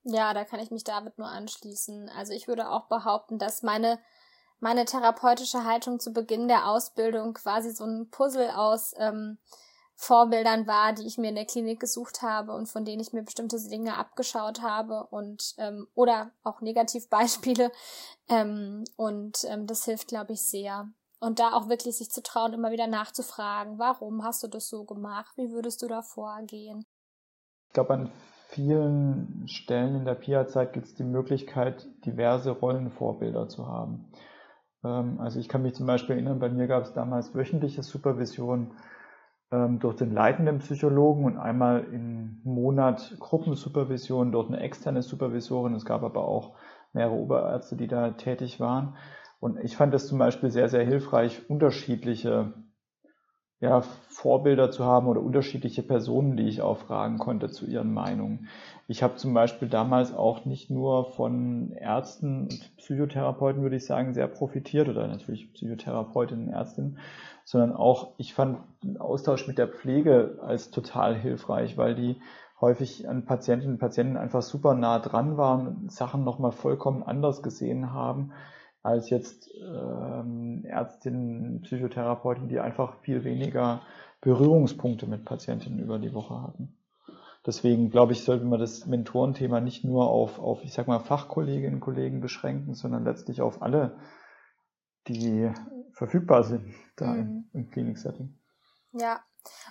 Ja, 0.03 0.33
da 0.33 0.43
kann 0.43 0.59
ich 0.59 0.71
mich 0.71 0.83
David 0.83 1.17
nur 1.17 1.27
anschließen. 1.27 2.09
Also 2.09 2.33
ich 2.33 2.47
würde 2.47 2.69
auch 2.69 2.87
behaupten, 2.87 3.37
dass 3.37 3.61
meine 3.61 3.99
meine 4.61 4.85
therapeutische 4.85 5.65
Haltung 5.65 5.99
zu 5.99 6.13
Beginn 6.13 6.47
der 6.47 6.69
Ausbildung 6.69 7.33
quasi 7.33 7.71
so 7.71 7.83
ein 7.83 8.09
Puzzle 8.11 8.51
aus 8.51 8.93
ähm, 8.97 9.39
Vorbildern 10.03 10.65
war, 10.65 10.93
die 10.93 11.05
ich 11.05 11.19
mir 11.19 11.29
in 11.29 11.35
der 11.35 11.45
Klinik 11.45 11.79
gesucht 11.79 12.23
habe 12.23 12.53
und 12.53 12.67
von 12.67 12.85
denen 12.85 12.99
ich 12.99 13.13
mir 13.13 13.21
bestimmte 13.21 13.59
Dinge 13.69 13.97
abgeschaut 13.97 14.63
habe 14.63 15.05
und 15.11 15.53
ähm, 15.59 15.87
oder 15.93 16.31
auch 16.43 16.59
Negativbeispiele. 16.61 17.71
Ähm, 18.27 18.83
und 18.97 19.45
ähm, 19.47 19.67
das 19.67 19.85
hilft, 19.85 20.07
glaube 20.07 20.33
ich, 20.33 20.41
sehr. 20.41 20.89
Und 21.19 21.37
da 21.37 21.53
auch 21.53 21.69
wirklich 21.69 21.97
sich 21.97 22.09
zu 22.09 22.23
trauen, 22.23 22.53
immer 22.53 22.71
wieder 22.71 22.87
nachzufragen, 22.87 23.77
warum 23.77 24.23
hast 24.23 24.41
du 24.41 24.47
das 24.47 24.69
so 24.69 24.85
gemacht? 24.85 25.33
Wie 25.37 25.51
würdest 25.51 25.83
du 25.83 25.87
da 25.87 26.01
vorgehen? 26.01 26.83
Ich 27.67 27.73
glaube, 27.73 27.93
an 27.93 28.11
vielen 28.47 29.47
Stellen 29.47 29.97
in 29.97 30.05
der 30.05 30.15
PIA-Zeit 30.15 30.73
gibt 30.73 30.87
es 30.87 30.95
die 30.95 31.03
Möglichkeit, 31.03 31.87
diverse 32.05 32.49
Rollenvorbilder 32.49 33.49
zu 33.49 33.67
haben. 33.67 34.11
Ähm, 34.83 35.19
also 35.19 35.39
ich 35.39 35.47
kann 35.47 35.61
mich 35.61 35.75
zum 35.75 35.85
Beispiel 35.85 36.15
erinnern, 36.15 36.39
bei 36.39 36.49
mir 36.49 36.65
gab 36.65 36.85
es 36.85 36.93
damals 36.93 37.35
wöchentliche 37.35 37.83
Supervision 37.83 38.71
durch 39.51 39.97
den 39.97 40.13
leitenden 40.13 40.59
Psychologen 40.59 41.25
und 41.25 41.37
einmal 41.37 41.83
im 41.91 42.39
Monat 42.45 43.17
Gruppensupervision 43.19 44.31
durch 44.31 44.47
eine 44.47 44.61
externe 44.61 45.01
Supervisorin. 45.01 45.75
Es 45.75 45.83
gab 45.83 46.03
aber 46.03 46.25
auch 46.25 46.55
mehrere 46.93 47.15
Oberärzte, 47.15 47.75
die 47.75 47.87
da 47.87 48.11
tätig 48.11 48.61
waren. 48.61 48.95
Und 49.41 49.59
ich 49.59 49.75
fand 49.75 49.93
es 49.93 50.07
zum 50.07 50.19
Beispiel 50.19 50.51
sehr, 50.51 50.69
sehr 50.69 50.85
hilfreich, 50.85 51.49
unterschiedliche 51.49 52.53
ja, 53.59 53.81
Vorbilder 53.81 54.71
zu 54.71 54.85
haben 54.85 55.07
oder 55.07 55.21
unterschiedliche 55.21 55.83
Personen, 55.83 56.37
die 56.37 56.47
ich 56.47 56.61
auch 56.61 56.77
fragen 56.77 57.17
konnte 57.17 57.49
zu 57.49 57.65
ihren 57.65 57.93
Meinungen. 57.93 58.47
Ich 58.91 59.03
habe 59.03 59.15
zum 59.15 59.33
Beispiel 59.33 59.69
damals 59.69 60.13
auch 60.13 60.43
nicht 60.43 60.69
nur 60.69 61.13
von 61.13 61.71
Ärzten 61.71 62.41
und 62.41 62.75
Psychotherapeuten, 62.75 63.61
würde 63.61 63.77
ich 63.77 63.85
sagen, 63.85 64.13
sehr 64.13 64.27
profitiert 64.27 64.89
oder 64.89 65.07
natürlich 65.07 65.53
Psychotherapeutinnen 65.53 66.49
und 66.49 66.53
Ärztinnen, 66.53 66.97
sondern 67.45 67.73
auch, 67.73 68.15
ich 68.17 68.33
fand 68.33 68.57
den 68.83 68.97
Austausch 68.97 69.47
mit 69.47 69.57
der 69.57 69.69
Pflege 69.69 70.39
als 70.41 70.71
total 70.71 71.15
hilfreich, 71.15 71.77
weil 71.77 71.95
die 71.95 72.17
häufig 72.59 73.07
an 73.07 73.23
Patientinnen 73.23 73.75
und 73.75 73.79
Patienten 73.79 74.17
einfach 74.17 74.41
super 74.41 74.73
nah 74.73 74.99
dran 74.99 75.37
waren 75.37 75.87
Sachen 75.87 76.25
nochmal 76.25 76.51
vollkommen 76.51 77.01
anders 77.01 77.41
gesehen 77.41 77.93
haben 77.93 78.33
als 78.83 79.09
jetzt 79.09 79.49
ähm, 79.57 80.65
Ärztinnen, 80.65 81.61
Psychotherapeuten, 81.61 82.49
die 82.49 82.59
einfach 82.59 82.95
viel 82.97 83.23
weniger 83.23 83.83
Berührungspunkte 84.19 85.07
mit 85.07 85.23
Patientinnen 85.23 85.79
über 85.79 85.97
die 85.97 86.13
Woche 86.13 86.41
hatten. 86.41 86.75
Deswegen 87.45 87.89
glaube 87.89 88.13
ich, 88.13 88.23
sollte 88.23 88.45
man 88.45 88.59
das 88.59 88.85
Mentorenthema 88.85 89.61
nicht 89.61 89.83
nur 89.83 90.09
auf, 90.09 90.39
auf 90.39 90.63
ich 90.63 90.73
sag 90.73 90.87
mal, 90.87 90.99
Fachkolleginnen 90.99 91.75
und 91.75 91.79
Kollegen 91.79 92.21
beschränken, 92.21 92.75
sondern 92.75 93.03
letztlich 93.03 93.41
auf 93.41 93.61
alle 93.61 93.97
die 95.07 95.51
verfügbar 95.93 96.43
sind 96.43 96.73
da 96.95 97.07
mhm. 97.07 97.19
im, 97.19 97.49
im 97.53 97.71
Klinik-Setting. 97.71 98.37
Ja, 98.93 99.21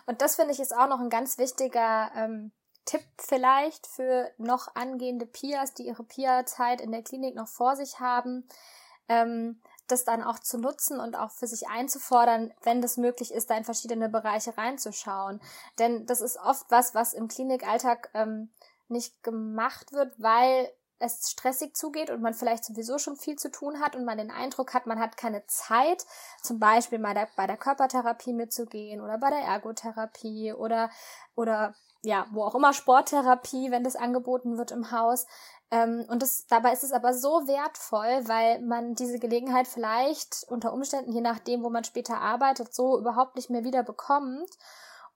und 0.06 0.20
das 0.20 0.36
finde 0.36 0.52
ich 0.52 0.60
ist 0.60 0.76
auch 0.76 0.88
noch 0.88 1.00
ein 1.00 1.10
ganz 1.10 1.38
wichtiger 1.38 2.10
ähm, 2.16 2.52
Tipp 2.84 3.04
vielleicht 3.18 3.86
für 3.86 4.30
noch 4.38 4.74
angehende 4.74 5.26
Pias, 5.26 5.74
die 5.74 5.86
ihre 5.86 6.02
Pia-Zeit 6.02 6.80
in 6.80 6.90
der 6.90 7.02
Klinik 7.02 7.36
noch 7.36 7.48
vor 7.48 7.76
sich 7.76 8.00
haben, 8.00 8.48
ähm, 9.08 9.60
das 9.91 10.05
dann 10.05 10.22
auch 10.22 10.38
zu 10.38 10.59
nutzen 10.59 11.01
und 11.01 11.16
auch 11.16 11.30
für 11.30 11.47
sich 11.47 11.68
einzufordern, 11.68 12.53
wenn 12.62 12.80
das 12.80 12.97
möglich 12.97 13.32
ist, 13.32 13.51
da 13.51 13.57
in 13.57 13.64
verschiedene 13.64 14.09
Bereiche 14.09 14.57
reinzuschauen. 14.57 15.41
Denn 15.78 16.07
das 16.07 16.20
ist 16.20 16.38
oft 16.38 16.66
was, 16.70 16.95
was 16.95 17.12
im 17.12 17.28
Klinikalltag 17.28 18.11
ähm, 18.14 18.51
nicht 18.88 19.22
gemacht 19.22 19.93
wird, 19.93 20.12
weil 20.18 20.70
es 21.01 21.30
stressig 21.30 21.74
zugeht 21.74 22.11
und 22.11 22.20
man 22.20 22.34
vielleicht 22.34 22.64
sowieso 22.64 22.99
schon 22.99 23.16
viel 23.16 23.36
zu 23.36 23.51
tun 23.51 23.80
hat 23.80 23.97
und 23.97 24.05
man 24.05 24.18
den 24.18 24.30
Eindruck 24.30 24.74
hat, 24.74 24.86
man 24.86 25.01
hat 25.01 25.16
keine 25.16 25.47
Zeit, 25.47 26.05
zum 26.43 26.59
Beispiel 26.59 26.99
bei 26.99 27.14
der, 27.14 27.28
bei 27.36 27.47
der 27.47 27.57
Körpertherapie 27.57 28.34
mitzugehen 28.34 29.01
oder 29.01 29.16
bei 29.16 29.30
der 29.30 29.41
Ergotherapie 29.41 30.53
oder, 30.53 30.91
oder 31.34 31.74
ja, 32.03 32.26
wo 32.32 32.45
auch 32.45 32.55
immer 32.55 32.72
Sporttherapie, 32.72 33.70
wenn 33.70 33.84
das 33.84 33.97
angeboten 33.97 34.59
wird 34.59 34.70
im 34.70 34.91
Haus. 34.91 35.26
Ähm, 35.70 36.04
und 36.08 36.22
das, 36.22 36.46
dabei 36.46 36.72
ist 36.72 36.84
es 36.84 36.92
aber 36.92 37.14
so 37.14 37.46
wertvoll, 37.46 38.26
weil 38.26 38.60
man 38.60 38.94
diese 38.94 39.18
Gelegenheit 39.18 39.68
vielleicht 39.68 40.44
unter 40.48 40.72
Umständen, 40.72 41.12
je 41.12 41.20
nachdem, 41.20 41.62
wo 41.62 41.70
man 41.70 41.84
später 41.84 42.18
arbeitet, 42.18 42.74
so 42.74 42.98
überhaupt 42.98 43.36
nicht 43.36 43.50
mehr 43.50 43.64
wieder 43.64 43.82
bekommt. 43.82 44.50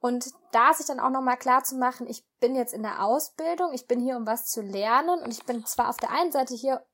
Und 0.00 0.32
da 0.52 0.74
sich 0.74 0.86
dann 0.86 1.00
auch 1.00 1.10
nochmal 1.10 1.38
klar 1.38 1.64
zu 1.64 1.76
machen, 1.76 2.06
ich 2.06 2.24
bin 2.38 2.54
jetzt 2.54 2.74
in 2.74 2.82
der 2.82 3.02
Ausbildung, 3.02 3.72
ich 3.72 3.86
bin 3.86 4.00
hier, 4.00 4.16
um 4.16 4.26
was 4.26 4.46
zu 4.46 4.60
lernen 4.60 5.22
und 5.22 5.30
ich 5.30 5.44
bin 5.44 5.64
zwar 5.64 5.88
auf 5.88 5.96
der 5.96 6.10
einen 6.10 6.30
Seite 6.30 6.54
hier 6.54 6.84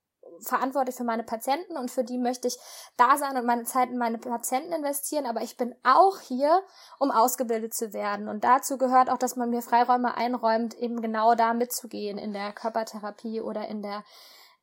verantwortlich 0.42 0.96
für 0.96 1.04
meine 1.04 1.22
Patienten 1.22 1.76
und 1.76 1.90
für 1.90 2.04
die 2.04 2.18
möchte 2.18 2.48
ich 2.48 2.58
da 2.96 3.16
sein 3.16 3.36
und 3.36 3.46
meine 3.46 3.64
Zeit 3.64 3.90
in 3.90 3.98
meine 3.98 4.18
Patienten 4.18 4.72
investieren, 4.72 5.26
aber 5.26 5.42
ich 5.42 5.56
bin 5.56 5.74
auch 5.82 6.20
hier, 6.20 6.62
um 6.98 7.10
ausgebildet 7.10 7.74
zu 7.74 7.92
werden. 7.92 8.28
Und 8.28 8.44
dazu 8.44 8.78
gehört 8.78 9.10
auch, 9.10 9.18
dass 9.18 9.36
man 9.36 9.50
mir 9.50 9.62
Freiräume 9.62 10.16
einräumt, 10.16 10.74
eben 10.74 11.00
genau 11.00 11.34
da 11.34 11.54
mitzugehen 11.54 12.18
in 12.18 12.32
der 12.32 12.52
Körpertherapie 12.52 13.40
oder 13.40 13.68
in 13.68 13.82
der 13.82 14.04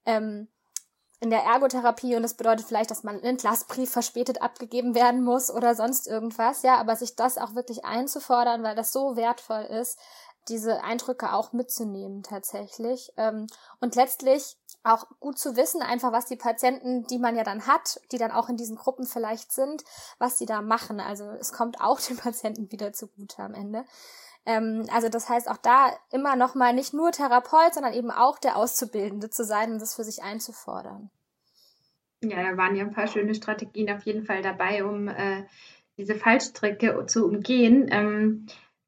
ähm, 0.05 0.47
in 1.19 1.29
der 1.29 1.43
Ergotherapie. 1.43 2.15
Und 2.15 2.23
das 2.23 2.35
bedeutet 2.35 2.67
vielleicht, 2.67 2.91
dass 2.91 3.03
man 3.03 3.15
einen 3.15 3.23
Entlassbrief 3.23 3.89
verspätet 3.89 4.41
abgegeben 4.41 4.93
werden 4.93 5.23
muss 5.23 5.49
oder 5.49 5.75
sonst 5.75 6.07
irgendwas, 6.07 6.61
ja, 6.61 6.77
aber 6.77 6.95
sich 6.95 7.15
das 7.15 7.37
auch 7.37 7.55
wirklich 7.55 7.85
einzufordern, 7.85 8.63
weil 8.63 8.75
das 8.75 8.91
so 8.91 9.15
wertvoll 9.15 9.63
ist, 9.63 9.99
diese 10.49 10.83
Eindrücke 10.83 11.33
auch 11.33 11.53
mitzunehmen 11.53 12.23
tatsächlich. 12.23 13.11
Ähm, 13.17 13.47
und 13.79 13.95
letztlich 13.95 14.57
auch 14.83 15.05
gut 15.19 15.37
zu 15.37 15.55
wissen, 15.55 15.81
einfach 15.81 16.11
was 16.11 16.25
die 16.25 16.35
Patienten, 16.35 17.05
die 17.07 17.19
man 17.19 17.35
ja 17.35 17.43
dann 17.43 17.67
hat, 17.67 17.99
die 18.11 18.17
dann 18.17 18.31
auch 18.31 18.49
in 18.49 18.57
diesen 18.57 18.77
Gruppen 18.77 19.05
vielleicht 19.05 19.51
sind, 19.51 19.83
was 20.17 20.37
die 20.37 20.45
da 20.45 20.61
machen. 20.61 20.99
Also 20.99 21.25
es 21.25 21.51
kommt 21.51 21.81
auch 21.81 21.99
den 22.07 22.17
Patienten 22.17 22.71
wieder 22.71 22.93
zugute 22.93 23.39
am 23.39 23.53
Ende. 23.53 23.85
Ähm, 24.45 24.85
also 24.91 25.09
das 25.09 25.29
heißt 25.29 25.49
auch 25.49 25.57
da 25.57 25.91
immer 26.11 26.35
noch 26.35 26.55
mal 26.55 26.73
nicht 26.73 26.93
nur 26.93 27.11
Therapeut, 27.11 27.73
sondern 27.73 27.93
eben 27.93 28.11
auch 28.11 28.39
der 28.39 28.55
Auszubildende 28.55 29.29
zu 29.29 29.43
sein 29.43 29.73
und 29.73 29.81
das 29.81 29.95
für 29.95 30.03
sich 30.03 30.23
einzufordern. 30.23 31.09
Ja, 32.21 32.41
da 32.41 32.57
waren 32.57 32.75
ja 32.75 32.83
ein 32.83 32.93
paar 32.93 33.07
schöne 33.07 33.35
Strategien 33.35 33.91
auf 33.91 34.03
jeden 34.03 34.25
Fall 34.25 34.41
dabei, 34.41 34.83
um 34.83 35.07
äh, 35.07 35.43
diese 35.97 36.15
Fallstricke 36.15 37.05
zu 37.05 37.25
umgehen. 37.25 37.87
Ähm, 37.91 38.47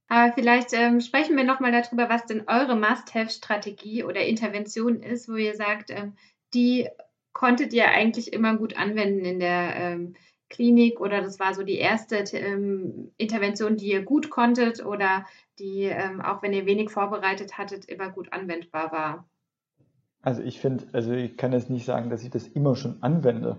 aber 0.10 0.34
vielleicht 0.34 0.74
ähm, 0.74 0.99
sprechen 1.01 1.38
wir 1.38 1.43
nochmal 1.43 1.72
darüber, 1.72 2.10
was 2.10 2.26
denn 2.26 2.43
eure 2.47 2.76
Must-Have-Strategie 2.76 4.03
oder 4.03 4.26
Intervention 4.26 5.01
ist, 5.01 5.30
wo 5.30 5.36
ihr 5.36 5.55
sagt, 5.55 5.91
ähm, 5.91 6.14
die 6.53 6.89
konntet 7.32 7.74
ihr 7.74 7.88
eigentlich 7.89 8.34
immer 8.34 8.57
gut 8.57 8.76
anwenden 8.76 9.24
in 9.24 9.39
der 9.39 9.76
ähm, 9.76 10.16
Klinik 10.49 10.99
oder 10.99 11.22
das 11.22 11.39
war 11.39 11.53
so 11.53 11.62
die 11.62 11.78
erste 11.78 12.18
ähm, 12.36 13.12
Intervention, 13.18 13.78
die 13.78 13.91
ihr 13.91 14.01
gut 14.01 14.32
konntet 14.32 14.84
oder 14.84 15.26
die, 15.60 15.84
ähm, 15.84 16.22
auch 16.22 16.41
wenn 16.41 16.53
ihr 16.53 16.66
wenig 16.66 16.89
vorbereitet 16.89 17.60
hattet, 17.60 17.86
immer 17.86 18.10
gut 18.10 18.34
anwendbar 18.34 18.91
war? 18.91 19.30
Also 20.22 20.41
ich 20.41 20.60
finde, 20.60 20.86
also 20.91 21.12
ich 21.12 21.38
kann 21.38 21.53
jetzt 21.53 21.70
nicht 21.70 21.86
sagen, 21.86 22.10
dass 22.10 22.24
ich 22.24 22.32
das 22.32 22.47
immer 22.47 22.76
schon 22.76 23.01
anwende, 23.01 23.57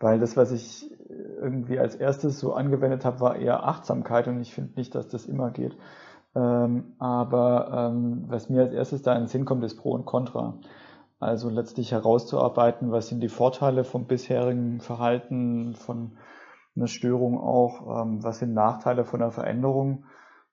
weil 0.00 0.18
das, 0.18 0.36
was 0.36 0.52
ich 0.52 0.90
irgendwie 1.08 1.78
als 1.78 1.94
erstes 1.94 2.40
so 2.40 2.54
angewendet 2.54 3.04
habe, 3.04 3.20
war 3.20 3.36
eher 3.36 3.64
Achtsamkeit 3.64 4.28
und 4.28 4.40
ich 4.40 4.54
finde 4.54 4.74
nicht, 4.76 4.94
dass 4.94 5.08
das 5.08 5.26
immer 5.26 5.50
geht. 5.50 5.76
Ähm, 6.34 6.94
aber 6.98 7.90
ähm, 7.92 8.24
was 8.26 8.48
mir 8.48 8.62
als 8.62 8.72
erstes 8.72 9.02
da 9.02 9.12
in 9.14 9.22
den 9.22 9.28
Sinn 9.28 9.44
kommt, 9.44 9.64
ist 9.64 9.76
Pro 9.76 9.92
und 9.92 10.04
Contra. 10.04 10.58
Also 11.20 11.48
letztlich 11.48 11.92
herauszuarbeiten, 11.92 12.90
was 12.90 13.08
sind 13.08 13.20
die 13.20 13.28
Vorteile 13.28 13.84
vom 13.84 14.06
bisherigen 14.06 14.80
Verhalten, 14.80 15.74
von 15.74 16.18
einer 16.76 16.88
Störung 16.88 17.38
auch, 17.38 18.02
ähm, 18.02 18.22
was 18.24 18.40
sind 18.40 18.52
Nachteile 18.52 19.04
von 19.04 19.22
einer 19.22 19.30
Veränderung, 19.30 20.04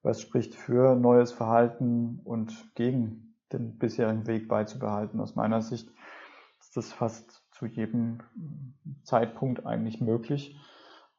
was 0.04 0.22
spricht 0.22 0.56
für 0.56 0.96
neues 0.96 1.32
Verhalten 1.32 2.22
und 2.24 2.74
gegen 2.76 3.36
den 3.52 3.78
bisherigen 3.78 4.28
Weg 4.28 4.48
beizubehalten. 4.48 5.20
Aus 5.20 5.36
meiner 5.36 5.62
Sicht 5.62 5.90
ist 6.60 6.78
das 6.78 6.94
fast 6.94 7.41
zu 7.62 7.68
jedem 7.68 8.18
Zeitpunkt 9.04 9.68
eigentlich 9.68 10.02
möglich. 10.02 10.60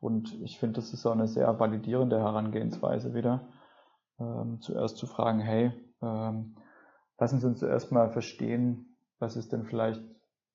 Und 0.00 0.34
ich 0.42 0.58
finde, 0.58 0.80
das 0.80 0.92
ist 0.92 1.06
auch 1.06 1.12
eine 1.12 1.28
sehr 1.28 1.60
validierende 1.60 2.18
Herangehensweise 2.18 3.14
wieder. 3.14 3.46
Ähm, 4.18 4.60
zuerst 4.60 4.96
zu 4.96 5.06
fragen, 5.06 5.38
hey, 5.38 5.72
ähm, 6.02 6.56
lassen 7.16 7.38
Sie 7.38 7.46
uns 7.46 7.60
zuerst 7.60 7.92
mal 7.92 8.10
verstehen, 8.10 8.96
was 9.20 9.36
ist 9.36 9.52
denn 9.52 9.62
vielleicht 9.62 10.02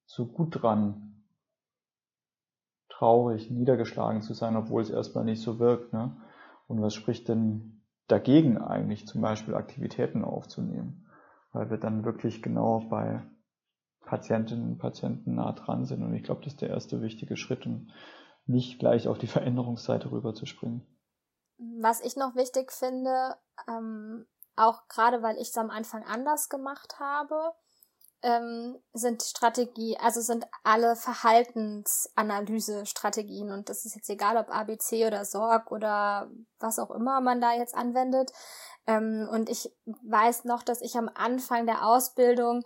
so 0.05 0.25
gut 0.25 0.61
dran, 0.61 1.23
traurig, 2.89 3.49
niedergeschlagen 3.49 4.21
zu 4.21 4.33
sein, 4.33 4.57
obwohl 4.57 4.81
es 4.81 4.89
erstmal 4.89 5.23
nicht 5.23 5.41
so 5.41 5.57
wirkt. 5.57 5.93
Ne? 5.93 6.17
Und 6.67 6.81
was 6.81 6.93
spricht 6.93 7.29
denn 7.29 7.81
dagegen 8.09 8.57
eigentlich, 8.57 9.07
zum 9.07 9.21
Beispiel 9.21 9.55
Aktivitäten 9.55 10.25
aufzunehmen? 10.25 11.05
Weil 11.53 11.69
wir 11.69 11.77
dann 11.77 12.03
wirklich 12.03 12.41
genau 12.43 12.81
bei 12.89 13.21
Patientinnen 14.07 14.71
und 14.71 14.77
Patienten 14.79 15.35
nah 15.35 15.51
dran 15.51 15.85
sind. 15.85 16.01
Und 16.01 16.15
ich 16.15 16.23
glaube, 16.23 16.41
das 16.43 16.53
ist 16.53 16.61
der 16.61 16.69
erste 16.69 17.01
wichtige 17.01 17.37
Schritt, 17.37 17.65
um 17.65 17.91
nicht 18.45 18.79
gleich 18.79 19.07
auf 19.07 19.17
die 19.17 19.27
Veränderungsseite 19.27 20.11
rüber 20.11 20.33
zu 20.33 20.45
springen. 20.45 20.85
Was 21.79 22.01
ich 22.01 22.15
noch 22.15 22.35
wichtig 22.35 22.71
finde, 22.71 23.35
ähm, 23.67 24.25
auch 24.55 24.87
gerade 24.87 25.21
weil 25.21 25.35
ich 25.35 25.49
es 25.49 25.57
am 25.57 25.69
Anfang 25.69 26.03
anders 26.03 26.49
gemacht 26.49 26.99
habe, 26.99 27.53
ähm, 28.23 28.77
sind 28.93 29.21
Strategie, 29.21 29.97
also 30.01 30.21
sind 30.21 30.47
alle 30.63 30.95
Verhaltensanalyse-Strategien 30.95 33.51
und 33.51 33.69
das 33.69 33.85
ist 33.85 33.95
jetzt 33.95 34.09
egal, 34.09 34.37
ob 34.37 34.49
ABC 34.49 35.05
oder 35.05 35.23
Sorg 35.25 35.71
oder 35.71 36.31
was 36.59 36.79
auch 36.79 36.89
immer 36.91 37.21
man 37.21 37.41
da 37.41 37.53
jetzt 37.53 37.75
anwendet. 37.75 38.31
Ähm, 38.87 39.27
und 39.31 39.49
ich 39.49 39.71
weiß 39.85 40.45
noch, 40.45 40.63
dass 40.63 40.81
ich 40.81 40.97
am 40.97 41.11
Anfang 41.13 41.67
der 41.67 41.85
Ausbildung 41.85 42.63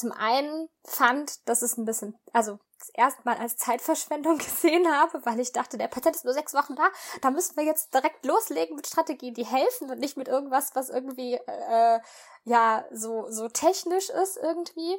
zum 0.00 0.12
einen 0.12 0.68
fand, 0.84 1.48
dass 1.48 1.62
es 1.62 1.76
ein 1.76 1.84
bisschen, 1.84 2.18
also 2.32 2.58
das 2.78 2.88
erste 2.94 3.22
Mal 3.24 3.36
als 3.36 3.56
Zeitverschwendung 3.56 4.38
gesehen 4.38 4.90
habe, 4.90 5.24
weil 5.24 5.38
ich 5.38 5.52
dachte, 5.52 5.78
der 5.78 5.88
Patient 5.88 6.16
ist 6.16 6.24
nur 6.24 6.34
sechs 6.34 6.54
Wochen 6.54 6.74
da, 6.74 6.88
da 7.20 7.30
müssen 7.30 7.56
wir 7.56 7.64
jetzt 7.64 7.94
direkt 7.94 8.24
loslegen 8.24 8.76
mit 8.76 8.86
Strategien, 8.86 9.34
die 9.34 9.46
helfen 9.46 9.90
und 9.90 10.00
nicht 10.00 10.16
mit 10.16 10.28
irgendwas, 10.28 10.70
was 10.74 10.88
irgendwie 10.88 11.34
äh, 11.34 12.00
ja 12.44 12.84
so 12.90 13.26
so 13.30 13.48
technisch 13.48 14.08
ist 14.08 14.38
irgendwie 14.38 14.96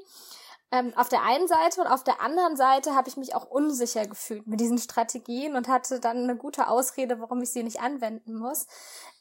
ähm, 0.71 0.93
auf 0.95 1.09
der 1.09 1.23
einen 1.23 1.47
Seite 1.47 1.81
und 1.81 1.87
auf 1.87 2.03
der 2.03 2.21
anderen 2.21 2.55
Seite 2.55 2.95
habe 2.95 3.09
ich 3.09 3.17
mich 3.17 3.35
auch 3.35 3.45
unsicher 3.49 4.07
gefühlt 4.07 4.47
mit 4.47 4.59
diesen 4.61 4.77
Strategien 4.77 5.55
und 5.55 5.67
hatte 5.67 5.99
dann 5.99 6.17
eine 6.17 6.37
gute 6.37 6.67
Ausrede, 6.67 7.19
warum 7.19 7.41
ich 7.41 7.51
sie 7.51 7.63
nicht 7.63 7.81
anwenden 7.81 8.35
muss. 8.35 8.67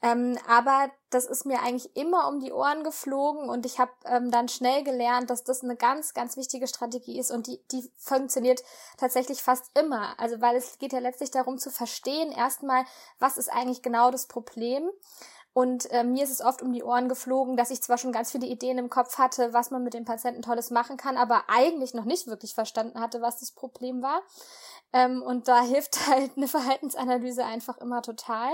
Ähm, 0.01 0.39
aber 0.49 0.91
das 1.11 1.27
ist 1.27 1.45
mir 1.45 1.61
eigentlich 1.61 1.97
immer 1.97 2.29
um 2.29 2.39
die 2.39 2.53
Ohren 2.53 2.85
geflogen 2.85 3.49
und 3.51 3.67
ich 3.67 3.81
habe 3.81 3.91
ähm, 4.05 4.31
dann 4.31 4.49
schnell 4.49 4.85
gelernt, 4.85 5.29
dass 5.29 5.43
das 5.43 5.63
eine 5.63 5.77
ganz, 5.77 6.15
ganz 6.15 6.37
wichtige 6.37 6.69
Strategie 6.69 7.19
ist 7.19 7.33
und 7.33 7.49
die, 7.49 7.61
die 7.73 7.91
funktioniert 7.97 8.63
tatsächlich 8.97 9.43
fast 9.43 9.77
immer. 9.77 10.19
Also 10.19 10.41
weil 10.41 10.57
es 10.57 10.79
geht 10.79 10.93
ja 10.93 11.01
letztlich 11.01 11.33
darum 11.33 11.59
zu 11.59 11.71
verstehen, 11.71 12.31
erstmal, 12.31 12.85
was 13.19 13.37
ist 13.37 13.53
eigentlich 13.53 13.83
genau 13.83 14.11
das 14.11 14.27
Problem 14.27 14.89
und 15.53 15.91
äh, 15.91 16.05
mir 16.05 16.23
ist 16.23 16.31
es 16.31 16.41
oft 16.41 16.63
um 16.63 16.73
die 16.73 16.85
Ohren 16.85 17.09
geflogen, 17.09 17.57
dass 17.57 17.71
ich 17.71 17.83
zwar 17.83 17.99
schon 17.99 18.13
ganz 18.13 18.31
viele 18.31 18.47
Ideen 18.47 18.79
im 18.79 18.89
Kopf 18.89 19.19
hatte, 19.19 19.53
was 19.53 19.73
man 19.73 19.83
mit 19.83 19.95
den 19.95 20.05
Patienten 20.05 20.43
Tolles 20.43 20.71
machen 20.71 20.97
kann, 20.97 21.17
aber 21.17 21.45
eigentlich 21.49 21.93
noch 21.93 22.05
nicht 22.05 22.29
wirklich 22.29 22.55
verstanden 22.55 23.01
hatte, 23.01 23.21
was 23.21 23.41
das 23.41 23.51
Problem 23.51 24.01
war. 24.01 24.23
Ähm, 24.93 25.23
und 25.23 25.49
da 25.49 25.63
hilft 25.65 26.07
halt 26.07 26.37
eine 26.37 26.47
Verhaltensanalyse 26.47 27.45
einfach 27.45 27.79
immer 27.79 28.01
total. 28.03 28.51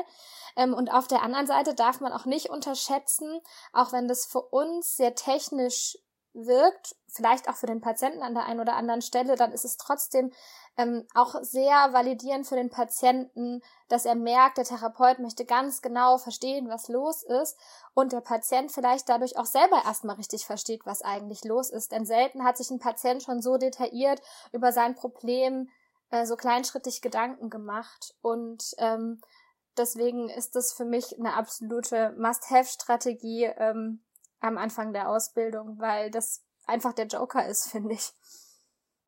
Ähm, 0.56 0.72
und 0.72 0.90
auf 0.90 1.06
der 1.06 1.22
anderen 1.22 1.46
Seite 1.46 1.74
darf 1.74 2.00
man 2.00 2.12
auch 2.12 2.24
nicht 2.24 2.48
unterschätzen, 2.48 3.40
auch 3.74 3.92
wenn 3.92 4.08
das 4.08 4.24
für 4.24 4.40
uns 4.40 4.96
sehr 4.96 5.14
technisch 5.14 5.98
wirkt, 6.36 6.94
vielleicht 7.08 7.48
auch 7.48 7.56
für 7.56 7.66
den 7.66 7.80
Patienten 7.80 8.22
an 8.22 8.34
der 8.34 8.44
einen 8.44 8.60
oder 8.60 8.76
anderen 8.76 9.00
Stelle, 9.00 9.36
dann 9.36 9.52
ist 9.52 9.64
es 9.64 9.76
trotzdem 9.78 10.32
ähm, 10.76 11.06
auch 11.14 11.34
sehr 11.42 11.92
validierend 11.92 12.46
für 12.46 12.56
den 12.56 12.68
Patienten, 12.68 13.62
dass 13.88 14.04
er 14.04 14.14
merkt, 14.14 14.58
der 14.58 14.64
Therapeut 14.64 15.18
möchte 15.18 15.44
ganz 15.46 15.80
genau 15.80 16.18
verstehen, 16.18 16.68
was 16.68 16.88
los 16.88 17.22
ist 17.22 17.56
und 17.94 18.12
der 18.12 18.20
Patient 18.20 18.70
vielleicht 18.70 19.08
dadurch 19.08 19.38
auch 19.38 19.46
selber 19.46 19.82
erstmal 19.84 20.16
richtig 20.16 20.44
versteht, 20.44 20.84
was 20.84 21.02
eigentlich 21.02 21.44
los 21.44 21.70
ist. 21.70 21.92
Denn 21.92 22.04
selten 22.04 22.44
hat 22.44 22.58
sich 22.58 22.70
ein 22.70 22.78
Patient 22.78 23.22
schon 23.22 23.40
so 23.40 23.56
detailliert 23.56 24.20
über 24.52 24.72
sein 24.72 24.94
Problem 24.94 25.70
äh, 26.10 26.26
so 26.26 26.36
kleinschrittig 26.36 27.00
Gedanken 27.00 27.50
gemacht 27.50 28.14
und 28.20 28.74
ähm, 28.78 29.20
deswegen 29.76 30.28
ist 30.28 30.54
das 30.54 30.72
für 30.72 30.84
mich 30.84 31.18
eine 31.18 31.34
absolute 31.34 32.14
Must-Have-Strategie 32.18 33.44
ähm, 33.56 34.02
am 34.46 34.58
Anfang 34.58 34.92
der 34.92 35.08
Ausbildung, 35.08 35.78
weil 35.78 36.10
das 36.10 36.44
einfach 36.66 36.92
der 36.92 37.06
Joker 37.06 37.46
ist, 37.46 37.66
finde 37.70 37.94
ich. 37.94 38.12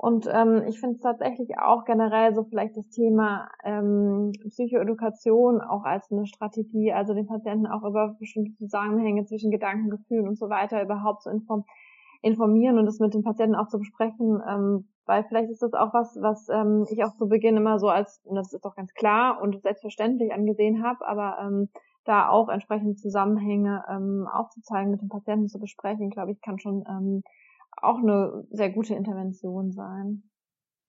Und 0.01 0.28
ähm, 0.32 0.62
ich 0.68 0.78
finde 0.78 0.95
es 0.95 1.03
tatsächlich 1.03 1.59
auch 1.59 1.84
generell 1.84 2.32
so 2.32 2.45
vielleicht 2.45 2.76
das 2.76 2.89
Thema 2.89 3.51
ähm, 3.64 4.30
Psychoedukation 4.49 5.61
auch 5.61 5.82
als 5.82 6.09
eine 6.12 6.24
Strategie, 6.24 6.93
also 6.93 7.14
den 7.14 7.26
Patienten 7.26 7.66
auch 7.66 7.82
über 7.82 8.14
bestimmte 8.20 8.55
Zusammenhänge 8.55 9.24
zwischen 9.24 9.51
Gedanken, 9.51 9.91
Gefühlen 9.91 10.28
und 10.28 10.39
so 10.39 10.49
weiter 10.49 10.80
überhaupt 10.82 11.22
zu 11.22 11.30
inform 11.30 11.64
informieren 12.22 12.78
und 12.78 12.86
das 12.86 12.99
mit 12.99 13.14
den 13.14 13.22
Patienten 13.22 13.55
auch 13.55 13.68
zu 13.68 13.78
besprechen, 13.78 14.43
ähm, 14.49 14.89
weil 15.07 15.24
vielleicht 15.24 15.51
ist 15.51 15.62
das 15.62 15.72
auch 15.72 15.95
was, 15.95 16.16
was 16.20 16.49
ähm, 16.49 16.84
ich 16.91 17.05
auch 17.05 17.14
zu 17.14 17.28
Beginn 17.28 17.57
immer 17.57 17.78
so 17.78 17.89
als, 17.89 18.20
und 18.24 18.34
das 18.36 18.53
ist 18.53 18.64
doch 18.64 18.74
ganz 18.74 18.93
klar 18.95 19.41
und 19.41 19.62
selbstverständlich 19.62 20.32
angesehen 20.32 20.82
habe, 20.82 21.07
aber 21.07 21.39
ähm, 21.41 21.68
da 22.09 22.28
auch 22.28 22.48
entsprechende 22.48 22.96
Zusammenhänge 22.96 23.84
ähm, 23.88 24.26
aufzuzeigen, 24.32 24.90
mit 24.90 25.02
den 25.02 25.09
Patienten 25.09 25.48
zu 25.48 25.59
besprechen, 25.59 26.11
glaube 26.11 26.32
ich, 26.32 26.40
kann 26.40 26.59
schon 26.59 26.84
ähm, 26.88 27.22
auch 27.80 27.98
eine 27.98 28.46
sehr 28.50 28.70
gute 28.70 28.94
Intervention 28.94 29.72
sein. 29.72 30.22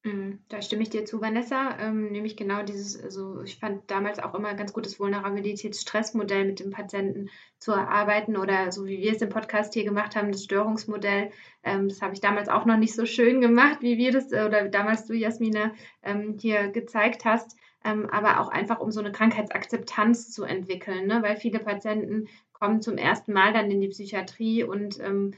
Mhm, 0.03 0.39
da 0.47 0.61
stimme 0.61 0.83
ich 0.83 0.89
dir 0.89 1.03
zu, 1.03 1.19
Vanessa. 1.19 1.77
Ähm, 1.77 2.11
nämlich 2.11 2.37
genau 2.37 2.63
dieses, 2.63 3.01
also 3.03 3.41
ich 3.41 3.59
fand 3.59 3.91
damals 3.91 4.19
auch 4.19 4.33
immer 4.33 4.47
ein 4.47 4.55
ganz 4.55 4.71
gutes 4.71 4.97
Vulnerabilitätsstressmodell 4.97 6.45
mit 6.45 6.61
dem 6.61 6.71
Patienten 6.71 7.29
zu 7.57 7.73
erarbeiten 7.73 8.37
oder 8.37 8.71
so 8.71 8.85
wie 8.85 8.99
wir 8.99 9.11
es 9.11 9.21
im 9.21 9.27
Podcast 9.27 9.73
hier 9.73 9.83
gemacht 9.83 10.15
haben, 10.15 10.31
das 10.31 10.45
Störungsmodell. 10.45 11.31
Ähm, 11.63 11.89
das 11.89 12.01
habe 12.01 12.13
ich 12.13 12.21
damals 12.21 12.47
auch 12.47 12.65
noch 12.65 12.77
nicht 12.77 12.95
so 12.95 13.05
schön 13.05 13.41
gemacht, 13.41 13.81
wie 13.81 13.97
wir 13.97 14.13
das 14.13 14.27
oder 14.27 14.69
damals 14.69 15.05
du, 15.05 15.13
Jasmina, 15.13 15.73
ähm, 16.01 16.37
hier 16.39 16.69
gezeigt 16.69 17.25
hast. 17.25 17.57
Ähm, 17.83 18.09
aber 18.09 18.41
auch 18.41 18.49
einfach, 18.49 18.79
um 18.79 18.91
so 18.91 18.99
eine 18.99 19.11
Krankheitsakzeptanz 19.11 20.31
zu 20.31 20.43
entwickeln, 20.43 21.07
ne? 21.07 21.21
weil 21.21 21.37
viele 21.37 21.59
Patienten 21.59 22.27
kommen 22.51 22.81
zum 22.81 22.97
ersten 22.97 23.31
Mal 23.31 23.53
dann 23.53 23.71
in 23.71 23.79
die 23.79 23.87
Psychiatrie 23.87 24.63
und 24.63 24.99
ähm, 24.99 25.33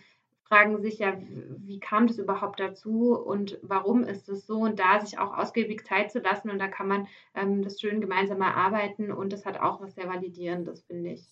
fragen 0.51 0.81
sich 0.81 0.99
ja, 0.99 1.17
wie 1.19 1.79
kam 1.79 2.07
das 2.07 2.17
überhaupt 2.17 2.59
dazu 2.59 3.17
und 3.17 3.57
warum 3.61 4.03
ist 4.03 4.27
es 4.27 4.45
so 4.45 4.59
und 4.61 4.79
da 4.79 4.99
sich 4.99 5.17
auch 5.17 5.37
ausgiebig 5.37 5.85
Zeit 5.85 6.11
zu 6.11 6.19
lassen 6.19 6.49
und 6.49 6.59
da 6.59 6.67
kann 6.67 6.89
man 6.89 7.07
ähm, 7.35 7.61
das 7.61 7.79
schön 7.79 8.01
gemeinsam 8.01 8.41
erarbeiten 8.41 9.13
und 9.13 9.31
das 9.31 9.45
hat 9.45 9.61
auch 9.61 9.79
was 9.79 9.95
sehr 9.95 10.09
Validierendes, 10.09 10.83
finde 10.83 11.11
ich. 11.11 11.25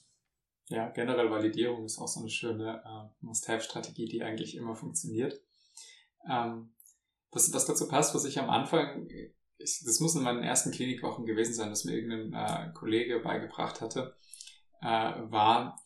Ja, 0.70 0.88
generell 0.90 1.30
Validierung 1.32 1.84
ist 1.84 2.00
auch 2.00 2.08
so 2.08 2.22
eine 2.22 2.30
schöne 2.30 2.82
äh, 2.86 3.26
Must-Have-Strategie, 3.26 4.06
die 4.06 4.24
eigentlich 4.24 4.56
immer 4.56 4.76
funktioniert. 4.76 5.42
Ähm, 6.30 6.72
was, 7.32 7.54
was 7.54 7.66
dazu 7.66 7.88
passt, 7.88 8.16
was 8.16 8.24
ich 8.24 8.40
am 8.40 8.50
Anfang, 8.50 9.10
ich, 9.60 9.84
das 9.86 10.00
muss 10.00 10.16
in 10.16 10.24
meinen 10.24 10.44
ersten 10.44 10.72
Klinikwochen 10.72 11.26
gewesen 11.26 11.54
sein, 11.54 11.70
dass 11.70 11.86
mir 11.86 11.96
irgendein 11.96 12.34
äh, 12.34 12.74
Kollege 12.74 13.20
beigebracht 13.20 13.82
hatte, 13.82 14.16
äh, 14.82 14.86
war, 14.86 15.80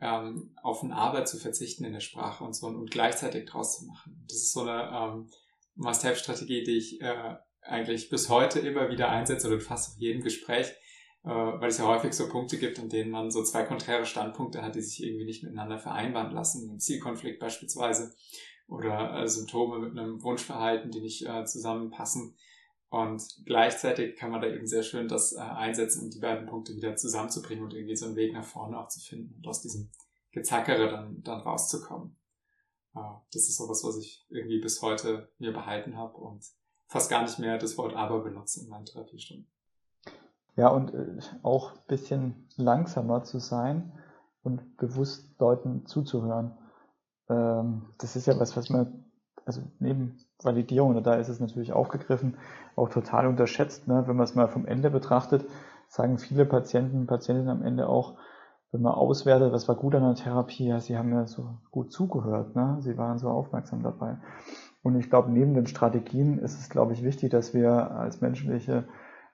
ähm, 0.00 0.54
auf 0.62 0.82
eine 0.82 0.94
Arbeit 0.94 1.28
zu 1.28 1.38
verzichten 1.38 1.84
in 1.84 1.92
der 1.92 2.00
Sprache 2.00 2.44
und 2.44 2.54
so 2.54 2.66
und 2.66 2.90
gleichzeitig 2.90 3.46
draus 3.46 3.78
zu 3.78 3.86
machen. 3.86 4.24
Das 4.28 4.38
ist 4.38 4.52
so 4.52 4.62
eine 4.62 4.90
ähm, 4.92 5.30
Must-Have-Strategie, 5.74 6.64
die 6.64 6.78
ich 6.78 7.00
äh, 7.00 7.36
eigentlich 7.62 8.08
bis 8.08 8.28
heute 8.28 8.60
immer 8.60 8.90
wieder 8.90 9.10
einsetze 9.10 9.48
oder 9.48 9.60
fast 9.60 9.94
auf 9.94 10.00
jedem 10.00 10.22
Gespräch, 10.22 10.68
äh, 11.24 11.28
weil 11.28 11.68
es 11.68 11.78
ja 11.78 11.86
häufig 11.86 12.12
so 12.12 12.28
Punkte 12.28 12.58
gibt, 12.58 12.78
in 12.78 12.88
denen 12.88 13.10
man 13.10 13.30
so 13.30 13.42
zwei 13.42 13.64
konträre 13.64 14.06
Standpunkte 14.06 14.62
hat, 14.62 14.74
die 14.74 14.82
sich 14.82 15.02
irgendwie 15.02 15.26
nicht 15.26 15.42
miteinander 15.42 15.78
vereinbaren 15.78 16.32
lassen. 16.32 16.70
Ein 16.70 16.80
Zielkonflikt 16.80 17.40
beispielsweise 17.40 18.14
oder 18.68 19.22
äh, 19.22 19.28
Symptome 19.28 19.78
mit 19.80 19.98
einem 19.98 20.22
Wunschverhalten, 20.22 20.90
die 20.90 21.00
nicht 21.00 21.26
äh, 21.26 21.44
zusammenpassen. 21.44 22.36
Und 22.90 23.22
gleichzeitig 23.44 24.16
kann 24.16 24.30
man 24.30 24.40
da 24.40 24.48
eben 24.48 24.66
sehr 24.66 24.82
schön 24.82 25.08
das 25.08 25.34
äh, 25.34 25.40
einsetzen, 25.40 26.04
um 26.04 26.10
die 26.10 26.20
beiden 26.20 26.46
Punkte 26.46 26.74
wieder 26.74 26.96
zusammenzubringen 26.96 27.64
und 27.64 27.74
irgendwie 27.74 27.96
so 27.96 28.06
einen 28.06 28.16
Weg 28.16 28.32
nach 28.32 28.44
vorne 28.44 28.78
auch 28.78 28.88
zu 28.88 29.00
finden 29.00 29.34
und 29.36 29.46
aus 29.46 29.60
diesem 29.60 29.90
Gezackere 30.32 30.88
dann, 30.90 31.22
dann 31.22 31.40
rauszukommen. 31.40 32.16
Äh, 32.94 33.00
das 33.32 33.42
ist 33.42 33.56
sowas, 33.58 33.84
was 33.84 33.98
ich 33.98 34.26
irgendwie 34.30 34.60
bis 34.60 34.80
heute 34.80 35.30
mir 35.38 35.52
behalten 35.52 35.96
habe 35.96 36.16
und 36.16 36.44
fast 36.86 37.10
gar 37.10 37.22
nicht 37.22 37.38
mehr 37.38 37.58
das 37.58 37.76
Wort 37.76 37.94
aber 37.94 38.20
benutze 38.20 38.62
in 38.62 38.68
meinen 38.68 38.86
Therapiestunden. 38.86 39.46
Ja, 40.56 40.68
und 40.68 40.92
äh, 40.92 41.20
auch 41.42 41.72
ein 41.72 41.86
bisschen 41.86 42.48
langsamer 42.56 43.22
zu 43.22 43.38
sein 43.38 43.92
und 44.42 44.76
bewusst 44.76 45.38
Leuten 45.38 45.86
zuzuhören. 45.86 46.56
Ähm, 47.28 47.86
das 47.98 48.16
ist 48.16 48.26
ja 48.26 48.38
was, 48.40 48.56
was 48.56 48.70
man, 48.70 49.04
also 49.48 49.62
neben 49.80 50.18
Validierung, 50.42 50.94
und 50.94 51.06
da 51.06 51.14
ist 51.14 51.28
es 51.28 51.40
natürlich 51.40 51.72
aufgegriffen, 51.72 52.36
auch 52.76 52.90
total 52.90 53.26
unterschätzt. 53.26 53.88
Ne? 53.88 54.04
Wenn 54.06 54.14
man 54.14 54.24
es 54.24 54.34
mal 54.34 54.46
vom 54.46 54.66
Ende 54.66 54.90
betrachtet, 54.90 55.46
sagen 55.88 56.18
viele 56.18 56.44
Patienten, 56.44 57.06
Patientinnen 57.06 57.50
am 57.50 57.62
Ende 57.62 57.88
auch, 57.88 58.18
wenn 58.70 58.82
man 58.82 58.92
auswertet, 58.92 59.50
was 59.52 59.66
war 59.66 59.76
gut 59.76 59.94
an 59.94 60.02
der 60.02 60.14
Therapie, 60.14 60.66
ja, 60.66 60.78
sie 60.78 60.98
haben 60.98 61.10
ja 61.12 61.26
so 61.26 61.58
gut 61.70 61.90
zugehört, 61.90 62.54
ne? 62.54 62.76
sie 62.80 62.98
waren 62.98 63.18
so 63.18 63.30
aufmerksam 63.30 63.82
dabei. 63.82 64.18
Und 64.82 64.96
ich 64.96 65.08
glaube, 65.08 65.32
neben 65.32 65.54
den 65.54 65.66
Strategien 65.66 66.38
ist 66.38 66.60
es, 66.60 66.68
glaube 66.68 66.92
ich, 66.92 67.02
wichtig, 67.02 67.30
dass 67.30 67.54
wir 67.54 67.90
als 67.92 68.20
menschliche 68.20 68.84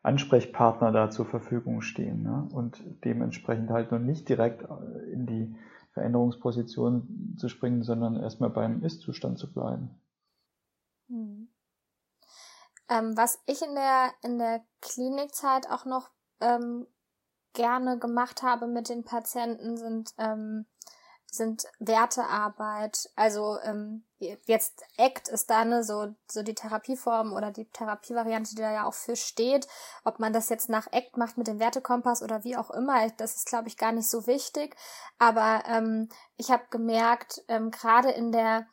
Ansprechpartner 0.05 0.93
da 0.93 1.11
zur 1.11 1.27
Verfügung 1.27 1.81
stehen 1.81 2.23
ne? 2.23 2.49
und 2.53 2.81
dementsprechend 3.05 3.71
halt 3.71 3.91
noch 3.91 3.99
nicht 3.99 4.29
direkt 4.29 4.65
in 5.12 5.27
die 5.27 5.57
Veränderungsposition 5.95 7.35
zu 7.37 7.49
springen, 7.49 7.83
sondern 7.83 8.17
erstmal 8.17 8.51
beim 8.51 8.83
Ist-Zustand 8.83 9.39
zu 9.39 9.53
bleiben. 9.53 9.91
Hm. 11.09 11.49
Ähm, 12.89 13.17
was 13.17 13.39
ich 13.47 13.63
in 13.63 13.75
der, 13.75 14.13
in 14.23 14.39
der 14.39 14.63
Klinikzeit 14.81 15.71
auch 15.71 15.85
noch 15.85 16.11
ähm, 16.41 16.87
gerne 17.55 17.99
gemacht 17.99 18.43
habe 18.43 18.67
mit 18.67 18.89
den 18.89 19.05
Patienten, 19.05 19.77
sind, 19.77 20.13
ähm, 20.19 20.67
sind 21.27 21.65
Wertearbeit. 21.79 23.11
Also 23.17 23.59
ähm, 23.63 24.05
jetzt 24.19 24.85
ACT 24.99 25.29
ist 25.29 25.51
da 25.51 25.65
ne, 25.65 25.83
so, 25.83 26.15
so 26.31 26.43
die 26.43 26.55
Therapieform 26.55 27.33
oder 27.33 27.51
die 27.51 27.65
Therapievariante, 27.65 28.55
die 28.55 28.63
da 28.63 28.73
ja 28.73 28.85
auch 28.85 28.95
für 28.95 29.17
steht. 29.17 29.67
Ob 30.05 30.19
man 30.19 30.33
das 30.33 30.49
jetzt 30.49 30.69
nach 30.69 30.87
ACT 30.93 31.17
macht 31.17 31.39
mit 31.39 31.47
dem 31.47 31.59
Wertekompass 31.61 32.23
oder 32.23 32.45
wie 32.45 32.57
auch 32.57 32.71
immer, 32.71 33.09
das 33.17 33.37
ist, 33.37 33.47
glaube 33.47 33.69
ich, 33.69 33.79
gar 33.79 33.93
nicht 33.93 34.09
so 34.09 34.27
wichtig. 34.27 34.77
Aber 35.19 35.63
ähm, 35.67 36.09
ich 36.37 36.51
habe 36.51 36.65
gemerkt, 36.71 37.43
ähm, 37.49 37.71
gerade 37.71 38.11
in 38.11 38.31
der 38.31 38.67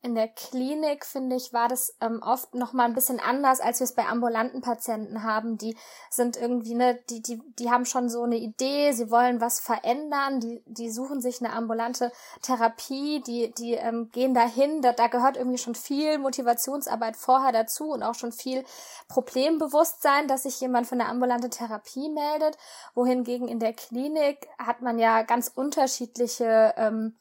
in 0.00 0.14
der 0.14 0.28
Klinik, 0.28 1.04
finde 1.04 1.34
ich, 1.34 1.52
war 1.52 1.66
das 1.66 1.96
ähm, 2.00 2.22
oft 2.22 2.54
noch 2.54 2.72
mal 2.72 2.84
ein 2.84 2.94
bisschen 2.94 3.18
anders, 3.18 3.60
als 3.60 3.80
wir 3.80 3.84
es 3.84 3.94
bei 3.94 4.06
ambulanten 4.06 4.60
Patienten 4.60 5.24
haben. 5.24 5.58
Die 5.58 5.76
sind 6.08 6.36
irgendwie, 6.36 6.74
ne, 6.74 7.00
die, 7.10 7.20
die, 7.20 7.42
die 7.58 7.70
haben 7.70 7.84
schon 7.84 8.08
so 8.08 8.22
eine 8.22 8.36
Idee, 8.36 8.92
sie 8.92 9.10
wollen 9.10 9.40
was 9.40 9.58
verändern, 9.58 10.38
die, 10.38 10.62
die 10.66 10.90
suchen 10.90 11.20
sich 11.20 11.40
eine 11.40 11.52
ambulante 11.52 12.12
Therapie, 12.42 13.22
die, 13.26 13.52
die 13.54 13.74
ähm, 13.74 14.10
gehen 14.12 14.34
dahin, 14.34 14.82
da, 14.82 14.92
da 14.92 15.08
gehört 15.08 15.36
irgendwie 15.36 15.58
schon 15.58 15.74
viel 15.74 16.18
Motivationsarbeit 16.18 17.16
vorher 17.16 17.50
dazu 17.50 17.90
und 17.90 18.04
auch 18.04 18.14
schon 18.14 18.30
viel 18.30 18.64
Problembewusstsein, 19.08 20.28
dass 20.28 20.44
sich 20.44 20.60
jemand 20.60 20.86
für 20.86 20.94
eine 20.94 21.06
ambulante 21.06 21.50
Therapie 21.50 22.08
meldet. 22.08 22.56
Wohingegen 22.94 23.48
in 23.48 23.58
der 23.58 23.72
Klinik 23.72 24.48
hat 24.58 24.80
man 24.80 25.00
ja 25.00 25.22
ganz 25.22 25.50
unterschiedliche 25.52 26.74
ähm, 26.76 27.16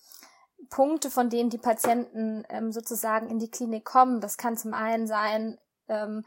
Punkte, 0.69 1.09
von 1.09 1.29
denen 1.29 1.49
die 1.49 1.57
Patienten 1.57 2.43
ähm, 2.49 2.71
sozusagen 2.71 3.29
in 3.29 3.39
die 3.39 3.51
Klinik 3.51 3.85
kommen. 3.85 4.21
Das 4.21 4.37
kann 4.37 4.57
zum 4.57 4.73
einen 4.73 5.07
sein, 5.07 5.57
ähm, 5.87 6.25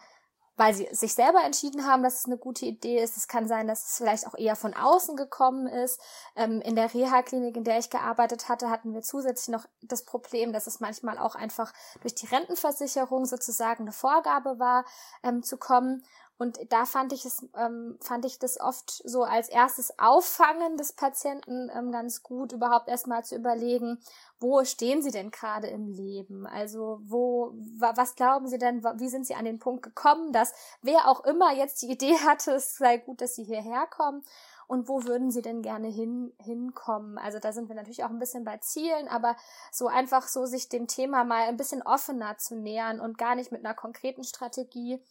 weil 0.56 0.74
sie 0.74 0.88
sich 0.92 1.14
selber 1.14 1.42
entschieden 1.42 1.86
haben, 1.86 2.02
dass 2.02 2.18
es 2.18 2.24
eine 2.26 2.36
gute 2.36 2.66
Idee 2.66 3.02
ist. 3.02 3.16
Es 3.16 3.28
kann 3.28 3.48
sein, 3.48 3.66
dass 3.66 3.86
es 3.86 3.96
vielleicht 3.96 4.26
auch 4.26 4.36
eher 4.36 4.56
von 4.56 4.74
außen 4.74 5.16
gekommen 5.16 5.66
ist. 5.66 5.98
Ähm, 6.36 6.60
in 6.60 6.76
der 6.76 6.92
Reha-Klinik, 6.92 7.56
in 7.56 7.64
der 7.64 7.78
ich 7.78 7.88
gearbeitet 7.88 8.50
hatte, 8.50 8.68
hatten 8.68 8.92
wir 8.92 9.00
zusätzlich 9.00 9.48
noch 9.48 9.66
das 9.80 10.04
Problem, 10.04 10.52
dass 10.52 10.66
es 10.66 10.80
manchmal 10.80 11.16
auch 11.16 11.34
einfach 11.34 11.72
durch 12.02 12.14
die 12.14 12.26
Rentenversicherung 12.26 13.24
sozusagen 13.24 13.84
eine 13.84 13.92
Vorgabe 13.92 14.58
war, 14.58 14.84
ähm, 15.22 15.42
zu 15.42 15.56
kommen. 15.56 16.04
Und 16.40 16.72
da 16.72 16.86
fand 16.86 17.12
ich 17.12 17.26
es, 17.26 17.46
ähm, 17.54 17.98
fand 18.00 18.24
ich 18.24 18.38
das 18.38 18.58
oft 18.58 18.90
so 18.90 19.24
als 19.24 19.50
erstes 19.50 19.98
Auffangen 19.98 20.78
des 20.78 20.94
Patienten 20.94 21.70
ähm, 21.76 21.92
ganz 21.92 22.22
gut, 22.22 22.52
überhaupt 22.52 22.88
erstmal 22.88 23.22
zu 23.26 23.36
überlegen, 23.36 23.98
wo 24.38 24.64
stehen 24.64 25.02
sie 25.02 25.10
denn 25.10 25.30
gerade 25.30 25.66
im 25.66 25.86
Leben? 25.86 26.46
Also 26.46 26.98
wo, 27.02 27.52
was 27.78 28.14
glauben 28.14 28.48
sie 28.48 28.56
denn, 28.56 28.82
wie 28.82 29.10
sind 29.10 29.26
sie 29.26 29.34
an 29.34 29.44
den 29.44 29.58
Punkt 29.58 29.82
gekommen, 29.82 30.32
dass 30.32 30.54
wer 30.80 31.08
auch 31.08 31.26
immer 31.26 31.52
jetzt 31.52 31.82
die 31.82 31.90
Idee 31.90 32.16
hatte, 32.26 32.52
es 32.52 32.74
sei 32.78 32.96
gut, 32.96 33.20
dass 33.20 33.34
sie 33.34 33.44
hierher 33.44 33.86
kommen 33.86 34.22
und 34.66 34.88
wo 34.88 35.04
würden 35.04 35.30
sie 35.30 35.42
denn 35.42 35.60
gerne 35.60 35.88
hin, 35.88 36.32
hinkommen? 36.38 37.18
Also 37.18 37.38
da 37.38 37.52
sind 37.52 37.68
wir 37.68 37.76
natürlich 37.76 38.02
auch 38.02 38.08
ein 38.08 38.18
bisschen 38.18 38.44
bei 38.44 38.56
Zielen, 38.56 39.08
aber 39.08 39.36
so 39.70 39.88
einfach 39.88 40.26
so 40.26 40.46
sich 40.46 40.70
dem 40.70 40.86
Thema 40.86 41.22
mal 41.22 41.42
ein 41.48 41.58
bisschen 41.58 41.82
offener 41.82 42.38
zu 42.38 42.56
nähern 42.56 42.98
und 42.98 43.18
gar 43.18 43.34
nicht 43.34 43.52
mit 43.52 43.62
einer 43.62 43.74
konkreten 43.74 44.24
Strategie, 44.24 45.02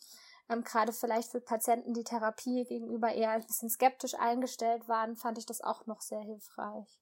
ähm, 0.49 0.63
gerade 0.63 0.93
vielleicht 0.93 1.31
für 1.31 1.41
Patienten, 1.41 1.93
die 1.93 2.03
Therapie 2.03 2.65
gegenüber 2.65 3.13
eher 3.13 3.31
ein 3.31 3.45
bisschen 3.45 3.69
skeptisch 3.69 4.15
eingestellt 4.15 4.87
waren, 4.87 5.15
fand 5.15 5.37
ich 5.37 5.45
das 5.45 5.61
auch 5.61 5.85
noch 5.85 6.01
sehr 6.01 6.21
hilfreich. 6.21 6.99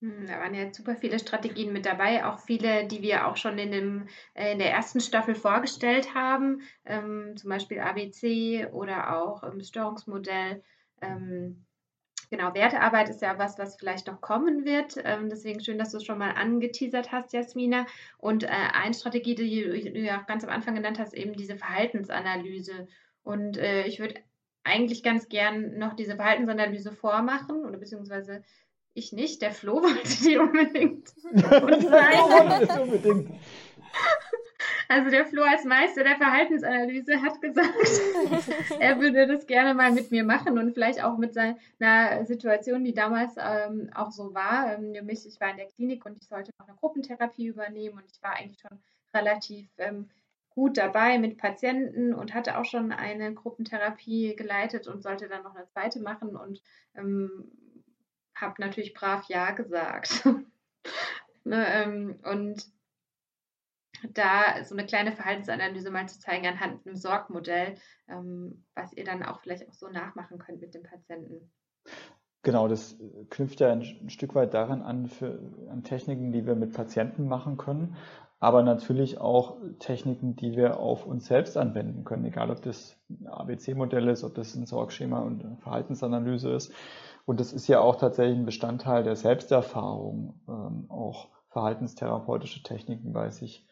Hm, 0.00 0.26
da 0.26 0.38
waren 0.38 0.54
ja 0.54 0.72
super 0.72 0.96
viele 0.96 1.18
Strategien 1.18 1.72
mit 1.72 1.86
dabei, 1.86 2.26
auch 2.26 2.38
viele, 2.40 2.86
die 2.86 3.00
wir 3.02 3.26
auch 3.26 3.36
schon 3.36 3.58
in, 3.58 3.72
dem, 3.72 4.08
äh, 4.34 4.52
in 4.52 4.58
der 4.58 4.70
ersten 4.70 5.00
Staffel 5.00 5.34
vorgestellt 5.34 6.14
haben, 6.14 6.62
ähm, 6.84 7.36
zum 7.36 7.50
Beispiel 7.50 7.80
ABC 7.80 8.66
oder 8.72 9.16
auch 9.18 9.42
im 9.44 9.60
Störungsmodell. 9.62 10.62
Ähm, 11.00 11.63
genau, 12.36 12.54
Wertearbeit 12.54 13.08
ist 13.08 13.22
ja 13.22 13.38
was, 13.38 13.58
was 13.58 13.76
vielleicht 13.76 14.06
noch 14.06 14.20
kommen 14.20 14.64
wird. 14.64 14.96
Ähm, 15.04 15.28
deswegen 15.28 15.60
schön, 15.60 15.78
dass 15.78 15.92
du 15.92 15.98
es 15.98 16.04
schon 16.04 16.18
mal 16.18 16.32
angeteasert 16.32 17.12
hast, 17.12 17.32
Jasmina. 17.32 17.86
Und 18.18 18.44
äh, 18.44 18.48
eine 18.48 18.94
Strategie, 18.94 19.34
die 19.34 19.92
du 19.92 20.00
ja 20.00 20.20
auch 20.20 20.26
ganz 20.26 20.42
am 20.44 20.50
Anfang 20.50 20.74
genannt 20.74 20.98
hast, 20.98 21.14
eben 21.14 21.34
diese 21.34 21.56
Verhaltensanalyse. 21.56 22.88
Und 23.22 23.56
äh, 23.56 23.86
ich 23.86 24.00
würde 24.00 24.16
eigentlich 24.64 25.02
ganz 25.02 25.28
gern 25.28 25.78
noch 25.78 25.94
diese 25.94 26.16
Verhaltensanalyse 26.16 26.90
vormachen 26.92 27.64
oder 27.64 27.78
beziehungsweise 27.78 28.42
ich 28.94 29.12
nicht, 29.12 29.42
der 29.42 29.52
Flo 29.52 29.74
wollte 29.82 30.24
die 30.24 30.38
unbedingt. 30.38 31.12
Und 31.32 32.80
unbedingt. 32.80 33.30
Also 34.88 35.10
der 35.10 35.24
Flo 35.24 35.42
als 35.42 35.64
Meister 35.64 36.04
der 36.04 36.16
Verhaltensanalyse 36.16 37.22
hat 37.22 37.40
gesagt, 37.40 37.68
er 38.80 39.00
würde 39.00 39.26
das 39.26 39.46
gerne 39.46 39.74
mal 39.74 39.92
mit 39.92 40.10
mir 40.10 40.24
machen 40.24 40.58
und 40.58 40.72
vielleicht 40.72 41.02
auch 41.02 41.16
mit 41.16 41.34
seiner 41.34 42.24
Situation, 42.26 42.84
die 42.84 42.94
damals 42.94 43.34
ähm, 43.38 43.90
auch 43.94 44.10
so 44.10 44.34
war. 44.34 44.74
Ähm, 44.74 44.92
nämlich, 44.92 45.26
ich 45.26 45.40
war 45.40 45.50
in 45.50 45.56
der 45.56 45.68
Klinik 45.68 46.04
und 46.04 46.16
ich 46.16 46.28
sollte 46.28 46.52
noch 46.58 46.68
eine 46.68 46.76
Gruppentherapie 46.76 47.46
übernehmen 47.46 47.98
und 47.98 48.10
ich 48.10 48.22
war 48.22 48.36
eigentlich 48.36 48.60
schon 48.60 48.78
relativ 49.14 49.68
ähm, 49.78 50.10
gut 50.50 50.76
dabei 50.78 51.18
mit 51.18 51.38
Patienten 51.38 52.14
und 52.14 52.32
hatte 52.32 52.58
auch 52.58 52.64
schon 52.64 52.92
eine 52.92 53.34
Gruppentherapie 53.34 54.36
geleitet 54.36 54.86
und 54.86 55.02
sollte 55.02 55.28
dann 55.28 55.42
noch 55.42 55.54
eine 55.54 55.66
zweite 55.66 56.00
machen 56.00 56.36
und 56.36 56.62
ähm, 56.94 57.50
habe 58.34 58.54
natürlich 58.58 58.94
brav 58.94 59.24
Ja 59.28 59.50
gesagt. 59.52 60.24
ne, 61.44 61.66
ähm, 61.68 62.20
und 62.24 62.66
da 64.12 64.62
so 64.64 64.74
eine 64.74 64.86
kleine 64.86 65.12
Verhaltensanalyse 65.12 65.90
mal 65.90 66.08
zu 66.08 66.18
zeigen 66.20 66.46
anhand 66.46 66.86
einem 66.86 66.96
Sorgmodell, 66.96 67.74
ähm, 68.08 68.64
was 68.74 68.92
ihr 68.92 69.04
dann 69.04 69.22
auch 69.22 69.40
vielleicht 69.40 69.68
auch 69.68 69.74
so 69.74 69.88
nachmachen 69.88 70.38
könnt 70.38 70.60
mit 70.60 70.74
dem 70.74 70.82
Patienten. 70.82 71.50
Genau, 72.42 72.68
das 72.68 72.96
knüpft 73.30 73.60
ja 73.60 73.72
ein 73.72 74.10
Stück 74.10 74.34
weit 74.34 74.52
daran 74.52 74.82
an, 74.82 75.06
für, 75.06 75.40
an 75.70 75.82
Techniken, 75.82 76.30
die 76.30 76.46
wir 76.46 76.54
mit 76.54 76.74
Patienten 76.74 77.26
machen 77.26 77.56
können, 77.56 77.96
aber 78.38 78.62
natürlich 78.62 79.18
auch 79.18 79.56
Techniken, 79.78 80.36
die 80.36 80.54
wir 80.54 80.78
auf 80.78 81.06
uns 81.06 81.24
selbst 81.24 81.56
anwenden 81.56 82.04
können, 82.04 82.26
egal 82.26 82.50
ob 82.50 82.60
das 82.60 82.98
ein 83.08 83.26
ABC-Modell 83.26 84.08
ist, 84.08 84.24
ob 84.24 84.34
das 84.34 84.54
ein 84.54 84.66
Sorgschema 84.66 85.20
und 85.20 85.42
eine 85.42 85.56
Verhaltensanalyse 85.56 86.50
ist. 86.50 86.70
Und 87.24 87.40
das 87.40 87.54
ist 87.54 87.68
ja 87.68 87.80
auch 87.80 87.96
tatsächlich 87.96 88.36
ein 88.36 88.44
Bestandteil 88.44 89.02
der 89.02 89.16
Selbsterfahrung, 89.16 90.38
ähm, 90.46 90.84
auch 90.90 91.30
verhaltenstherapeutische 91.48 92.62
Techniken 92.62 93.14
bei 93.14 93.30
sich 93.30 93.66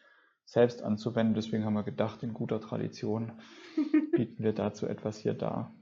selbst 0.45 0.83
anzuwenden. 0.83 1.35
Deswegen 1.35 1.65
haben 1.65 1.73
wir 1.73 1.83
gedacht, 1.83 2.23
in 2.23 2.33
guter 2.33 2.61
Tradition 2.61 3.33
bieten 4.15 4.43
wir 4.43 4.53
dazu 4.53 4.87
etwas 4.87 5.17
hier 5.17 5.33
dar. 5.33 5.73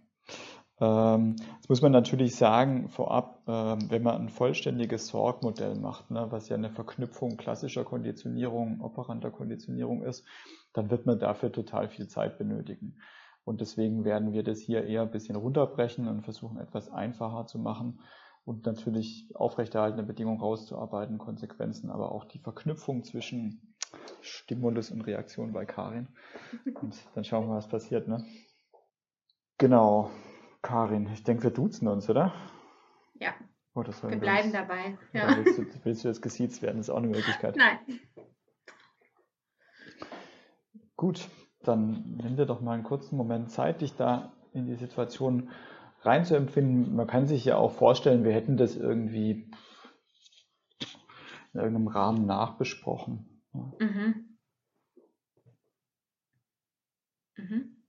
Ähm, 0.82 1.36
jetzt 1.55 1.70
muss 1.70 1.82
man 1.84 1.91
natürlich 1.91 2.36
sagen, 2.36 2.89
vorab, 2.89 3.43
ähm, 3.47 3.91
wenn 3.91 4.01
man 4.01 4.16
ein 4.20 4.30
vollständiges 4.30 5.07
Sorgmodell 5.07 5.76
macht, 5.76 6.09
ne, 6.09 6.28
was 6.32 6.49
ja 6.49 6.55
eine 6.55 6.72
Verknüpfung 6.72 7.38
klassischer 7.38 7.84
Konditionierung, 7.84 8.82
operanter 8.82 9.30
Konditionierung 9.30 10.03
ist, 10.03 10.26
dann 10.74 10.89
wird 10.89 11.05
man 11.05 11.20
dafür 11.20 11.51
total 11.51 11.88
viel 11.88 12.07
Zeit 12.07 12.39
benötigen. 12.39 12.97
Und 13.43 13.62
deswegen 13.62 14.05
werden 14.05 14.34
wir 14.34 14.43
das 14.43 14.59
hier 14.59 14.86
eher 14.86 15.03
ein 15.03 15.12
bisschen 15.12 15.36
runterbrechen 15.36 16.07
und 16.07 16.24
versuchen 16.24 16.57
etwas 16.57 16.89
einfacher 16.89 17.45
zu 17.45 17.59
machen 17.59 17.99
und 18.43 18.66
natürlich 18.66 19.30
aufrechterhaltende 19.36 20.03
Bedingungen 20.03 20.39
rauszuarbeiten, 20.39 21.20
Konsequenzen, 21.20 21.91
aber 21.91 22.12
auch 22.12 22.26
die 22.26 22.39
Verknüpfung 22.39 23.03
zwischen 23.03 23.70
Stimulus 24.22 24.92
und 24.92 25.02
Reaktion 25.02 25.54
bei 25.54 25.66
Karin. 25.66 26.08
Und 26.82 26.96
dann 27.16 27.24
schauen 27.24 27.48
wir, 27.48 27.56
was 27.56 27.68
passiert. 27.68 28.08
Ne? 28.08 28.26
Genau, 29.58 30.12
Karin, 30.62 31.10
ich 31.14 31.24
denke, 31.24 31.44
wir 31.44 31.52
duzen 31.52 31.88
uns, 31.88 32.10
oder? 32.10 32.34
Ja. 33.20 33.34
Oh, 33.74 33.84
wir 33.84 34.20
bleiben 34.20 34.52
das, 34.52 34.68
dabei. 34.68 34.98
Ja. 35.14 35.38
Willst, 35.38 35.58
du, 35.58 35.66
willst 35.86 36.04
du 36.04 36.10
jetzt 36.10 36.22
gesiezt 36.22 36.62
werden? 36.62 36.78
Das 36.78 36.88
ist 36.88 36.89
auch 36.89 36.98
eine 36.98 37.08
Möglichkeit. 37.08 37.56
Nein. 37.56 37.80
Gut, 40.98 41.30
dann 41.64 42.18
nimm 42.22 42.36
dir 42.36 42.46
doch 42.46 42.60
mal 42.62 42.74
einen 42.74 42.84
kurzen 42.84 43.16
Moment 43.16 43.50
Zeit, 43.50 43.82
dich 43.82 43.96
da 43.96 44.34
in 44.54 44.66
die 44.66 44.76
Situation 44.76 45.52
reinzuempfinden. 46.02 46.96
Man 46.96 47.08
kann 47.08 47.28
sich 47.28 47.46
ja 47.46 47.58
auch 47.58 47.72
vorstellen, 47.72 48.24
wir 48.24 48.34
hätten 48.34 48.58
das 48.58 48.76
irgendwie 48.76 49.50
in 51.54 51.60
irgendeinem 51.60 51.88
Rahmen 51.88 52.26
nachbesprochen. 52.26 53.30
Mhm. 53.54 54.38
Mhm. 57.38 57.82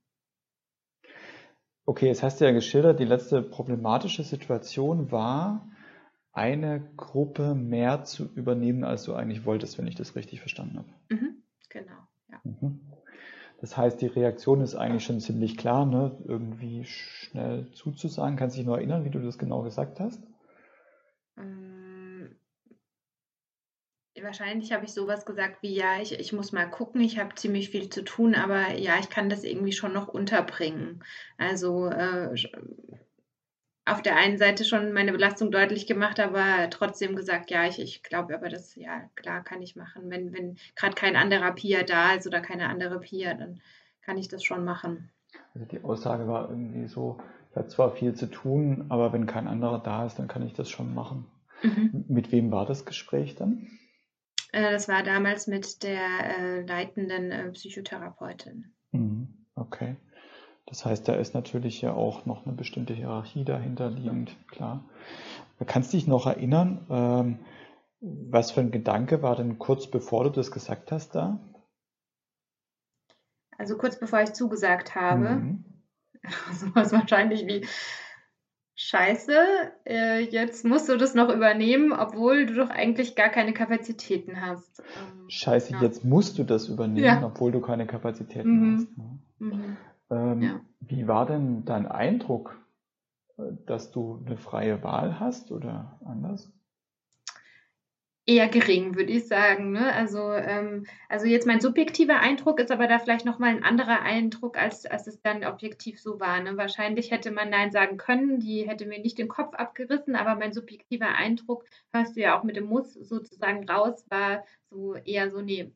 Okay, 1.85 2.07
jetzt 2.07 2.23
hast 2.23 2.39
du 2.39 2.45
ja 2.45 2.51
geschildert, 2.51 2.99
die 2.99 3.05
letzte 3.05 3.41
problematische 3.41 4.23
Situation 4.23 5.11
war, 5.11 5.67
eine 6.31 6.81
Gruppe 6.95 7.55
mehr 7.55 8.03
zu 8.03 8.25
übernehmen, 8.33 8.83
als 8.83 9.03
du 9.03 9.13
eigentlich 9.13 9.45
wolltest, 9.45 9.77
wenn 9.77 9.87
ich 9.87 9.95
das 9.95 10.15
richtig 10.15 10.39
verstanden 10.39 10.77
habe. 10.79 10.89
Mhm, 11.09 11.43
genau, 11.69 12.07
ja. 12.29 12.39
Mhm. 12.43 12.79
Das 13.61 13.77
heißt, 13.77 14.01
die 14.01 14.07
Reaktion 14.07 14.61
ist 14.61 14.75
eigentlich 14.75 15.05
schon 15.05 15.19
ziemlich 15.19 15.57
klar, 15.57 15.85
ne? 15.85 16.17
irgendwie 16.25 16.83
schnell 16.85 17.71
zuzusagen. 17.73 18.35
Kannst 18.35 18.55
du 18.55 18.59
dich 18.59 18.67
noch 18.67 18.75
erinnern, 18.75 19.05
wie 19.05 19.09
du 19.09 19.19
das 19.19 19.37
genau 19.37 19.61
gesagt 19.61 19.99
hast? 19.99 20.21
Ähm, 21.37 22.35
wahrscheinlich 24.23 24.71
habe 24.73 24.85
ich 24.85 24.93
sowas 24.93 25.25
gesagt 25.25 25.61
wie, 25.61 25.75
ja, 25.75 26.01
ich, 26.01 26.19
ich 26.19 26.33
muss 26.33 26.51
mal 26.51 26.69
gucken, 26.69 27.01
ich 27.01 27.19
habe 27.19 27.35
ziemlich 27.35 27.69
viel 27.69 27.89
zu 27.89 28.03
tun, 28.03 28.35
aber 28.35 28.73
ja, 28.73 28.93
ich 28.99 29.09
kann 29.09 29.29
das 29.29 29.43
irgendwie 29.43 29.71
schon 29.71 29.93
noch 29.93 30.07
unterbringen. 30.07 31.03
Also 31.37 31.87
äh, 31.87 32.33
auf 33.85 34.01
der 34.01 34.15
einen 34.15 34.37
Seite 34.37 34.63
schon 34.63 34.93
meine 34.93 35.11
Belastung 35.11 35.51
deutlich 35.51 35.87
gemacht, 35.87 36.19
aber 36.19 36.69
trotzdem 36.69 37.15
gesagt, 37.15 37.51
ja, 37.51 37.65
ich, 37.67 37.79
ich 37.79 38.03
glaube 38.03 38.33
aber 38.33 38.49
das, 38.49 38.75
ja, 38.75 39.09
klar 39.15 39.43
kann 39.43 39.61
ich 39.61 39.75
machen. 39.75 40.09
Wenn, 40.09 40.33
wenn 40.33 40.57
gerade 40.75 40.95
kein 40.95 41.15
anderer 41.15 41.51
Pia 41.51 41.83
da 41.83 42.13
ist 42.13 42.25
oder 42.25 42.39
keine 42.39 42.69
andere 42.69 42.99
Pia, 42.99 43.33
dann 43.33 43.61
kann 44.01 44.17
ich 44.17 44.27
das 44.27 44.43
schon 44.43 44.63
machen. 44.63 45.09
Also 45.53 45.67
die 45.67 45.83
Aussage 45.83 46.27
war 46.27 46.49
irgendwie 46.49 46.87
so, 46.87 47.17
ich 47.51 47.57
habe 47.57 47.67
zwar 47.67 47.91
viel 47.91 48.13
zu 48.15 48.27
tun, 48.27 48.85
aber 48.89 49.11
wenn 49.13 49.25
kein 49.25 49.47
anderer 49.47 49.79
da 49.79 50.05
ist, 50.05 50.17
dann 50.17 50.27
kann 50.27 50.45
ich 50.45 50.53
das 50.53 50.69
schon 50.69 50.93
machen. 50.93 51.25
Mhm. 51.61 52.05
Mit 52.07 52.31
wem 52.31 52.51
war 52.51 52.65
das 52.65 52.85
Gespräch 52.85 53.35
dann? 53.35 53.67
Äh, 54.53 54.71
das 54.71 54.87
war 54.87 55.03
damals 55.03 55.47
mit 55.47 55.83
der 55.83 56.37
äh, 56.37 56.61
leitenden 56.61 57.31
äh, 57.31 57.51
Psychotherapeutin. 57.51 58.73
Mhm. 58.91 59.27
Okay. 59.55 59.97
Das 60.65 60.85
heißt, 60.85 61.07
da 61.07 61.15
ist 61.15 61.33
natürlich 61.33 61.81
ja 61.81 61.93
auch 61.93 62.25
noch 62.25 62.45
eine 62.45 62.55
bestimmte 62.55 62.93
Hierarchie 62.93 63.43
dahinter 63.43 63.89
liegend, 63.89 64.37
klar. 64.47 64.85
Kannst 65.65 65.91
du 65.91 65.97
dich 65.97 66.07
noch 66.07 66.25
erinnern, 66.25 66.85
ähm, 66.89 67.39
was 67.99 68.51
für 68.51 68.61
ein 68.61 68.71
Gedanke 68.71 69.21
war 69.21 69.35
denn 69.35 69.59
kurz 69.59 69.87
bevor 69.87 70.23
du 70.23 70.29
das 70.29 70.51
gesagt 70.51 70.91
hast 70.91 71.15
da? 71.15 71.39
Also 73.57 73.77
kurz 73.77 73.99
bevor 73.99 74.21
ich 74.21 74.33
zugesagt 74.33 74.95
habe. 74.95 75.29
Mhm. 75.35 75.65
Also 76.47 76.73
was 76.73 76.93
wahrscheinlich 76.93 77.45
wie 77.47 77.67
Scheiße, 78.75 79.33
äh, 79.85 80.23
jetzt 80.23 80.65
musst 80.65 80.89
du 80.89 80.97
das 80.97 81.13
noch 81.13 81.29
übernehmen, 81.29 81.91
obwohl 81.91 82.47
du 82.47 82.55
doch 82.55 82.71
eigentlich 82.71 83.15
gar 83.15 83.29
keine 83.29 83.53
Kapazitäten 83.53 84.41
hast. 84.41 84.79
Ähm, 84.79 85.29
Scheiße, 85.29 85.73
ja. 85.73 85.81
jetzt 85.81 86.03
musst 86.03 86.39
du 86.39 86.43
das 86.43 86.69
übernehmen, 86.69 87.05
ja. 87.05 87.23
obwohl 87.23 87.51
du 87.51 87.61
keine 87.61 87.85
Kapazitäten 87.85 88.59
mhm. 88.59 88.75
hast. 88.75 88.97
Ne? 88.97 89.19
Mhm. 89.39 89.77
Ähm, 90.09 90.41
ja. 90.41 90.61
Wie 90.79 91.07
war 91.07 91.27
denn 91.27 91.65
dein 91.65 91.87
Eindruck, 91.87 92.57
äh, 93.37 93.43
dass 93.67 93.91
du 93.91 94.23
eine 94.25 94.37
freie 94.37 94.81
Wahl 94.83 95.19
hast 95.19 95.51
oder 95.51 95.99
anders? 96.03 96.51
Eher 98.25 98.47
gering, 98.47 98.95
würde 98.95 99.11
ich 99.11 99.27
sagen. 99.27 99.71
Ne? 99.71 99.93
Also, 99.93 100.31
ähm, 100.31 100.85
also 101.09 101.25
jetzt 101.25 101.45
mein 101.45 101.59
subjektiver 101.59 102.19
Eindruck 102.19 102.59
ist 102.59 102.71
aber 102.71 102.87
da 102.87 102.99
vielleicht 102.99 103.25
nochmal 103.25 103.49
ein 103.49 103.63
anderer 103.63 104.01
Eindruck, 104.01 104.57
als, 104.57 104.85
als 104.85 105.07
es 105.07 105.21
dann 105.21 105.43
objektiv 105.43 105.99
so 105.99 106.21
war. 106.21 106.39
Ne? 106.39 106.55
Wahrscheinlich 106.55 107.11
hätte 107.11 107.31
man 107.31 107.49
Nein 107.49 107.71
sagen 107.71 107.97
können, 107.97 108.39
die 108.39 108.67
hätte 108.67 108.85
mir 108.85 108.99
nicht 108.99 109.17
den 109.17 109.27
Kopf 109.27 109.55
abgerissen, 109.55 110.15
aber 110.15 110.35
mein 110.35 110.53
subjektiver 110.53 111.09
Eindruck, 111.09 111.65
hörst 111.91 112.15
du 112.15 112.21
ja 112.21 112.39
auch 112.39 112.43
mit 112.43 112.55
dem 112.55 112.65
Muss 112.65 112.93
sozusagen 112.93 113.69
raus, 113.69 114.05
war 114.09 114.45
so 114.69 114.95
eher 114.95 115.29
so, 115.29 115.41
nee, 115.41 115.73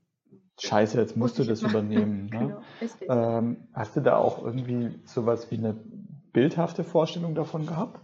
Scheiße, 0.59 0.99
jetzt 0.99 1.15
musst 1.15 1.37
du 1.37 1.43
das 1.43 1.61
übernehmen. 1.63 2.27
Ne? 2.27 2.63
genau, 2.79 3.13
ähm, 3.13 3.67
hast 3.73 3.95
du 3.95 4.01
da 4.01 4.17
auch 4.17 4.43
irgendwie 4.43 4.99
sowas 5.05 5.51
wie 5.51 5.57
eine 5.57 5.73
bildhafte 6.33 6.83
Vorstellung 6.83 7.35
davon 7.35 7.65
gehabt? 7.65 7.99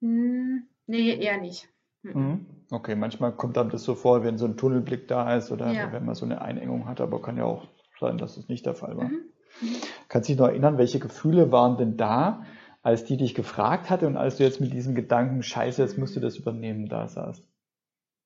Hm, 0.00 0.66
nee, 0.86 1.14
eher 1.14 1.40
nicht. 1.40 1.68
Hm. 2.14 2.28
Mhm. 2.28 2.46
Okay, 2.70 2.96
manchmal 2.96 3.32
kommt 3.32 3.56
einem 3.58 3.70
das 3.70 3.84
so 3.84 3.94
vor, 3.94 4.24
wenn 4.24 4.38
so 4.38 4.46
ein 4.46 4.56
Tunnelblick 4.56 5.06
da 5.08 5.36
ist 5.36 5.52
oder 5.52 5.70
ja. 5.72 5.92
wenn 5.92 6.04
man 6.04 6.14
so 6.14 6.24
eine 6.24 6.42
Einengung 6.42 6.86
hat, 6.88 7.00
aber 7.00 7.22
kann 7.22 7.36
ja 7.36 7.44
auch 7.44 7.68
sein, 8.00 8.18
dass 8.18 8.36
es 8.36 8.48
nicht 8.48 8.66
der 8.66 8.74
Fall 8.74 8.96
war. 8.96 9.04
Mhm. 9.04 9.20
Mhm. 9.60 9.76
Kannst 10.08 10.28
du 10.28 10.32
dich 10.32 10.40
noch 10.40 10.48
erinnern, 10.48 10.78
welche 10.78 10.98
Gefühle 10.98 11.52
waren 11.52 11.76
denn 11.76 11.96
da, 11.96 12.44
als 12.82 13.04
die 13.04 13.16
dich 13.16 13.34
gefragt 13.34 13.90
hatte 13.90 14.06
und 14.06 14.16
als 14.16 14.36
du 14.36 14.44
jetzt 14.44 14.60
mit 14.60 14.72
diesem 14.72 14.94
Gedanken, 14.94 15.42
scheiße, 15.42 15.82
jetzt 15.82 15.98
musst 15.98 16.16
du 16.16 16.20
das 16.20 16.36
übernehmen, 16.36 16.88
da 16.88 17.08
saßt? 17.08 17.44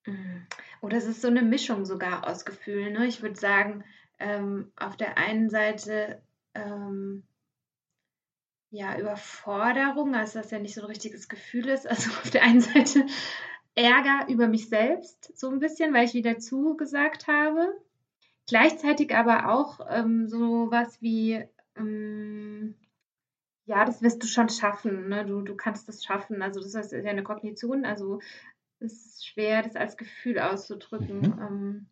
Mhm. 0.05 0.47
Oder 0.81 0.97
es 0.97 1.05
ist 1.05 1.21
so 1.21 1.27
eine 1.27 1.43
Mischung 1.43 1.85
sogar 1.85 2.27
aus 2.27 2.45
Gefühlen. 2.45 2.93
Ne? 2.93 3.05
Ich 3.05 3.21
würde 3.21 3.39
sagen, 3.39 3.83
ähm, 4.19 4.71
auf 4.75 4.97
der 4.97 5.17
einen 5.17 5.49
Seite 5.49 6.21
ähm, 6.55 7.23
ja 8.71 8.97
Überforderung, 8.97 10.15
also 10.15 10.39
dass 10.39 10.49
ja 10.49 10.59
nicht 10.59 10.73
so 10.73 10.81
ein 10.81 10.87
richtiges 10.87 11.27
Gefühl 11.27 11.67
ist. 11.67 11.87
Also 11.87 12.09
auf 12.11 12.29
der 12.29 12.43
einen 12.43 12.61
Seite 12.61 13.05
Ärger 13.75 14.27
über 14.29 14.47
mich 14.47 14.69
selbst, 14.69 15.37
so 15.37 15.49
ein 15.49 15.59
bisschen, 15.59 15.93
weil 15.93 16.05
ich 16.05 16.13
wieder 16.13 16.39
zugesagt 16.39 17.27
habe. 17.27 17.73
Gleichzeitig 18.47 19.15
aber 19.15 19.49
auch 19.49 19.79
ähm, 19.89 20.27
so 20.27 20.67
was 20.71 21.01
wie, 21.01 21.43
ähm, 21.77 22.75
ja, 23.65 23.85
das 23.85 24.01
wirst 24.01 24.21
du 24.23 24.27
schon 24.27 24.49
schaffen, 24.49 25.09
ne? 25.09 25.25
du, 25.25 25.41
du 25.41 25.55
kannst 25.55 25.87
das 25.87 26.03
schaffen. 26.03 26.41
Also 26.41 26.59
das 26.59 26.75
ist 26.75 26.91
ja 26.91 27.09
eine 27.09 27.23
Kognition, 27.23 27.85
also 27.85 28.19
es 28.79 28.93
ist 29.05 29.27
schwer, 29.27 29.61
das 29.61 29.75
als 29.75 29.95
Gefühl 29.95 30.39
auszudrücken. 30.39 31.19
Mhm. 31.19 31.39
Ähm, 31.39 31.85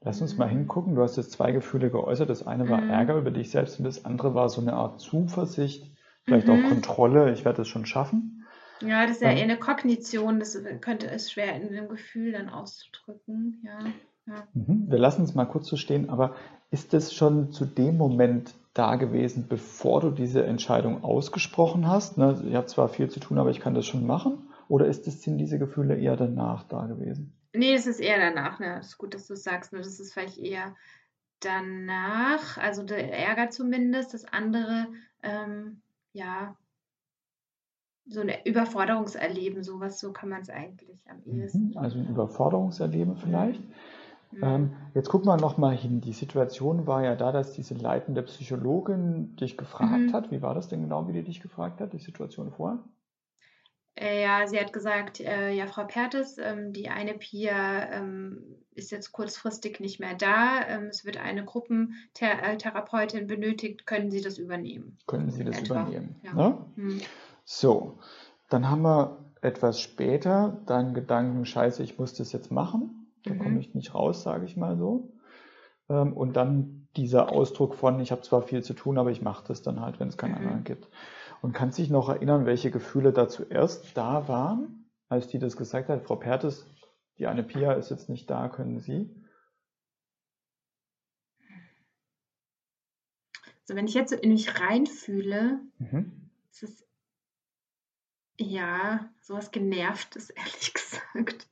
Lass 0.00 0.20
uns 0.20 0.36
mal 0.36 0.48
hingucken. 0.48 0.96
Du 0.96 1.02
hast 1.02 1.16
jetzt 1.16 1.30
zwei 1.30 1.52
Gefühle 1.52 1.90
geäußert. 1.90 2.28
Das 2.28 2.44
eine 2.44 2.68
war 2.68 2.80
Mhm. 2.80 2.90
Ärger 2.90 3.16
über 3.18 3.30
dich 3.30 3.50
selbst 3.50 3.78
und 3.78 3.84
das 3.84 4.04
andere 4.04 4.34
war 4.34 4.48
so 4.48 4.60
eine 4.60 4.72
Art 4.72 5.00
Zuversicht, 5.00 5.92
vielleicht 6.24 6.50
auch 6.50 6.56
Mhm. 6.56 6.68
Kontrolle. 6.68 7.32
Ich 7.32 7.44
werde 7.44 7.62
es 7.62 7.68
schon 7.68 7.86
schaffen. 7.86 8.41
Ja, 8.86 9.06
das 9.06 9.16
ist 9.16 9.22
ja 9.22 9.32
eher 9.32 9.44
eine 9.44 9.58
Kognition, 9.58 10.38
das 10.40 10.58
könnte 10.80 11.10
es 11.10 11.30
schwer 11.30 11.54
in 11.56 11.68
einem 11.68 11.88
Gefühl 11.88 12.32
dann 12.32 12.48
auszudrücken, 12.48 13.62
ja. 13.64 13.78
ja. 14.26 14.46
Mhm. 14.54 14.90
Wir 14.90 14.98
lassen 14.98 15.24
es 15.24 15.34
mal 15.34 15.46
kurz 15.46 15.68
so 15.68 15.76
stehen, 15.76 16.10
aber 16.10 16.34
ist 16.70 16.94
es 16.94 17.14
schon 17.14 17.52
zu 17.52 17.64
dem 17.64 17.96
Moment 17.96 18.54
da 18.74 18.96
gewesen, 18.96 19.46
bevor 19.48 20.00
du 20.00 20.10
diese 20.10 20.44
Entscheidung 20.44 21.04
ausgesprochen 21.04 21.86
hast? 21.86 22.18
Ne, 22.18 22.42
ich 22.48 22.54
habe 22.54 22.66
zwar 22.66 22.88
viel 22.88 23.10
zu 23.10 23.20
tun, 23.20 23.38
aber 23.38 23.50
ich 23.50 23.60
kann 23.60 23.74
das 23.74 23.86
schon 23.86 24.06
machen. 24.06 24.48
Oder 24.68 24.86
ist 24.86 25.06
es, 25.06 25.22
sind 25.22 25.38
diese 25.38 25.58
Gefühle 25.58 25.98
eher 25.98 26.16
danach 26.16 26.64
da 26.64 26.86
gewesen? 26.86 27.34
Nee, 27.52 27.74
es 27.74 27.86
ist 27.86 28.00
eher 28.00 28.18
danach, 28.18 28.58
ne? 28.58 28.76
Das 28.76 28.88
ist 28.88 28.98
gut, 28.98 29.12
dass 29.12 29.26
du 29.26 29.34
es 29.34 29.42
sagst, 29.42 29.72
ne? 29.72 29.80
Das 29.80 30.00
ist 30.00 30.14
vielleicht 30.14 30.38
eher 30.38 30.74
danach, 31.40 32.56
also 32.56 32.82
der 32.82 33.12
Ärger 33.12 33.50
zumindest, 33.50 34.14
das 34.14 34.24
andere, 34.24 34.86
ähm, 35.22 35.82
ja, 36.14 36.56
so 38.06 38.20
ein 38.20 38.30
Überforderungserleben, 38.44 39.62
sowas, 39.62 40.00
so 40.00 40.12
kann 40.12 40.28
man 40.28 40.42
es 40.42 40.50
eigentlich 40.50 41.00
am 41.08 41.22
ehesten. 41.24 41.70
Mhm. 41.70 41.78
Also 41.78 41.98
ein 41.98 42.08
Überforderungserleben 42.08 43.16
vielleicht. 43.16 43.60
Mhm. 44.32 44.42
Ähm, 44.42 44.76
jetzt 44.94 45.08
guck 45.08 45.24
mal 45.24 45.36
nochmal 45.36 45.76
hin. 45.76 46.00
Die 46.00 46.12
Situation 46.12 46.86
war 46.86 47.04
ja 47.04 47.14
da, 47.16 47.32
dass 47.32 47.52
diese 47.52 47.74
leitende 47.74 48.22
Psychologin 48.22 49.36
dich 49.36 49.56
gefragt 49.56 50.08
Mhm. 50.08 50.12
hat. 50.12 50.30
Wie 50.30 50.42
war 50.42 50.54
das 50.54 50.68
denn 50.68 50.82
genau, 50.82 51.06
wie 51.06 51.12
die 51.12 51.22
dich 51.22 51.40
gefragt 51.40 51.80
hat, 51.80 51.92
die 51.92 51.98
Situation 51.98 52.50
vorher? 52.50 52.82
Äh, 53.94 54.22
ja, 54.22 54.46
sie 54.46 54.58
hat 54.58 54.72
gesagt, 54.72 55.20
äh, 55.20 55.50
ja, 55.52 55.66
Frau 55.66 55.84
Pertes, 55.84 56.38
ähm, 56.38 56.72
die 56.72 56.88
eine 56.88 57.12
Pia 57.12 57.90
ähm, 57.92 58.42
ist 58.74 58.90
jetzt 58.90 59.12
kurzfristig 59.12 59.80
nicht 59.80 60.00
mehr 60.00 60.14
da. 60.14 60.66
Ähm, 60.66 60.84
es 60.84 61.04
wird 61.04 61.18
eine 61.18 61.44
Gruppentherapeutin 61.44 63.26
benötigt. 63.26 63.84
Können 63.86 64.10
Sie 64.10 64.22
das 64.22 64.38
übernehmen? 64.38 64.96
Können 65.06 65.30
Sie 65.30 65.44
das 65.44 65.60
Etwa, 65.60 65.82
übernehmen? 65.82 66.16
ja. 66.22 66.32
Ne? 66.32 66.66
Hm. 66.76 67.00
So, 67.44 67.98
dann 68.48 68.68
haben 68.70 68.82
wir 68.82 69.18
etwas 69.40 69.80
später 69.80 70.60
deinen 70.66 70.94
Gedanken, 70.94 71.44
scheiße, 71.44 71.82
ich 71.82 71.98
muss 71.98 72.14
das 72.14 72.32
jetzt 72.32 72.50
machen. 72.50 73.12
Da 73.24 73.34
Mhm. 73.34 73.38
komme 73.38 73.60
ich 73.60 73.74
nicht 73.74 73.94
raus, 73.94 74.22
sage 74.22 74.44
ich 74.44 74.56
mal 74.56 74.76
so. 74.76 75.12
Ähm, 75.88 76.12
und 76.12 76.34
dann 76.34 76.88
dieser 76.96 77.32
Ausdruck 77.32 77.74
von, 77.74 78.00
ich 78.00 78.12
habe 78.12 78.22
zwar 78.22 78.42
viel 78.42 78.62
zu 78.62 78.74
tun, 78.74 78.98
aber 78.98 79.10
ich 79.10 79.22
mache 79.22 79.44
das 79.48 79.62
dann 79.62 79.80
halt, 79.80 79.98
wenn 80.00 80.08
es 80.08 80.16
keinen 80.16 80.32
Mhm. 80.32 80.38
anderen 80.38 80.64
gibt. 80.64 80.88
Und 81.40 81.52
kannst 81.52 81.78
dich 81.78 81.90
noch 81.90 82.08
erinnern, 82.08 82.46
welche 82.46 82.70
Gefühle 82.70 83.12
da 83.12 83.28
zuerst 83.28 83.96
da 83.96 84.28
waren, 84.28 84.88
als 85.08 85.26
die 85.28 85.38
das 85.38 85.56
gesagt 85.56 85.88
hat, 85.88 86.02
Frau 86.02 86.16
Pertes, 86.16 86.66
die 87.18 87.26
eine 87.26 87.42
Pia 87.42 87.72
ist 87.72 87.90
jetzt 87.90 88.08
nicht 88.08 88.30
da, 88.30 88.48
können 88.48 88.78
Sie? 88.78 89.10
Also 93.62 93.74
wenn 93.76 93.86
ich 93.86 93.94
jetzt 93.94 94.10
so 94.10 94.16
in 94.16 94.30
mich 94.30 94.60
reinfühle, 94.60 95.60
Mhm. 95.78 96.30
ist 96.50 96.62
es 96.62 96.84
ja 98.42 99.10
sowas 99.20 99.50
Genervtes, 99.50 100.30
ehrlich 100.30 100.72
gesagt. 100.74 101.48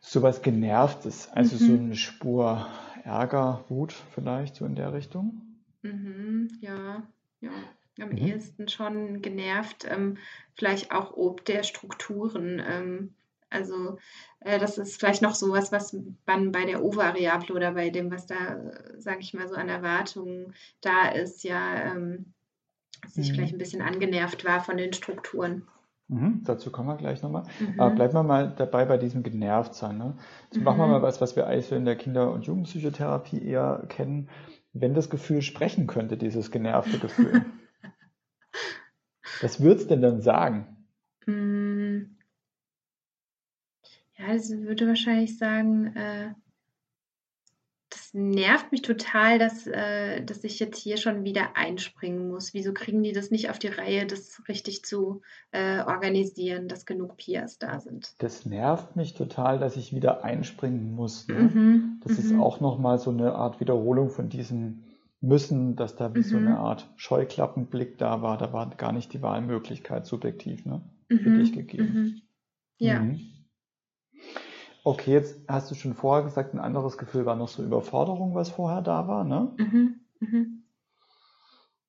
Sowas 0.00 0.42
Genervtes, 0.42 1.28
also 1.30 1.56
so 1.56 1.72
Mhm. 1.72 1.78
eine 1.78 1.94
Spur 1.94 2.66
Ärger, 3.04 3.64
Wut 3.68 3.92
vielleicht, 3.92 4.56
so 4.56 4.64
in 4.64 4.74
der 4.74 4.92
Richtung? 4.92 5.40
Mhm, 5.82 6.48
ja, 6.60 7.06
ja. 7.40 7.50
Am 8.00 8.12
Mhm. 8.12 8.16
ehesten 8.16 8.68
schon 8.68 9.22
genervt, 9.22 9.84
ähm, 9.88 10.18
vielleicht 10.54 10.92
auch 10.92 11.16
ob 11.16 11.44
der 11.44 11.62
Strukturen. 11.64 12.62
Ähm, 12.64 13.14
also 13.50 13.98
äh, 14.40 14.58
das 14.60 14.78
ist 14.78 15.00
vielleicht 15.00 15.22
noch 15.22 15.34
sowas, 15.34 15.72
was 15.72 15.96
man 16.26 16.52
bei 16.52 16.64
der 16.64 16.82
O-Variable 16.84 17.54
oder 17.54 17.72
bei 17.72 17.90
dem, 17.90 18.10
was 18.12 18.26
da, 18.26 18.60
sage 18.98 19.20
ich 19.20 19.34
mal, 19.34 19.48
so 19.48 19.54
an 19.56 19.68
Erwartungen 19.68 20.54
da 20.80 21.08
ist, 21.08 21.42
ja, 21.44 21.92
ähm, 21.92 22.34
dass 23.02 23.18
ich 23.18 23.28
Mhm. 23.28 23.34
vielleicht 23.34 23.54
ein 23.54 23.58
bisschen 23.58 23.82
angenervt 23.82 24.44
war 24.44 24.62
von 24.62 24.76
den 24.76 24.92
Strukturen. 24.92 25.66
Mhm, 26.08 26.42
dazu 26.44 26.72
kommen 26.72 26.88
wir 26.88 26.96
gleich 26.96 27.22
nochmal. 27.22 27.42
Aber 27.76 27.90
Mhm. 27.90 27.94
bleiben 27.94 28.14
wir 28.14 28.22
mal 28.22 28.54
dabei 28.56 28.86
bei 28.86 28.96
diesem 28.96 29.22
Genervtsein. 29.22 29.98
Ne? 29.98 30.14
Jetzt 30.50 30.60
machen 30.62 30.78
wir 30.78 30.86
Mhm. 30.86 30.92
mal 30.92 31.02
was, 31.02 31.20
was 31.20 31.36
wir 31.36 31.46
eigentlich 31.46 31.66
so 31.66 31.76
in 31.76 31.84
der 31.84 31.96
Kinder- 31.96 32.32
und 32.32 32.46
Jugendpsychotherapie 32.46 33.42
eher 33.44 33.84
kennen. 33.88 34.28
Wenn 34.72 34.94
das 34.94 35.10
Gefühl 35.10 35.42
sprechen 35.42 35.86
könnte, 35.86 36.16
dieses 36.16 36.50
genervte 36.50 36.98
Gefühl, 36.98 37.44
was 39.42 39.60
würde 39.60 39.80
es 39.80 39.86
denn 39.86 40.00
dann 40.02 40.22
sagen? 40.22 40.86
Mm. 41.26 42.16
Ja, 44.16 44.32
das 44.32 44.50
würde 44.50 44.88
wahrscheinlich 44.88 45.36
sagen, 45.38 45.94
äh, 45.94 46.30
nervt 48.14 48.72
mich 48.72 48.82
total, 48.82 49.38
dass, 49.38 49.66
äh, 49.66 50.22
dass 50.24 50.44
ich 50.44 50.58
jetzt 50.58 50.78
hier 50.78 50.96
schon 50.96 51.24
wieder 51.24 51.56
einspringen 51.56 52.28
muss. 52.28 52.54
Wieso 52.54 52.72
kriegen 52.72 53.02
die 53.02 53.12
das 53.12 53.30
nicht 53.30 53.50
auf 53.50 53.58
die 53.58 53.68
Reihe, 53.68 54.06
das 54.06 54.42
richtig 54.48 54.84
zu 54.84 55.22
äh, 55.52 55.80
organisieren, 55.82 56.68
dass 56.68 56.86
genug 56.86 57.16
Pias 57.16 57.58
da 57.58 57.80
sind? 57.80 58.14
Das 58.18 58.44
nervt 58.46 58.96
mich 58.96 59.14
total, 59.14 59.58
dass 59.58 59.76
ich 59.76 59.94
wieder 59.94 60.24
einspringen 60.24 60.94
muss. 60.94 61.28
Ne? 61.28 61.54
Mhm, 61.54 62.00
Das 62.02 62.18
ist 62.18 62.32
mhm. 62.32 62.40
auch 62.40 62.60
nochmal 62.60 62.98
so 62.98 63.10
eine 63.10 63.34
Art 63.34 63.60
Wiederholung 63.60 64.10
von 64.10 64.28
diesem 64.28 64.84
Müssen, 65.20 65.76
dass 65.76 65.96
da 65.96 66.14
wie 66.14 66.22
so 66.22 66.36
Mhm. 66.36 66.46
eine 66.46 66.58
Art 66.58 66.92
Scheuklappenblick 66.96 67.98
da 67.98 68.22
war. 68.22 68.38
Da 68.38 68.52
war 68.52 68.68
gar 68.76 68.92
nicht 68.92 69.12
die 69.12 69.22
Wahlmöglichkeit 69.22 70.06
subjektiv 70.06 70.64
ne? 70.64 70.82
für 71.08 71.30
Mhm, 71.30 71.34
dich 71.34 71.52
gegeben. 71.52 71.92
mhm. 71.92 72.22
Ja. 72.78 73.18
Okay, 74.88 75.12
jetzt 75.12 75.38
hast 75.48 75.70
du 75.70 75.74
schon 75.74 75.92
vorher 75.92 76.24
gesagt, 76.24 76.54
ein 76.54 76.60
anderes 76.60 76.96
Gefühl 76.96 77.26
war 77.26 77.36
noch 77.36 77.48
so 77.48 77.62
Überforderung, 77.62 78.34
was 78.34 78.48
vorher 78.48 78.80
da 78.80 79.06
war. 79.06 79.22
Ne? 79.22 79.52
Mhm, 79.58 80.00
mhm. 80.20 80.62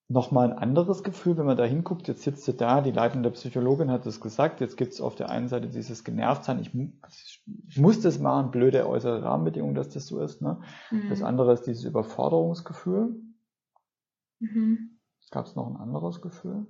Nochmal 0.10 0.52
ein 0.52 0.58
anderes 0.58 1.02
Gefühl, 1.02 1.38
wenn 1.38 1.46
man 1.46 1.56
da 1.56 1.64
hinguckt, 1.64 2.10
jetzt 2.10 2.24
sitzt 2.24 2.46
du 2.50 2.52
da, 2.52 2.82
die 2.82 2.92
leitende 2.92 3.32
Psychologin 3.32 3.90
hat 3.90 4.06
es 4.06 4.20
gesagt, 4.20 4.60
jetzt 4.60 4.76
gibt 4.76 4.92
es 4.92 5.00
auf 5.00 5.16
der 5.16 5.30
einen 5.30 5.48
Seite 5.48 5.70
dieses 5.70 6.04
Genervtsein, 6.04 6.60
ich, 6.60 6.74
mu- 6.74 6.92
ich 7.70 7.78
muss 7.78 8.02
das 8.02 8.20
machen, 8.20 8.52
blöde 8.52 8.86
äußere 8.86 9.24
Rahmenbedingungen, 9.24 9.76
dass 9.76 9.88
das 9.88 10.08
so 10.08 10.20
ist. 10.20 10.42
Ne? 10.42 10.60
Das 11.08 11.20
Mhm. 11.20 11.26
andere 11.26 11.54
ist 11.54 11.68
dieses 11.68 11.86
Überforderungsgefühl. 11.86 13.16
Mhm. 14.40 15.00
Gab 15.32 15.46
es 15.46 15.56
noch 15.56 15.68
ein 15.68 15.78
anderes 15.78 16.22
Gefühl? 16.22 16.68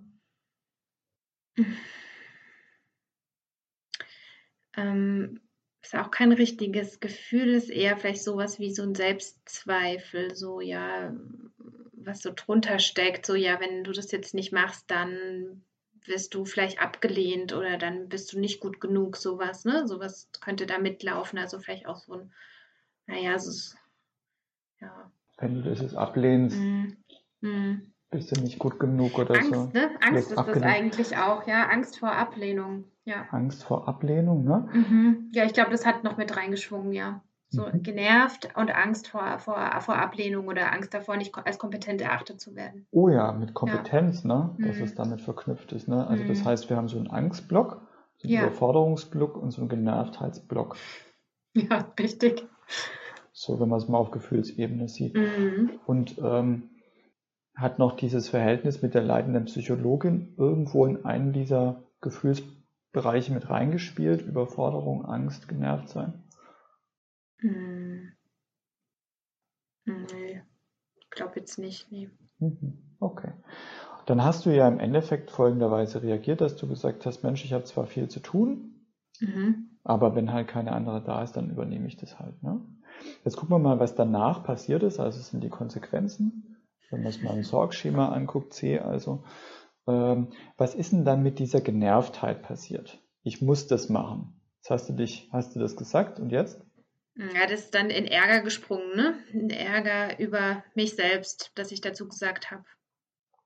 Ähm, 4.78 5.40
ist 5.82 5.96
auch 5.96 6.12
kein 6.12 6.32
richtiges 6.32 7.00
Gefühl, 7.00 7.50
ist 7.50 7.70
eher 7.70 7.98
vielleicht 7.98 8.24
sowas 8.24 8.60
wie 8.60 8.74
so 8.74 8.84
ein 8.84 8.96
Selbstzweifel, 8.96 10.36
so 10.36 10.62
ja, 10.62 11.14
was 11.94 12.22
so 12.22 12.32
drunter 12.36 12.80
steckt, 12.80 13.26
so 13.26 13.36
ja, 13.36 13.60
wenn 13.60 13.84
du 13.84 13.92
das 13.92 14.12
jetzt 14.12 14.34
nicht 14.34 14.52
machst, 14.52 14.90
dann 14.92 15.64
wirst 16.06 16.34
du 16.34 16.46
vielleicht 16.46 16.82
abgelehnt 16.82 17.54
oder 17.54 17.78
dann 17.78 18.10
bist 18.10 18.34
du 18.34 18.40
nicht 18.40 18.60
gut 18.60 18.80
genug, 18.82 19.16
sowas, 19.18 19.66
ne? 19.66 19.88
Sowas 19.88 20.30
könnte 20.42 20.66
da 20.66 20.80
mitlaufen, 20.80 21.38
also 21.40 21.60
vielleicht 21.60 21.86
auch 21.88 21.98
so 21.98 22.14
ein, 22.14 22.32
naja, 23.08 23.38
so, 23.38 23.50
ist- 23.50 23.78
ja, 24.82 25.12
Wenn 25.38 25.56
du 25.56 25.70
das 25.70 25.82
jetzt 25.82 25.96
ablehnst, 25.96 26.58
mm, 26.58 26.88
mm. 27.42 27.92
bist 28.12 28.36
du 28.36 28.42
nicht 28.42 28.60
gut 28.60 28.80
genug 28.80 29.18
oder 29.20 29.42
so. 29.44 29.54
Angst, 29.56 29.74
ne? 29.74 29.92
Angst 30.02 30.22
ist 30.24 30.32
das 30.32 30.38
abgelehnt. 30.40 30.66
eigentlich 30.66 31.18
auch, 31.18 31.46
ja, 31.48 31.68
Angst 31.68 32.00
vor 32.00 32.12
Ablehnung, 32.12 32.86
ja. 33.10 33.26
Angst 33.32 33.64
vor 33.64 33.88
Ablehnung, 33.88 34.44
ne? 34.44 34.70
Mhm. 34.74 35.32
Ja, 35.34 35.44
ich 35.46 35.54
glaube, 35.54 35.72
das 35.72 35.86
hat 35.86 36.04
noch 36.04 36.18
mit 36.18 36.36
reingeschwungen, 36.38 36.94
ja. 36.94 37.22
So 37.52 37.64
Mhm. 37.64 37.82
genervt 37.82 38.50
und 38.56 38.70
Angst 38.76 39.08
vor, 39.08 39.40
vor, 39.40 39.58
vor 39.82 39.96
Ablehnung 39.98 40.48
oder 40.48 40.72
Angst 40.72 40.94
davor, 40.94 41.18
nicht 41.18 41.36
als 41.36 41.58
kompetent 41.58 42.00
erachtet 42.00 42.40
zu 42.40 42.56
werden. 42.56 42.86
Oh 42.92 43.10
ja, 43.10 43.32
mit 43.32 43.56
Kompetenz, 43.56 44.24
ne? 44.24 44.56
Dass 44.60 44.78
Mhm. 44.78 44.84
es 44.84 44.94
damit 44.94 45.22
verknüpft 45.22 45.72
ist, 45.74 45.88
ne? 45.88 46.06
Also 46.08 46.24
das 46.26 46.42
Mhm. 46.42 46.46
heißt, 46.46 46.70
wir 46.70 46.78
haben 46.78 46.88
so 46.88 46.98
einen 46.98 47.08
Angstblock, 47.08 47.82
so 48.18 48.28
einen 48.28 48.36
Ja. 48.36 48.42
Überforderungsblock 48.44 49.36
und 49.36 49.52
so 49.52 49.62
einen 49.62 49.70
Genervtheitsblock. 49.70 50.76
Ja, 51.56 51.92
richtig. 52.00 52.48
So, 53.34 53.60
wenn 53.60 53.70
man 53.70 53.80
es 53.80 53.88
mal 53.88 53.98
auf 53.98 54.12
Gefühlsebene 54.12 54.88
sieht. 54.88 55.16
Mhm. 55.16 55.80
Und 55.88 56.20
ähm, 56.20 56.70
hat 57.56 57.80
noch 57.80 57.96
dieses 57.96 58.30
Verhältnis 58.30 58.84
mit 58.84 58.94
der 58.94 59.02
leitenden 59.02 59.46
Psychologin 59.46 60.36
irgendwo 60.38 60.86
in 60.86 61.06
einen 61.06 61.34
dieser 61.34 61.82
Gefühlsbereiche 62.92 63.34
mit 63.34 63.50
reingespielt? 63.50 64.22
Überforderung, 64.22 65.06
Angst, 65.06 65.48
genervt 65.48 65.90
sein? 65.90 66.24
Hm. 67.40 68.12
Nee, 69.86 70.44
ich 71.00 71.10
glaube 71.10 71.40
jetzt 71.40 71.58
nicht. 71.58 71.92
Nee. 71.92 72.10
Mhm. 72.40 72.98
Okay. 73.00 73.32
Dann 74.06 74.24
hast 74.24 74.46
du 74.46 74.50
ja 74.50 74.68
im 74.68 74.80
Endeffekt 74.80 75.32
folgenderweise 75.32 76.02
reagiert, 76.02 76.42
dass 76.42 76.56
du 76.56 76.68
gesagt 76.68 77.06
hast, 77.06 77.24
Mensch, 77.24 77.46
ich 77.46 77.54
habe 77.54 77.64
zwar 77.64 77.86
viel 77.86 78.08
zu 78.10 78.20
tun, 78.20 78.88
mhm. 79.20 79.78
aber 79.84 80.16
wenn 80.16 80.34
halt 80.34 80.48
keine 80.48 80.72
andere 80.72 81.02
da 81.04 81.24
ist, 81.24 81.34
dann 81.34 81.50
übernehme 81.50 81.88
ich 81.88 81.98
das 81.98 82.20
halt. 82.20 82.42
Ne? 82.42 82.60
Jetzt 83.24 83.38
gucken 83.38 83.56
wir 83.56 83.60
mal, 83.60 83.80
was 83.80 83.96
danach 83.96 84.44
passiert 84.44 84.84
ist. 84.84 85.00
Also 85.00 85.22
sind 85.22 85.44
die 85.44 85.50
Konsequenzen. 85.50 86.58
Wenn 86.90 87.04
man 87.04 87.10
es 87.10 87.22
mal 87.22 87.38
im 87.38 87.44
Sorgschema 87.44 88.10
anguckt, 88.10 88.54
C, 88.54 88.80
also 88.80 89.24
ähm, 89.90 90.28
was 90.58 90.76
ist 90.76 90.92
denn 90.92 91.06
dann 91.06 91.24
mit 91.24 91.40
dieser 91.40 91.62
Genervtheit 91.62 92.42
passiert? 92.44 93.02
Ich 93.24 93.42
muss 93.42 93.68
das 93.68 93.90
machen. 93.90 94.40
Jetzt 94.58 94.70
hast 94.70 94.90
du 94.90 94.94
dich, 94.94 95.30
hast 95.32 95.56
du 95.56 95.60
das 95.60 95.76
gesagt 95.76 96.20
und 96.20 96.32
jetzt? 96.32 96.62
Ja, 97.16 97.48
das 97.48 97.62
ist 97.62 97.76
dann 97.76 97.90
in 97.90 98.06
Ärger 98.06 98.42
gesprungen, 98.42 98.96
ne? 98.96 99.16
In 99.34 99.50
Ärger 99.50 100.20
über 100.20 100.64
mich 100.74 100.96
selbst, 100.96 101.52
dass 101.56 101.72
ich 101.72 101.82
dazu 101.82 102.08
gesagt 102.08 102.52
habe. 102.52 102.64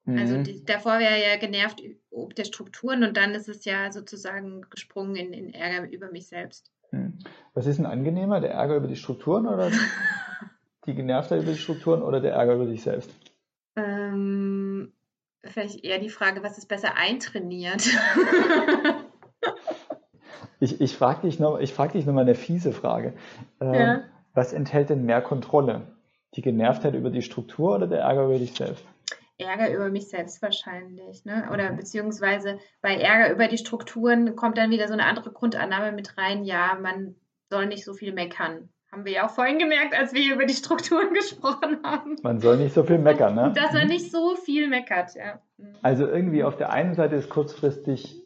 Also 0.06 0.38
mhm. 0.38 0.44
die, 0.44 0.66
davor 0.66 1.00
wäre 1.00 1.22
ja 1.22 1.38
genervt 1.38 1.82
ob 2.12 2.36
der 2.36 2.44
Strukturen 2.44 3.04
und 3.04 3.16
dann 3.16 3.34
ist 3.34 3.48
es 3.48 3.64
ja 3.64 3.92
sozusagen 3.92 4.66
gesprungen 4.70 5.16
in, 5.16 5.34
in 5.34 5.54
Ärger 5.54 5.90
über 5.90 6.12
mich 6.12 6.28
selbst. 6.28 6.72
Mhm. 6.92 7.20
Was 7.54 7.68
ist 7.68 7.78
denn 7.78 7.86
angenehmer, 7.86 8.42
der 8.42 8.52
Ärger 8.52 8.76
über 8.76 8.88
die 8.88 8.98
Strukturen 8.98 9.48
oder 9.48 9.72
die 10.86 10.94
Genervtheit 10.94 11.42
über 11.44 11.54
die 11.54 11.58
Strukturen 11.58 12.02
oder 12.02 12.20
der 12.20 12.34
Ärger 12.34 12.56
über 12.56 12.66
dich 12.66 12.84
selbst? 12.84 13.12
Ähm, 13.76 14.63
vielleicht 15.44 15.84
eher 15.84 16.00
die 16.00 16.10
Frage, 16.10 16.44
was 16.44 16.58
ist 16.58 16.68
besser 16.68 16.96
eintrainiert? 16.96 17.88
Ich, 20.64 20.80
ich 20.80 20.96
frage 20.96 21.28
dich 21.28 21.40
nochmal 21.40 21.68
frag 21.68 21.94
noch 21.94 22.16
eine 22.16 22.36
fiese 22.36 22.72
Frage. 22.72 23.14
Ähm, 23.60 23.74
ja. 23.74 24.04
Was 24.34 24.54
enthält 24.54 24.90
denn 24.90 25.06
mehr 25.06 25.22
Kontrolle? 25.22 25.82
Die 26.36 26.42
Genervtheit 26.42 26.94
über 26.94 27.10
die 27.10 27.22
Struktur 27.22 27.76
oder 27.76 27.86
der 27.86 28.00
Ärger 28.00 28.26
über 28.26 28.40
dich 28.40 28.54
selbst? 28.54 28.86
Ärger 29.38 29.74
über 29.74 29.90
mich 29.90 30.08
selbst 30.08 30.42
wahrscheinlich. 30.42 31.26
Ne? 31.26 31.50
Oder 31.52 31.74
beziehungsweise 31.74 32.60
bei 32.82 32.96
Ärger 32.96 33.34
über 33.34 33.50
die 33.50 33.58
Strukturen 33.58 34.38
kommt 34.38 34.58
dann 34.58 34.72
wieder 34.72 34.88
so 34.88 34.94
eine 34.94 35.06
andere 35.06 35.34
Grundannahme 35.34 35.92
mit 35.92 36.18
rein. 36.18 36.46
Ja, 36.46 36.78
man 36.82 37.16
soll 37.50 37.66
nicht 37.66 37.84
so 37.84 37.94
viel 37.94 38.14
meckern. 38.14 38.70
Haben 38.94 39.06
wir 39.06 39.12
ja 39.14 39.26
auch 39.26 39.32
vorhin 39.32 39.58
gemerkt, 39.58 39.98
als 39.98 40.14
wir 40.14 40.36
über 40.36 40.46
die 40.46 40.54
Strukturen 40.54 41.14
gesprochen 41.16 41.80
haben. 41.84 42.16
Man 42.22 42.40
soll 42.40 42.58
nicht 42.58 42.76
so 42.76 42.84
viel 42.84 43.00
meckern, 43.00 43.34
ne? 43.34 43.52
Dass 43.56 43.74
man 43.74 43.88
nicht 43.88 44.12
so 44.12 44.36
viel 44.36 44.70
meckert, 44.70 45.16
ja. 45.16 45.42
Mhm. 45.58 45.74
Also 45.82 46.06
irgendwie 46.06 46.44
auf 46.44 46.58
der 46.58 46.72
einen 46.72 46.94
Seite 46.94 47.16
ist 47.16 47.32
kurzfristig 47.32 48.22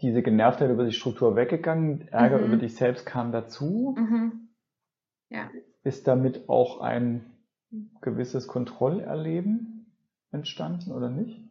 diese 0.00 0.22
Genervtheit 0.22 0.70
über 0.70 0.84
die 0.84 0.92
Struktur 0.92 1.34
weggegangen, 1.34 2.06
Ärger 2.12 2.38
mhm. 2.38 2.44
über 2.44 2.56
dich 2.58 2.76
selbst 2.76 3.06
kam 3.06 3.32
dazu. 3.32 3.96
Mhm. 3.98 4.50
Ja. 5.30 5.50
Ist 5.82 6.06
damit 6.06 6.48
auch 6.48 6.80
ein 6.80 7.36
gewisses 8.00 8.46
Kontrollerleben 8.46 9.92
entstanden 10.30 10.92
oder 10.92 11.10
nicht? 11.10 11.42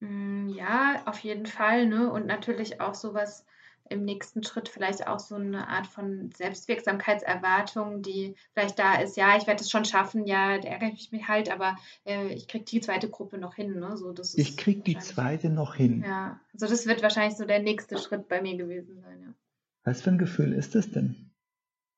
Mm, 0.00 0.48
ja, 0.48 1.02
auf 1.06 1.20
jeden 1.20 1.46
Fall, 1.46 1.86
ne? 1.86 2.12
Und 2.12 2.26
natürlich 2.26 2.82
auch 2.82 2.94
sowas 2.94 3.46
im 3.90 4.04
nächsten 4.04 4.42
Schritt 4.42 4.68
vielleicht 4.68 5.06
auch 5.06 5.18
so 5.18 5.34
eine 5.34 5.68
Art 5.68 5.86
von 5.86 6.30
Selbstwirksamkeitserwartung, 6.32 8.02
die 8.02 8.36
vielleicht 8.52 8.78
da 8.78 9.00
ist, 9.00 9.16
ja, 9.16 9.36
ich 9.36 9.46
werde 9.46 9.60
es 9.60 9.70
schon 9.70 9.84
schaffen, 9.84 10.26
ja, 10.26 10.58
da 10.58 10.68
ärgere 10.68 10.92
ich 10.92 11.10
mich 11.10 11.26
halt, 11.26 11.50
aber 11.50 11.76
äh, 12.06 12.32
ich 12.32 12.46
kriege 12.46 12.64
die 12.64 12.80
zweite 12.80 13.10
Gruppe 13.10 13.36
noch 13.36 13.56
hin. 13.56 13.80
Ne? 13.80 13.96
So, 13.96 14.12
das 14.12 14.36
ich 14.36 14.56
kriege 14.56 14.82
die 14.82 14.98
zweite 14.98 15.50
noch 15.50 15.74
hin. 15.74 16.04
Ja, 16.06 16.40
also 16.52 16.66
das 16.68 16.86
wird 16.86 17.02
wahrscheinlich 17.02 17.36
so 17.36 17.44
der 17.44 17.60
nächste 17.60 17.98
Schritt 17.98 18.28
bei 18.28 18.40
mir 18.40 18.56
gewesen 18.56 19.00
sein. 19.00 19.22
Ja. 19.22 19.34
Was 19.82 20.02
für 20.02 20.10
ein 20.10 20.18
Gefühl 20.18 20.52
ist 20.52 20.76
das 20.76 20.90
denn? 20.90 21.32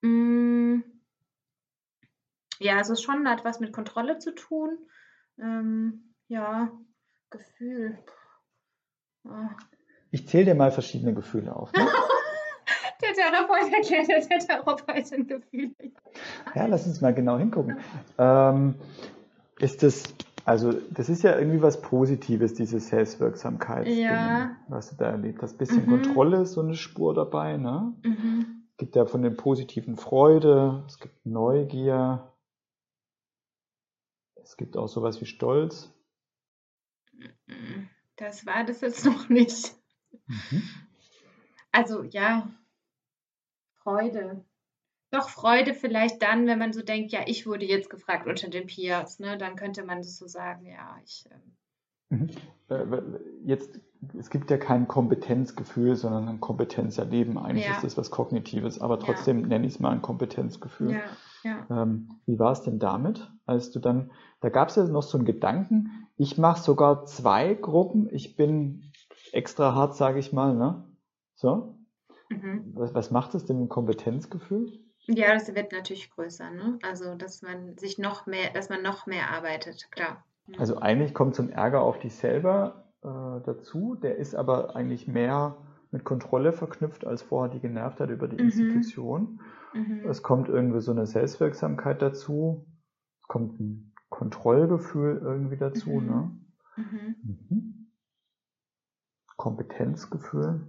Mm, 0.00 0.82
ja, 2.58 2.78
also 2.78 2.94
es 2.94 3.02
schon 3.02 3.28
hat 3.28 3.44
was 3.44 3.60
mit 3.60 3.72
Kontrolle 3.72 4.18
zu 4.18 4.34
tun. 4.34 4.78
Ähm, 5.38 6.14
ja, 6.28 6.72
Gefühl. 7.28 7.98
Ja. 9.24 9.56
Ich 10.12 10.28
zähle 10.28 10.44
dir 10.44 10.54
mal 10.54 10.70
verschiedene 10.70 11.14
Gefühle 11.14 11.56
auf. 11.56 11.72
Ne? 11.72 11.86
der 13.02 13.14
Therapeut 13.14 13.72
erklärt 13.72 14.30
der 14.30 14.38
Therapeutin 14.38 15.26
Gefühle. 15.26 15.74
Ja, 16.54 16.66
lass 16.66 16.86
uns 16.86 17.00
mal 17.00 17.14
genau 17.14 17.38
hingucken. 17.38 17.78
Ähm, 18.18 18.74
ist 19.58 19.82
das, 19.82 20.14
also 20.44 20.72
das 20.90 21.08
ist 21.08 21.22
ja 21.22 21.38
irgendwie 21.38 21.62
was 21.62 21.80
Positives, 21.80 22.52
diese 22.52 22.78
Selbstwirksamkeit, 22.78 23.88
ja. 23.88 24.56
was 24.68 24.90
du 24.90 24.96
da 24.96 25.10
erlebt 25.10 25.42
hast. 25.42 25.56
Bisschen 25.56 25.86
mhm. 25.86 26.02
Kontrolle 26.02 26.42
ist 26.42 26.52
so 26.52 26.60
eine 26.60 26.74
Spur 26.74 27.14
dabei, 27.14 27.56
ne? 27.56 27.94
Mhm. 28.02 28.64
Es 28.72 28.76
gibt 28.76 28.96
ja 28.96 29.06
von 29.06 29.22
den 29.22 29.36
positiven 29.36 29.96
Freude, 29.96 30.84
es 30.86 30.98
gibt 30.98 31.24
Neugier, 31.24 32.32
es 34.42 34.58
gibt 34.58 34.76
auch 34.76 34.88
sowas 34.88 35.20
wie 35.22 35.26
Stolz. 35.26 35.90
Das 38.16 38.44
war 38.44 38.64
das 38.64 38.82
jetzt 38.82 39.06
noch 39.06 39.28
nicht. 39.30 39.74
Mhm. 40.26 40.62
Also 41.72 42.02
ja, 42.02 42.48
Freude. 43.82 44.44
Doch 45.10 45.28
Freude 45.28 45.74
vielleicht 45.74 46.22
dann, 46.22 46.46
wenn 46.46 46.58
man 46.58 46.72
so 46.72 46.82
denkt, 46.82 47.12
ja, 47.12 47.20
ich 47.26 47.46
wurde 47.46 47.66
jetzt 47.66 47.90
gefragt 47.90 48.26
unter 48.26 48.48
den 48.48 48.66
Peers, 48.66 49.18
ne? 49.18 49.36
Dann 49.36 49.56
könnte 49.56 49.84
man 49.84 49.98
das 49.98 50.16
so 50.16 50.26
sagen, 50.26 50.64
ja, 50.66 50.96
ich. 51.04 51.26
Ähm, 52.10 52.18
mhm. 52.18 52.30
Äh, 52.68 53.02
jetzt, 53.44 53.78
es 54.18 54.30
gibt 54.30 54.50
ja 54.50 54.56
kein 54.56 54.88
Kompetenzgefühl, 54.88 55.96
sondern 55.96 56.28
ein 56.28 56.40
Kompetenzerleben. 56.40 57.36
Eigentlich 57.36 57.66
ja. 57.66 57.74
ist 57.74 57.84
das 57.84 57.98
was 57.98 58.10
Kognitives, 58.10 58.80
aber 58.80 58.98
trotzdem 59.00 59.40
ja. 59.40 59.46
nenne 59.48 59.66
ich 59.66 59.74
es 59.74 59.80
mal 59.80 59.90
ein 59.90 60.02
Kompetenzgefühl. 60.02 60.92
Ja. 60.92 61.02
Ja. 61.44 61.66
Ähm, 61.82 62.20
wie 62.26 62.38
war 62.38 62.52
es 62.52 62.62
denn 62.62 62.78
damit, 62.78 63.30
als 63.46 63.70
du 63.72 63.80
dann, 63.80 64.12
da 64.40 64.48
gab 64.48 64.68
es 64.68 64.76
ja 64.76 64.84
noch 64.84 65.02
so 65.02 65.18
einen 65.18 65.26
Gedanken, 65.26 66.06
ich 66.16 66.38
mache 66.38 66.62
sogar 66.62 67.04
zwei 67.04 67.54
Gruppen, 67.54 68.08
ich 68.12 68.36
bin 68.36 68.91
extra 69.32 69.74
hart, 69.74 69.96
sage 69.96 70.18
ich 70.18 70.32
mal, 70.32 70.54
ne? 70.54 70.84
So. 71.34 71.78
Mhm. 72.28 72.72
Was, 72.74 72.94
was 72.94 73.10
macht 73.10 73.34
es 73.34 73.44
denn 73.44 73.60
im 73.60 73.68
Kompetenzgefühl? 73.68 74.72
Ja, 75.06 75.34
das 75.34 75.52
wird 75.54 75.72
natürlich 75.72 76.10
größer, 76.10 76.50
ne? 76.50 76.78
Also, 76.82 77.14
dass 77.14 77.42
man 77.42 77.76
sich 77.76 77.98
noch 77.98 78.26
mehr, 78.26 78.52
dass 78.52 78.68
man 78.68 78.82
noch 78.82 79.06
mehr 79.06 79.30
arbeitet, 79.30 79.90
klar. 79.90 80.24
Mhm. 80.46 80.54
Also 80.58 80.78
eigentlich 80.78 81.14
kommt 81.14 81.34
so 81.34 81.42
ein 81.42 81.50
Ärger 81.50 81.82
auf 81.82 81.98
dich 81.98 82.14
selber 82.14 82.92
äh, 83.02 83.08
dazu, 83.44 83.96
der 83.96 84.16
ist 84.16 84.34
aber 84.34 84.76
eigentlich 84.76 85.08
mehr 85.08 85.56
mit 85.90 86.04
Kontrolle 86.04 86.52
verknüpft 86.52 87.06
als 87.06 87.22
vorher 87.22 87.52
die 87.52 87.60
Genervtheit 87.60 88.10
über 88.10 88.28
die 88.28 88.36
mhm. 88.36 88.50
Institution. 88.50 89.40
Mhm. 89.74 90.08
Es 90.08 90.22
kommt 90.22 90.48
irgendwie 90.48 90.80
so 90.80 90.92
eine 90.92 91.06
Selbstwirksamkeit 91.06 92.00
dazu, 92.00 92.66
es 93.20 93.28
kommt 93.28 93.60
ein 93.60 93.92
Kontrollgefühl 94.08 95.20
irgendwie 95.22 95.56
dazu, 95.56 95.90
mhm. 95.90 96.06
ne? 96.06 96.38
Mhm. 96.76 97.71
Kompetenzgefühl. 99.42 100.60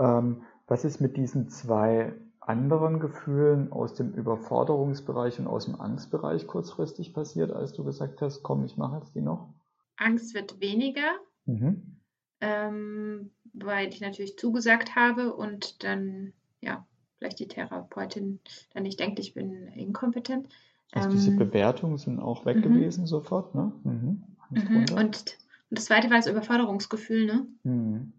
Ähm, 0.00 0.40
was 0.66 0.86
ist 0.86 0.98
mit 0.98 1.18
diesen 1.18 1.50
zwei 1.50 2.14
anderen 2.40 3.00
Gefühlen 3.00 3.70
aus 3.70 3.92
dem 3.92 4.14
Überforderungsbereich 4.14 5.38
und 5.38 5.46
aus 5.46 5.66
dem 5.66 5.78
Angstbereich 5.78 6.46
kurzfristig 6.46 7.12
passiert, 7.12 7.52
als 7.52 7.74
du 7.74 7.84
gesagt 7.84 8.22
hast, 8.22 8.42
komm, 8.42 8.64
ich 8.64 8.78
mache 8.78 8.96
jetzt 8.96 9.14
die 9.14 9.20
noch? 9.20 9.52
Angst 9.98 10.32
wird 10.32 10.58
weniger, 10.58 11.10
mhm. 11.44 11.98
ähm, 12.40 13.30
weil 13.52 13.88
ich 13.88 14.00
natürlich 14.00 14.38
zugesagt 14.38 14.96
habe 14.96 15.34
und 15.34 15.84
dann, 15.84 16.32
ja, 16.62 16.86
vielleicht 17.18 17.40
die 17.40 17.48
Therapeutin 17.48 18.40
dann 18.72 18.84
nicht 18.84 18.98
denkt, 19.00 19.18
ich 19.18 19.34
bin 19.34 19.66
inkompetent. 19.74 20.48
Also 20.92 21.10
diese 21.10 21.32
ähm, 21.32 21.38
Bewertungen 21.38 21.98
sind 21.98 22.20
auch 22.20 22.46
weg 22.46 22.56
mhm. 22.56 22.62
gewesen 22.62 23.06
sofort, 23.06 23.54
ne? 23.54 23.70
Mhm. 23.84 24.22
Mhm. 24.48 24.86
Und 24.96 25.36
und 25.70 25.78
das 25.78 25.86
zweite 25.86 26.10
war 26.10 26.16
das 26.16 26.26
Überforderungsgefühl, 26.26 27.26
ne? 27.26 27.46
Mhm. 27.62 28.12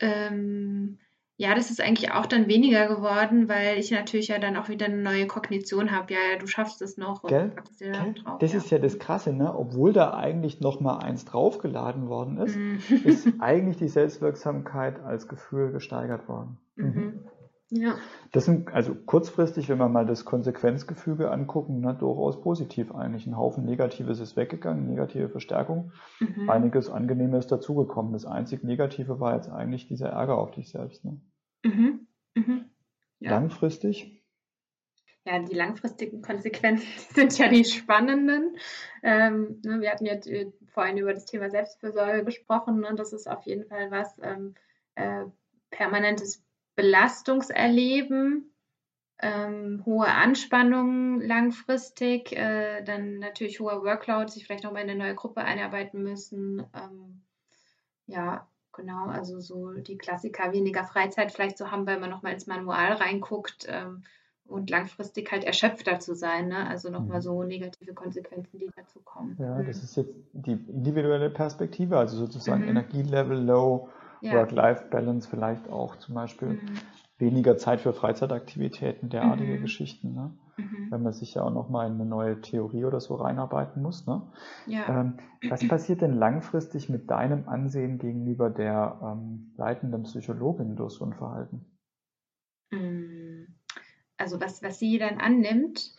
Ähm, 0.00 0.98
ja, 1.36 1.54
das 1.56 1.70
ist 1.70 1.80
eigentlich 1.80 2.12
auch 2.12 2.26
dann 2.26 2.46
weniger 2.46 2.86
geworden, 2.86 3.48
weil 3.48 3.78
ich 3.78 3.90
natürlich 3.90 4.28
ja 4.28 4.38
dann 4.38 4.56
auch 4.56 4.68
wieder 4.68 4.86
eine 4.86 4.98
neue 4.98 5.26
Kognition 5.26 5.90
habe. 5.90 6.12
Ja, 6.14 6.20
ja, 6.32 6.38
du 6.38 6.46
schaffst 6.46 6.80
es 6.80 6.96
noch. 6.96 7.22
Gell? 7.24 7.52
Gell? 7.78 8.14
Drauf, 8.14 8.38
das 8.38 8.52
ja. 8.52 8.58
ist 8.58 8.70
ja 8.70 8.78
das 8.78 9.00
Krasse, 9.00 9.32
ne? 9.32 9.52
Obwohl 9.56 9.92
da 9.92 10.14
eigentlich 10.14 10.60
noch 10.60 10.80
mal 10.80 10.98
eins 10.98 11.24
draufgeladen 11.24 12.08
worden 12.08 12.38
ist, 12.38 12.56
mhm. 12.56 12.78
ist 13.04 13.26
eigentlich 13.40 13.78
die 13.78 13.88
Selbstwirksamkeit 13.88 15.00
als 15.00 15.26
Gefühl 15.26 15.72
gesteigert 15.72 16.28
worden. 16.28 16.58
Mhm. 16.76 17.13
Ja. 17.76 17.96
Das 18.30 18.44
sind 18.44 18.72
also 18.72 18.94
kurzfristig, 18.94 19.68
wenn 19.68 19.78
wir 19.78 19.88
mal 19.88 20.06
das 20.06 20.24
Konsequenzgefüge 20.24 21.30
angucken, 21.30 21.80
ne, 21.80 21.94
durchaus 21.94 22.40
positiv 22.40 22.94
eigentlich. 22.94 23.26
Ein 23.26 23.36
Haufen 23.36 23.64
Negatives 23.64 24.20
ist 24.20 24.36
weggegangen, 24.36 24.86
negative 24.86 25.28
Verstärkung, 25.28 25.90
mhm. 26.20 26.48
einiges 26.48 26.88
Angenehmes 26.88 27.48
dazugekommen. 27.48 28.12
Das 28.12 28.26
einzig 28.26 28.62
Negative 28.62 29.18
war 29.18 29.34
jetzt 29.34 29.50
eigentlich 29.50 29.88
dieser 29.88 30.10
Ärger 30.10 30.38
auf 30.38 30.52
dich 30.52 30.70
selbst. 30.70 31.04
Ne? 31.04 31.20
Mhm. 31.64 32.06
Mhm. 32.36 32.64
Ja. 33.18 33.32
Langfristig 33.32 34.22
Ja, 35.24 35.40
die 35.40 35.54
langfristigen 35.54 36.22
Konsequenzen 36.22 36.86
sind 37.14 37.36
ja 37.38 37.48
die 37.48 37.64
spannenden. 37.64 38.56
Ähm, 39.02 39.60
ne, 39.64 39.80
wir 39.80 39.90
hatten 39.90 40.06
jetzt 40.06 40.28
äh, 40.28 40.52
vorhin 40.66 40.98
über 40.98 41.12
das 41.12 41.24
Thema 41.24 41.50
Selbstfürsorge 41.50 42.24
gesprochen 42.24 42.74
und 42.74 42.80
ne, 42.82 42.94
das 42.94 43.12
ist 43.12 43.28
auf 43.28 43.42
jeden 43.46 43.64
Fall 43.64 43.90
was 43.90 44.16
ähm, 44.22 44.54
äh, 44.94 45.24
permanentes 45.70 46.44
Belastungserleben, 46.76 48.50
ähm, 49.20 49.82
hohe 49.86 50.08
Anspannung 50.08 51.20
langfristig, 51.20 52.32
äh, 52.32 52.82
dann 52.82 53.18
natürlich 53.18 53.60
hoher 53.60 53.82
Workload, 53.82 54.30
sich 54.30 54.44
vielleicht 54.44 54.64
nochmal 54.64 54.82
in 54.82 54.90
eine 54.90 54.98
neue 54.98 55.14
Gruppe 55.14 55.42
einarbeiten 55.42 56.02
müssen. 56.02 56.62
Ähm, 56.74 57.22
ja, 58.06 58.46
genau, 58.72 59.06
also 59.06 59.40
so 59.40 59.72
die 59.72 59.96
Klassiker, 59.96 60.52
weniger 60.52 60.84
Freizeit 60.84 61.32
vielleicht 61.32 61.58
zu 61.58 61.70
haben, 61.70 61.86
weil 61.86 62.00
man 62.00 62.10
nochmal 62.10 62.32
ins 62.32 62.46
Manual 62.46 62.94
reinguckt 62.94 63.66
ähm, 63.68 64.02
und 64.46 64.68
langfristig 64.68 65.30
halt 65.32 65.44
erschöpfter 65.44 66.00
zu 66.00 66.14
sein. 66.14 66.48
Ne? 66.48 66.66
Also 66.68 66.90
nochmal 66.90 67.18
mhm. 67.18 67.22
so 67.22 67.42
negative 67.44 67.94
Konsequenzen, 67.94 68.58
die 68.58 68.70
dazu 68.76 69.00
kommen. 69.00 69.36
Ja, 69.38 69.62
das 69.62 69.78
mhm. 69.78 69.84
ist 69.84 69.96
jetzt 69.96 70.14
die 70.32 70.52
individuelle 70.52 71.30
Perspektive, 71.30 71.96
also 71.96 72.16
sozusagen 72.16 72.62
mhm. 72.62 72.70
Energielevel 72.70 73.38
low, 73.38 73.88
ja. 74.20 74.32
Work-Life-Balance 74.32 75.28
vielleicht 75.28 75.68
auch 75.68 75.96
zum 75.96 76.14
Beispiel. 76.14 76.48
Mhm 76.48 76.78
weniger 77.18 77.56
Zeit 77.56 77.80
für 77.80 77.92
Freizeitaktivitäten, 77.92 79.08
derartige 79.08 79.56
mhm. 79.56 79.62
Geschichten. 79.62 80.14
Ne? 80.14 80.36
Mhm. 80.56 80.90
Wenn 80.90 81.02
man 81.02 81.12
sich 81.12 81.34
ja 81.34 81.42
auch 81.42 81.52
nochmal 81.52 81.86
in 81.86 81.94
eine 81.94 82.06
neue 82.06 82.40
Theorie 82.40 82.84
oder 82.84 83.00
so 83.00 83.14
reinarbeiten 83.14 83.82
muss. 83.82 84.06
Ne? 84.06 84.22
Ja. 84.66 85.00
Ähm, 85.00 85.18
was 85.48 85.66
passiert 85.66 86.00
denn 86.00 86.14
langfristig 86.14 86.88
mit 86.88 87.10
deinem 87.10 87.48
Ansehen 87.48 87.98
gegenüber 87.98 88.50
der 88.50 89.00
ähm, 89.02 89.52
leitenden 89.56 90.02
Psychologin 90.04 90.76
durch 90.76 90.94
so 90.94 91.04
ein 91.04 91.12
Verhalten? 91.12 91.64
Mm, 92.70 93.44
also 94.16 94.40
was, 94.40 94.62
was 94.62 94.78
sie 94.78 94.98
dann 94.98 95.18
annimmt. 95.18 95.94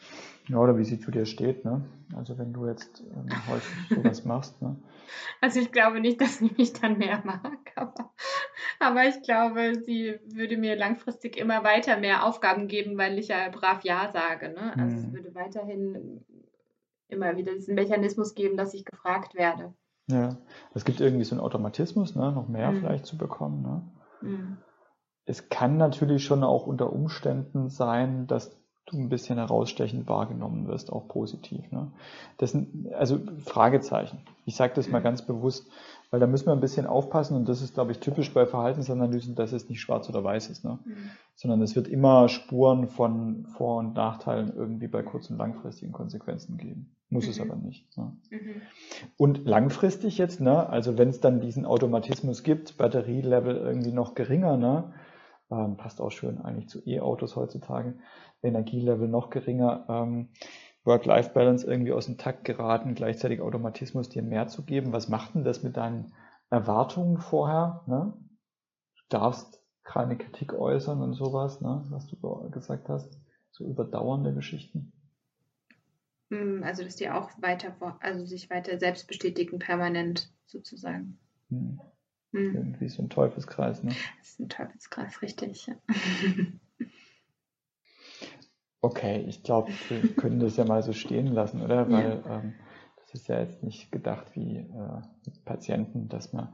Ja, 0.48 0.60
oder 0.60 0.78
wie 0.78 0.84
sie 0.84 1.00
zu 1.00 1.10
dir 1.12 1.26
steht, 1.26 1.66
ne? 1.66 1.84
Also 2.16 2.38
wenn 2.38 2.54
du 2.54 2.68
jetzt 2.68 3.02
ähm, 3.02 3.28
häufig 3.48 3.90
sowas 3.90 4.26
machst, 4.26 4.62
ne? 4.62 4.76
Also 5.42 5.60
ich 5.60 5.72
glaube 5.72 6.00
nicht, 6.00 6.22
dass 6.22 6.38
sie 6.38 6.52
mich 6.58 6.74
dann 6.74 6.98
mehr 6.98 7.22
mag, 7.26 7.72
aber, 7.76 8.12
aber 8.80 9.06
ich 9.06 9.22
glaube, 9.24 9.74
sie 9.86 10.20
würde 10.26 10.58
mir 10.58 10.76
langfristig 10.76 11.38
immer 11.38 11.64
weiter 11.64 11.98
mehr 11.98 12.26
Aufgaben 12.26 12.68
geben, 12.68 12.98
weil 12.98 13.18
ich 13.18 13.30
ja 13.30 13.50
brav 13.50 13.84
Ja 13.84 14.12
sage. 14.12 14.50
Ne? 14.50 14.74
Also 14.78 14.96
hm. 14.96 15.04
es 15.04 15.14
würde 15.14 15.36
weiterhin 15.36 16.24
immer 17.08 17.36
wieder 17.38 17.54
diesen 17.54 17.76
Mechanismus 17.76 18.36
geben, 18.36 18.58
dass 18.58 18.74
ich 18.74 18.86
gefragt 18.86 19.36
werde. 19.36 19.74
Ja, 20.08 20.38
es 20.74 20.86
gibt 20.86 21.02
irgendwie 21.02 21.24
so 21.24 21.36
einen 21.36 21.44
Automatismus, 21.44 22.16
ne? 22.16 22.32
noch 22.32 22.48
mehr 22.48 22.70
hm. 22.70 22.80
vielleicht 22.80 23.06
zu 23.06 23.18
bekommen. 23.18 23.62
Ne? 23.62 23.82
Hm. 24.22 24.58
Es 25.26 25.50
kann 25.50 25.78
natürlich 25.78 26.24
schon 26.24 26.44
auch 26.44 26.68
unter 26.68 26.94
Umständen 26.94 27.70
sein, 27.70 28.28
dass 28.28 28.56
du 28.86 28.98
ein 28.98 29.10
bisschen 29.10 29.38
herausstechend 29.38 30.08
wahrgenommen 30.08 30.68
wirst, 30.68 30.92
auch 30.92 31.08
positiv. 31.08 31.72
Ne? 31.72 31.92
Das 32.38 32.52
sind, 32.52 32.94
also 32.94 33.20
Fragezeichen. 33.40 34.20
Ich 34.46 34.56
sage 34.56 34.74
das 34.76 34.90
mal 34.90 35.02
ganz 35.02 35.24
bewusst, 35.24 35.68
weil 36.12 36.20
da 36.20 36.28
müssen 36.28 36.46
wir 36.46 36.54
ein 36.54 36.62
bisschen 36.62 36.86
aufpassen 36.86 37.36
und 37.36 37.50
das 37.50 37.62
ist, 37.62 37.74
glaube 37.74 37.92
ich, 37.92 38.00
typisch 38.00 38.32
bei 38.32 38.46
Verhaltensanalysen, 38.46 39.34
dass 39.36 39.54
es 39.54 39.70
nicht 39.70 39.82
schwarz 39.82 40.08
oder 40.08 40.24
weiß 40.24 40.50
ist, 40.50 40.64
ne? 40.64 40.80
Mhm. 40.86 41.10
sondern 41.36 41.62
es 41.64 41.76
wird 41.76 41.88
immer 41.88 42.30
Spuren 42.30 42.88
von 42.88 43.48
Vor- 43.48 43.80
und 43.80 43.96
Nachteilen 43.96 44.54
irgendwie 44.56 44.88
bei 44.88 45.02
kurz- 45.02 45.32
und 45.32 45.38
langfristigen 45.38 45.92
Konsequenzen 45.92 46.58
geben. 46.58 46.96
Muss 47.10 47.26
mhm. 47.26 47.32
es 47.32 47.42
aber 47.42 47.56
nicht. 47.56 47.98
Ne? 47.98 48.16
Mhm. 48.30 48.62
Und 49.18 49.46
langfristig 49.46 50.18
jetzt, 50.20 50.42
ne, 50.42 50.70
also 50.70 50.98
wenn 50.98 51.10
es 51.10 51.20
dann 51.20 51.42
diesen 51.42 51.66
Automatismus 51.66 52.44
gibt, 52.44 52.78
Batterielevel 52.78 53.56
irgendwie 53.58 53.92
noch 53.92 54.14
geringer, 54.14 54.58
ne, 54.58 54.94
ähm, 55.52 55.78
passt 55.78 56.02
auch 56.02 56.12
schön 56.12 56.42
eigentlich 56.42 56.70
zu 56.70 56.82
E-Autos 56.88 57.36
heutzutage, 57.36 57.96
Energielevel 58.42 59.08
noch 59.08 59.30
geringer, 59.30 59.86
ähm, 59.90 60.30
Work-Life-Balance 60.84 61.66
irgendwie 61.66 61.94
aus 61.94 62.06
dem 62.06 62.18
Takt 62.18 62.46
geraten, 62.46 62.96
gleichzeitig 62.96 63.42
Automatismus 63.42 64.10
dir 64.10 64.22
mehr 64.22 64.48
zu 64.48 64.64
geben. 64.64 64.94
Was 64.94 65.10
macht 65.10 65.36
denn 65.36 65.44
das 65.44 65.64
mit 65.64 65.78
deinen 65.78 66.14
Erwartungen 66.50 67.18
vorher? 67.18 67.84
Ne? 67.88 68.14
Du 68.96 69.04
darfst 69.10 69.62
keine 69.84 70.18
Kritik 70.18 70.54
äußern 70.54 71.02
und 71.02 71.14
sowas, 71.14 71.62
ne? 71.62 71.84
was 71.90 72.08
du 72.08 72.18
gesagt 72.52 72.90
hast, 72.90 73.20
so 73.52 73.66
überdauernde 73.66 74.34
Geschichten. 74.34 74.92
Hm, 76.30 76.64
also 76.64 76.84
dass 76.84 76.96
die 76.96 77.10
auch 77.10 77.30
weiter, 77.42 77.76
also 78.00 78.26
sich 78.26 78.50
weiter 78.50 78.78
selbst 78.80 79.08
bestätigen, 79.08 79.60
permanent 79.60 80.32
sozusagen. 80.46 81.20
Hm. 81.50 81.80
Hm. 82.36 82.54
Irgendwie 82.54 82.90
so 82.90 83.02
ein 83.02 83.10
Teufelskreis, 83.10 83.82
ne? 83.82 83.96
Das 84.20 84.32
ist 84.32 84.40
ein 84.42 84.50
Teufelskreis, 84.50 85.22
richtig. 85.22 85.68
Ja. 85.68 85.76
Okay, 88.82 89.26
ich 89.28 89.42
glaube, 89.42 89.72
wir 89.90 90.14
können 90.14 90.40
das 90.40 90.58
ja 90.58 90.64
mal 90.64 90.84
so 90.84 90.94
stehen 90.94 91.26
lassen, 91.26 91.64
oder? 91.64 91.90
Weil 91.90 92.22
ja. 92.24 92.36
ähm, 92.36 92.54
das 92.98 93.16
ist 93.16 93.28
ja 93.28 93.40
jetzt 93.40 93.64
nicht 93.64 93.92
gedacht 93.92 94.28
wie 94.36 94.58
äh, 94.58 95.02
mit 95.26 95.44
Patienten, 95.44 96.08
dass 96.08 96.34
man 96.34 96.50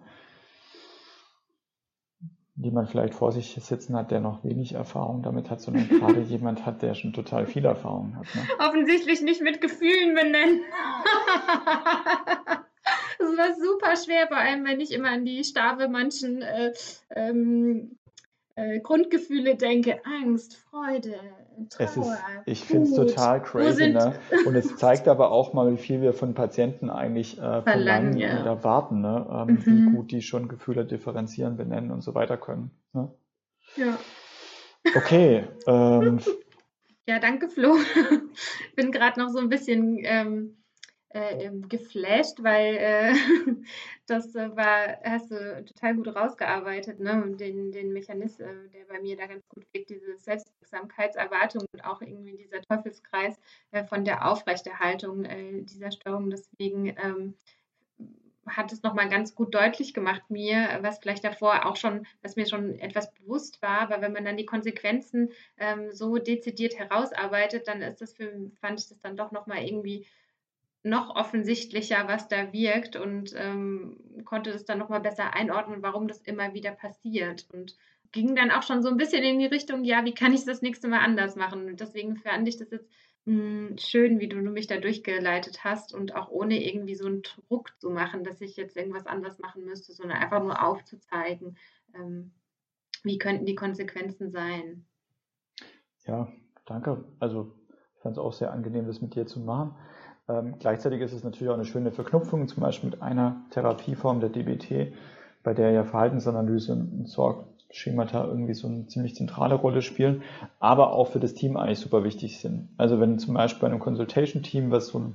jemand 2.56 2.90
vielleicht 2.90 3.14
vor 3.14 3.34
sich 3.34 3.56
sitzen 3.56 3.98
hat, 3.98 4.12
der 4.12 4.22
noch 4.22 4.46
wenig 4.46 4.76
Erfahrung 4.76 5.24
damit 5.24 5.50
hat, 5.50 5.60
sondern 5.60 5.90
gerade 5.90 6.22
jemand 6.22 6.66
hat, 6.66 6.82
der 6.82 6.94
schon 6.94 7.12
total 7.12 7.48
viel 7.48 7.66
Erfahrung 7.66 8.16
hat. 8.16 8.28
Ne? 8.34 8.44
Offensichtlich 8.60 9.22
nicht 9.22 9.42
mit 9.42 9.60
Gefühlen 9.60 10.16
benennen. 10.16 10.62
war 13.42 13.56
super 13.56 13.96
schwer, 13.96 14.28
vor 14.28 14.38
allem 14.38 14.66
wenn 14.66 14.80
ich 14.80 14.92
immer 14.92 15.10
an 15.10 15.26
die 15.26 15.44
Stabe 15.44 15.88
manchen 15.88 16.42
äh, 16.42 16.74
ähm, 17.16 17.98
äh, 18.56 18.80
Grundgefühle 18.80 19.56
denke, 19.56 20.02
Angst, 20.06 20.56
Freude, 20.56 21.16
Trauer. 21.70 21.86
Ist, 21.86 22.08
ich 22.46 22.64
finde 22.64 22.90
es 22.90 22.96
total 22.96 23.42
crazy. 23.42 23.90
Ne? 23.90 24.14
Und 24.46 24.56
es 24.56 24.76
zeigt 24.78 25.08
aber 25.08 25.32
auch 25.32 25.54
mal, 25.54 25.72
wie 25.72 25.78
viel 25.78 26.02
wir 26.02 26.14
von 26.14 26.34
Patienten 26.34 26.90
eigentlich 26.90 27.38
äh, 27.38 27.62
verlangen 27.62 28.18
ja. 28.18 28.40
und 28.40 28.46
erwarten, 28.46 29.02
ne? 29.02 29.28
ähm, 29.32 29.56
mhm. 29.56 29.66
wie 29.66 29.96
gut 29.96 30.12
die 30.12 30.22
schon 30.22 30.48
Gefühle 30.48 30.86
differenzieren, 30.86 31.58
benennen 31.58 31.92
und 31.92 32.02
so 32.02 32.16
weiter 32.16 32.38
können. 32.38 32.72
Ne? 32.94 33.12
Ja. 33.76 33.98
Okay. 34.96 35.48
Ähm, 35.68 36.20
ja, 37.08 37.20
danke, 37.20 37.50
Flo. 37.50 37.78
Bin 38.76 38.92
gerade 38.92 39.20
noch 39.20 39.30
so 39.30 39.40
ein 39.40 39.50
bisschen 39.50 40.00
ähm, 40.04 40.61
äh, 41.14 41.50
geflasht, 41.68 42.42
weil 42.44 42.76
äh, 42.78 43.14
das 44.08 44.36
äh, 44.36 44.56
war, 44.56 44.98
hast 45.04 45.32
du 45.32 45.66
total 45.66 45.96
gut 45.96 46.16
rausgearbeitet, 46.16 47.00
ne? 47.00 47.36
Den, 47.38 47.72
den 47.72 47.94
Mechanismus, 47.94 48.40
äh, 48.48 48.70
der 48.74 48.86
bei 48.86 49.00
mir 49.00 49.18
da 49.18 49.28
ganz 49.28 49.48
gut 49.50 49.66
liegt, 49.74 49.90
diese 49.90 50.18
Selbstwirksamkeitserwartung 50.18 51.66
und 51.74 51.86
auch 51.86 52.02
irgendwie 52.02 52.38
dieser 52.38 52.62
Teufelskreis 52.62 53.40
äh, 53.72 53.84
von 53.84 54.06
der 54.06 54.30
Aufrechterhaltung 54.30 55.26
äh, 55.26 55.62
dieser 55.64 55.92
Störung. 55.92 56.30
Deswegen 56.30 56.88
ähm, 56.88 57.34
hat 58.48 58.72
es 58.72 58.84
nochmal 58.84 59.10
ganz 59.10 59.36
gut 59.36 59.54
deutlich 59.54 59.94
gemacht 59.94 60.24
mir, 60.30 60.80
was 60.82 61.00
vielleicht 61.00 61.24
davor 61.24 61.66
auch 61.66 61.76
schon, 61.76 62.08
was 62.22 62.36
mir 62.36 62.46
schon 62.46 62.80
etwas 62.80 63.14
bewusst 63.14 63.62
war, 63.62 63.82
aber 63.82 64.02
wenn 64.02 64.14
man 64.14 64.26
dann 64.26 64.38
die 64.38 64.46
Konsequenzen 64.46 65.30
ähm, 65.58 65.92
so 65.92 66.18
dezidiert 66.18 66.78
herausarbeitet, 66.78 67.68
dann 67.68 67.82
ist 67.82 68.02
das 68.02 68.14
für, 68.14 68.32
fand 68.60 68.80
ich 68.80 68.88
das 68.88 69.00
dann 69.00 69.18
doch 69.18 69.32
nochmal 69.32 69.64
irgendwie 69.64 70.08
noch 70.84 71.16
offensichtlicher, 71.16 72.08
was 72.08 72.28
da 72.28 72.52
wirkt 72.54 72.96
und 72.96 73.34
ähm, 73.38 73.98
konnte 74.26 74.52
das 74.52 74.66
dann 74.66 74.80
nochmal 74.80 75.02
besser 75.02 75.34
einordnen, 75.34 75.84
warum 75.84 76.08
das 76.08 76.22
immer 76.22 76.54
wieder 76.54 76.72
passiert. 76.72 77.46
Und 77.54 77.76
ging 78.12 78.36
dann 78.36 78.52
auch 78.52 78.64
schon 78.64 78.82
so 78.82 78.90
ein 78.90 78.98
bisschen 78.98 79.24
in 79.24 79.40
die 79.40 79.46
Richtung, 79.46 79.84
ja, 79.84 80.04
wie 80.06 80.14
kann 80.14 80.34
ich 80.34 80.44
das 80.44 80.62
nächste 80.62 80.88
Mal 80.88 81.00
anders 81.00 81.36
machen? 81.36 81.68
Und 81.68 81.80
deswegen 81.80 82.18
fand 82.18 82.48
ich 82.48 82.58
das 82.58 82.72
jetzt 82.72 82.90
mh, 83.26 83.70
hm, 83.70 83.78
schön, 83.78 84.20
wie 84.20 84.28
du 84.28 84.38
mich 84.38 84.68
da 84.68 84.78
durchgeleitet 84.78 85.64
hast 85.64 85.94
und 85.94 86.16
auch 86.16 86.30
ohne 86.30 86.64
irgendwie 86.64 86.96
so 86.96 87.06
einen 87.06 87.22
Druck 87.22 87.72
zu 87.80 87.90
machen, 87.90 88.24
dass 88.24 88.42
ich 88.42 88.58
jetzt 88.58 88.76
irgendwas 88.76 89.06
anders 89.06 89.40
machen 89.40 89.64
müsste, 89.66 89.94
sondern 89.94 90.18
einfach 90.18 90.42
nur 90.42 90.64
aufzuzeigen, 90.64 91.58
ähm, 91.94 92.32
wie 93.04 93.18
könnten 93.18 93.46
die 93.46 93.56
Konsequenzen 93.56 94.32
sein. 94.32 94.86
Ja, 96.06 96.32
danke. 96.66 97.04
Also 97.20 97.54
ich 97.96 98.02
fand 98.02 98.18
es 98.18 98.20
auch 98.20 98.34
sehr 98.34 98.52
angenehm, 98.52 98.88
das 98.88 99.02
mit 99.02 99.16
dir 99.16 99.28
zu 99.28 99.40
machen. 99.40 99.76
Ähm, 100.28 100.56
gleichzeitig 100.60 101.02
ist 101.02 101.14
es 101.14 101.24
natürlich 101.24 101.50
auch 101.50 101.56
eine 101.56 101.66
schöne 101.66 101.92
Verknüpfung, 101.92 102.48
zum 102.48 102.62
Beispiel 102.62 102.90
mit 102.90 103.02
einer 103.02 103.46
Therapieform 103.52 104.20
der 104.20 104.30
DBT, 104.30 104.94
bei 105.44 105.54
der 105.54 105.72
ja 105.72 105.84
Verhaltensanalyse 105.84 106.74
und 106.74 107.08
Sorgschemata 107.08 108.26
irgendwie 108.26 108.54
so 108.54 108.68
eine 108.68 108.88
ziemlich 108.88 109.16
zentrale 109.16 109.56
Rolle 109.56 109.82
spielen, 109.82 110.22
aber 110.60 110.94
auch 110.94 111.08
für 111.08 111.20
das 111.20 111.34
Team 111.34 111.58
eigentlich 111.58 111.80
super 111.80 112.04
wichtig 112.04 112.40
sind. 112.40 112.70
Also 112.78 113.00
wenn 113.00 113.20
zum 113.20 113.34
Beispiel 113.34 113.62
bei 113.62 113.68
einem 113.68 113.80
Consultation-Team, 113.80 114.72
was 114.72 114.88
so 114.88 115.00
eine 115.00 115.14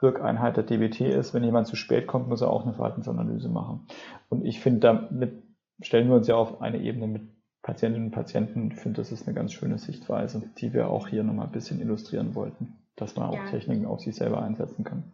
Wirkeinheit 0.00 0.56
der 0.56 0.64
DBT 0.64 1.02
ist, 1.02 1.34
wenn 1.34 1.44
jemand 1.44 1.66
zu 1.66 1.76
spät 1.76 2.06
kommt, 2.06 2.28
muss 2.28 2.40
er 2.40 2.50
auch 2.50 2.64
eine 2.64 2.74
Verhaltensanalyse 2.74 3.48
machen. 3.48 3.86
Und 4.28 4.44
ich 4.44 4.60
finde, 4.60 4.80
damit 4.80 5.42
stellen 5.80 6.08
wir 6.08 6.16
uns 6.16 6.26
ja 6.26 6.34
auf 6.34 6.60
eine 6.60 6.80
Ebene 6.80 7.06
mit 7.06 7.22
Patientinnen 7.62 8.08
und 8.08 8.14
Patienten. 8.14 8.72
Ich 8.72 8.80
finde, 8.80 9.00
das 9.00 9.12
ist 9.12 9.28
eine 9.28 9.34
ganz 9.34 9.52
schöne 9.52 9.78
Sichtweise, 9.78 10.42
die 10.58 10.72
wir 10.72 10.88
auch 10.88 11.06
hier 11.06 11.22
nochmal 11.22 11.46
ein 11.46 11.52
bisschen 11.52 11.80
illustrieren 11.80 12.34
wollten 12.34 12.81
dass 12.96 13.16
man 13.16 13.30
auch 13.30 13.34
ja. 13.34 13.46
Techniken 13.46 13.86
auf 13.86 14.00
sich 14.00 14.16
selber 14.16 14.42
einsetzen 14.42 14.84
kann. 14.84 15.04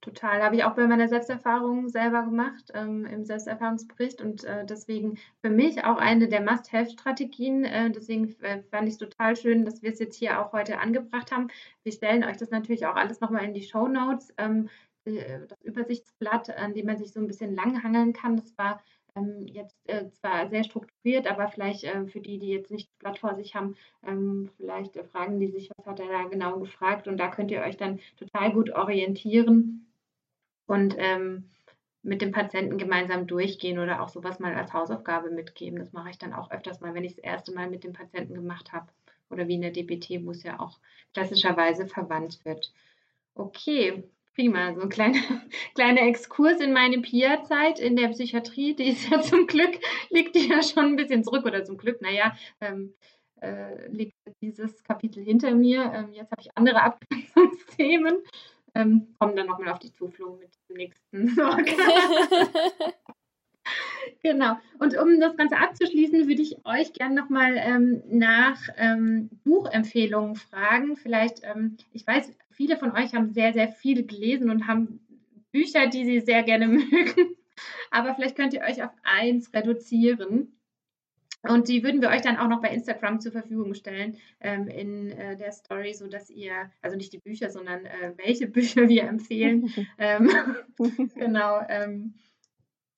Total, 0.00 0.42
habe 0.42 0.54
ich 0.54 0.64
auch 0.64 0.74
bei 0.74 0.86
meiner 0.86 1.08
Selbsterfahrung 1.08 1.88
selber 1.88 2.22
gemacht, 2.22 2.70
ähm, 2.72 3.04
im 3.04 3.24
Selbsterfahrungsbericht 3.24 4.22
und 4.22 4.44
äh, 4.44 4.64
deswegen 4.64 5.18
für 5.42 5.50
mich 5.50 5.84
auch 5.84 5.96
eine 5.98 6.28
der 6.28 6.40
Must-Have-Strategien. 6.40 7.64
Äh, 7.64 7.90
deswegen 7.90 8.34
äh, 8.42 8.62
fand 8.70 8.86
ich 8.86 8.94
es 8.94 8.98
total 8.98 9.34
schön, 9.34 9.64
dass 9.64 9.82
wir 9.82 9.90
es 9.90 9.98
jetzt 9.98 10.16
hier 10.16 10.40
auch 10.40 10.52
heute 10.52 10.78
angebracht 10.78 11.32
haben. 11.32 11.48
Wir 11.82 11.92
stellen 11.92 12.22
euch 12.22 12.36
das 12.36 12.50
natürlich 12.50 12.86
auch 12.86 12.94
alles 12.94 13.20
nochmal 13.20 13.44
in 13.44 13.54
die 13.54 13.64
Show 13.64 13.88
Notes. 13.88 14.32
Ähm, 14.38 14.68
äh, 15.04 15.46
das 15.48 15.60
Übersichtsblatt, 15.62 16.56
an 16.56 16.74
dem 16.74 16.86
man 16.86 16.98
sich 16.98 17.12
so 17.12 17.20
ein 17.20 17.26
bisschen 17.26 17.54
langhangeln 17.54 18.12
kann. 18.12 18.36
Das 18.36 18.56
war 18.56 18.80
ähm, 19.18 19.46
jetzt 19.46 19.76
äh, 19.88 20.08
zwar 20.10 20.48
sehr 20.48 20.64
strukturiert, 20.64 21.26
aber 21.26 21.48
vielleicht 21.48 21.84
äh, 21.84 22.06
für 22.06 22.20
die, 22.20 22.38
die 22.38 22.48
jetzt 22.48 22.70
nicht 22.70 22.88
das 22.88 22.98
Blatt 22.98 23.18
vor 23.18 23.34
sich 23.34 23.54
haben, 23.54 23.76
ähm, 24.06 24.50
vielleicht 24.56 24.96
äh, 24.96 25.04
fragen 25.04 25.40
die 25.40 25.48
sich, 25.48 25.70
was 25.76 25.86
hat 25.86 26.00
er 26.00 26.08
da 26.08 26.24
genau 26.24 26.58
gefragt 26.58 27.08
und 27.08 27.18
da 27.18 27.28
könnt 27.28 27.50
ihr 27.50 27.62
euch 27.62 27.76
dann 27.76 28.00
total 28.18 28.52
gut 28.52 28.70
orientieren 28.70 29.86
und 30.66 30.94
ähm, 30.98 31.44
mit 32.02 32.22
dem 32.22 32.32
Patienten 32.32 32.78
gemeinsam 32.78 33.26
durchgehen 33.26 33.78
oder 33.78 34.02
auch 34.02 34.08
sowas 34.08 34.38
mal 34.38 34.54
als 34.54 34.72
Hausaufgabe 34.72 35.30
mitgeben. 35.30 35.78
Das 35.78 35.92
mache 35.92 36.10
ich 36.10 36.18
dann 36.18 36.32
auch 36.32 36.50
öfters 36.50 36.80
mal, 36.80 36.94
wenn 36.94 37.04
ich 37.04 37.16
das 37.16 37.24
erste 37.24 37.52
Mal 37.52 37.68
mit 37.68 37.84
dem 37.84 37.92
Patienten 37.92 38.34
gemacht 38.34 38.72
habe. 38.72 38.86
Oder 39.30 39.46
wie 39.46 39.54
in 39.54 39.62
der 39.62 39.72
DBT, 39.72 40.24
wo 40.24 40.30
es 40.30 40.42
ja 40.42 40.58
auch 40.58 40.78
klassischerweise 41.12 41.86
verwandt 41.86 42.44
wird. 42.44 42.72
Okay, 43.34 44.04
prima. 44.38 44.72
So 44.74 44.82
ein 44.82 44.88
kleiner, 44.88 45.18
kleiner 45.74 46.02
Exkurs 46.02 46.60
in 46.60 46.72
meine 46.72 47.00
PIA-Zeit 47.00 47.80
in 47.80 47.96
der 47.96 48.08
Psychiatrie. 48.08 48.74
Die 48.74 48.90
ist 48.90 49.10
ja 49.10 49.20
zum 49.20 49.46
Glück, 49.48 49.80
liegt 50.10 50.36
die 50.36 50.48
ja 50.48 50.62
schon 50.62 50.84
ein 50.84 50.96
bisschen 50.96 51.24
zurück 51.24 51.44
oder 51.44 51.64
zum 51.64 51.76
Glück, 51.76 52.00
naja, 52.00 52.36
ähm, 52.60 52.94
äh, 53.40 53.88
liegt 53.88 54.14
dieses 54.40 54.82
Kapitel 54.84 55.24
hinter 55.24 55.52
mir. 55.54 55.92
Ähm, 55.92 56.12
jetzt 56.12 56.30
habe 56.30 56.40
ich 56.40 56.56
andere 56.56 56.82
Abgrenzungsthemen. 56.82 58.18
Ähm, 58.74 59.14
kommen 59.18 59.34
dann 59.34 59.46
nochmal 59.46 59.70
auf 59.70 59.80
die 59.80 59.92
Zuflucht 59.92 60.38
mit 60.40 60.50
dem 60.68 60.76
nächsten. 60.76 61.36
genau. 64.22 64.56
Und 64.78 64.96
um 64.96 65.20
das 65.20 65.36
Ganze 65.36 65.56
abzuschließen, 65.56 66.28
würde 66.28 66.42
ich 66.42 66.56
euch 66.64 66.92
gerne 66.92 67.14
nochmal 67.14 67.54
ähm, 67.56 68.02
nach 68.10 68.60
ähm, 68.76 69.30
Buchempfehlungen 69.44 70.36
fragen. 70.36 70.96
Vielleicht, 70.96 71.42
ähm, 71.44 71.76
ich 71.92 72.06
weiß, 72.06 72.32
viele 72.50 72.76
von 72.76 72.92
euch 72.92 73.14
haben 73.14 73.30
sehr, 73.30 73.52
sehr 73.52 73.68
viel 73.68 74.06
gelesen 74.06 74.50
und 74.50 74.66
haben 74.66 75.00
Bücher, 75.52 75.86
die 75.86 76.04
sie 76.04 76.20
sehr 76.20 76.42
gerne 76.42 76.68
mögen. 76.68 77.36
Aber 77.90 78.14
vielleicht 78.14 78.36
könnt 78.36 78.54
ihr 78.54 78.62
euch 78.62 78.82
auf 78.82 78.90
eins 79.02 79.52
reduzieren. 79.52 80.54
Und 81.42 81.68
die 81.68 81.84
würden 81.84 82.02
wir 82.02 82.08
euch 82.08 82.22
dann 82.22 82.36
auch 82.36 82.48
noch 82.48 82.60
bei 82.60 82.68
Instagram 82.68 83.20
zur 83.20 83.30
Verfügung 83.30 83.74
stellen 83.74 84.16
ähm, 84.40 84.66
in 84.66 85.12
äh, 85.12 85.36
der 85.36 85.52
Story, 85.52 85.94
sodass 85.94 86.30
ihr, 86.30 86.70
also 86.82 86.96
nicht 86.96 87.12
die 87.12 87.18
Bücher, 87.18 87.50
sondern 87.50 87.86
äh, 87.86 88.12
welche 88.16 88.46
Bücher 88.48 88.88
wir 88.88 89.04
empfehlen. 89.04 89.72
ähm, 89.98 90.30
genau. 91.14 91.60
Ähm, 91.68 92.14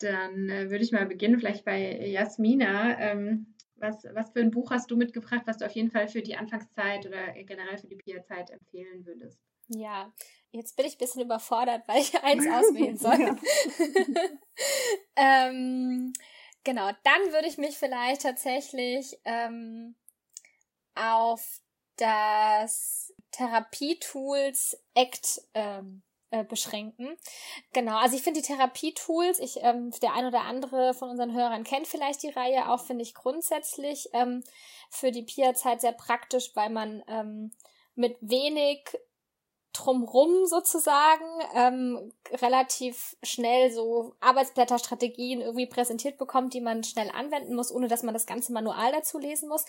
dann 0.02 0.48
äh, 0.48 0.70
würde 0.70 0.84
ich 0.84 0.92
mal 0.92 1.06
beginnen, 1.06 1.38
vielleicht 1.38 1.64
bei 1.64 2.06
Jasmina. 2.06 2.98
Ähm, 2.98 3.54
was, 3.76 4.04
was 4.12 4.32
für 4.32 4.40
ein 4.40 4.50
Buch 4.50 4.70
hast 4.70 4.90
du 4.90 4.96
mitgebracht, 4.96 5.42
was 5.46 5.56
du 5.58 5.64
auf 5.64 5.72
jeden 5.72 5.90
Fall 5.90 6.08
für 6.08 6.20
die 6.20 6.36
Anfangszeit 6.36 7.06
oder 7.06 7.32
generell 7.44 7.78
für 7.78 7.86
die 7.86 7.96
PIA-Zeit 7.96 8.50
empfehlen 8.50 9.06
würdest? 9.06 9.40
Ja, 9.68 10.12
jetzt 10.50 10.76
bin 10.76 10.84
ich 10.84 10.96
ein 10.96 10.98
bisschen 10.98 11.22
überfordert, 11.22 11.82
weil 11.86 12.00
ich 12.00 12.14
eins 12.22 12.46
auswählen 12.52 12.98
soll. 12.98 13.16
ähm, 15.16 16.12
Genau, 16.64 16.90
dann 17.04 17.32
würde 17.32 17.48
ich 17.48 17.58
mich 17.58 17.78
vielleicht 17.78 18.22
tatsächlich 18.22 19.18
ähm, 19.24 19.96
auf 20.94 21.60
das 21.96 23.14
Therapietools 23.30 24.78
ACT 24.94 25.42
ähm, 25.54 26.02
äh, 26.30 26.44
beschränken. 26.44 27.16
Genau, 27.72 27.96
also 27.96 28.16
ich 28.16 28.22
finde 28.22 28.40
die 28.40 28.46
Therapietools, 28.46 29.38
ich, 29.38 29.58
ähm, 29.62 29.90
der 30.02 30.14
ein 30.14 30.26
oder 30.26 30.42
andere 30.42 30.94
von 30.94 31.10
unseren 31.10 31.34
Hörern 31.34 31.64
kennt 31.64 31.86
vielleicht 31.86 32.22
die 32.22 32.30
Reihe 32.30 32.70
auch, 32.70 32.84
finde 32.84 33.02
ich 33.02 33.14
grundsätzlich 33.14 34.08
ähm, 34.12 34.42
für 34.90 35.10
die 35.10 35.22
PIA-Zeit 35.22 35.80
sehr 35.80 35.92
praktisch, 35.92 36.50
weil 36.54 36.70
man 36.70 37.02
ähm, 37.08 37.52
mit 37.94 38.16
wenig 38.20 38.84
drumrum 39.72 40.46
sozusagen 40.46 41.24
ähm, 41.54 42.12
relativ 42.32 43.16
schnell 43.22 43.70
so 43.70 44.14
Arbeitsblätterstrategien 44.20 45.40
irgendwie 45.40 45.66
präsentiert 45.66 46.18
bekommt, 46.18 46.54
die 46.54 46.60
man 46.60 46.82
schnell 46.82 47.10
anwenden 47.10 47.54
muss, 47.54 47.72
ohne 47.72 47.88
dass 47.88 48.02
man 48.02 48.14
das 48.14 48.26
ganze 48.26 48.52
Manual 48.52 48.92
dazu 48.92 49.18
lesen 49.18 49.48
muss. 49.48 49.64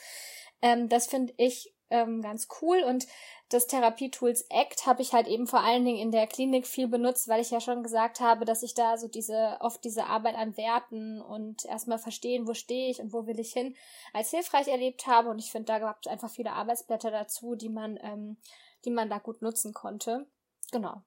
Ähm, 0.61 0.89
das 0.89 1.07
finde 1.07 1.33
ich 1.37 1.73
ähm, 1.91 2.21
ganz 2.21 2.47
cool 2.61 2.83
und 2.83 3.07
das 3.49 3.67
Therapietools 3.67 4.49
ACT 4.49 4.85
habe 4.85 5.01
ich 5.01 5.13
halt 5.13 5.27
eben 5.27 5.45
vor 5.45 5.59
allen 5.59 5.83
Dingen 5.83 5.99
in 5.99 6.11
der 6.11 6.25
Klinik 6.25 6.65
viel 6.65 6.87
benutzt, 6.87 7.27
weil 7.27 7.41
ich 7.41 7.51
ja 7.51 7.59
schon 7.59 7.83
gesagt 7.83 8.21
habe, 8.21 8.45
dass 8.45 8.63
ich 8.63 8.73
da 8.73 8.97
so 8.97 9.07
diese 9.07 9.57
oft 9.59 9.83
diese 9.83 10.05
Arbeit 10.05 10.35
an 10.35 10.55
Werten 10.55 11.21
und 11.21 11.65
erstmal 11.65 11.99
verstehen, 11.99 12.47
wo 12.47 12.53
stehe 12.53 12.89
ich 12.89 13.01
und 13.01 13.13
wo 13.13 13.27
will 13.27 13.39
ich 13.39 13.51
hin, 13.51 13.75
als 14.13 14.31
hilfreich 14.31 14.69
erlebt 14.69 15.05
habe 15.05 15.29
und 15.29 15.39
ich 15.39 15.51
finde, 15.51 15.65
da 15.65 15.79
gab 15.79 15.99
es 16.01 16.07
einfach 16.09 16.29
viele 16.29 16.53
Arbeitsblätter 16.53 17.11
dazu, 17.11 17.55
die 17.55 17.69
man 17.69 17.99
ähm, 18.01 18.37
die 18.85 18.91
man 18.91 19.09
da 19.09 19.19
gut 19.19 19.41
nutzen 19.41 19.73
konnte. 19.73 20.27
Genau. 20.71 21.01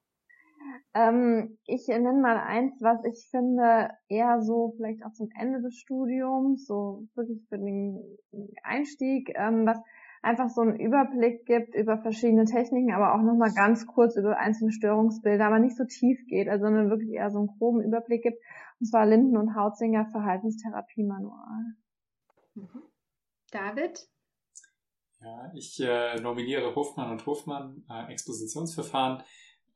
Ähm, 0.93 1.57
ich 1.65 1.87
nenne 1.87 2.13
mal 2.13 2.37
eins, 2.37 2.73
was 2.81 3.03
ich 3.03 3.27
finde, 3.29 3.89
eher 4.07 4.41
so 4.41 4.73
vielleicht 4.77 5.03
auch 5.05 5.13
zum 5.13 5.29
Ende 5.37 5.61
des 5.61 5.75
Studiums, 5.77 6.65
so 6.65 7.07
wirklich 7.15 7.41
für 7.49 7.57
den 7.57 8.19
Einstieg, 8.63 9.33
ähm, 9.35 9.65
was 9.65 9.77
einfach 10.25 10.49
so 10.49 10.61
einen 10.61 10.79
Überblick 10.79 11.45
gibt 11.45 11.75
über 11.75 11.99
verschiedene 11.99 12.45
Techniken, 12.45 12.91
aber 12.93 13.13
auch 13.13 13.21
nochmal 13.21 13.53
ganz 13.53 13.85
kurz 13.85 14.15
über 14.15 14.37
einzelne 14.37 14.71
Störungsbilder, 14.71 15.45
aber 15.45 15.59
nicht 15.59 15.77
so 15.77 15.85
tief 15.85 16.19
geht, 16.27 16.49
also 16.49 16.65
sondern 16.65 16.89
wirklich 16.89 17.11
eher 17.11 17.29
so 17.29 17.37
einen 17.37 17.47
groben 17.59 17.81
Überblick 17.81 18.23
gibt. 18.23 18.39
Und 18.79 18.87
zwar 18.87 19.05
Linden 19.05 19.37
und 19.37 19.55
Hautzinger 19.55 20.07
Verhaltenstherapie-Manual. 20.11 21.75
Mhm. 22.55 22.83
David? 23.51 23.99
Ja, 25.21 25.51
ich 25.53 25.79
äh, 25.79 26.19
nominiere 26.19 26.75
Hofmann 26.75 27.11
und 27.11 27.25
Hofmann 27.25 27.85
äh, 27.89 28.11
Expositionsverfahren. 28.11 29.23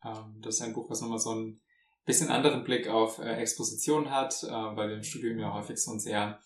Ähm, 0.03 0.39
das 0.41 0.55
ist 0.55 0.61
ein 0.61 0.73
Buch, 0.73 0.89
was 0.89 1.01
nochmal 1.01 1.19
so 1.19 1.35
ein 1.35 1.61
bisschen 2.05 2.29
anderen 2.29 2.63
Blick 2.63 2.87
auf 2.87 3.19
äh, 3.19 3.35
Exposition 3.35 4.09
hat, 4.09 4.43
äh, 4.43 4.47
weil 4.47 4.89
wir 4.89 4.95
im 4.95 5.03
Studium 5.03 5.37
ja 5.37 5.53
häufig 5.53 5.77
so 5.77 5.91
einen 5.91 5.99
sehr 5.99 6.39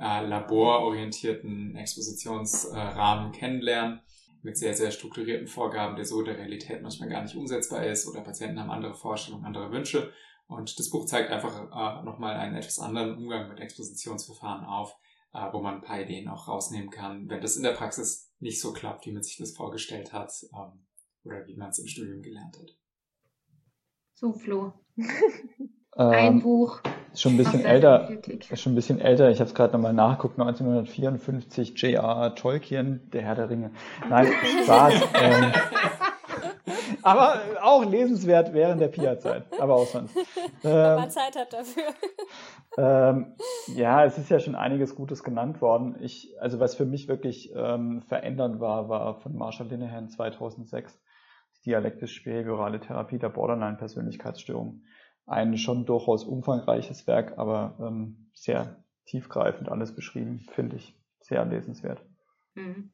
äh, 0.00 0.26
labororientierten 0.26 1.76
Expositionsrahmen 1.76 3.32
kennenlernen 3.32 4.00
mit 4.42 4.56
sehr, 4.56 4.74
sehr 4.74 4.90
strukturierten 4.90 5.46
Vorgaben, 5.46 5.96
der 5.96 6.06
so 6.06 6.22
der 6.22 6.38
Realität 6.38 6.82
manchmal 6.82 7.10
gar 7.10 7.22
nicht 7.22 7.36
umsetzbar 7.36 7.84
ist 7.86 8.08
oder 8.08 8.22
Patienten 8.22 8.58
haben 8.58 8.70
andere 8.70 8.94
Vorstellungen, 8.94 9.44
andere 9.44 9.70
Wünsche. 9.70 10.12
Und 10.46 10.78
das 10.78 10.90
Buch 10.90 11.04
zeigt 11.04 11.30
einfach 11.30 11.54
äh, 11.54 12.04
nochmal 12.04 12.36
einen 12.36 12.56
etwas 12.56 12.78
anderen 12.78 13.16
Umgang 13.16 13.48
mit 13.48 13.60
Expositionsverfahren 13.60 14.64
auf, 14.64 14.96
äh, 15.34 15.52
wo 15.52 15.60
man 15.60 15.76
ein 15.76 15.82
paar 15.82 16.00
Ideen 16.00 16.28
auch 16.28 16.48
rausnehmen 16.48 16.90
kann, 16.90 17.28
wenn 17.28 17.42
das 17.42 17.56
in 17.56 17.62
der 17.62 17.72
Praxis 17.72 18.32
nicht 18.40 18.60
so 18.60 18.72
klappt, 18.72 19.06
wie 19.06 19.12
man 19.12 19.22
sich 19.22 19.36
das 19.36 19.52
vorgestellt 19.52 20.12
hat 20.12 20.32
ähm, 20.54 20.86
oder 21.24 21.46
wie 21.46 21.56
man 21.56 21.68
es 21.68 21.78
im 21.78 21.86
Studium 21.86 22.22
gelernt 22.22 22.58
hat. 22.58 22.76
So, 24.14 24.32
Flo. 24.32 24.72
ein 25.96 26.34
ähm, 26.34 26.42
Buch. 26.42 26.80
Schon 27.14 27.32
ein 27.34 27.36
bisschen 27.38 27.64
älter. 27.64 28.08
Schon 28.54 28.72
ein 28.72 28.76
bisschen 28.76 29.00
älter. 29.00 29.30
Ich 29.30 29.40
habe 29.40 29.48
es 29.48 29.54
gerade 29.54 29.72
nochmal 29.72 29.92
nachgeguckt. 29.92 30.38
1954 30.38 31.74
J.R.R. 31.76 32.34
Tolkien, 32.36 33.10
Der 33.12 33.22
Herr 33.22 33.34
der 33.34 33.50
Ringe. 33.50 33.72
Nein, 34.08 34.28
Spaß. 34.64 34.94
ähm, 35.20 35.52
aber 37.02 37.40
auch 37.62 37.84
lesenswert 37.84 38.52
während 38.52 38.80
der 38.80 38.88
Pia-Zeit. 38.88 39.44
Aber 39.58 39.74
auch 39.74 39.86
sonst. 39.86 40.16
Ähm, 40.16 40.24
Wenn 40.62 40.94
man 40.96 41.10
Zeit 41.10 41.36
hat 41.36 41.52
dafür. 41.52 41.84
Ähm, 42.78 43.34
ja, 43.74 44.04
es 44.04 44.18
ist 44.18 44.30
ja 44.30 44.38
schon 44.38 44.54
einiges 44.54 44.94
Gutes 44.94 45.24
genannt 45.24 45.60
worden. 45.60 45.96
Ich, 46.00 46.34
also 46.40 46.60
was 46.60 46.74
für 46.74 46.84
mich 46.84 47.08
wirklich 47.08 47.52
ähm, 47.56 48.02
verändernd 48.02 48.60
war, 48.60 48.88
war 48.88 49.16
von 49.16 49.34
Marshall 49.34 49.68
Linehan 49.68 50.08
2006 50.08 51.00
die 51.56 51.70
dialektisch-behaviorale 51.70 52.80
Therapie 52.80 53.18
der 53.18 53.28
Borderline-Persönlichkeitsstörung. 53.30 54.82
Ein 55.26 55.56
schon 55.58 55.86
durchaus 55.86 56.24
umfangreiches 56.24 57.06
Werk, 57.06 57.38
aber 57.38 57.76
ähm, 57.80 58.30
sehr 58.34 58.82
tiefgreifend 59.06 59.68
alles 59.68 59.94
beschrieben, 59.94 60.46
finde 60.52 60.76
ich 60.76 60.94
sehr 61.20 61.44
lesenswert. 61.44 62.02
Mhm. 62.54 62.90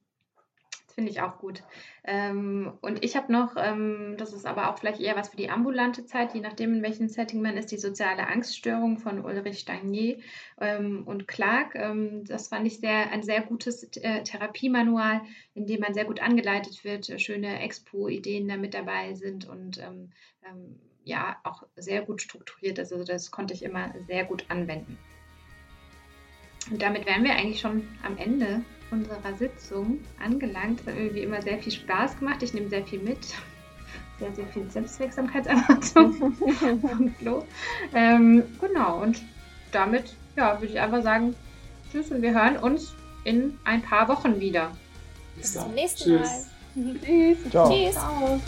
Finde 0.96 1.10
ich 1.10 1.20
auch 1.20 1.36
gut. 1.36 1.62
Ähm, 2.04 2.72
und 2.80 3.04
ich 3.04 3.16
habe 3.16 3.30
noch, 3.30 3.54
ähm, 3.58 4.14
das 4.16 4.32
ist 4.32 4.46
aber 4.46 4.70
auch 4.70 4.78
vielleicht 4.78 4.98
eher 4.98 5.14
was 5.14 5.28
für 5.28 5.36
die 5.36 5.50
ambulante 5.50 6.06
Zeit, 6.06 6.32
je 6.32 6.40
nachdem, 6.40 6.72
in 6.72 6.82
welchem 6.82 7.08
Setting 7.08 7.42
man 7.42 7.58
ist, 7.58 7.70
die 7.70 7.76
soziale 7.76 8.26
Angststörung 8.26 8.96
von 8.96 9.22
Ulrich 9.22 9.58
Stagnier 9.58 10.16
ähm, 10.58 11.02
und 11.06 11.28
Clark. 11.28 11.74
Ähm, 11.74 12.24
das 12.24 12.48
fand 12.48 12.66
ich 12.66 12.80
sehr, 12.80 13.12
ein 13.12 13.22
sehr 13.22 13.42
gutes 13.42 13.84
äh, 13.98 14.22
Therapiemanual, 14.22 15.20
in 15.52 15.66
dem 15.66 15.80
man 15.80 15.92
sehr 15.92 16.06
gut 16.06 16.22
angeleitet 16.22 16.82
wird, 16.82 17.20
schöne 17.20 17.60
Expo-Ideen 17.60 18.48
da 18.48 18.56
mit 18.56 18.72
dabei 18.72 19.12
sind 19.12 19.46
und 19.46 19.76
ähm, 19.76 20.12
ähm, 20.48 20.80
ja 21.06 21.36
auch 21.44 21.62
sehr 21.76 22.02
gut 22.02 22.20
strukturiert 22.20 22.78
ist. 22.78 22.92
Also 22.92 23.04
das 23.04 23.30
konnte 23.30 23.54
ich 23.54 23.62
immer 23.62 23.94
sehr 24.06 24.24
gut 24.24 24.44
anwenden. 24.48 24.98
Und 26.70 26.82
damit 26.82 27.06
wären 27.06 27.22
wir 27.22 27.32
eigentlich 27.32 27.60
schon 27.60 27.86
am 28.02 28.18
Ende 28.18 28.62
unserer 28.90 29.34
Sitzung 29.36 30.00
angelangt. 30.22 30.80
Es 30.80 30.86
hat 30.88 30.96
mir 30.96 31.14
wie 31.14 31.22
immer 31.22 31.40
sehr 31.40 31.58
viel 31.58 31.72
Spaß 31.72 32.18
gemacht. 32.18 32.42
Ich 32.42 32.52
nehme 32.54 32.68
sehr 32.68 32.84
viel 32.84 33.00
mit. 33.00 33.24
Sehr, 34.18 34.34
sehr 34.34 34.46
viel 34.46 34.68
Selbstwirksamkeitserwartung 34.68 36.12
von 36.80 37.14
Flo. 37.18 37.46
Ähm, 37.94 38.42
genau, 38.60 39.02
und 39.02 39.22
damit 39.70 40.16
ja, 40.36 40.60
würde 40.60 40.72
ich 40.72 40.80
einfach 40.80 41.02
sagen, 41.02 41.36
tschüss 41.92 42.10
und 42.10 42.22
wir 42.22 42.34
hören 42.34 42.56
uns 42.56 42.94
in 43.24 43.58
ein 43.64 43.82
paar 43.82 44.08
Wochen 44.08 44.40
wieder. 44.40 44.72
Bis, 45.36 45.52
Bis 45.52 45.62
zum 45.62 45.74
nächsten 45.74 46.04
tschüss. 46.04 46.48
Mal. 46.74 46.96
tschüss. 47.04 47.50
Ciao. 47.50 47.70
Tschüss. 47.70 47.94
Ciao. 47.94 48.40